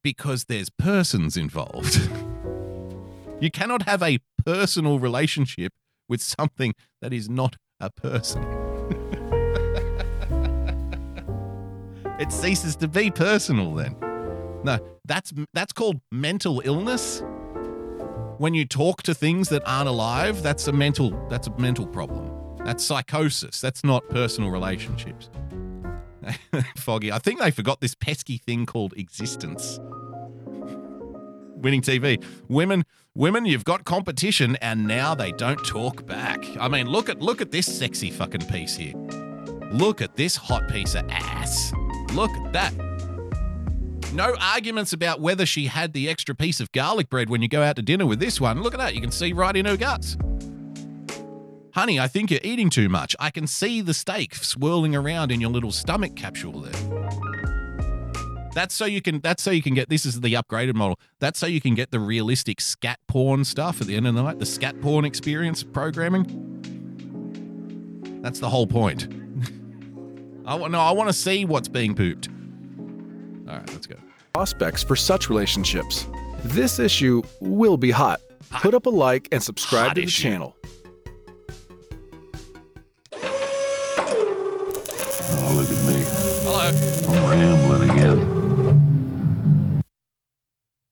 because 0.03 0.45
there's 0.45 0.71
persons 0.71 1.37
involved. 1.37 2.09
you 3.39 3.51
cannot 3.51 3.83
have 3.83 4.03
a 4.03 4.19
personal 4.47 4.99
relationship 4.99 5.75
with 6.09 6.23
something 6.23 6.75
that 7.01 7.13
is 7.13 7.29
not 7.29 7.57
a 7.81 7.91
person. 7.91 8.43
it 12.19 12.33
ceases 12.33 12.77
to 12.77 12.89
be 12.89 13.11
personal 13.11 13.75
then. 13.75 13.97
No, 14.65 14.79
that's 15.05 15.33
that's 15.53 15.73
called 15.73 16.01
mental 16.11 16.63
illness 16.65 17.23
when 18.39 18.55
you 18.55 18.65
talk 18.65 19.03
to 19.05 19.15
things 19.15 19.49
that 19.51 19.63
aren't 19.65 19.89
alive, 19.89 20.43
that's 20.43 20.67
a 20.67 20.73
mental 20.73 21.11
that's 21.29 21.47
a 21.47 21.59
mental 21.59 21.87
problem. 21.87 22.31
That's 22.65 22.85
psychosis. 22.85 23.61
That's 23.61 23.85
not 23.85 24.09
personal 24.09 24.51
relationships. 24.51 25.31
Foggy. 26.77 27.13
I 27.13 27.19
think 27.19 27.41
they 27.41 27.51
forgot 27.51 27.81
this 27.81 27.95
pesky 27.95 28.39
thing 28.39 28.67
called 28.67 28.95
existence. 28.97 29.79
Winning 31.57 31.83
TV. 31.83 32.23
Women 32.49 32.85
women, 33.15 33.47
you've 33.47 33.65
got 33.65 33.85
competition 33.85 34.57
and 34.57 34.87
now 34.87 35.15
they 35.15 35.33
don't 35.33 35.65
talk 35.65 36.05
back. 36.07 36.45
I 36.59 36.69
mean, 36.69 36.87
look 36.89 37.09
at 37.09 37.21
look 37.21 37.41
at 37.41 37.51
this 37.51 37.67
sexy 37.67 38.11
fucking 38.11 38.47
piece 38.47 38.77
here. 38.77 38.95
Look 39.73 40.03
at 40.03 40.17
this 40.17 40.37
hot 40.37 40.69
piece 40.69 40.95
of 40.95 41.09
ass. 41.09 41.73
Look 42.13 42.31
at 42.31 42.53
that. 42.53 42.73
No 44.13 44.35
arguments 44.41 44.93
about 44.93 45.21
whether 45.21 45.47
she 45.47 45.67
had 45.67 45.93
the 45.93 46.09
extra 46.09 46.35
piece 46.35 46.61
of 46.61 46.71
garlic 46.73 47.09
bread 47.09 47.29
when 47.29 47.43
you 47.43 47.49
go 47.49 47.63
out 47.63 47.77
to 47.77 47.83
dinner 47.83 48.07
with 48.07 48.21
this 48.21 48.41
one. 48.41 48.63
Look 48.63 48.75
at 48.75 48.79
that. 48.79 48.95
You 48.95 49.01
can 49.01 49.11
see 49.11 49.33
right 49.33 49.57
in 49.57 49.67
her 49.67 49.77
guts. 49.77 50.17
Honey, 51.73 51.99
I 51.99 52.07
think 52.07 52.31
you're 52.31 52.41
eating 52.45 52.71
too 52.71 52.89
much. 52.89 53.17
I 53.19 53.31
can 53.31 53.49
see 53.49 53.81
the 53.81 53.95
steak 53.95 54.37
swirling 54.37 54.95
around 54.95 55.33
in 55.33 55.41
your 55.41 55.51
little 55.51 55.73
stomach 55.73 56.15
capsule 56.15 56.61
there. 56.61 57.44
That's 58.55 58.75
so 58.75 58.85
you 58.85 59.03
can 59.03 59.21
that's 59.21 59.43
so 59.43 59.51
you 59.51 59.63
can 59.63 59.75
get 59.75 59.89
this 59.89 60.07
is 60.07 60.21
the 60.21 60.35
upgraded 60.35 60.75
model. 60.75 60.99
That's 61.19 61.39
so 61.41 61.47
you 61.47 61.61
can 61.61 61.75
get 61.75 61.91
the 61.91 61.99
realistic 61.99 62.61
scat 62.61 63.01
porn 63.09 63.45
stuff 63.45 63.81
at 63.81 63.87
the 63.89 63.97
end 63.97 64.07
of 64.07 64.15
the 64.15 64.23
night, 64.23 64.39
the 64.39 64.47
scat 64.47 64.81
porn 64.81 65.05
experience 65.05 65.63
programming. 65.65 66.25
That's 68.23 68.39
the 68.39 68.49
whole 68.49 68.67
point. 68.67 69.09
I 70.47 70.55
want 70.55 70.73
no, 70.73 70.79
I 70.81 70.93
want 70.93 71.09
to 71.09 71.13
see 71.13 71.45
what's 71.45 71.69
being 71.69 71.95
pooped. 71.95 72.29
All 73.49 73.57
right, 73.57 73.69
let's 73.73 73.87
go. 73.87 73.97
prospects 74.33 74.83
for 74.85 74.95
such 74.97 75.29
relationships. 75.29 76.07
This 76.45 76.79
issue 76.79 77.23
will 77.41 77.77
be 77.77 77.91
hot. 77.91 78.21
Put 78.51 78.75
up 78.75 78.87
a 78.87 78.91
like 78.91 79.29
and 79.33 79.43
subscribe 79.43 79.89
Hot 79.89 79.95
to 79.97 80.01
the 80.03 80.07
issue. 80.07 80.23
channel. 80.23 80.57
Oh, 85.37 85.55
look 85.57 85.69
at 85.71 85.85
me. 85.87 86.05
Hello. 86.45 86.69
I'm 87.09 87.31
rambling 87.31 87.64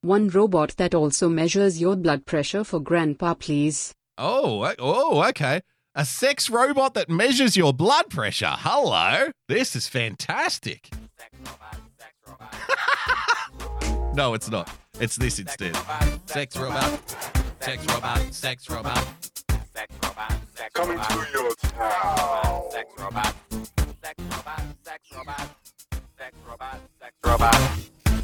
One 0.04 0.28
robot 0.30 0.74
that 0.78 0.96
also 0.96 1.28
measures 1.28 1.80
your 1.80 1.94
blood 1.94 2.26
pressure 2.26 2.64
for 2.64 2.80
grandpa, 2.80 3.34
please. 3.34 3.94
Oh, 4.18 4.74
oh, 4.80 5.22
okay. 5.28 5.60
A 5.94 6.04
sex 6.04 6.50
robot 6.50 6.94
that 6.94 7.08
measures 7.08 7.56
your 7.56 7.72
blood 7.72 8.10
pressure. 8.10 8.50
Hello. 8.58 9.30
This 9.46 9.76
is 9.76 9.86
fantastic. 9.86 10.90
no, 14.14 14.34
it's 14.34 14.50
not. 14.50 14.68
It's 14.98 15.14
this 15.14 15.38
instead. 15.38 15.76
Sex 16.26 16.56
robot. 16.56 16.98
Sex 17.60 17.86
robot. 17.86 18.34
Sex 18.34 18.68
robot. 18.68 19.06
Sex 19.72 19.92
robot. 20.02 20.34
Sex 20.72 20.72
robot. 20.72 20.72
Coming 20.74 20.98
to 20.98 21.26
your 21.32 21.54
town. 21.54 22.42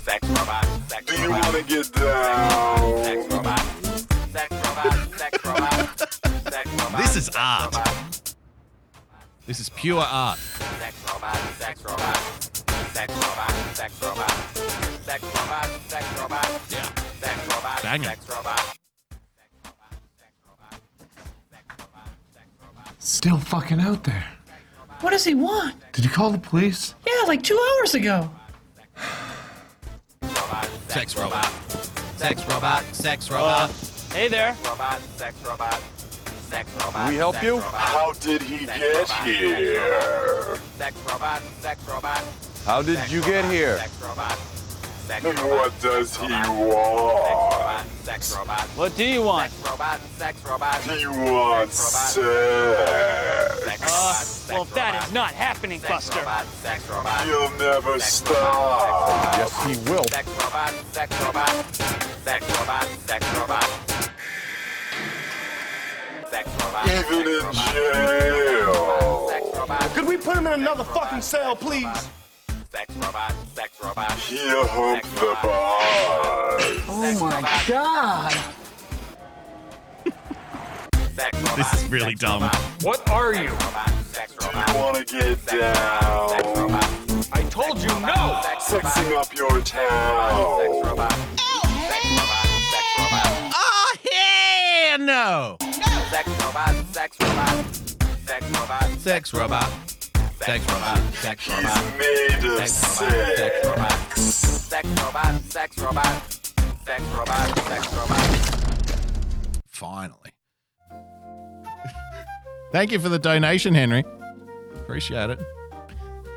Do 0.08 1.22
you 1.22 1.30
want 1.30 1.44
to 1.44 1.62
get 1.64 1.92
down? 1.92 3.02
This 6.96 7.16
is 7.16 7.28
art. 7.36 7.74
This 9.44 9.60
is 9.60 9.68
pure 9.68 10.00
art. 10.00 10.38
Banger. 17.82 18.14
Still 22.98 23.38
fucking 23.38 23.80
out 23.80 24.04
there. 24.04 24.24
What 25.00 25.10
does 25.10 25.24
he 25.24 25.34
want? 25.34 25.76
Did 25.92 26.04
you 26.04 26.10
call 26.10 26.30
the 26.30 26.38
police? 26.38 26.94
Yeah, 27.06 27.26
like 27.26 27.42
two 27.42 27.60
hours 27.78 27.94
ago. 27.94 28.30
Sex 30.88 31.16
robot. 31.16 31.44
Sex 32.16 32.44
robot. 32.48 32.82
Sex 32.94 33.30
robot. 33.30 33.70
Hey 34.12 34.28
there. 34.28 34.56
Robot, 34.64 35.00
sex 35.16 35.36
robot. 35.46 35.80
Sex 36.48 36.70
robot. 36.82 37.10
We 37.10 37.16
help 37.16 37.42
you? 37.42 37.60
How 37.60 38.14
did 38.14 38.40
he 38.40 38.64
get 38.64 39.10
here? 39.22 40.56
Sex 40.78 40.96
robot, 41.06 41.42
sex 41.60 41.86
robot. 41.86 42.24
How 42.64 42.80
did 42.80 43.10
you 43.10 43.20
get 43.20 43.44
here? 43.50 43.78
And 45.10 45.24
what 45.38 45.72
does 45.80 46.18
he 46.18 46.26
want? 46.28 47.86
Sex 48.02 48.36
robot. 48.36 48.60
What 48.76 48.94
do 48.94 49.04
you 49.04 49.22
want? 49.22 49.50
Robot, 49.64 50.00
sex 50.18 50.44
robot. 50.44 50.82
He 50.82 51.06
wants 51.06 51.76
sex. 51.76 52.18
Uh, 52.18 53.54
well, 54.52 54.64
that 54.64 55.02
is 55.02 55.10
not 55.12 55.32
happening, 55.32 55.80
Buster. 55.80 56.20
He'll 57.24 57.50
never 57.58 57.98
stop. 58.00 59.34
Yes, 59.38 59.64
he 59.64 59.76
will. 59.90 60.04
Sex 60.04 60.28
sex 60.92 61.24
robot. 61.24 61.48
Sex 62.24 62.44
robot, 62.58 62.86
sex 63.06 63.26
robot. 63.38 63.64
Sex 66.30 66.48
robot. 66.60 66.86
Even 66.86 67.28
in 67.28 67.52
jail. 67.52 69.30
Could 69.94 70.06
we 70.06 70.18
put 70.18 70.36
him 70.36 70.46
in 70.46 70.52
another 70.52 70.84
fucking 70.84 71.22
cell, 71.22 71.56
please? 71.56 72.08
Sex 72.70 72.94
robot, 72.96 73.34
sex 73.54 73.72
robot. 73.82 74.12
He'll 74.12 74.66
hump 74.66 75.02
the 75.02 75.36
bar. 75.42 76.58
Oh 76.88 77.16
my 77.20 77.62
god. 77.66 78.36
This 81.56 81.74
is 81.74 81.88
really 81.90 82.14
dumb. 82.14 82.42
What 82.82 83.08
are 83.08 83.34
you? 83.34 83.50
You 83.50 84.74
wanna 84.74 85.04
get 85.04 85.46
down? 85.46 86.78
I 87.32 87.42
told 87.48 87.78
you 87.78 87.88
no. 87.88 88.42
Sexing 88.60 89.16
up 89.16 89.34
your 89.34 89.60
town. 89.62 90.60
Sex 90.60 90.84
robot 90.84 91.12
sex 92.70 92.84
robot 92.98 93.52
oh, 93.54 93.94
hell 94.12 94.98
no! 94.98 95.56
Sex 96.10 96.28
robot, 96.28 96.74
sex 96.92 97.16
robot. 97.20 97.64
Sex 98.26 98.50
robot, 98.50 98.98
Sex 98.98 99.34
robot. 99.34 99.97
Sex 100.40 100.64
robot. 100.72 101.14
Sex 101.14 101.48
robot. 101.48 101.98
made 101.98 102.44
of 102.44 102.68
Sex 102.68 103.00
robot. 103.66 103.90
sex. 103.90 104.20
Sex 104.22 104.88
robot, 105.02 105.40
sex 105.42 105.78
robot. 105.78 106.22
Sex 106.84 107.02
robot, 107.16 107.58
sex 107.58 107.94
robot. 107.94 109.62
Finally. 109.66 110.30
Thank 112.72 112.92
you 112.92 112.98
for 112.98 113.08
the 113.08 113.18
donation, 113.18 113.74
Henry. 113.74 114.04
Appreciate 114.76 115.30
it. 115.30 115.40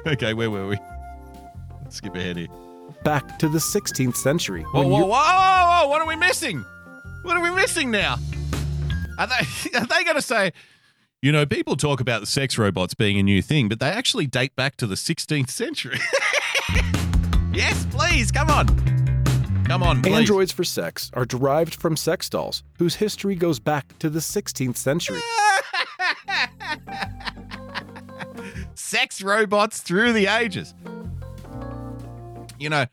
Okay, 0.07 0.33
where 0.33 0.49
were 0.49 0.67
we? 0.67 0.77
Let's 1.83 1.97
skip 1.97 2.15
ahead 2.15 2.37
here. 2.37 2.47
Back 3.03 3.37
to 3.39 3.47
the 3.49 3.59
16th 3.59 4.15
century. 4.15 4.63
Whoa, 4.63 4.81
when 4.81 4.89
whoa, 4.89 4.99
Eu- 4.99 5.05
whoa, 5.05 5.11
whoa, 5.11 5.81
whoa, 5.83 5.87
what 5.89 6.01
are 6.01 6.07
we 6.07 6.15
missing? 6.15 6.65
What 7.23 7.37
are 7.37 7.43
we 7.43 7.51
missing 7.51 7.91
now? 7.91 8.17
Are 9.17 9.27
they, 9.27 9.45
are 9.77 9.85
they 9.85 10.03
going 10.03 10.15
to 10.15 10.21
say, 10.21 10.53
you 11.21 11.31
know, 11.31 11.45
people 11.45 11.75
talk 11.75 12.01
about 12.01 12.19
the 12.19 12.25
sex 12.25 12.57
robots 12.57 12.95
being 12.95 13.19
a 13.19 13.23
new 13.23 13.43
thing, 13.43 13.69
but 13.69 13.79
they 13.79 13.89
actually 13.89 14.25
date 14.25 14.55
back 14.55 14.75
to 14.77 14.87
the 14.87 14.95
16th 14.95 15.51
century? 15.51 15.99
yes, 17.53 17.85
please, 17.91 18.31
come 18.31 18.49
on. 18.49 18.65
Come 19.65 19.83
on, 19.83 20.01
please. 20.01 20.15
Androids 20.15 20.51
for 20.51 20.63
sex 20.63 21.11
are 21.13 21.25
derived 21.25 21.75
from 21.75 21.95
sex 21.95 22.27
dolls, 22.27 22.63
whose 22.79 22.95
history 22.95 23.35
goes 23.35 23.59
back 23.59 23.99
to 23.99 24.09
the 24.09 24.19
16th 24.19 24.77
century. 24.77 25.21
sex 28.73 29.21
robots 29.21 29.79
through 29.79 30.13
the 30.13 30.25
ages. 30.25 30.73
You 32.57 32.69
know, 32.69 32.85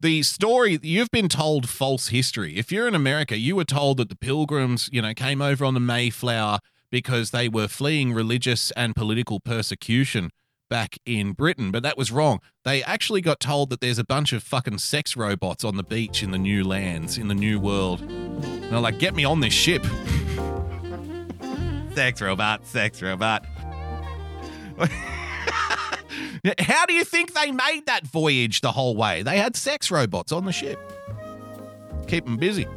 the 0.00 0.22
story 0.22 0.78
you've 0.80 1.10
been 1.10 1.28
told 1.28 1.68
false 1.68 2.08
history. 2.08 2.56
If 2.56 2.70
you're 2.70 2.86
in 2.86 2.94
America, 2.94 3.36
you 3.36 3.56
were 3.56 3.64
told 3.64 3.96
that 3.96 4.10
the 4.10 4.16
pilgrims, 4.16 4.88
you 4.92 5.02
know, 5.02 5.12
came 5.12 5.42
over 5.42 5.64
on 5.64 5.74
the 5.74 5.80
Mayflower 5.80 6.60
because 6.94 7.32
they 7.32 7.48
were 7.48 7.66
fleeing 7.66 8.12
religious 8.12 8.70
and 8.76 8.94
political 8.94 9.40
persecution 9.40 10.30
back 10.70 10.96
in 11.04 11.32
Britain, 11.32 11.72
but 11.72 11.82
that 11.82 11.98
was 11.98 12.12
wrong. 12.12 12.38
They 12.64 12.84
actually 12.84 13.20
got 13.20 13.40
told 13.40 13.70
that 13.70 13.80
there's 13.80 13.98
a 13.98 14.04
bunch 14.04 14.32
of 14.32 14.44
fucking 14.44 14.78
sex 14.78 15.16
robots 15.16 15.64
on 15.64 15.76
the 15.76 15.82
beach 15.82 16.22
in 16.22 16.30
the 16.30 16.38
new 16.38 16.62
lands, 16.62 17.18
in 17.18 17.26
the 17.26 17.34
new 17.34 17.58
world. 17.58 18.00
And 18.02 18.70
they're 18.70 18.78
like, 18.78 19.00
get 19.00 19.12
me 19.12 19.24
on 19.24 19.40
this 19.40 19.52
ship. 19.52 19.84
sex 21.96 22.22
robot, 22.22 22.64
sex 22.64 23.02
robot. 23.02 23.44
How 26.60 26.86
do 26.86 26.92
you 26.92 27.02
think 27.02 27.34
they 27.34 27.50
made 27.50 27.86
that 27.86 28.06
voyage 28.06 28.60
the 28.60 28.70
whole 28.70 28.94
way? 28.94 29.24
They 29.24 29.38
had 29.38 29.56
sex 29.56 29.90
robots 29.90 30.30
on 30.30 30.44
the 30.44 30.52
ship. 30.52 30.78
Keep 32.06 32.26
them 32.26 32.36
busy. 32.36 32.68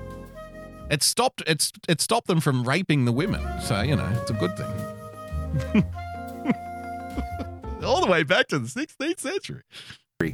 It 0.90 1.04
stopped 1.04 1.44
it's 1.46 1.72
it 1.90 2.00
stopped 2.02 2.28
them 2.28 2.40
from 2.40 2.64
raping 2.64 3.06
the 3.06 3.12
women. 3.12 3.42
So, 3.62 3.82
you 3.82 3.96
know, 3.96 4.08
it's 4.22 4.32
a 4.32 4.34
good 4.34 4.56
thing. 4.56 5.84
All 7.84 8.02
the 8.02 8.08
way 8.08 8.24
back 8.24 8.48
to 8.48 8.60
the 8.60 8.68
16th 8.68 9.20
century. 9.20 9.62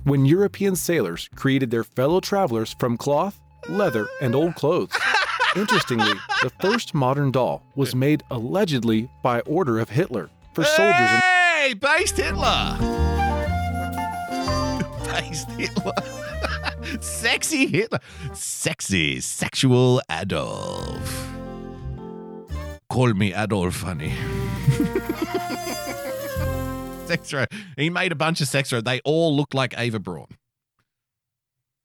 When 0.03 0.25
European 0.25 0.75
sailors 0.75 1.29
created 1.35 1.71
their 1.71 1.83
fellow 1.83 2.19
travelers 2.19 2.75
from 2.79 2.97
cloth, 2.97 3.39
leather, 3.67 4.07
and 4.21 4.33
old 4.33 4.55
clothes. 4.55 4.91
Interestingly, 5.55 6.13
the 6.41 6.49
first 6.61 6.95
modern 6.95 7.31
doll 7.31 7.61
was 7.75 7.93
made 7.93 8.23
allegedly 8.31 9.09
by 9.21 9.41
order 9.41 9.79
of 9.79 9.89
Hitler 9.89 10.29
for 10.53 10.63
soldiers 10.63 11.11
in 11.11 11.19
Hey, 11.19 11.73
based 11.73 12.17
Hitler. 12.17 12.77
based 15.05 15.49
Hitler. 15.51 15.93
Sexy 17.01 17.67
Hitler. 17.67 17.99
Sexy 18.33 19.19
sexual 19.19 20.01
Adolf. 20.09 21.29
Call 22.89 23.13
me 23.13 23.33
Adolf, 23.33 23.81
honey. 23.81 24.13
sex 27.07 27.33
He 27.77 27.89
made 27.89 28.11
a 28.11 28.15
bunch 28.15 28.41
of 28.41 28.47
sex 28.47 28.69
They 28.69 29.01
all 29.03 29.35
look 29.35 29.53
like 29.53 29.77
Eva 29.77 29.99
Braun. 29.99 30.27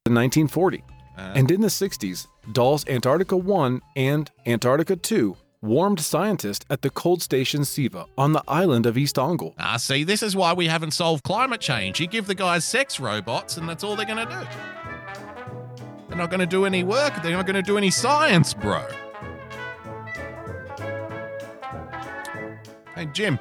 in 0.07 0.15
1940. 0.15 0.85
Uh. 1.17 1.33
and 1.35 1.51
in 1.51 1.61
the 1.61 1.69
60s, 1.69 2.29
Dolls 2.53 2.87
Antarctica 2.89 3.37
1 3.37 3.83
and 3.97 4.31
Antarctica 4.47 4.95
2 4.95 5.37
warmed 5.61 6.01
scientists 6.01 6.65
at 6.71 6.83
the 6.83 6.91
cold 6.91 7.23
station 7.23 7.65
Siva 7.65 8.07
on 8.17 8.33
the 8.33 8.43
island 8.47 8.87
of 8.87 8.97
East 8.97 9.17
Ongul. 9.17 9.55
Ah, 9.59 9.77
see, 9.77 10.05
this 10.05 10.23
is 10.23 10.37
why 10.37 10.53
we 10.53 10.67
haven't 10.67 10.93
solved 10.93 11.25
climate 11.25 11.61
change. 11.61 12.01
You 12.01 12.07
give 12.07 12.27
the 12.27 12.35
guys 12.35 12.65
sex 12.65 13.01
robots, 13.01 13.57
and 13.57 13.69
that's 13.69 13.83
all 13.83 13.97
they're 13.97 14.07
going 14.07 14.27
to 14.27 14.33
do. 14.33 14.47
They're 16.09 16.19
not 16.19 16.31
going 16.31 16.41
to 16.41 16.47
do 16.47 16.65
any 16.65 16.85
work. 16.85 17.13
They're 17.23 17.37
not 17.37 17.47
going 17.47 17.57
to 17.57 17.63
do 17.63 17.77
any 17.77 17.91
science, 17.91 18.55
bro. 18.55 18.87
Hey, 22.95 23.07
Jim. 23.07 23.39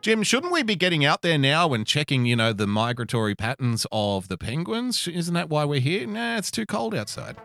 Jim, 0.00 0.24
shouldn't 0.24 0.52
we 0.52 0.64
be 0.64 0.74
getting 0.74 1.04
out 1.04 1.22
there 1.22 1.38
now 1.38 1.72
and 1.74 1.86
checking, 1.86 2.26
you 2.26 2.34
know, 2.34 2.52
the 2.52 2.66
migratory 2.66 3.36
patterns 3.36 3.86
of 3.92 4.26
the 4.26 4.36
penguins? 4.36 5.06
Isn't 5.06 5.34
that 5.34 5.48
why 5.48 5.64
we're 5.64 5.80
here? 5.80 6.06
Nah, 6.08 6.38
it's 6.38 6.50
too 6.50 6.66
cold 6.66 6.92
outside. 6.92 7.36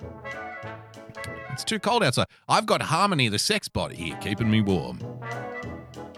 It's 1.58 1.64
too 1.64 1.80
cold 1.80 2.04
outside. 2.04 2.28
I've 2.48 2.68
got 2.68 2.84
Harmony, 2.84 3.30
the 3.30 3.40
sex 3.40 3.68
bot, 3.68 3.92
here, 3.92 4.16
keeping 4.18 4.52
me 4.52 4.62
warm. 4.62 5.00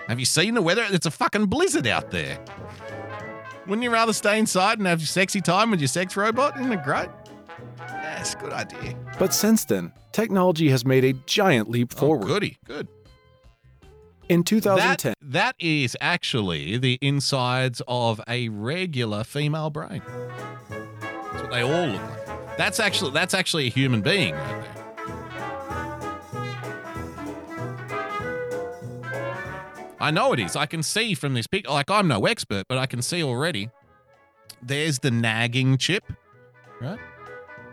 Have 0.09 0.19
you 0.19 0.25
seen 0.25 0.53
the 0.53 0.61
weather? 0.61 0.85
It's 0.89 1.05
a 1.05 1.11
fucking 1.11 1.45
blizzard 1.45 1.87
out 1.87 2.11
there. 2.11 2.37
Wouldn't 3.65 3.81
you 3.81 3.89
rather 3.89 4.11
stay 4.11 4.37
inside 4.37 4.79
and 4.79 4.87
have 4.87 4.99
your 4.99 5.07
sexy 5.07 5.39
time 5.39 5.71
with 5.71 5.79
your 5.79 5.87
sex 5.87 6.17
robot? 6.17 6.59
Isn't 6.59 6.73
it 6.73 6.83
great? 6.83 7.07
Yeah, 7.79 8.21
a 8.21 8.41
good 8.41 8.51
idea. 8.51 8.97
But 9.17 9.33
since 9.33 9.63
then, 9.63 9.93
technology 10.11 10.67
has 10.71 10.83
made 10.83 11.05
a 11.05 11.13
giant 11.25 11.69
leap 11.69 11.93
oh, 11.95 11.99
forward. 11.99 12.27
Goody, 12.27 12.57
good. 12.65 12.89
In 14.27 14.43
2010, 14.43 15.13
That, 15.21 15.31
that 15.31 15.55
is 15.57 15.95
actually 16.01 16.75
the 16.75 16.99
insides 17.01 17.81
of 17.87 18.19
a 18.27 18.49
regular 18.49 19.23
female 19.23 19.69
brain. 19.69 20.01
That's 20.69 21.43
what 21.43 21.51
they 21.51 21.61
all 21.61 21.87
look 21.87 22.01
like. 22.01 22.57
That's 22.57 22.81
actually 22.81 23.11
that's 23.11 23.33
actually 23.33 23.67
a 23.67 23.69
human 23.69 24.01
being 24.01 24.35
right 24.35 24.63
there. 24.63 24.78
I 29.99 30.11
know 30.11 30.33
it 30.33 30.39
is. 30.39 30.55
I 30.55 30.65
can 30.65 30.81
see 30.81 31.13
from 31.13 31.33
this 31.33 31.47
pic. 31.47 31.69
Like 31.69 31.89
I'm 31.91 32.07
no 32.07 32.25
expert, 32.25 32.65
but 32.69 32.77
I 32.77 32.85
can 32.85 33.01
see 33.01 33.21
already. 33.23 33.69
There's 34.61 34.99
the 34.99 35.11
nagging 35.11 35.77
chip, 35.77 36.03
right? 36.81 36.99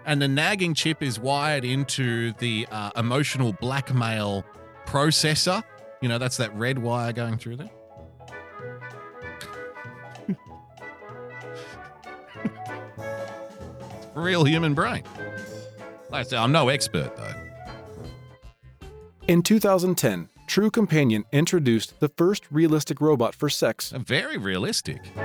and 0.04 0.22
the 0.22 0.28
nagging 0.28 0.74
chip 0.74 1.02
is 1.02 1.18
wired 1.18 1.64
into 1.64 2.32
the 2.34 2.66
uh, 2.70 2.90
emotional 2.96 3.52
blackmail 3.54 4.44
processor. 4.86 5.62
You 6.00 6.08
know, 6.08 6.18
that's 6.18 6.36
that 6.36 6.54
red 6.54 6.78
wire 6.78 7.12
going 7.12 7.38
through 7.38 7.56
there. 7.56 7.70
Real 14.14 14.44
human 14.44 14.74
brain. 14.74 15.02
Like 16.10 16.26
I 16.26 16.28
say, 16.28 16.36
I'm 16.36 16.52
no 16.52 16.68
expert 16.68 17.16
though. 17.16 17.34
In 19.26 19.42
2010, 19.42 20.28
True 20.46 20.70
Companion 20.70 21.24
introduced 21.32 21.98
the 22.00 22.08
first 22.08 22.44
realistic 22.50 23.00
robot 23.00 23.34
for 23.34 23.48
sex. 23.50 23.90
Very 23.90 24.36
realistic. 24.36 25.00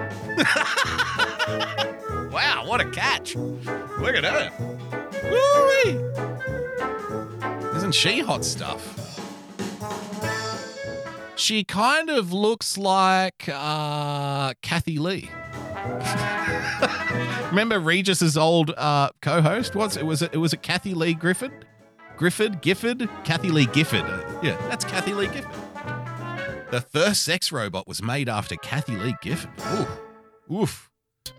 wow, 2.31 2.63
what 2.65 2.81
a 2.81 2.89
catch! 2.91 3.35
Look 3.35 4.15
at 4.15 4.23
her. 4.23 4.51
Woo-wee. 5.29 5.99
Isn't 7.77 7.93
she 7.93 8.19
hot 8.19 8.43
stuff? 8.43 8.97
She 11.35 11.63
kind 11.63 12.09
of 12.09 12.33
looks 12.33 12.77
like 12.77 13.47
uh, 13.51 14.53
Kathie 14.61 14.97
Lee. 14.97 15.29
Remember 17.49 17.79
Regis's 17.79 18.37
old 18.37 18.71
uh, 18.71 19.09
co-host? 19.21 19.75
What's 19.75 19.97
it? 19.97 20.05
Was 20.05 20.21
it? 20.21 20.33
It 20.33 20.37
was 20.37 20.53
it 20.53 20.61
Kathy 20.61 20.93
Lee 20.93 21.13
Griffin? 21.13 21.51
Griffith? 22.21 22.61
Gifford? 22.61 23.09
Kathie 23.23 23.49
Lee 23.49 23.65
Gifford. 23.65 24.03
Uh, 24.03 24.21
yeah, 24.43 24.55
that's 24.69 24.85
Kathie 24.85 25.15
Lee 25.15 25.25
Gifford. 25.25 25.51
The 26.69 26.79
first 26.79 27.23
sex 27.23 27.51
robot 27.51 27.87
was 27.87 28.03
made 28.03 28.29
after 28.29 28.55
Kathie 28.57 28.95
Lee 28.95 29.15
Gifford. 29.23 29.49
Oof. 29.73 29.89
Oof. 30.51 30.91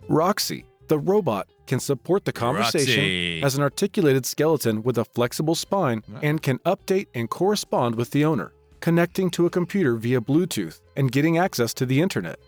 Roxy, 0.09 0.65
the 0.89 0.99
robot, 0.99 1.47
can 1.69 1.79
support 1.79 2.25
the 2.25 2.33
conversation 2.33 3.01
Roxy. 3.01 3.43
as 3.45 3.55
an 3.55 3.63
articulated 3.63 4.27
skeleton 4.27 4.83
with 4.83 4.99
a 4.99 5.05
flexible 5.05 5.55
spine 5.55 6.03
and 6.21 6.43
can 6.43 6.59
update 6.67 7.07
and 7.15 7.31
correspond 7.31 7.95
with 7.95 8.11
the 8.11 8.25
owner, 8.25 8.53
connecting 8.81 9.31
to 9.31 9.47
a 9.47 9.51
computer 9.51 9.95
via 9.95 10.21
Bluetooth 10.21 10.81
and 10.97 11.13
getting 11.13 11.39
access 11.39 11.73
to 11.75 11.87
the 11.87 12.01
internet. 12.01 12.41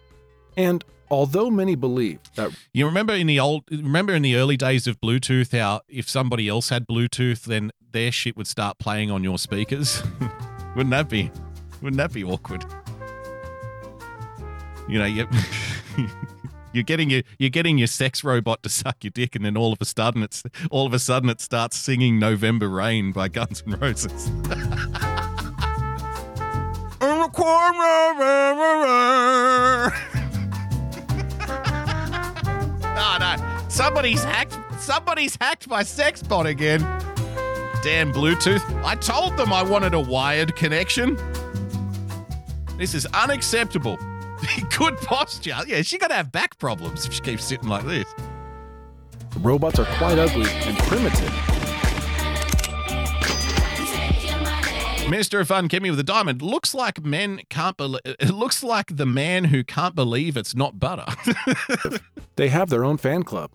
And 0.56 0.84
although 1.08 1.50
many 1.50 1.76
believe 1.76 2.18
that 2.34 2.50
You 2.72 2.86
remember 2.86 3.14
in 3.14 3.28
the 3.28 3.38
old 3.38 3.62
remember 3.70 4.12
in 4.12 4.22
the 4.22 4.34
early 4.34 4.56
days 4.56 4.88
of 4.88 5.00
Bluetooth 5.00 5.56
how 5.56 5.82
if 5.88 6.08
somebody 6.08 6.48
else 6.48 6.70
had 6.70 6.88
Bluetooth 6.88 7.44
then 7.44 7.70
their 7.94 8.12
shit 8.12 8.36
would 8.36 8.46
start 8.46 8.78
playing 8.78 9.10
on 9.10 9.24
your 9.24 9.38
speakers? 9.38 10.02
wouldn't 10.76 10.90
that 10.90 11.08
be 11.08 11.30
wouldn't 11.80 11.96
that 11.96 12.12
be 12.12 12.22
awkward? 12.24 12.66
You 14.86 14.98
know, 14.98 15.06
you 15.06 15.26
you're 16.72 16.84
getting 16.84 17.08
your 17.08 17.22
you're 17.38 17.48
getting 17.48 17.78
your 17.78 17.86
sex 17.86 18.22
robot 18.22 18.62
to 18.64 18.68
suck 18.68 19.02
your 19.02 19.12
dick 19.12 19.34
and 19.34 19.44
then 19.44 19.56
all 19.56 19.72
of 19.72 19.80
a 19.80 19.86
sudden 19.86 20.22
it's 20.22 20.42
all 20.70 20.86
of 20.86 20.92
a 20.92 20.98
sudden 20.98 21.30
it 21.30 21.40
starts 21.40 21.78
singing 21.78 22.18
November 22.18 22.68
Rain 22.68 23.12
by 23.12 23.28
Guns 23.28 23.62
N' 23.66 23.78
Roses. 23.80 24.26
In 27.00 27.20
the 27.20 27.28
corner. 27.32 27.92
Oh 32.96 33.16
no! 33.20 33.68
Somebody's 33.68 34.24
hacked. 34.24 34.58
Somebody's 34.80 35.36
hacked 35.40 35.68
my 35.68 35.82
sex 35.82 36.22
bot 36.22 36.46
again. 36.46 36.80
Damn 37.84 38.14
Bluetooth! 38.14 38.64
I 38.82 38.94
told 38.94 39.36
them 39.36 39.52
I 39.52 39.62
wanted 39.62 39.92
a 39.92 40.00
wired 40.00 40.56
connection. 40.56 41.18
This 42.78 42.94
is 42.94 43.04
unacceptable. 43.12 43.98
Good 44.78 44.96
posture. 44.96 45.54
Yeah, 45.66 45.82
she 45.82 45.98
got 45.98 46.08
to 46.08 46.14
have 46.14 46.32
back 46.32 46.56
problems 46.56 47.04
if 47.04 47.12
she 47.12 47.20
keeps 47.20 47.44
sitting 47.44 47.68
like 47.68 47.84
this. 47.84 48.06
robots 49.40 49.78
are 49.78 49.84
quite 49.98 50.18
ugly 50.18 50.50
and 50.50 50.78
primitive. 50.78 51.32
Minister 55.10 55.40
of 55.40 55.48
Fun, 55.48 55.68
Kimmy 55.68 55.90
with 55.90 56.00
a 56.00 56.04
diamond. 56.04 56.40
Looks 56.40 56.72
like 56.72 57.04
men 57.04 57.42
can't 57.50 57.76
believe. 57.76 58.00
It 58.06 58.30
looks 58.30 58.62
like 58.62 58.96
the 58.96 59.04
man 59.04 59.44
who 59.44 59.62
can't 59.62 59.94
believe 59.94 60.38
it's 60.38 60.54
not 60.54 60.80
butter. 60.80 61.04
They 62.36 62.48
have 62.48 62.68
their 62.68 62.84
own 62.84 62.96
fan 62.96 63.22
club. 63.22 63.52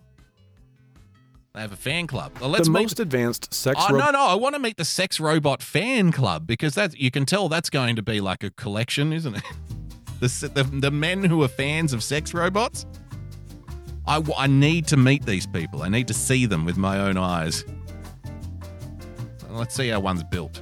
They 1.59 1.63
have 1.63 1.73
a 1.73 1.75
fan 1.75 2.07
club. 2.07 2.31
Well, 2.39 2.49
let's 2.49 2.67
the 2.67 2.71
meet- 2.73 2.83
most 2.83 2.99
advanced 3.01 3.53
sex 3.53 3.77
Oh 3.87 3.93
robot. 3.93 4.13
no, 4.13 4.19
no! 4.19 4.25
I 4.27 4.35
want 4.35 4.55
to 4.55 4.59
meet 4.59 4.77
the 4.77 4.85
sex 4.85 5.19
robot 5.19 5.61
fan 5.61 6.11
club 6.13 6.47
because 6.47 6.73
that 6.75 6.97
you 6.97 7.11
can 7.11 7.25
tell 7.25 7.49
that's 7.49 7.69
going 7.69 7.97
to 7.97 8.01
be 8.01 8.21
like 8.21 8.43
a 8.45 8.51
collection, 8.51 9.11
isn't 9.13 9.35
it? 9.35 9.43
The 10.21 10.51
the, 10.53 10.63
the 10.63 10.91
men 10.91 11.23
who 11.23 11.41
are 11.43 11.47
fans 11.47 11.93
of 11.93 12.03
sex 12.03 12.33
robots. 12.33 12.85
I, 14.05 14.21
I 14.37 14.47
need 14.47 14.85
to 14.87 14.97
meet 14.97 15.25
these 15.25 15.47
people. 15.47 15.81
I 15.83 15.87
need 15.87 16.07
to 16.09 16.13
see 16.13 16.45
them 16.45 16.65
with 16.65 16.75
my 16.77 16.99
own 16.99 17.15
eyes. 17.17 17.63
Let's 19.49 19.75
see 19.75 19.87
how 19.89 19.99
one's 20.01 20.23
built. 20.23 20.61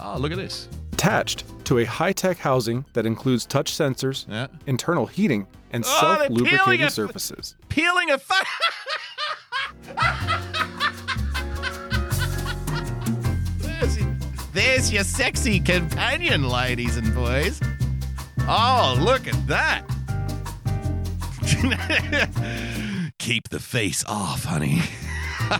Oh, 0.00 0.16
look 0.18 0.32
at 0.32 0.38
this. 0.38 0.68
Attached 0.92 1.44
to 1.66 1.78
a 1.78 1.84
high 1.84 2.12
tech 2.12 2.38
housing 2.38 2.84
that 2.94 3.06
includes 3.06 3.46
touch 3.46 3.72
sensors, 3.72 4.26
internal 4.66 5.06
heating, 5.06 5.46
and 5.72 5.84
ah, 5.86 6.16
Oh, 6.16 6.16
self 6.18 6.30
lubricating 6.30 6.88
surfaces. 6.88 7.54
Peeling 7.68 8.10
a 8.10 8.18
there's, 13.58 13.98
there's 14.52 14.92
your 14.92 15.04
sexy 15.04 15.60
companion, 15.60 16.48
ladies 16.48 16.96
and 16.96 17.14
boys. 17.14 17.60
Oh, 18.48 18.96
look 19.00 19.26
at 19.26 19.46
that. 19.46 19.84
Keep 23.18 23.48
the 23.48 23.60
face 23.60 24.04
off, 24.06 24.44
honey. 24.44 24.80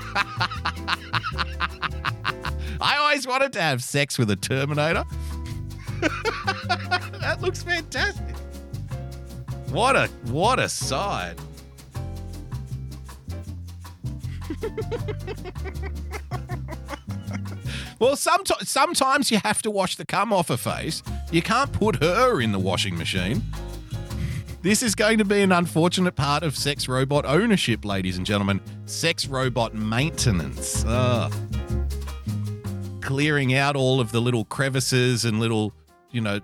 I 2.81 2.97
always 2.99 3.27
wanted 3.27 3.53
to 3.55 3.61
have 3.61 3.83
sex 3.83 4.19
with 4.19 4.31
a 4.31 4.37
Terminator. 4.37 5.05
that 7.21 7.39
looks 7.41 7.63
fantastic. 7.63 8.37
What 9.71 9.97
a 9.97 10.09
what 10.25 10.59
a 10.59 10.69
side. 10.69 11.41
well, 17.99 18.17
sometimes 18.17 18.69
sometimes 18.69 19.31
you 19.31 19.39
have 19.45 19.63
to 19.63 19.71
wash 19.71 19.97
the 19.97 20.05
cum 20.05 20.33
off 20.33 20.49
her 20.49 20.57
face. 20.57 21.03
You 21.31 21.43
can't 21.43 21.73
put 21.73 22.03
her 22.03 22.41
in 22.41 22.53
the 22.53 22.59
washing 22.59 22.97
machine. 22.97 23.43
This 24.63 24.83
is 24.83 24.97
going 24.97 25.19
to 25.19 25.25
be 25.25 25.43
an 25.43 25.53
unfortunate 25.53 26.17
part 26.17 26.43
of 26.43 26.57
sex 26.57 26.89
robot 26.89 27.25
ownership, 27.25 27.85
ladies 27.85 28.17
and 28.17 28.27
gentlemen. 28.27 28.61
Sex 28.87 29.29
robot 29.29 29.75
maintenance. 29.75 30.85
Ugh. 30.87 31.33
Clearing 33.01 33.55
out 33.55 33.77
all 33.77 34.01
of 34.01 34.11
the 34.11 34.21
little 34.21 34.45
crevices 34.45 35.25
and 35.25 35.39
little, 35.39 35.73
you 36.11 36.21
know, 36.21 36.41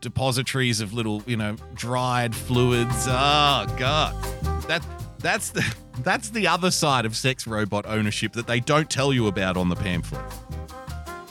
depositories 0.00 0.80
of 0.80 0.92
little, 0.92 1.22
you 1.26 1.36
know, 1.36 1.54
dried 1.74 2.34
fluids. 2.34 3.06
Oh 3.06 3.72
god. 3.78 4.20
That 4.66 4.84
that's 5.20 5.50
the 5.50 5.74
that's 6.00 6.30
the 6.30 6.46
other 6.46 6.70
side 6.70 7.04
of 7.04 7.16
sex 7.16 7.46
robot 7.46 7.84
ownership 7.86 8.32
that 8.32 8.46
they 8.46 8.60
don't 8.60 8.90
tell 8.90 9.12
you 9.12 9.26
about 9.26 9.56
on 9.56 9.68
the 9.68 9.76
pamphlet. 9.76 10.24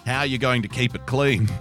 How 0.06 0.20
are 0.20 0.26
you're 0.26 0.40
going 0.40 0.62
to 0.62 0.68
keep 0.68 0.96
it 0.96 1.06
clean. 1.06 1.50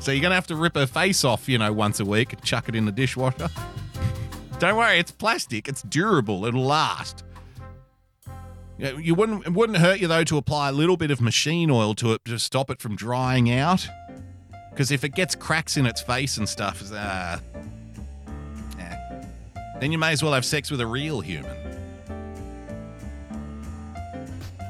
So 0.00 0.10
you're 0.10 0.20
going 0.20 0.32
to 0.32 0.34
have 0.34 0.48
to 0.48 0.56
rip 0.56 0.74
her 0.74 0.88
face 0.88 1.22
off, 1.24 1.48
you 1.48 1.58
know, 1.58 1.72
once 1.72 2.00
a 2.00 2.04
week 2.04 2.32
and 2.32 2.42
chuck 2.42 2.68
it 2.68 2.74
in 2.74 2.86
the 2.86 2.90
dishwasher. 2.90 3.48
Don't 4.58 4.76
worry, 4.76 4.98
it's 4.98 5.12
plastic. 5.12 5.68
It's 5.68 5.82
durable. 5.82 6.44
It'll 6.44 6.64
last. 6.64 7.22
You, 8.78 9.14
wouldn't 9.14 9.46
it 9.46 9.52
wouldn't 9.52 9.78
hurt 9.78 10.00
you 10.00 10.08
though 10.08 10.24
to 10.24 10.38
apply 10.38 10.70
a 10.70 10.72
little 10.72 10.96
bit 10.96 11.12
of 11.12 11.20
machine 11.20 11.70
oil 11.70 11.94
to 11.94 12.14
it 12.14 12.24
to 12.24 12.36
stop 12.40 12.68
it 12.68 12.80
from 12.80 12.96
drying 12.96 13.48
out. 13.52 13.86
Because 14.70 14.90
if 14.90 15.04
it 15.04 15.14
gets 15.14 15.36
cracks 15.36 15.76
in 15.76 15.86
its 15.86 16.00
face 16.00 16.36
and 16.36 16.48
stuff, 16.48 16.82
eh. 16.92 17.38
Then 19.82 19.90
you 19.90 19.98
may 19.98 20.12
as 20.12 20.22
well 20.22 20.32
have 20.32 20.44
sex 20.44 20.70
with 20.70 20.80
a 20.80 20.86
real 20.86 21.20
human. 21.20 21.56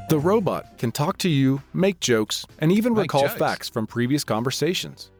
The 0.08 0.18
robot 0.18 0.78
can 0.78 0.90
talk 0.90 1.18
to 1.18 1.28
you, 1.28 1.60
make 1.74 2.00
jokes, 2.00 2.46
and 2.58 2.72
even 2.72 2.94
Make 2.94 3.02
recall 3.02 3.22
jokes. 3.22 3.34
facts 3.34 3.68
from 3.68 3.86
previous 3.86 4.24
conversations. 4.24 5.10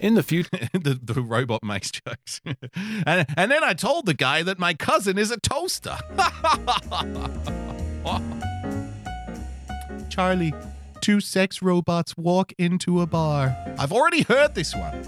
In 0.00 0.14
the 0.14 0.22
future, 0.22 0.48
the, 0.72 0.98
the 1.02 1.20
robot 1.20 1.62
makes 1.62 1.90
jokes. 1.90 2.40
and, 3.06 3.26
and 3.36 3.50
then 3.50 3.62
I 3.62 3.74
told 3.74 4.06
the 4.06 4.14
guy 4.14 4.42
that 4.44 4.58
my 4.58 4.72
cousin 4.72 5.18
is 5.18 5.30
a 5.30 5.38
toaster. 5.40 5.98
Charlie, 10.08 10.54
two 11.02 11.20
sex 11.20 11.60
robots 11.60 12.16
walk 12.16 12.54
into 12.58 13.02
a 13.02 13.06
bar. 13.06 13.54
I've 13.78 13.92
already 13.92 14.22
heard 14.22 14.54
this 14.54 14.74
one. 14.74 15.04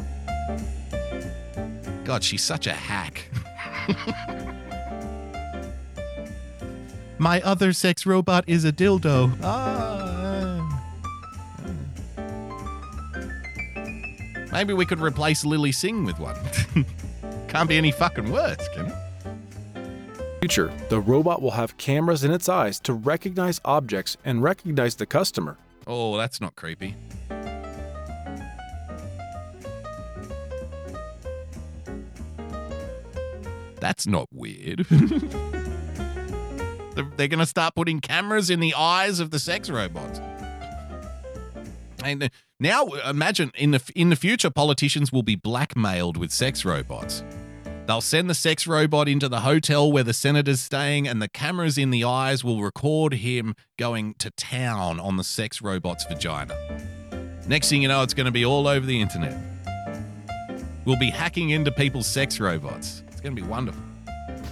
God, 2.05 2.23
she's 2.23 2.43
such 2.43 2.67
a 2.67 2.75
hack. 2.75 3.31
My 7.19 7.41
other 7.43 7.73
sex 7.73 8.07
robot 8.07 8.45
is 8.47 8.65
a 8.65 8.73
dildo. 8.73 9.37
Ah. 9.43 10.81
Maybe 14.53 14.73
we 14.73 14.87
could 14.87 15.01
replace 15.01 15.45
Lilly 15.45 15.73
Singh 15.73 16.05
with 16.05 16.19
one. 16.19 16.37
Can't 17.49 17.69
be 17.69 17.77
any 17.77 17.93
fucking 17.93 18.31
worse, 18.31 18.69
can 18.75 18.87
it? 18.87 18.95
future, 20.45 20.71
the 20.91 21.01
robot 21.01 21.41
will 21.41 21.53
have 21.53 21.75
cameras 21.79 22.23
in 22.23 22.31
its 22.31 22.51
eyes 22.51 22.79
to 22.79 22.93
recognize 22.93 23.63
objects 23.65 24.19
and 24.27 24.43
recognize 24.43 24.95
the 24.97 25.07
customer. 25.07 25.57
Oh, 25.87 26.19
that's 26.19 26.39
not 26.39 26.55
creepy. 26.55 26.97
That's 33.85 34.07
not 34.07 34.29
weird. 34.33 34.79
they're 36.95 37.29
going 37.29 37.39
to 37.39 37.45
start 37.45 37.75
putting 37.75 38.01
cameras 38.01 38.49
in 38.49 38.61
the 38.61 38.73
eyes 38.73 39.21
of 39.21 39.31
the 39.31 39.39
sex 39.39 39.69
robots. 39.69 40.23
And 42.03 42.23
uh, 42.23 42.29
now 42.59 42.87
imagine 43.07 43.53
in 43.55 43.73
the 43.73 43.93
in 43.95 44.09
the 44.09 44.17
future 44.17 44.49
politicians 44.49 45.13
will 45.13 45.23
be 45.23 45.37
blackmailed 45.37 46.17
with 46.17 46.33
sex 46.33 46.65
robots. 46.65 47.23
They'll 47.87 48.01
send 48.01 48.31
the 48.31 48.35
sex 48.35 48.67
robot 48.67 49.07
into 49.07 49.29
the 49.29 49.41
hotel 49.41 49.93
where 49.93 50.03
the 50.03 50.15
senator's 50.15 50.63
staying, 50.63 51.07
and 51.07 51.21
the 51.21 51.29
cameras 51.29 51.77
in 51.77 51.91
the 51.91 52.05
eyes 52.05 52.43
will 52.43 52.63
record 52.63 53.13
him 53.13 53.55
going 53.79 54.15
to 54.15 54.31
town 54.31 54.99
on 54.99 55.19
the 55.19 55.25
sex 55.25 55.61
robot's 55.61 56.07
vagina. 56.07 56.57
Next 57.47 57.69
thing 57.69 57.83
you 57.83 57.89
know, 57.89 58.03
it's 58.03 58.15
going 58.15 58.25
to 58.25 58.33
be 58.33 58.47
all 58.47 58.67
over 58.67 58.87
the 58.87 59.03
internet. 59.03 59.39
We'll 60.87 60.99
be 60.99 61.11
hacking 61.11 61.51
into 61.51 61.71
people's 61.71 62.07
sex 62.07 62.41
robots. 62.41 63.04
Going 63.25 63.35
to 63.35 63.43
be 63.43 63.49
wonderful. 63.49 63.83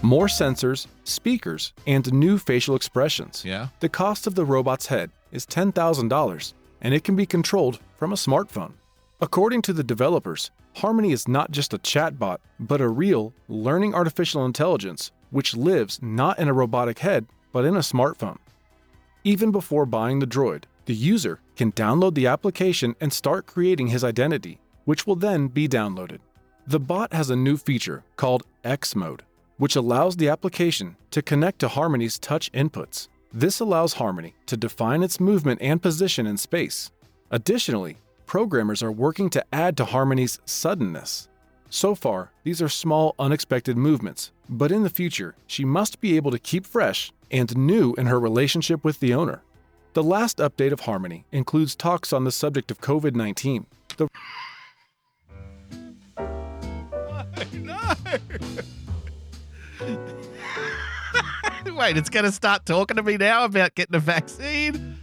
More 0.02 0.26
sensors, 0.26 0.88
speakers, 1.04 1.72
and 1.86 2.12
new 2.12 2.38
facial 2.38 2.74
expressions. 2.74 3.44
Yeah. 3.44 3.68
The 3.78 3.88
cost 3.88 4.26
of 4.26 4.34
the 4.34 4.44
robot's 4.44 4.86
head 4.86 5.12
is 5.30 5.46
$10,000, 5.46 6.52
and 6.80 6.94
it 6.94 7.04
can 7.04 7.14
be 7.14 7.26
controlled 7.26 7.78
from 7.96 8.12
a 8.12 8.16
smartphone. 8.16 8.72
According 9.20 9.62
to 9.62 9.72
the 9.72 9.84
developers, 9.84 10.50
Harmony 10.76 11.12
is 11.12 11.28
not 11.28 11.50
just 11.50 11.74
a 11.74 11.78
chatbot, 11.78 12.38
but 12.58 12.80
a 12.80 12.88
real, 12.88 13.34
learning 13.48 13.94
artificial 13.94 14.46
intelligence 14.46 15.12
which 15.30 15.56
lives 15.56 15.98
not 16.02 16.38
in 16.38 16.48
a 16.48 16.52
robotic 16.52 16.98
head, 16.98 17.26
but 17.52 17.64
in 17.64 17.76
a 17.76 17.80
smartphone. 17.80 18.38
Even 19.24 19.50
before 19.50 19.86
buying 19.86 20.18
the 20.18 20.26
droid, 20.26 20.64
the 20.86 20.94
user 20.94 21.40
can 21.56 21.72
download 21.72 22.14
the 22.14 22.26
application 22.26 22.94
and 23.00 23.12
start 23.12 23.46
creating 23.46 23.88
his 23.88 24.02
identity, 24.02 24.58
which 24.84 25.06
will 25.06 25.16
then 25.16 25.48
be 25.48 25.68
downloaded. 25.68 26.18
The 26.66 26.80
bot 26.80 27.12
has 27.12 27.30
a 27.30 27.36
new 27.36 27.56
feature 27.56 28.04
called 28.16 28.44
X 28.64 28.96
Mode, 28.96 29.22
which 29.58 29.76
allows 29.76 30.16
the 30.16 30.28
application 30.28 30.96
to 31.10 31.22
connect 31.22 31.58
to 31.60 31.68
Harmony's 31.68 32.18
touch 32.18 32.50
inputs. 32.52 33.08
This 33.32 33.60
allows 33.60 33.94
Harmony 33.94 34.34
to 34.46 34.56
define 34.56 35.02
its 35.02 35.20
movement 35.20 35.62
and 35.62 35.80
position 35.80 36.26
in 36.26 36.36
space. 36.36 36.90
Additionally, 37.30 37.96
programmers 38.26 38.82
are 38.82 38.92
working 38.92 39.30
to 39.30 39.44
add 39.52 39.76
to 39.76 39.84
Harmony's 39.84 40.38
suddenness. 40.44 41.28
So 41.70 41.94
far, 41.94 42.32
these 42.44 42.60
are 42.60 42.68
small, 42.68 43.14
unexpected 43.18 43.76
movements, 43.76 44.32
but 44.48 44.70
in 44.70 44.82
the 44.82 44.90
future, 44.90 45.34
she 45.46 45.64
must 45.64 46.00
be 46.00 46.16
able 46.16 46.30
to 46.30 46.38
keep 46.38 46.66
fresh 46.66 47.12
and 47.30 47.56
new 47.56 47.94
in 47.94 48.06
her 48.06 48.20
relationship 48.20 48.84
with 48.84 49.00
the 49.00 49.14
owner. 49.14 49.42
The 49.94 50.02
last 50.02 50.38
update 50.38 50.72
of 50.72 50.80
Harmony 50.80 51.24
includes 51.32 51.74
talks 51.74 52.12
on 52.12 52.24
the 52.24 52.32
subject 52.32 52.70
of 52.70 52.80
COVID 52.80 53.14
19. 53.14 53.66
The 53.96 54.08
Wait, 61.66 61.96
it's 61.96 62.10
going 62.10 62.24
to 62.24 62.32
start 62.32 62.66
talking 62.66 62.96
to 62.96 63.02
me 63.02 63.16
now 63.16 63.44
about 63.44 63.74
getting 63.74 63.94
a 63.94 64.00
vaccine? 64.00 64.98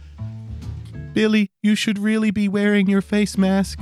Billy, 1.12 1.50
you 1.62 1.74
should 1.74 1.98
really 1.98 2.30
be 2.30 2.48
wearing 2.48 2.88
your 2.88 3.02
face 3.02 3.36
mask. 3.36 3.78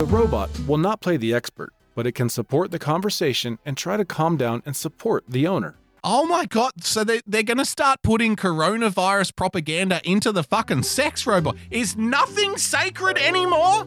The 0.00 0.06
robot 0.06 0.50
will 0.66 0.78
not 0.78 1.00
play 1.00 1.16
the 1.16 1.34
expert, 1.34 1.72
but 1.94 2.06
it 2.06 2.12
can 2.12 2.28
support 2.28 2.70
the 2.70 2.78
conversation 2.78 3.58
and 3.64 3.76
try 3.76 3.96
to 3.96 4.04
calm 4.04 4.36
down 4.36 4.62
and 4.64 4.74
support 4.74 5.24
the 5.28 5.46
owner. 5.46 5.76
Oh 6.02 6.26
my 6.26 6.46
god, 6.46 6.82
so 6.82 7.04
they, 7.04 7.20
they're 7.26 7.42
going 7.42 7.58
to 7.58 7.66
start 7.66 7.98
putting 8.02 8.34
coronavirus 8.34 9.36
propaganda 9.36 10.00
into 10.02 10.32
the 10.32 10.42
fucking 10.42 10.84
sex 10.84 11.26
robot. 11.26 11.56
Is 11.70 11.96
nothing 11.96 12.56
sacred 12.56 13.18
anymore? 13.18 13.86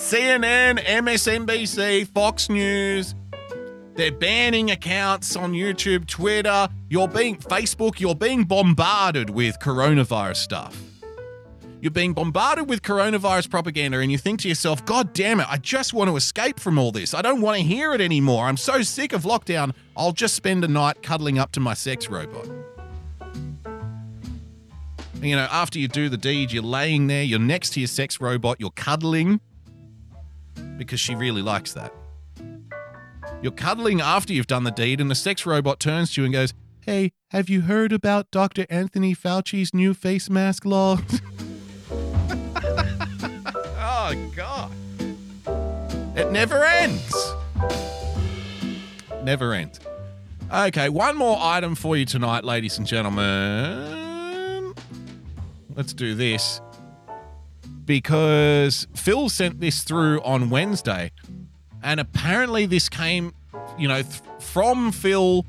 CNN, 0.00 0.82
MSNBC, 0.82 2.08
Fox 2.08 2.48
News, 2.48 3.14
they're 3.96 4.10
banning 4.10 4.70
accounts 4.70 5.36
on 5.36 5.52
YouTube, 5.52 6.06
Twitter. 6.06 6.70
You're 6.88 7.06
being 7.06 7.36
Facebook, 7.36 8.00
you're 8.00 8.14
being 8.14 8.44
bombarded 8.44 9.28
with 9.28 9.58
coronavirus 9.58 10.36
stuff. 10.36 10.82
You're 11.82 11.90
being 11.90 12.14
bombarded 12.14 12.66
with 12.66 12.80
coronavirus 12.80 13.50
propaganda, 13.50 13.98
and 13.98 14.10
you 14.10 14.16
think 14.16 14.40
to 14.40 14.48
yourself, 14.48 14.82
God 14.86 15.12
damn 15.12 15.38
it, 15.38 15.46
I 15.50 15.58
just 15.58 15.92
want 15.92 16.08
to 16.08 16.16
escape 16.16 16.58
from 16.58 16.78
all 16.78 16.92
this. 16.92 17.12
I 17.12 17.20
don't 17.20 17.42
want 17.42 17.58
to 17.58 17.62
hear 17.62 17.92
it 17.92 18.00
anymore. 18.00 18.46
I'm 18.46 18.56
so 18.56 18.80
sick 18.80 19.12
of 19.12 19.24
lockdown. 19.24 19.74
I'll 19.98 20.12
just 20.12 20.34
spend 20.34 20.64
a 20.64 20.68
night 20.68 21.02
cuddling 21.02 21.38
up 21.38 21.52
to 21.52 21.60
my 21.60 21.74
sex 21.74 22.08
robot. 22.08 22.48
You 25.20 25.36
know, 25.36 25.46
after 25.50 25.78
you 25.78 25.88
do 25.88 26.08
the 26.08 26.16
deed, 26.16 26.52
you're 26.52 26.62
laying 26.62 27.06
there, 27.06 27.22
you're 27.22 27.38
next 27.38 27.74
to 27.74 27.80
your 27.80 27.86
sex 27.86 28.18
robot, 28.18 28.56
you're 28.58 28.70
cuddling 28.70 29.42
because 30.76 31.00
she 31.00 31.14
really 31.14 31.42
likes 31.42 31.72
that. 31.74 31.92
You're 33.42 33.52
cuddling 33.52 34.00
after 34.00 34.32
you've 34.32 34.46
done 34.46 34.64
the 34.64 34.70
deed, 34.70 35.00
and 35.00 35.10
the 35.10 35.14
sex 35.14 35.46
robot 35.46 35.80
turns 35.80 36.12
to 36.14 36.20
you 36.20 36.24
and 36.26 36.34
goes, 36.34 36.52
Hey, 36.80 37.12
have 37.30 37.48
you 37.48 37.62
heard 37.62 37.92
about 37.92 38.30
Dr. 38.30 38.66
Anthony 38.68 39.14
Fauci's 39.14 39.72
new 39.74 39.94
face 39.94 40.28
mask 40.28 40.64
law? 40.64 40.98
oh, 43.78 44.30
God. 44.34 44.72
It 46.16 46.30
never 46.32 46.64
ends. 46.64 47.34
Never 49.22 49.54
ends. 49.54 49.80
Okay, 50.52 50.88
one 50.88 51.16
more 51.16 51.38
item 51.40 51.74
for 51.74 51.96
you 51.96 52.04
tonight, 52.04 52.44
ladies 52.44 52.76
and 52.78 52.86
gentlemen. 52.86 54.74
Let's 55.76 55.92
do 55.92 56.14
this. 56.14 56.60
Because 57.90 58.86
Phil 58.94 59.28
sent 59.28 59.58
this 59.58 59.82
through 59.82 60.22
on 60.22 60.48
Wednesday, 60.48 61.10
and 61.82 61.98
apparently 61.98 62.64
this 62.64 62.88
came, 62.88 63.34
you 63.76 63.88
know, 63.88 64.02
th- 64.02 64.22
from 64.38 64.92
Phil, 64.92 65.44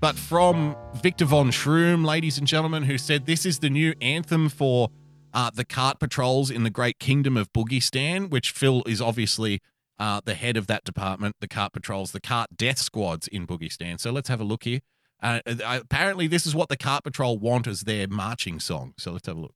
but 0.00 0.16
from 0.16 0.74
Victor 1.00 1.26
Von 1.26 1.52
Schroom, 1.52 2.04
ladies 2.04 2.36
and 2.36 2.48
gentlemen, 2.48 2.82
who 2.82 2.98
said 2.98 3.26
this 3.26 3.46
is 3.46 3.60
the 3.60 3.70
new 3.70 3.94
anthem 4.00 4.48
for 4.48 4.88
uh, 5.32 5.52
the 5.54 5.64
cart 5.64 6.00
patrols 6.00 6.50
in 6.50 6.64
the 6.64 6.68
great 6.68 6.98
kingdom 6.98 7.36
of 7.36 7.52
Boogiestan, 7.52 8.28
which 8.28 8.50
Phil 8.50 8.82
is 8.84 9.00
obviously 9.00 9.60
uh, 10.00 10.20
the 10.24 10.34
head 10.34 10.56
of 10.56 10.66
that 10.66 10.82
department, 10.82 11.36
the 11.38 11.46
cart 11.46 11.72
patrols, 11.72 12.10
the 12.10 12.20
cart 12.20 12.56
death 12.56 12.78
squads 12.78 13.28
in 13.28 13.46
Boogiestan. 13.46 14.00
So 14.00 14.10
let's 14.10 14.28
have 14.28 14.40
a 14.40 14.44
look 14.44 14.64
here. 14.64 14.80
Uh, 15.22 15.38
apparently, 15.46 16.26
this 16.26 16.44
is 16.44 16.56
what 16.56 16.68
the 16.68 16.76
cart 16.76 17.04
patrol 17.04 17.38
want 17.38 17.68
as 17.68 17.82
their 17.82 18.08
marching 18.08 18.58
song. 18.58 18.94
So 18.98 19.12
let's 19.12 19.28
have 19.28 19.36
a 19.36 19.40
look. 19.40 19.54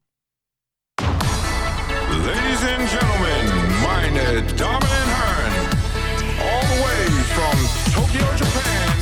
Ladies 2.22 2.62
and 2.62 2.88
gentlemen, 2.88 3.44
meine 3.82 4.42
Damen 4.56 4.88
and 5.00 5.10
Herren, 5.18 5.54
all 6.46 6.64
the 6.70 6.78
way 6.86 7.02
from 7.34 7.56
Tokyo, 7.92 8.26
Japan, 8.36 8.94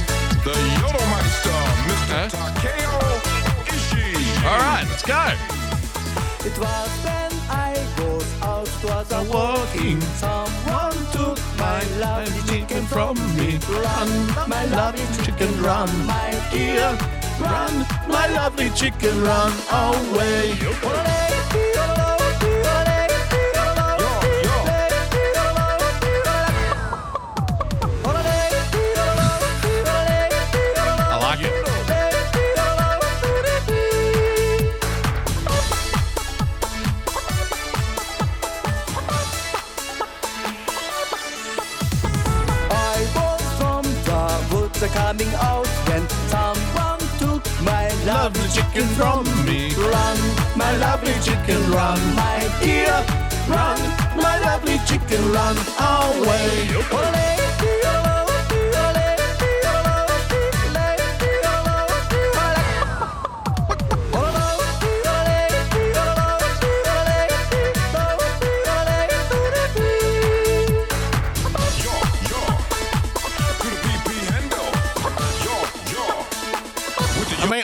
the 0.44 0.56
Yodelmeister, 0.80 1.60
Mr. 1.86 2.30
Takeo 2.32 2.96
Ishii. 3.68 4.16
All 4.48 4.58
right, 4.58 4.86
let's 4.88 5.02
go. 5.02 5.24
It 6.48 6.56
was 6.58 6.90
when 7.04 7.32
I 7.50 7.76
was 7.98 8.42
out, 8.42 8.68
was 8.82 9.12
a 9.12 9.22
walking. 9.30 10.00
Someone 10.16 10.96
took 11.12 11.38
my 11.58 11.84
lovely 12.00 12.40
chicken 12.48 12.86
from 12.86 13.16
me. 13.36 13.58
Run, 13.68 14.48
my 14.48 14.64
lovely 14.64 15.06
chicken, 15.22 15.52
run, 15.62 15.90
my 16.06 16.30
dear. 16.50 16.98
Run, 17.38 17.86
my 18.08 18.26
lovely 18.28 18.70
chicken, 18.70 19.22
run 19.22 19.52
away. 19.70 20.56
Woods 44.82 44.94
coming 44.94 45.32
out 45.34 45.66
when 45.88 46.08
someone 46.28 46.98
took 47.18 47.42
my 47.62 47.88
lovely 48.04 48.48
chicken 48.48 48.86
from 48.96 49.24
me. 49.46 49.74
Run, 49.74 50.18
my 50.56 50.76
lovely 50.76 51.14
chicken, 51.22 51.60
run, 51.70 51.98
my 52.14 52.50
dear. 52.60 53.04
Run, 53.48 53.78
my 54.16 54.38
lovely 54.40 54.78
chicken, 54.86 55.32
run 55.32 55.56
away. 55.78 57.41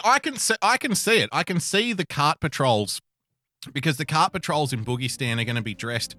Mean, 0.05 0.13
I 0.13 0.19
can 0.21 0.37
see, 0.37 0.55
I 0.63 0.77
can 0.77 0.95
see 0.95 1.19
it. 1.19 1.29
I 1.33 1.43
can 1.43 1.59
see 1.59 1.93
the 1.93 2.07
cart 2.07 2.39
patrols 2.41 3.01
because 3.73 3.97
the 3.97 4.05
cart 4.05 4.33
patrols 4.33 4.73
in 4.73 4.85
Boogie 4.85 5.11
are 5.21 5.45
going 5.45 5.57
to 5.57 5.63
be 5.63 5.75
dressed. 5.75 6.15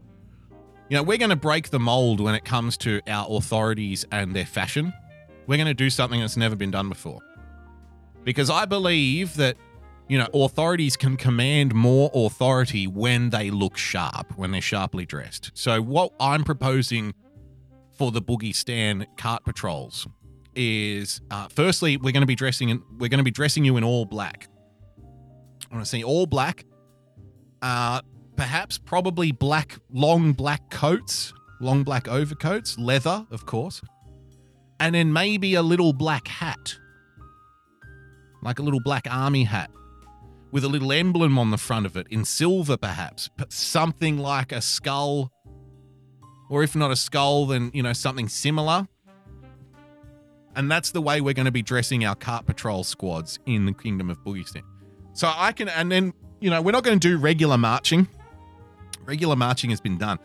You 0.90 0.98
know, 0.98 1.04
we're 1.04 1.18
going 1.18 1.30
to 1.30 1.38
break 1.38 1.70
the 1.70 1.80
mold 1.80 2.20
when 2.20 2.36
it 2.36 2.44
comes 2.44 2.76
to 2.78 3.02
our 3.08 3.26
authorities 3.30 4.06
and 4.12 4.36
their 4.36 4.46
fashion. 4.46 4.94
We're 5.48 5.58
going 5.58 5.68
to 5.68 5.74
do 5.74 5.90
something 5.90 6.20
that's 6.20 6.36
never 6.36 6.56
been 6.56 6.72
done 6.72 6.90
before. 6.90 7.20
Because 8.26 8.50
I 8.50 8.66
believe 8.66 9.36
that, 9.36 9.56
you 10.10 10.18
know, 10.18 10.28
authorities 10.34 10.98
can 10.98 11.16
command 11.16 11.74
more 11.74 12.12
authority 12.14 12.86
when 12.86 13.30
they 13.30 13.50
look 13.50 13.78
sharp, 13.78 14.38
when 14.38 14.52
they're 14.52 14.62
sharply 14.62 15.06
dressed. 15.06 15.52
So, 15.54 15.82
what 15.82 16.12
I'm 16.20 16.44
proposing 16.44 17.14
for 17.92 18.12
the 18.12 18.22
Boogiestan 18.22 19.06
cart 19.16 19.46
patrols 19.46 20.06
is 20.56 21.22
uh, 21.32 21.48
firstly, 21.50 21.98
we're 21.98 22.12
going 22.12 22.22
to 22.22 22.28
be 22.28 22.36
dressing 22.36 22.70
in, 22.70 22.82
we're 22.98 23.10
going 23.10 23.20
to 23.20 23.24
be 23.24 23.32
dressing 23.32 23.66
you 23.66 23.78
in 23.78 23.84
all 23.84 24.06
black. 24.06 24.48
I 25.70 25.76
want 25.76 25.86
to 25.86 25.90
see 25.90 26.04
all 26.04 26.26
black. 26.26 26.66
Uh, 27.62 28.02
perhaps 28.36 28.78
probably 28.78 29.32
black, 29.32 29.78
long 29.92 30.34
black 30.34 30.70
coats, 30.70 31.34
long 31.60 31.84
black 31.84 32.08
overcoats, 32.08 32.78
leather, 32.78 33.26
of 33.32 33.46
course, 33.46 33.82
and 34.80 34.96
then 34.96 35.12
maybe 35.12 35.56
a 35.56 35.62
little 35.62 35.94
black 35.94 36.28
hat, 36.28 36.78
like 38.42 38.60
a 38.60 38.64
little 38.64 38.80
black 38.80 39.06
army 39.10 39.44
hat 39.44 39.70
with 40.52 40.64
a 40.64 40.68
little 40.68 40.92
emblem 40.92 41.38
on 41.38 41.52
the 41.52 41.58
front 41.58 41.86
of 41.86 41.96
it 41.96 42.08
in 42.10 42.26
silver, 42.26 42.78
perhaps, 42.78 43.30
but 43.38 43.52
something 43.54 44.18
like 44.18 44.52
a 44.52 44.62
skull, 44.62 45.32
or 46.50 46.64
if 46.64 46.76
not 46.76 46.92
a 46.92 46.96
skull, 46.96 47.46
then 47.46 47.72
you 47.74 47.84
know 47.84 47.94
something 47.94 48.28
similar. 48.28 48.88
And 50.60 50.70
that's 50.70 50.92
the 50.92 51.02
way 51.02 51.22
we're 51.22 51.34
going 51.34 51.46
to 51.46 51.54
be 51.54 51.62
dressing 51.62 52.04
our 52.04 52.16
cart 52.16 52.46
patrol 52.46 52.84
squads 52.84 53.40
in 53.46 53.66
the 53.66 53.72
Kingdom 53.72 54.10
of 54.10 54.22
Boogie 54.26 54.46
So 55.14 55.32
I 55.34 55.54
can, 55.54 55.70
and 55.70 55.90
then 55.90 56.14
you 56.42 56.50
know, 56.50 56.62
we're 56.62 56.74
not 56.74 56.84
going 56.84 57.00
to 57.00 57.08
do 57.08 57.18
regular 57.18 57.58
marching. 57.58 58.10
Regular 59.06 59.38
marching 59.38 59.70
has 59.70 59.80
been 59.80 59.98
done. 59.98 60.20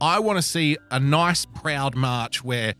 I 0.00 0.20
want 0.20 0.38
to 0.38 0.42
see 0.42 0.78
a 0.90 0.98
nice, 0.98 1.44
proud 1.44 1.96
march 1.96 2.42
where 2.42 2.76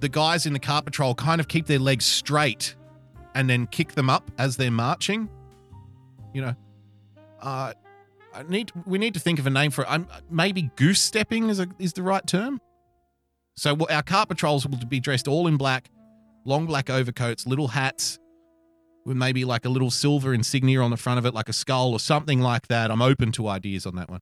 the 0.00 0.08
guys 0.08 0.46
in 0.46 0.54
the 0.54 0.58
cart 0.58 0.86
patrol 0.86 1.14
kind 1.14 1.42
of 1.42 1.48
keep 1.48 1.66
their 1.66 1.78
legs 1.78 2.06
straight 2.06 2.74
and 3.34 3.50
then 3.50 3.66
kick 3.66 3.92
them 3.92 4.08
up 4.08 4.30
as 4.38 4.56
they're 4.56 4.70
marching. 4.70 5.28
You 6.32 6.40
know, 6.40 6.54
uh, 7.42 7.74
I 8.32 8.44
need 8.44 8.72
we 8.86 8.96
need 8.96 9.12
to 9.12 9.20
think 9.20 9.38
of 9.38 9.46
a 9.46 9.50
name 9.50 9.70
for 9.70 9.82
it. 9.82 9.90
Um, 9.90 10.08
maybe 10.30 10.70
goose 10.76 11.02
stepping 11.02 11.50
is 11.50 11.60
a, 11.60 11.68
is 11.78 11.92
the 11.92 12.02
right 12.02 12.26
term. 12.26 12.62
So 13.56 13.76
our 13.90 14.02
cart 14.02 14.30
patrols 14.30 14.66
will 14.66 14.78
be 14.86 15.00
dressed 15.00 15.28
all 15.28 15.46
in 15.48 15.58
black, 15.58 15.90
long 16.48 16.66
black 16.66 16.88
overcoats, 16.88 17.46
little 17.46 17.68
hats, 17.68 18.18
with 19.04 19.16
maybe 19.16 19.44
like 19.44 19.64
a 19.64 19.68
little 19.68 19.90
silver 19.90 20.32
insignia 20.34 20.80
on 20.80 20.90
the 20.90 20.96
front 20.96 21.18
of 21.18 21.26
it, 21.26 21.34
like 21.34 21.48
a 21.48 21.52
skull 21.52 21.92
or 21.92 22.00
something 22.00 22.40
like 22.40 22.68
that. 22.68 22.90
I'm 22.90 23.02
open 23.02 23.32
to 23.32 23.48
ideas 23.48 23.86
on 23.86 23.96
that 23.96 24.10
one. 24.10 24.20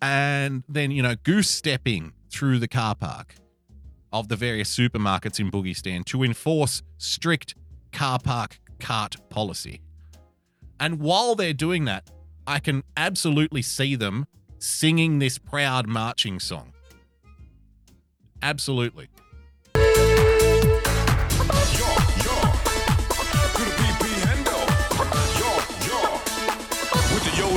And 0.00 0.64
then, 0.68 0.90
you 0.90 1.02
know, 1.02 1.14
goose 1.22 1.48
stepping 1.48 2.12
through 2.30 2.58
the 2.58 2.68
car 2.68 2.94
park 2.94 3.34
of 4.12 4.28
the 4.28 4.36
various 4.36 4.74
supermarkets 4.74 5.38
in 5.38 5.50
Boogiestan 5.50 6.04
to 6.06 6.22
enforce 6.22 6.82
strict 6.98 7.54
car 7.92 8.18
park 8.18 8.58
cart 8.80 9.16
policy. 9.28 9.80
And 10.80 10.98
while 10.98 11.34
they're 11.34 11.52
doing 11.52 11.84
that, 11.84 12.10
I 12.46 12.58
can 12.58 12.82
absolutely 12.96 13.62
see 13.62 13.94
them 13.94 14.26
singing 14.58 15.18
this 15.20 15.38
proud 15.38 15.86
marching 15.86 16.40
song. 16.40 16.72
Absolutely. 18.42 19.08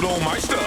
Meister. 0.02 0.60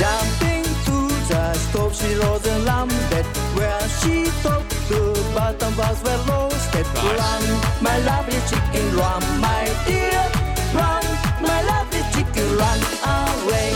Jumping 0.00 0.64
to 0.86 1.08
the 1.28 1.54
stove, 1.54 1.94
she 1.94 2.14
rose 2.14 2.44
and 2.46 2.64
landed 2.64 3.26
where 3.54 3.80
she 4.00 4.24
thought 4.42 4.68
the 4.88 5.30
bottom 5.32 5.76
was 5.76 6.02
well 6.02 6.24
roasted. 6.26 6.86
Run, 6.96 7.42
my 7.80 7.98
lovely 8.00 8.40
chicken, 8.50 8.96
run, 8.96 9.22
my 9.40 9.64
dear, 9.86 10.26
run, 10.74 11.04
my 11.40 11.62
lovely 11.62 12.02
chicken, 12.14 12.56
run 12.56 12.80
away. 13.46 13.73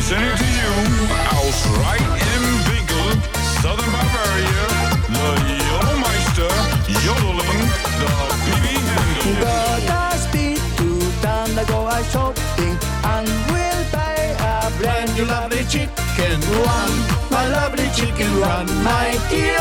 Presenting 0.00 0.34
to 0.34 0.44
you 0.44 0.72
aus 1.36 1.60
Reit 1.84 2.00
im 2.00 2.44
Winkl, 2.72 3.20
Southern 3.60 3.92
Bavaria, 3.92 4.66
the 5.12 5.28
Yodelmeister, 5.68 6.48
yodeling 7.04 7.60
the 8.00 8.12
BB 8.46 8.66
Handel. 8.96 9.44
Gotta 9.86 10.16
speed 10.16 10.58
to 10.78 10.88
town, 11.20 11.50
I 11.58 11.64
go 11.68 11.86
out 11.86 12.02
shopping 12.10 12.78
and 13.12 13.28
we'll 13.52 13.84
buy 13.92 14.16
a 14.40 14.70
brand 14.80 15.14
new 15.16 15.26
lovely 15.26 15.66
chicken. 15.68 16.40
Run, 16.64 16.90
my 17.30 17.46
lovely 17.48 17.90
chicken, 17.94 18.40
run, 18.40 18.66
my 18.82 19.20
dear. 19.28 19.60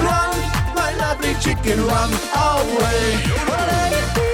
Run, 0.00 0.34
my 0.74 0.94
lovely 0.96 1.34
chicken, 1.44 1.84
run 1.84 2.10
away. 2.32 3.34
Now 3.46 4.33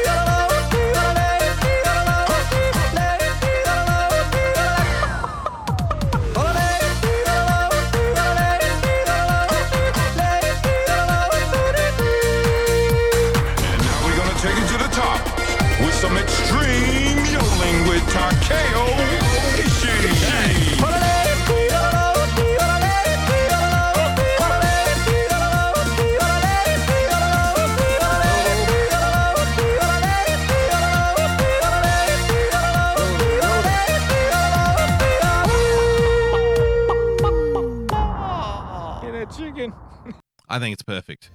I 40.51 40.59
think 40.59 40.73
it's 40.73 40.83
perfect. 40.83 41.31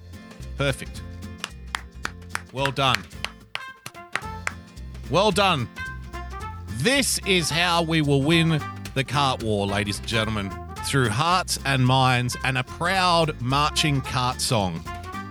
Perfect. 0.58 1.02
Well 2.52 2.72
done. 2.72 3.02
Well 5.10 5.32
done. 5.32 5.70
This 6.78 7.20
is 7.26 7.50
how 7.50 7.82
we 7.82 8.02
will 8.02 8.22
win 8.22 8.62
the 8.94 9.04
cart 9.04 9.42
war, 9.42 9.66
ladies 9.66 10.00
and 10.00 10.08
gentlemen, 10.08 10.52
through 10.86 11.10
hearts 11.10 11.58
and 11.66 11.86
minds 11.86 12.36
and 12.44 12.58
a 12.58 12.64
proud 12.64 13.40
marching 13.42 14.02
cart 14.02 14.42
song 14.42 14.84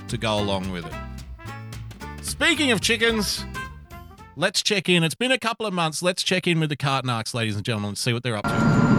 to 0.08 0.16
go 0.16 0.38
along 0.38 0.70
with 0.70 0.86
it. 0.86 0.92
Speaking 2.22 2.70
of 2.70 2.80
chickens, 2.80 3.44
let's 4.36 4.62
check 4.62 4.88
in. 4.88 5.04
It's 5.04 5.14
been 5.14 5.32
a 5.32 5.38
couple 5.38 5.66
of 5.66 5.74
months. 5.74 6.02
Let's 6.02 6.22
check 6.22 6.46
in 6.46 6.58
with 6.58 6.70
the 6.70 6.76
cart 6.76 7.04
narcs, 7.04 7.34
ladies 7.34 7.56
and 7.56 7.64
gentlemen, 7.64 7.88
and 7.88 7.98
see 7.98 8.12
what 8.12 8.22
they're 8.22 8.36
up 8.36 8.44
to. 8.44 8.93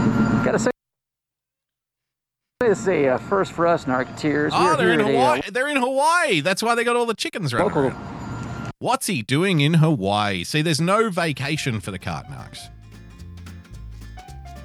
Is 2.66 2.88
a 2.88 3.10
uh, 3.10 3.18
first 3.20 3.52
for 3.52 3.68
us, 3.68 3.86
Narketeers. 3.86 4.50
Oh, 4.52 4.76
they're 4.76 4.92
in 4.92 5.00
at 5.00 5.06
a, 5.06 5.10
uh, 5.10 5.12
Hawaii. 5.12 5.42
They're 5.52 5.68
in 5.68 5.78
Hawaii. 5.78 6.40
That's 6.42 6.64
why 6.64 6.74
they 6.74 6.84
got 6.84 6.96
all 6.96 7.06
the 7.06 7.14
chickens 7.14 7.54
running 7.54 7.68
Local- 7.68 7.84
around. 7.90 8.74
What's 8.80 9.08
he 9.08 9.22
doing 9.22 9.62
in 9.62 9.76
Hawaii? 9.76 10.44
See, 10.44 10.62
there's 10.62 10.82
no 10.82 11.10
vacation 11.10 11.80
for 11.80 11.92
the 11.92 12.00
Cart 12.00 12.26
Cartnarks. 12.28 12.70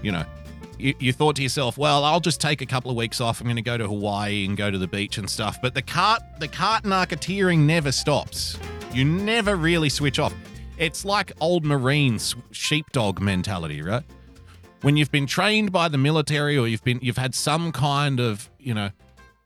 You 0.02 0.12
know, 0.12 0.24
you, 0.78 0.94
you 0.98 1.12
thought 1.12 1.36
to 1.36 1.42
yourself, 1.42 1.76
well, 1.76 2.04
I'll 2.04 2.20
just 2.20 2.40
take 2.40 2.60
a 2.62 2.66
couple 2.66 2.90
of 2.90 2.96
weeks 2.96 3.20
off. 3.20 3.40
I'm 3.40 3.46
going 3.46 3.56
to 3.56 3.62
go 3.62 3.76
to 3.76 3.86
Hawaii 3.86 4.46
and 4.46 4.56
go 4.56 4.70
to 4.70 4.78
the 4.78 4.88
beach 4.88 5.18
and 5.18 5.28
stuff. 5.28 5.60
But 5.60 5.74
the 5.74 5.82
cart, 5.82 6.22
the 6.38 6.48
cart 6.48 6.84
narketeering 6.84 7.60
never 7.60 7.92
stops. 7.92 8.58
You 8.92 9.04
never 9.04 9.56
really 9.56 9.90
switch 9.90 10.18
off. 10.18 10.34
It's 10.78 11.04
like 11.04 11.32
old 11.40 11.64
Marine 11.64 12.18
sheepdog 12.50 13.20
mentality, 13.20 13.82
right? 13.82 14.04
When 14.82 14.96
you've 14.96 15.10
been 15.10 15.26
trained 15.26 15.72
by 15.72 15.88
the 15.88 15.98
military 15.98 16.56
or 16.56 16.66
you've 16.66 16.84
been 16.84 16.98
you've 17.02 17.18
had 17.18 17.34
some 17.34 17.72
kind 17.72 18.18
of, 18.18 18.50
you 18.58 18.74
know, 18.74 18.90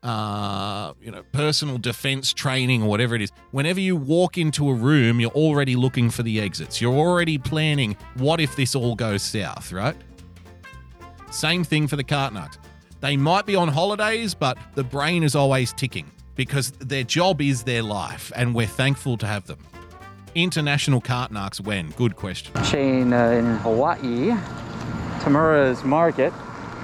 uh, 0.01 0.93
you 1.01 1.11
know, 1.11 1.23
personal 1.31 1.77
defense 1.77 2.31
training 2.31 2.83
or 2.83 2.89
whatever 2.89 3.15
it 3.15 3.21
is. 3.21 3.31
Whenever 3.51 3.79
you 3.79 3.95
walk 3.95 4.37
into 4.37 4.69
a 4.69 4.73
room, 4.73 5.19
you're 5.19 5.31
already 5.31 5.75
looking 5.75 6.09
for 6.09 6.23
the 6.23 6.39
exits. 6.39 6.79
You're 6.79 6.93
already 6.93 7.37
planning 7.37 7.97
what 8.15 8.39
if 8.39 8.55
this 8.55 8.75
all 8.75 8.95
goes 8.95 9.23
south, 9.23 9.71
right? 9.71 9.95
Same 11.31 11.63
thing 11.63 11.87
for 11.87 11.95
the 11.95 12.03
Cart 12.03 12.33
Narcs. 12.33 12.57
They 13.01 13.17
might 13.17 13.45
be 13.45 13.55
on 13.55 13.67
holidays, 13.67 14.33
but 14.33 14.57
the 14.75 14.83
brain 14.83 15.23
is 15.23 15.35
always 15.35 15.73
ticking. 15.73 16.09
because 16.35 16.71
their 16.71 17.03
job 17.03 17.41
is 17.41 17.63
their 17.63 17.81
life, 17.81 18.31
and 18.35 18.53
we're 18.53 18.67
thankful 18.67 19.17
to 19.17 19.25
have 19.25 19.47
them. 19.47 19.59
International 20.35 20.99
cart 20.99 21.31
Cartnarks 21.31 21.61
when? 21.61 21.91
Good 21.91 22.15
question. 22.17 22.53
Chain 22.65 23.13
uh, 23.13 23.29
in 23.29 23.45
Hawaii, 23.57 24.35
Tamura's 25.25 25.83
Market. 25.83 26.31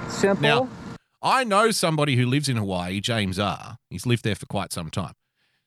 Simple. 0.08 0.42
Now, 0.42 0.68
I 1.22 1.44
know 1.44 1.70
somebody 1.70 2.16
who 2.16 2.26
lives 2.26 2.48
in 2.48 2.56
Hawaii, 2.56 3.00
James 3.00 3.38
R. 3.38 3.76
He's 3.88 4.04
lived 4.04 4.24
there 4.24 4.34
for 4.34 4.46
quite 4.46 4.72
some 4.72 4.90
time. 4.90 5.12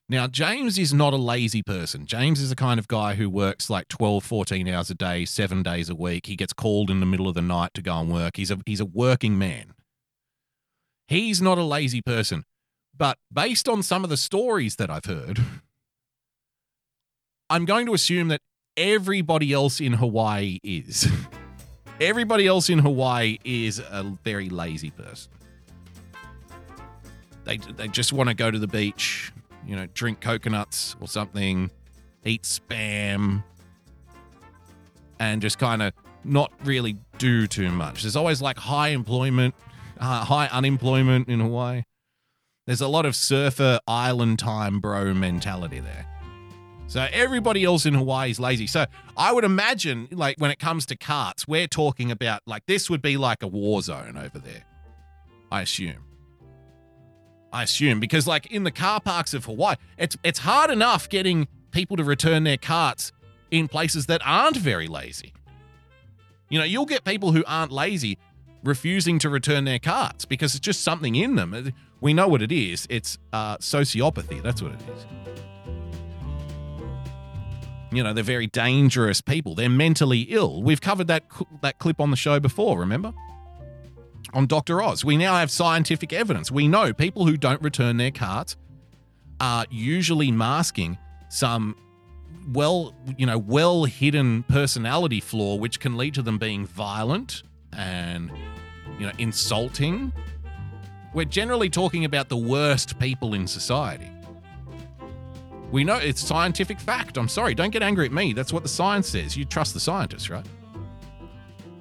Now, 0.10 0.28
James 0.28 0.78
is 0.78 0.94
not 0.94 1.14
a 1.14 1.16
lazy 1.16 1.64
person. 1.64 2.06
James 2.06 2.42
is 2.42 2.50
the 2.50 2.56
kind 2.56 2.78
of 2.78 2.90
guy 2.90 3.16
who 3.16 3.30
works 3.30 3.70
like 3.70 3.88
12, 3.88 4.26
14 4.26 4.68
hours 4.68 4.90
a 4.90 4.94
day, 4.94 5.24
seven 5.24 5.64
days 5.64 5.90
a 5.90 5.96
week. 5.96 6.26
He 6.26 6.36
gets 6.36 6.52
called 6.52 6.92
in 6.92 7.00
the 7.00 7.06
middle 7.06 7.30
of 7.30 7.34
the 7.36 7.42
night 7.42 7.74
to 7.76 7.82
go 7.82 7.98
and 7.98 8.12
work. 8.12 8.36
He's 8.36 8.52
a, 8.52 8.60
he's 8.66 8.82
a 8.82 8.86
working 8.86 9.38
man. 9.38 9.74
He's 11.08 11.42
not 11.42 11.58
a 11.58 11.64
lazy 11.64 12.02
person. 12.02 12.44
But 12.96 13.18
based 13.32 13.70
on 13.70 13.84
some 13.84 14.04
of 14.04 14.10
the 14.10 14.18
stories 14.18 14.76
that 14.76 14.90
I've 14.90 15.06
heard, 15.06 15.40
I'm 17.50 17.64
going 17.64 17.86
to 17.86 17.94
assume 17.94 18.28
that 18.28 18.42
everybody 18.76 19.54
else 19.54 19.80
in 19.80 19.94
Hawaii 19.94 20.60
is. 20.62 21.08
everybody 22.00 22.48
else 22.48 22.70
in 22.70 22.80
Hawaii 22.80 23.38
is 23.44 23.80
a 23.80 24.04
very 24.24 24.50
lazy 24.50 24.92
person. 24.92 25.32
They, 27.44 27.58
they 27.58 27.88
just 27.88 28.12
want 28.12 28.30
to 28.30 28.36
go 28.36 28.50
to 28.50 28.58
the 28.58 28.68
beach, 28.68 29.32
you 29.66 29.76
know, 29.76 29.88
drink 29.94 30.20
coconuts 30.20 30.96
or 31.00 31.08
something, 31.08 31.70
eat 32.24 32.44
spam, 32.44 33.44
and 35.20 35.42
just 35.42 35.60
kind 35.60 35.82
of 35.82 35.94
not 36.24 36.52
really 36.64 36.98
do 37.18 37.48
too 37.48 37.72
much. 37.72 38.02
There's 38.02 38.16
always 38.16 38.42
like 38.42 38.58
high 38.58 38.90
employment, 38.90 39.54
uh, 40.00 40.26
high 40.26 40.48
unemployment 40.48 41.30
in 41.30 41.40
Hawaii. 41.40 41.84
There's 42.66 42.82
a 42.82 42.88
lot 42.88 43.06
of 43.06 43.16
surfer 43.16 43.80
island 43.88 44.40
time 44.40 44.80
bro 44.80 45.14
mentality 45.14 45.80
there. 45.80 46.08
So 46.88 47.08
everybody 47.12 47.64
else 47.64 47.86
in 47.86 47.94
Hawaii 47.94 48.32
is 48.32 48.40
lazy. 48.40 48.68
So 48.68 48.86
I 49.18 49.32
would 49.32 49.44
imagine, 49.44 50.08
like 50.12 50.38
when 50.38 50.52
it 50.52 50.60
comes 50.60 50.86
to 50.88 50.96
carts, 50.96 51.48
we're 51.48 51.68
talking 51.68 52.12
about 52.12 52.42
like 52.46 52.66
this 52.68 52.90
would 52.90 53.02
be 53.02 53.18
like 53.18 53.44
a 53.44 53.48
war 53.48 53.82
zone 53.82 54.18
over 54.18 54.40
there. 54.40 54.64
I 55.52 55.62
assume. 55.62 56.04
I 57.52 57.64
assume 57.64 58.00
because 58.00 58.28
like 58.28 58.48
in 58.48 58.64
the 58.64 58.72
car 58.72 59.00
parks 59.00 59.34
of 59.34 59.46
Hawaii, 59.46 59.76
it's 59.98 60.18
it's 60.24 60.40
hard 60.40 60.70
enough 60.70 61.10
getting 61.10 61.48
people 61.72 61.98
to 61.98 62.04
return 62.04 62.44
their 62.44 62.58
carts 62.58 63.12
in 63.50 63.68
places 63.68 64.06
that 64.08 64.22
aren't 64.26 64.58
very 64.58 64.88
lazy. 64.88 65.34
You 66.50 66.60
know, 66.60 66.66
you'll 66.66 66.86
get 66.86 67.04
people 67.04 67.32
who 67.32 67.44
aren't 67.48 67.72
lazy 67.72 68.18
refusing 68.64 69.20
to 69.20 69.30
return 69.30 69.66
their 69.66 69.80
carts 69.80 70.26
because 70.26 70.54
it's 70.54 70.66
just 70.66 70.84
something 70.84 71.16
in 71.16 71.36
them. 71.36 71.74
We 72.02 72.14
know 72.14 72.28
what 72.28 72.42
it 72.42 72.52
is. 72.52 72.86
It's 72.90 73.18
uh, 73.34 73.58
sociopathy. 73.58 74.42
That's 74.42 74.62
what 74.62 74.74
it 74.74 74.82
is. 74.96 75.45
You 77.92 78.04
know, 78.04 78.14
they're 78.14 78.24
very 78.24 78.48
dangerous 78.48 79.22
people. 79.22 79.56
They're 79.56 79.70
mentally 79.70 80.22
ill. 80.22 80.64
We've 80.64 80.82
covered 80.82 81.08
that 81.08 81.26
that 81.62 81.80
clip 81.80 82.02
on 82.02 82.12
the 82.12 82.18
show 82.18 82.40
before. 82.40 82.80
Remember? 82.80 83.14
On 84.34 84.48
Dr. 84.48 84.82
Oz, 84.82 85.06
we 85.06 85.18
now 85.18 85.36
have 85.36 85.50
scientific 85.50 86.12
evidence. 86.12 86.52
We 86.52 86.68
know 86.68 86.94
people 86.94 87.26
who 87.26 87.38
don't 87.38 87.62
return 87.62 87.98
their 87.98 88.12
carts 88.12 88.58
are 89.40 89.66
usually 89.70 90.32
masking 90.32 90.98
some 91.30 91.76
well, 92.52 92.94
you 93.18 93.26
know, 93.26 93.38
well 93.38 93.86
hidden 93.86 94.44
personality 94.44 95.20
flaw, 95.20 95.56
which 95.56 95.80
can 95.80 95.98
lead 95.98 96.14
to 96.16 96.22
them 96.22 96.38
being 96.38 96.66
violent 96.66 97.44
and, 97.74 98.32
you 99.00 99.08
know, 99.08 99.12
insulting. 99.18 100.14
We're 101.14 101.26
generally 101.26 101.70
talking 101.70 102.06
about 102.06 102.30
the 102.30 102.38
worst 102.38 103.00
people 103.00 103.34
in 103.34 103.48
society. 103.48 104.10
We 105.76 105.84
know 105.84 105.98
it's 105.98 106.22
scientific 106.22 106.80
fact. 106.80 107.18
I'm 107.18 107.28
sorry. 107.28 107.54
Don't 107.54 107.72
get 107.72 107.84
angry 107.84 108.06
at 108.06 108.14
me. 108.14 108.32
That's 108.32 108.54
what 108.54 108.64
the 108.64 108.70
science 108.70 109.10
says. 109.10 109.36
You 109.36 109.44
trust 109.44 109.74
the 109.74 109.82
scientists, 109.82 110.30
right? 110.30 110.46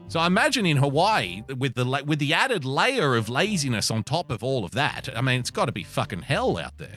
So 0.08 0.18
I 0.18 0.26
imagine 0.26 0.66
in 0.66 0.78
Hawaii, 0.78 1.44
with 1.56 1.76
the 1.76 2.02
with 2.04 2.18
the 2.18 2.34
added 2.34 2.64
layer 2.64 3.14
of 3.14 3.28
laziness 3.28 3.92
on 3.92 4.02
top 4.02 4.32
of 4.32 4.42
all 4.42 4.64
of 4.64 4.72
that, 4.72 5.08
I 5.16 5.20
mean, 5.20 5.38
it's 5.38 5.52
got 5.52 5.66
to 5.66 5.72
be 5.72 5.84
fucking 5.84 6.22
hell 6.22 6.58
out 6.58 6.76
there. 6.76 6.96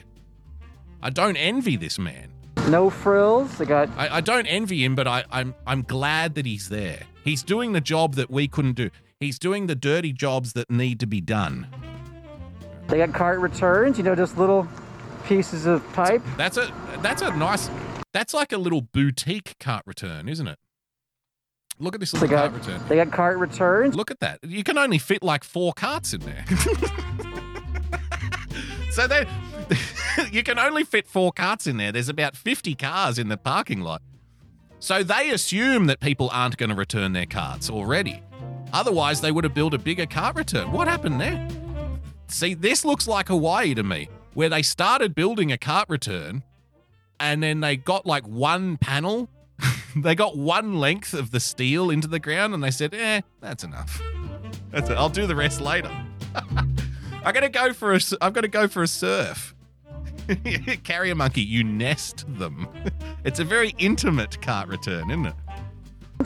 I 1.00 1.10
don't 1.10 1.36
envy 1.36 1.76
this 1.76 2.00
man. 2.00 2.32
No 2.68 2.90
frills. 2.90 3.58
They 3.58 3.64
got. 3.64 3.88
I, 3.96 4.16
I 4.16 4.20
don't 4.20 4.46
envy 4.46 4.84
him, 4.84 4.96
but 4.96 5.06
I, 5.06 5.22
I'm 5.30 5.54
I'm 5.68 5.82
glad 5.82 6.34
that 6.34 6.46
he's 6.46 6.68
there. 6.68 7.02
He's 7.22 7.44
doing 7.44 7.74
the 7.74 7.80
job 7.80 8.16
that 8.16 8.28
we 8.28 8.48
couldn't 8.48 8.74
do. 8.74 8.90
He's 9.20 9.38
doing 9.38 9.68
the 9.68 9.76
dirty 9.76 10.12
jobs 10.12 10.52
that 10.54 10.68
need 10.68 10.98
to 10.98 11.06
be 11.06 11.20
done. 11.20 11.68
They 12.88 12.98
got 12.98 13.14
cart 13.14 13.38
returns. 13.38 13.98
You 13.98 14.02
know, 14.02 14.16
just 14.16 14.36
little 14.36 14.66
pieces 15.28 15.66
of 15.66 15.86
pipe. 15.92 16.22
That's 16.36 16.56
a 16.56 16.72
that's 17.02 17.22
a 17.22 17.30
nice. 17.36 17.70
That's 18.12 18.32
like 18.34 18.52
a 18.52 18.58
little 18.58 18.80
boutique 18.80 19.54
cart 19.60 19.82
return, 19.86 20.28
isn't 20.28 20.48
it? 20.48 20.58
Look 21.78 21.94
at 21.94 22.00
this 22.00 22.12
little 22.12 22.26
They 22.26 22.34
got- 22.34 22.50
cart 22.50 22.66
return. 22.66 22.88
They 22.88 22.96
got 22.96 23.12
cart 23.12 23.38
returns. 23.38 23.94
Look 23.94 24.10
at 24.10 24.18
that. 24.20 24.40
You 24.42 24.64
can 24.64 24.76
only 24.78 24.98
fit 24.98 25.22
like 25.22 25.44
four 25.44 25.72
carts 25.74 26.12
in 26.12 26.20
there. 26.22 26.44
so 28.90 29.06
they 29.06 29.26
you 30.32 30.42
can 30.42 30.58
only 30.58 30.82
fit 30.84 31.06
four 31.06 31.30
carts 31.32 31.66
in 31.66 31.76
there. 31.76 31.92
There's 31.92 32.08
about 32.08 32.36
50 32.36 32.74
cars 32.74 33.18
in 33.18 33.28
the 33.28 33.36
parking 33.36 33.80
lot. 33.82 34.02
So 34.80 35.02
they 35.02 35.30
assume 35.30 35.86
that 35.86 36.00
people 36.00 36.30
aren't 36.32 36.56
going 36.56 36.70
to 36.70 36.76
return 36.76 37.12
their 37.12 37.26
carts 37.26 37.68
already. 37.68 38.22
Otherwise, 38.72 39.20
they 39.20 39.32
would 39.32 39.44
have 39.44 39.54
built 39.54 39.74
a 39.74 39.78
bigger 39.78 40.06
cart 40.06 40.36
return. 40.36 40.72
What 40.72 40.88
happened 40.88 41.20
there? 41.20 41.46
See, 42.28 42.54
this 42.54 42.84
looks 42.84 43.06
like 43.08 43.28
Hawaii 43.28 43.74
to 43.74 43.82
me, 43.82 44.08
where 44.38 44.48
they 44.48 44.62
started 44.62 45.16
building 45.16 45.50
a 45.50 45.58
cart 45.58 45.88
return 45.88 46.44
and 47.18 47.42
then 47.42 47.58
they 47.58 47.76
got 47.76 48.06
like 48.06 48.24
one 48.24 48.76
panel. 48.76 49.28
they 49.96 50.14
got 50.14 50.38
one 50.38 50.78
length 50.78 51.12
of 51.12 51.32
the 51.32 51.40
steel 51.40 51.90
into 51.90 52.06
the 52.06 52.20
ground 52.20 52.54
and 52.54 52.62
they 52.62 52.70
said, 52.70 52.94
eh, 52.94 53.20
that's 53.40 53.64
enough. 53.64 54.00
That's 54.70 54.90
it. 54.90 54.96
I'll 54.96 55.08
do 55.08 55.26
the 55.26 55.34
rest 55.34 55.60
later. 55.60 55.90
I 57.24 57.32
gotta 57.32 57.48
go 57.48 57.72
for 57.72 57.94
a. 57.94 58.00
I've 58.20 58.32
got 58.32 58.42
to 58.42 58.48
go 58.48 58.68
for 58.68 58.84
a 58.84 58.86
surf. 58.86 59.56
Carrier 60.84 61.16
monkey, 61.16 61.42
you 61.42 61.64
nest 61.64 62.24
them. 62.38 62.68
It's 63.24 63.40
a 63.40 63.44
very 63.44 63.74
intimate 63.78 64.40
cart 64.40 64.68
return, 64.68 65.10
isn't 65.10 65.26
it? 65.26 65.34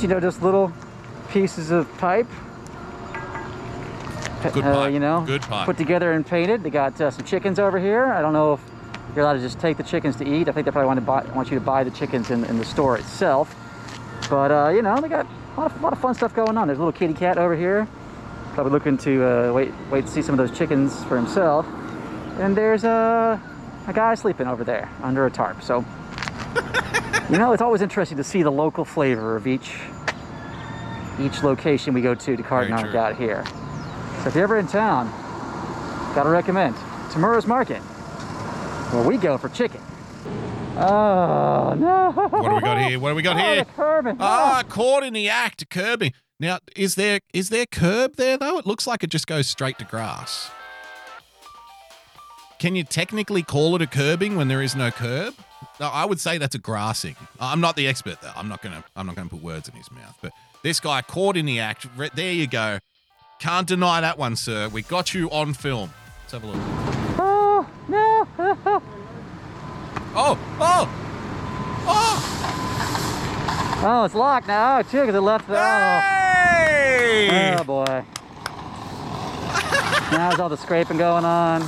You 0.01 0.09
know, 0.09 0.21
just 0.21 0.43
little 0.43 0.71
pieces 1.31 1.71
of 1.71 1.91
pipe. 1.97 2.29
Good 4.51 4.65
uh. 4.65 4.87
You 4.87 4.99
know, 4.99 5.25
Good 5.27 5.43
put 5.43 5.77
together 5.77 6.13
and 6.13 6.27
painted. 6.27 6.63
They 6.63 6.71
got 6.71 7.01
uh, 7.01 7.11
some 7.11 7.25
chickens 7.25 7.59
over 7.59 7.79
here. 7.79 8.07
I 8.07 8.21
don't 8.21 8.33
know 8.33 8.55
if 8.55 8.61
you're 9.15 9.25
allowed 9.25 9.35
to 9.35 9.41
just 9.41 9.61
take 9.61 9.77
the 9.77 9.83
chickens 9.83 10.17
to 10.17 10.25
eat. 10.25 10.49
I 10.49 10.53
think 10.53 10.65
they 10.65 10.71
probably 10.71 10.89
want 10.89 10.99
to 10.99 11.07
buy, 11.07 11.25
want 11.35 11.51
you 11.51 11.59
to 11.59 11.65
buy 11.65 11.85
the 11.85 11.91
chickens 11.91 12.31
in, 12.31 12.45
in 12.45 12.59
the 12.59 12.65
store 12.65 12.99
itself. 12.99 13.55
But 14.29 14.51
uh, 14.51 14.69
you 14.71 14.83
know, 14.83 15.01
they 15.01 15.09
got 15.09 15.27
a 15.27 15.61
lot, 15.61 15.71
of, 15.71 15.79
a 15.79 15.83
lot 15.83 15.93
of 15.93 16.01
fun 16.01 16.15
stuff 16.15 16.35
going 16.35 16.57
on. 16.57 16.67
There's 16.67 16.79
a 16.79 16.83
little 16.83 16.99
kitty 16.99 17.15
cat 17.15 17.39
over 17.39 17.55
here, 17.55 17.87
probably 18.55 18.73
looking 18.73 18.99
to 18.99 19.25
uh, 19.25 19.53
wait 19.53 19.73
wait 19.91 20.07
to 20.07 20.11
see 20.11 20.23
some 20.23 20.39
of 20.39 20.47
those 20.47 20.57
chickens 20.57 21.05
for 21.05 21.17
himself. 21.17 21.67
And 22.39 22.57
there's 22.57 22.85
a 22.85 23.41
a 23.87 23.93
guy 23.93 24.15
sleeping 24.15 24.47
over 24.47 24.65
there 24.65 24.91
under 25.03 25.27
a 25.27 25.31
tarp. 25.31 25.63
So 25.63 25.85
you 27.31 27.39
know, 27.39 27.53
it's 27.53 27.63
always 27.63 27.83
interesting 27.83 28.17
to 28.17 28.25
see 28.25 28.43
the 28.43 28.53
local 28.53 28.85
flavor 28.85 29.37
of 29.37 29.47
each 29.47 29.77
each 31.21 31.43
location 31.43 31.95
we 31.95 32.01
go 32.01 32.15
to 32.15 32.37
to 32.37 32.43
Very 32.43 32.69
knock 32.69 32.95
out 32.95 33.17
here. 33.17 33.45
So 34.23 34.29
if 34.29 34.35
you're 34.35 34.45
ever 34.45 34.59
in 34.59 34.67
town, 34.69 35.07
gotta 36.15 36.29
recommend 36.31 36.77
Tamura's 37.11 37.47
Market, 37.47 37.81
where 38.93 39.07
we 39.07 39.17
go 39.17 39.37
for 39.37 39.49
chicken. 39.49 39.81
Oh 40.77 41.75
no! 41.77 42.13
What 42.13 42.49
do 42.49 42.55
we 42.55 42.61
got 42.61 42.89
here? 42.89 42.99
What 43.01 43.11
do 43.11 43.15
we 43.17 43.23
got 43.23 43.37
Oh, 43.37 43.39
here? 43.55 43.65
curbing. 43.77 44.17
Ah, 44.21 44.63
caught 44.69 45.03
in 45.03 45.13
the 45.13 45.29
act, 45.29 45.69
curbing. 45.71 46.13
Now, 46.41 46.59
is 46.77 46.95
there 46.95 47.21
is 47.35 47.51
there 47.51 47.67
curb 47.67 48.17
there 48.17 48.37
though? 48.39 48.59
It 48.59 48.67
looks 48.67 48.87
like 48.87 49.03
it 49.03 49.11
just 49.11 49.27
goes 49.27 49.47
straight 49.49 49.79
to 49.81 49.85
grass. 49.85 50.51
Can 52.59 52.77
you 52.77 52.85
technically 52.85 53.43
call 53.43 53.75
it 53.75 53.83
a 53.83 53.87
curbing 53.89 54.37
when 54.37 54.47
there 54.49 54.63
is 54.63 54.77
no 54.77 54.91
curb? 54.93 55.35
No, 55.81 55.89
I 55.89 56.05
would 56.05 56.21
say 56.21 56.39
that's 56.39 56.55
a 56.55 56.59
grassing. 56.59 57.17
I'm 57.41 57.61
not 57.61 57.75
the 57.77 57.89
expert 57.89 58.21
though. 58.21 58.33
I'm 58.37 58.49
not 58.49 58.63
gonna 58.63 58.85
I'm 58.97 59.07
not 59.07 59.17
gonna 59.17 59.29
put 59.29 59.43
words 59.43 59.69
in 59.69 59.75
his 59.75 59.91
mouth. 59.91 60.17
But 60.23 60.33
this 60.63 60.79
guy 60.81 61.03
caught 61.03 61.37
in 61.37 61.45
the 61.45 61.59
act. 61.61 61.87
There 62.15 62.33
you 62.33 62.47
go. 62.47 62.79
Can't 63.43 63.67
deny 63.67 64.01
that 64.01 64.19
one, 64.19 64.37
sir. 64.37 64.69
We 64.69 64.83
got 64.83 65.15
you 65.15 65.29
on 65.31 65.53
film. 65.53 65.93
Let's 66.21 66.33
have 66.33 66.45
a 66.45 66.47
look. 66.47 66.57
Oh 67.19 67.69
no! 67.89 68.29
Oh, 70.15 70.39
oh, 70.61 70.89
oh! 71.89 72.29
Oh, 73.85 74.05
it's 74.05 74.15
locked 74.15 74.47
now. 74.47 74.79
Oh, 74.79 74.83
too, 74.83 75.01
because 75.01 75.17
it 75.17 75.21
left 75.23 75.49
the. 75.49 75.57
Hey! 75.57 77.55
Oh, 77.57 77.57
oh 77.59 77.65
boy. 77.65 77.85
now 80.13 80.29
there's 80.29 80.39
all 80.39 80.49
the 80.49 80.57
scraping 80.57 80.99
going 80.99 81.25
on. 81.25 81.63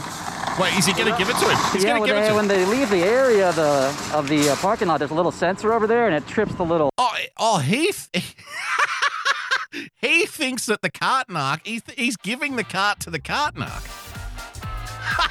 Wait, 0.61 0.79
is 0.79 0.87
he 0.87 0.93
gonna 0.93 1.19
give 1.19 1.29
it 1.29 1.37
to 1.39 1.49
him? 1.49 1.59
He's 1.73 1.83
yeah, 1.83 1.95
gonna 1.95 2.07
give 2.07 2.17
it 2.17 2.21
they, 2.21 2.27
to 2.27 2.31
him. 2.31 2.37
when 2.37 2.47
they 2.47 2.65
leave 2.67 2.89
the 2.89 3.03
area 3.03 3.49
of 3.49 3.57
the 3.57 3.93
of 4.17 4.29
the 4.29 4.51
uh, 4.51 4.55
parking 4.57 4.87
lot, 4.87 4.99
there's 4.99 5.11
a 5.11 5.15
little 5.15 5.33
sensor 5.33 5.73
over 5.73 5.89
there, 5.89 6.07
and 6.07 6.15
it 6.15 6.25
trips 6.29 6.55
the 6.55 6.65
little. 6.65 6.91
Oh, 6.99 7.17
oh, 7.37 7.59
he 7.59 7.91
th- 7.91 8.37
he 9.97 10.27
thinks 10.27 10.67
that 10.67 10.83
the 10.83 10.91
cart 10.91 11.29
narc. 11.29 11.67
He's 11.67 11.83
he's 11.97 12.17
giving 12.17 12.57
the 12.57 12.65
cart 12.65 13.01
to 13.01 13.11
the 13.11 13.19
cart 13.19 13.55
narc. 13.55 13.85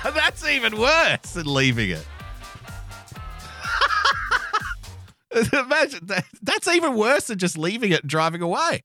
That's 0.15 0.47
even 0.47 0.77
worse 0.77 1.33
than 1.33 1.51
leaving 1.51 1.91
it. 1.91 2.05
Imagine 5.53 6.05
that, 6.05 6.25
that's 6.43 6.67
even 6.67 6.95
worse 6.95 7.25
than 7.25 7.39
just 7.39 7.57
leaving 7.57 7.91
it 7.91 8.01
and 8.01 8.09
driving 8.09 8.43
away. 8.43 8.83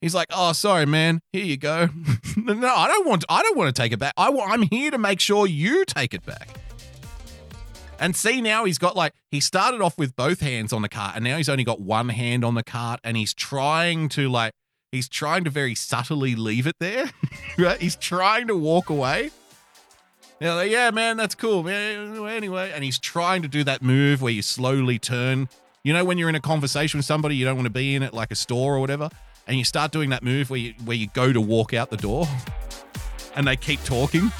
He's 0.00 0.14
like, 0.14 0.28
"Oh, 0.30 0.52
sorry, 0.52 0.86
man. 0.86 1.20
Here 1.32 1.44
you 1.44 1.56
go." 1.56 1.88
no, 2.36 2.74
I 2.74 2.88
don't 2.88 3.06
want. 3.06 3.24
I 3.28 3.42
don't 3.42 3.56
want 3.56 3.74
to 3.74 3.82
take 3.82 3.92
it 3.92 3.98
back. 3.98 4.14
I 4.16 4.30
I'm 4.30 4.62
here 4.62 4.90
to 4.90 4.98
make 4.98 5.20
sure 5.20 5.46
you 5.46 5.84
take 5.84 6.14
it 6.14 6.24
back. 6.24 6.48
And 7.98 8.14
see 8.14 8.40
now 8.40 8.64
he's 8.64 8.78
got 8.78 8.96
like 8.96 9.12
he 9.30 9.40
started 9.40 9.80
off 9.80 9.98
with 9.98 10.14
both 10.14 10.40
hands 10.40 10.72
on 10.72 10.82
the 10.82 10.88
cart, 10.88 11.16
and 11.16 11.24
now 11.24 11.36
he's 11.36 11.48
only 11.48 11.64
got 11.64 11.80
one 11.80 12.10
hand 12.10 12.44
on 12.44 12.54
the 12.54 12.62
cart, 12.62 13.00
and 13.02 13.16
he's 13.16 13.34
trying 13.34 14.08
to 14.10 14.28
like 14.28 14.52
he's 14.92 15.08
trying 15.08 15.44
to 15.44 15.50
very 15.50 15.74
subtly 15.74 16.34
leave 16.34 16.66
it 16.66 16.76
there. 16.78 17.10
right? 17.58 17.80
He's 17.80 17.96
trying 17.96 18.46
to 18.48 18.56
walk 18.56 18.90
away. 18.90 19.30
Yeah, 20.40 20.54
like, 20.54 20.70
yeah, 20.70 20.92
man, 20.92 21.16
that's 21.16 21.34
cool, 21.34 21.64
man. 21.64 22.24
Anyway, 22.28 22.70
and 22.72 22.84
he's 22.84 22.98
trying 22.98 23.42
to 23.42 23.48
do 23.48 23.64
that 23.64 23.82
move 23.82 24.22
where 24.22 24.32
you 24.32 24.42
slowly 24.42 24.98
turn. 24.98 25.48
You 25.82 25.92
know, 25.92 26.04
when 26.04 26.16
you're 26.16 26.28
in 26.28 26.36
a 26.36 26.40
conversation 26.40 26.98
with 26.98 27.06
somebody, 27.06 27.34
you 27.34 27.44
don't 27.44 27.56
want 27.56 27.66
to 27.66 27.70
be 27.70 27.96
in 27.96 28.04
it, 28.04 28.14
like 28.14 28.30
a 28.30 28.36
store 28.36 28.76
or 28.76 28.80
whatever, 28.80 29.10
and 29.48 29.58
you 29.58 29.64
start 29.64 29.90
doing 29.90 30.10
that 30.10 30.22
move 30.22 30.50
where 30.50 30.60
you 30.60 30.74
where 30.84 30.96
you 30.96 31.08
go 31.08 31.32
to 31.32 31.40
walk 31.40 31.74
out 31.74 31.90
the 31.90 31.96
door, 31.96 32.28
and 33.34 33.48
they 33.48 33.56
keep 33.56 33.82
talking. 33.82 34.30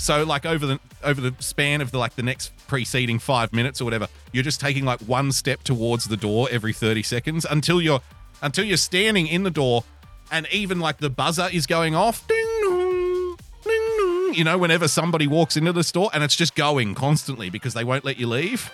So, 0.00 0.24
like 0.24 0.46
over 0.46 0.64
the 0.66 0.80
over 1.04 1.20
the 1.20 1.34
span 1.40 1.82
of 1.82 1.90
the 1.90 1.98
like 1.98 2.16
the 2.16 2.22
next 2.22 2.52
preceding 2.66 3.18
five 3.18 3.52
minutes 3.52 3.82
or 3.82 3.84
whatever, 3.84 4.08
you're 4.32 4.42
just 4.42 4.58
taking 4.58 4.86
like 4.86 4.98
one 5.00 5.30
step 5.30 5.62
towards 5.62 6.06
the 6.06 6.16
door 6.16 6.48
every 6.50 6.72
thirty 6.72 7.02
seconds 7.02 7.44
until 7.48 7.82
you're 7.82 8.00
until 8.40 8.64
you're 8.64 8.78
standing 8.78 9.26
in 9.26 9.42
the 9.42 9.50
door, 9.50 9.84
and 10.32 10.48
even 10.50 10.80
like 10.80 10.96
the 10.98 11.10
buzzer 11.10 11.48
is 11.52 11.66
going 11.66 11.94
off. 11.94 12.26
Ding 12.26 12.60
dong, 12.62 13.36
ding 13.62 13.96
dong. 13.98 14.34
You 14.34 14.42
know, 14.42 14.56
whenever 14.56 14.88
somebody 14.88 15.26
walks 15.26 15.58
into 15.58 15.72
the 15.74 15.84
store, 15.84 16.08
and 16.14 16.24
it's 16.24 16.34
just 16.34 16.54
going 16.54 16.94
constantly 16.94 17.50
because 17.50 17.74
they 17.74 17.84
won't 17.84 18.04
let 18.04 18.18
you 18.18 18.26
leave. 18.26 18.72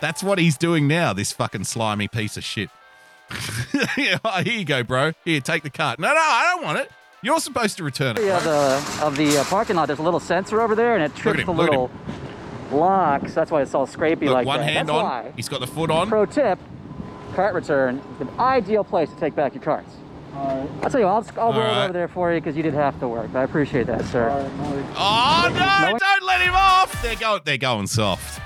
That's 0.00 0.24
what 0.24 0.40
he's 0.40 0.58
doing 0.58 0.88
now. 0.88 1.12
This 1.12 1.30
fucking 1.30 1.64
slimy 1.64 2.08
piece 2.08 2.36
of 2.36 2.42
shit. 2.42 2.68
here 3.94 4.18
you 4.44 4.64
go, 4.64 4.82
bro. 4.82 5.12
Here, 5.24 5.40
take 5.40 5.62
the 5.62 5.70
cart. 5.70 6.00
No, 6.00 6.08
no, 6.08 6.14
I 6.20 6.52
don't 6.52 6.64
want 6.64 6.78
it. 6.80 6.90
You're 7.24 7.40
supposed 7.40 7.78
to 7.78 7.84
return 7.84 8.18
it. 8.18 8.24
Yeah, 8.24 8.38
the, 8.38 9.04
of 9.04 9.16
the 9.16 9.38
uh, 9.38 9.44
parking 9.44 9.76
lot, 9.76 9.86
there's 9.86 9.98
a 9.98 10.02
little 10.02 10.20
sensor 10.20 10.60
over 10.60 10.74
there, 10.74 10.94
and 10.94 11.02
it 11.02 11.16
trips 11.16 11.40
him, 11.40 11.46
the 11.46 11.52
little 11.54 11.90
locks. 12.70 13.32
That's 13.32 13.50
why 13.50 13.62
it's 13.62 13.74
all 13.74 13.86
scrapey 13.86 14.26
Look, 14.26 14.34
like 14.34 14.46
one 14.46 14.60
that. 14.60 14.70
hand 14.70 14.88
That's 14.90 14.98
on. 14.98 15.04
why. 15.04 15.32
He's 15.34 15.48
got 15.48 15.60
the 15.60 15.66
foot 15.66 15.90
on. 15.90 16.08
Pro 16.08 16.26
tip: 16.26 16.58
cart 17.34 17.54
return, 17.54 18.02
the 18.18 18.28
ideal 18.38 18.84
place 18.84 19.08
to 19.08 19.16
take 19.16 19.34
back 19.34 19.54
your 19.54 19.62
carts. 19.62 19.90
I'll 20.34 20.90
tell 20.90 21.00
you, 21.00 21.06
I'll, 21.06 21.24
I'll 21.38 21.52
roll 21.52 21.60
right. 21.62 21.84
over 21.84 21.92
there 21.92 22.08
for 22.08 22.30
you 22.32 22.40
because 22.40 22.56
you 22.56 22.62
did 22.62 22.74
half 22.74 22.98
the 23.00 23.08
work. 23.08 23.34
I 23.34 23.44
appreciate 23.44 23.86
that, 23.86 24.04
sir. 24.04 24.28
Oh 24.96 25.48
no! 25.50 25.92
No- 25.92 25.98
Don't 25.98 26.22
let 26.24 26.40
him 26.42 26.54
off. 26.54 27.00
They're 27.02 27.16
going. 27.16 27.40
They're 27.44 27.56
going 27.56 27.86
soft. 27.86 28.42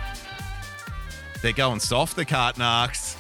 They're 1.42 1.52
going 1.52 1.80
soft. 1.80 2.14
The 2.14 2.24
cart 2.24 2.56
narcs. 2.56 3.16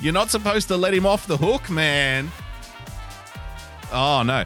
You're 0.00 0.12
not 0.12 0.30
supposed 0.30 0.68
to 0.68 0.76
let 0.76 0.94
him 0.94 1.06
off 1.06 1.26
the 1.26 1.38
hook, 1.38 1.68
man. 1.70 2.30
Oh 3.92 4.22
no. 4.22 4.44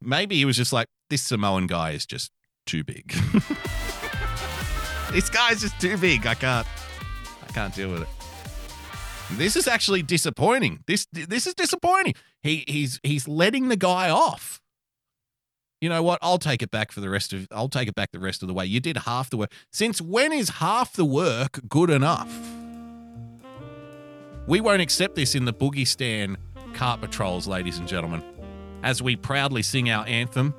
Maybe 0.00 0.36
he 0.36 0.44
was 0.44 0.56
just 0.56 0.72
like, 0.72 0.88
this 1.08 1.22
Samoan 1.22 1.66
guy 1.66 1.92
is 1.92 2.06
just 2.06 2.30
too 2.66 2.84
big. 2.84 3.08
this 5.12 5.30
guy's 5.30 5.60
just 5.60 5.80
too 5.80 5.96
big. 5.96 6.26
I 6.26 6.34
can't. 6.34 6.66
I 7.48 7.52
can't 7.52 7.74
deal 7.74 7.90
with 7.90 8.02
it. 8.02 8.08
This 9.32 9.56
is 9.56 9.68
actually 9.68 10.02
disappointing. 10.02 10.80
This 10.86 11.06
this 11.12 11.46
is 11.46 11.54
disappointing. 11.54 12.14
He 12.42 12.64
he's 12.66 13.00
he's 13.02 13.28
letting 13.28 13.68
the 13.68 13.76
guy 13.76 14.10
off. 14.10 14.60
You 15.80 15.88
know 15.88 16.02
what? 16.02 16.18
I'll 16.20 16.38
take 16.38 16.62
it 16.62 16.70
back 16.70 16.92
for 16.92 17.00
the 17.00 17.08
rest 17.08 17.32
of 17.32 17.46
I'll 17.50 17.68
take 17.68 17.88
it 17.88 17.94
back 17.94 18.10
the 18.12 18.18
rest 18.18 18.42
of 18.42 18.48
the 18.48 18.54
way. 18.54 18.66
You 18.66 18.80
did 18.80 18.98
half 18.98 19.30
the 19.30 19.36
work. 19.36 19.52
Since 19.72 20.00
when 20.00 20.32
is 20.32 20.48
half 20.48 20.94
the 20.94 21.04
work 21.04 21.60
good 21.68 21.90
enough? 21.90 22.32
We 24.46 24.60
won't 24.60 24.82
accept 24.82 25.14
this 25.14 25.34
in 25.34 25.44
the 25.44 25.52
Boogiestan 25.52 26.36
Cart 26.74 27.00
Patrols, 27.00 27.46
ladies 27.46 27.78
and 27.78 27.86
gentlemen, 27.86 28.22
as 28.82 29.02
we 29.02 29.16
proudly 29.16 29.62
sing 29.62 29.90
our 29.90 30.06
anthem. 30.06 30.54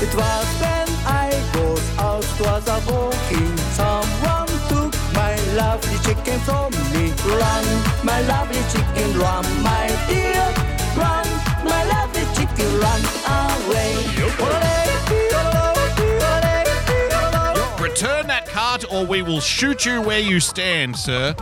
It 0.00 0.14
was 0.14 0.46
when 0.62 0.88
I 1.06 1.30
was 1.54 1.98
out 1.98 2.40
was 2.40 2.68
a 2.68 2.78
walking. 2.90 3.56
Someone 3.74 4.46
took 4.68 4.94
my 5.12 5.34
lovely 5.56 5.98
chicken 6.06 6.38
from 6.40 6.72
me. 6.94 7.12
Run, 7.26 7.66
my 8.04 8.20
lovely 8.22 8.62
chicken, 8.72 9.18
run, 9.18 9.44
my 9.62 9.88
dear. 10.08 10.46
Run, 10.96 11.26
my 11.64 11.82
lovely 11.84 12.24
chicken, 12.36 12.70
run 12.78 13.02
away. 13.26 14.18
Return 17.80 18.26
that 18.28 18.46
cart 18.46 18.47
or 18.90 19.04
we 19.04 19.22
will 19.22 19.40
shoot 19.40 19.84
you 19.86 20.00
where 20.02 20.18
you 20.18 20.40
stand, 20.40 20.96
sir. 20.96 21.34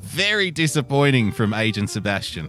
Very 0.00 0.52
disappointing 0.52 1.32
from 1.32 1.52
Agent 1.52 1.90
Sebastian. 1.90 2.48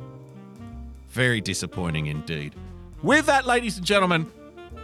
Very 1.09 1.41
disappointing 1.41 2.05
indeed. 2.05 2.53
With 3.01 3.25
that, 3.25 3.47
ladies 3.47 3.77
and 3.77 3.85
gentlemen, 3.85 4.29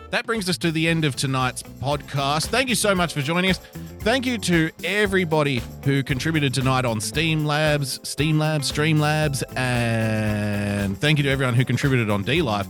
that 0.10 0.26
brings 0.26 0.50
us 0.50 0.58
to 0.60 0.72
the 0.72 0.88
end 0.88 1.06
of 1.06 1.16
tonight's 1.16 1.62
podcast. 1.62 2.48
Thank 2.48 2.70
you 2.70 2.76
so 2.76 2.96
much 2.96 3.14
for 3.14 3.22
joining 3.22 3.52
us. 3.52 3.60
Thank 4.02 4.26
you 4.26 4.40
to 4.40 4.72
everybody 4.84 5.62
who 5.84 6.02
contributed 6.02 6.56
tonight 6.56 6.86
on 6.86 7.00
Steam 7.00 7.46
Labs, 7.46 8.00
Steam 8.02 8.40
Labs, 8.40 8.68
Stream 8.68 9.00
Labs, 9.00 9.44
and 9.56 10.98
thank 10.98 11.20
you 11.20 11.24
to 11.26 11.30
everyone 11.30 11.54
who 11.54 11.64
contributed 11.64 12.10
on 12.10 12.24
D-Live. 12.24 12.68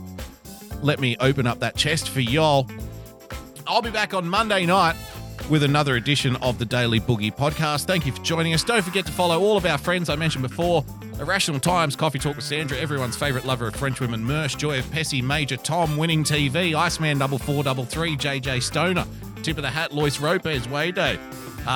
Let 0.82 1.00
me 1.00 1.16
open 1.20 1.46
up 1.46 1.58
that 1.60 1.74
chest 1.74 2.10
for 2.10 2.20
y'all. 2.20 2.68
I'll 3.66 3.80
be 3.80 3.90
back 3.90 4.12
on 4.12 4.28
Monday 4.28 4.66
night 4.66 4.94
with 5.48 5.62
another 5.62 5.96
edition 5.96 6.36
of 6.36 6.58
the 6.58 6.66
Daily 6.66 7.00
Boogie 7.00 7.34
podcast. 7.34 7.86
Thank 7.86 8.04
you 8.04 8.12
for 8.12 8.22
joining 8.22 8.52
us. 8.52 8.62
Don't 8.62 8.82
forget 8.82 9.06
to 9.06 9.12
follow 9.12 9.40
all 9.40 9.56
of 9.56 9.64
our 9.64 9.78
friends 9.78 10.10
I 10.10 10.16
mentioned 10.16 10.42
before 10.42 10.84
Irrational 11.18 11.60
Times, 11.60 11.96
Coffee 11.96 12.18
Talk 12.18 12.36
with 12.36 12.44
Sandra, 12.44 12.76
everyone's 12.76 13.16
favourite 13.16 13.46
lover 13.46 13.68
of 13.68 13.74
French 13.74 14.00
women, 14.00 14.22
Mersh, 14.22 14.58
Joy 14.58 14.80
of 14.80 14.84
Pessy, 14.90 15.22
Major 15.22 15.56
Tom, 15.56 15.96
Winning 15.96 16.24
TV, 16.24 16.74
Iceman 16.74 17.18
double 17.18 17.38
four 17.38 17.64
double 17.64 17.86
three, 17.86 18.18
JJ 18.18 18.62
Stoner, 18.62 19.06
Tip 19.42 19.56
of 19.58 19.62
the 19.62 19.70
Hat, 19.70 19.92
Lois 19.92 20.18
Ropez, 20.18 20.66
Wayday. 20.68 21.18
Uh, 21.66 21.72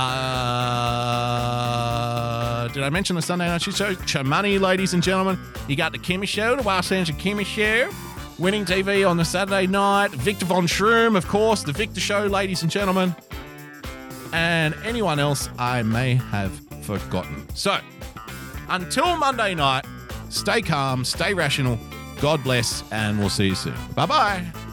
did 2.68 2.82
I 2.82 2.90
mention 2.90 3.16
the 3.16 3.22
Sunday 3.22 3.46
night 3.46 3.62
show? 3.62 3.94
Cha 3.94 4.22
Money, 4.22 4.58
ladies 4.58 4.94
and 4.94 5.02
gentlemen. 5.02 5.38
You 5.68 5.76
got 5.76 5.92
the 5.92 5.98
Kimmy 5.98 6.26
Show, 6.26 6.56
the 6.56 6.62
Wild 6.62 6.84
Sandra 6.84 7.14
Kimmy 7.14 7.44
Show. 7.44 7.90
Winning 8.38 8.64
TV 8.64 9.08
on 9.08 9.16
the 9.16 9.24
Saturday 9.24 9.66
night. 9.66 10.10
Victor 10.10 10.44
Von 10.46 10.66
Schroom, 10.66 11.16
of 11.16 11.26
course, 11.26 11.62
the 11.62 11.72
Victor 11.72 12.00
Show, 12.00 12.26
ladies 12.26 12.62
and 12.62 12.70
gentlemen. 12.70 13.14
And 14.32 14.74
anyone 14.84 15.18
else 15.18 15.48
I 15.58 15.82
may 15.82 16.14
have 16.14 16.52
forgotten. 16.82 17.48
So, 17.54 17.78
until 18.68 19.16
Monday 19.16 19.54
night, 19.54 19.86
stay 20.28 20.62
calm, 20.62 21.04
stay 21.04 21.32
rational. 21.34 21.78
God 22.20 22.42
bless, 22.42 22.82
and 22.92 23.18
we'll 23.18 23.28
see 23.28 23.48
you 23.48 23.54
soon. 23.54 23.74
Bye 23.94 24.06
bye. 24.06 24.65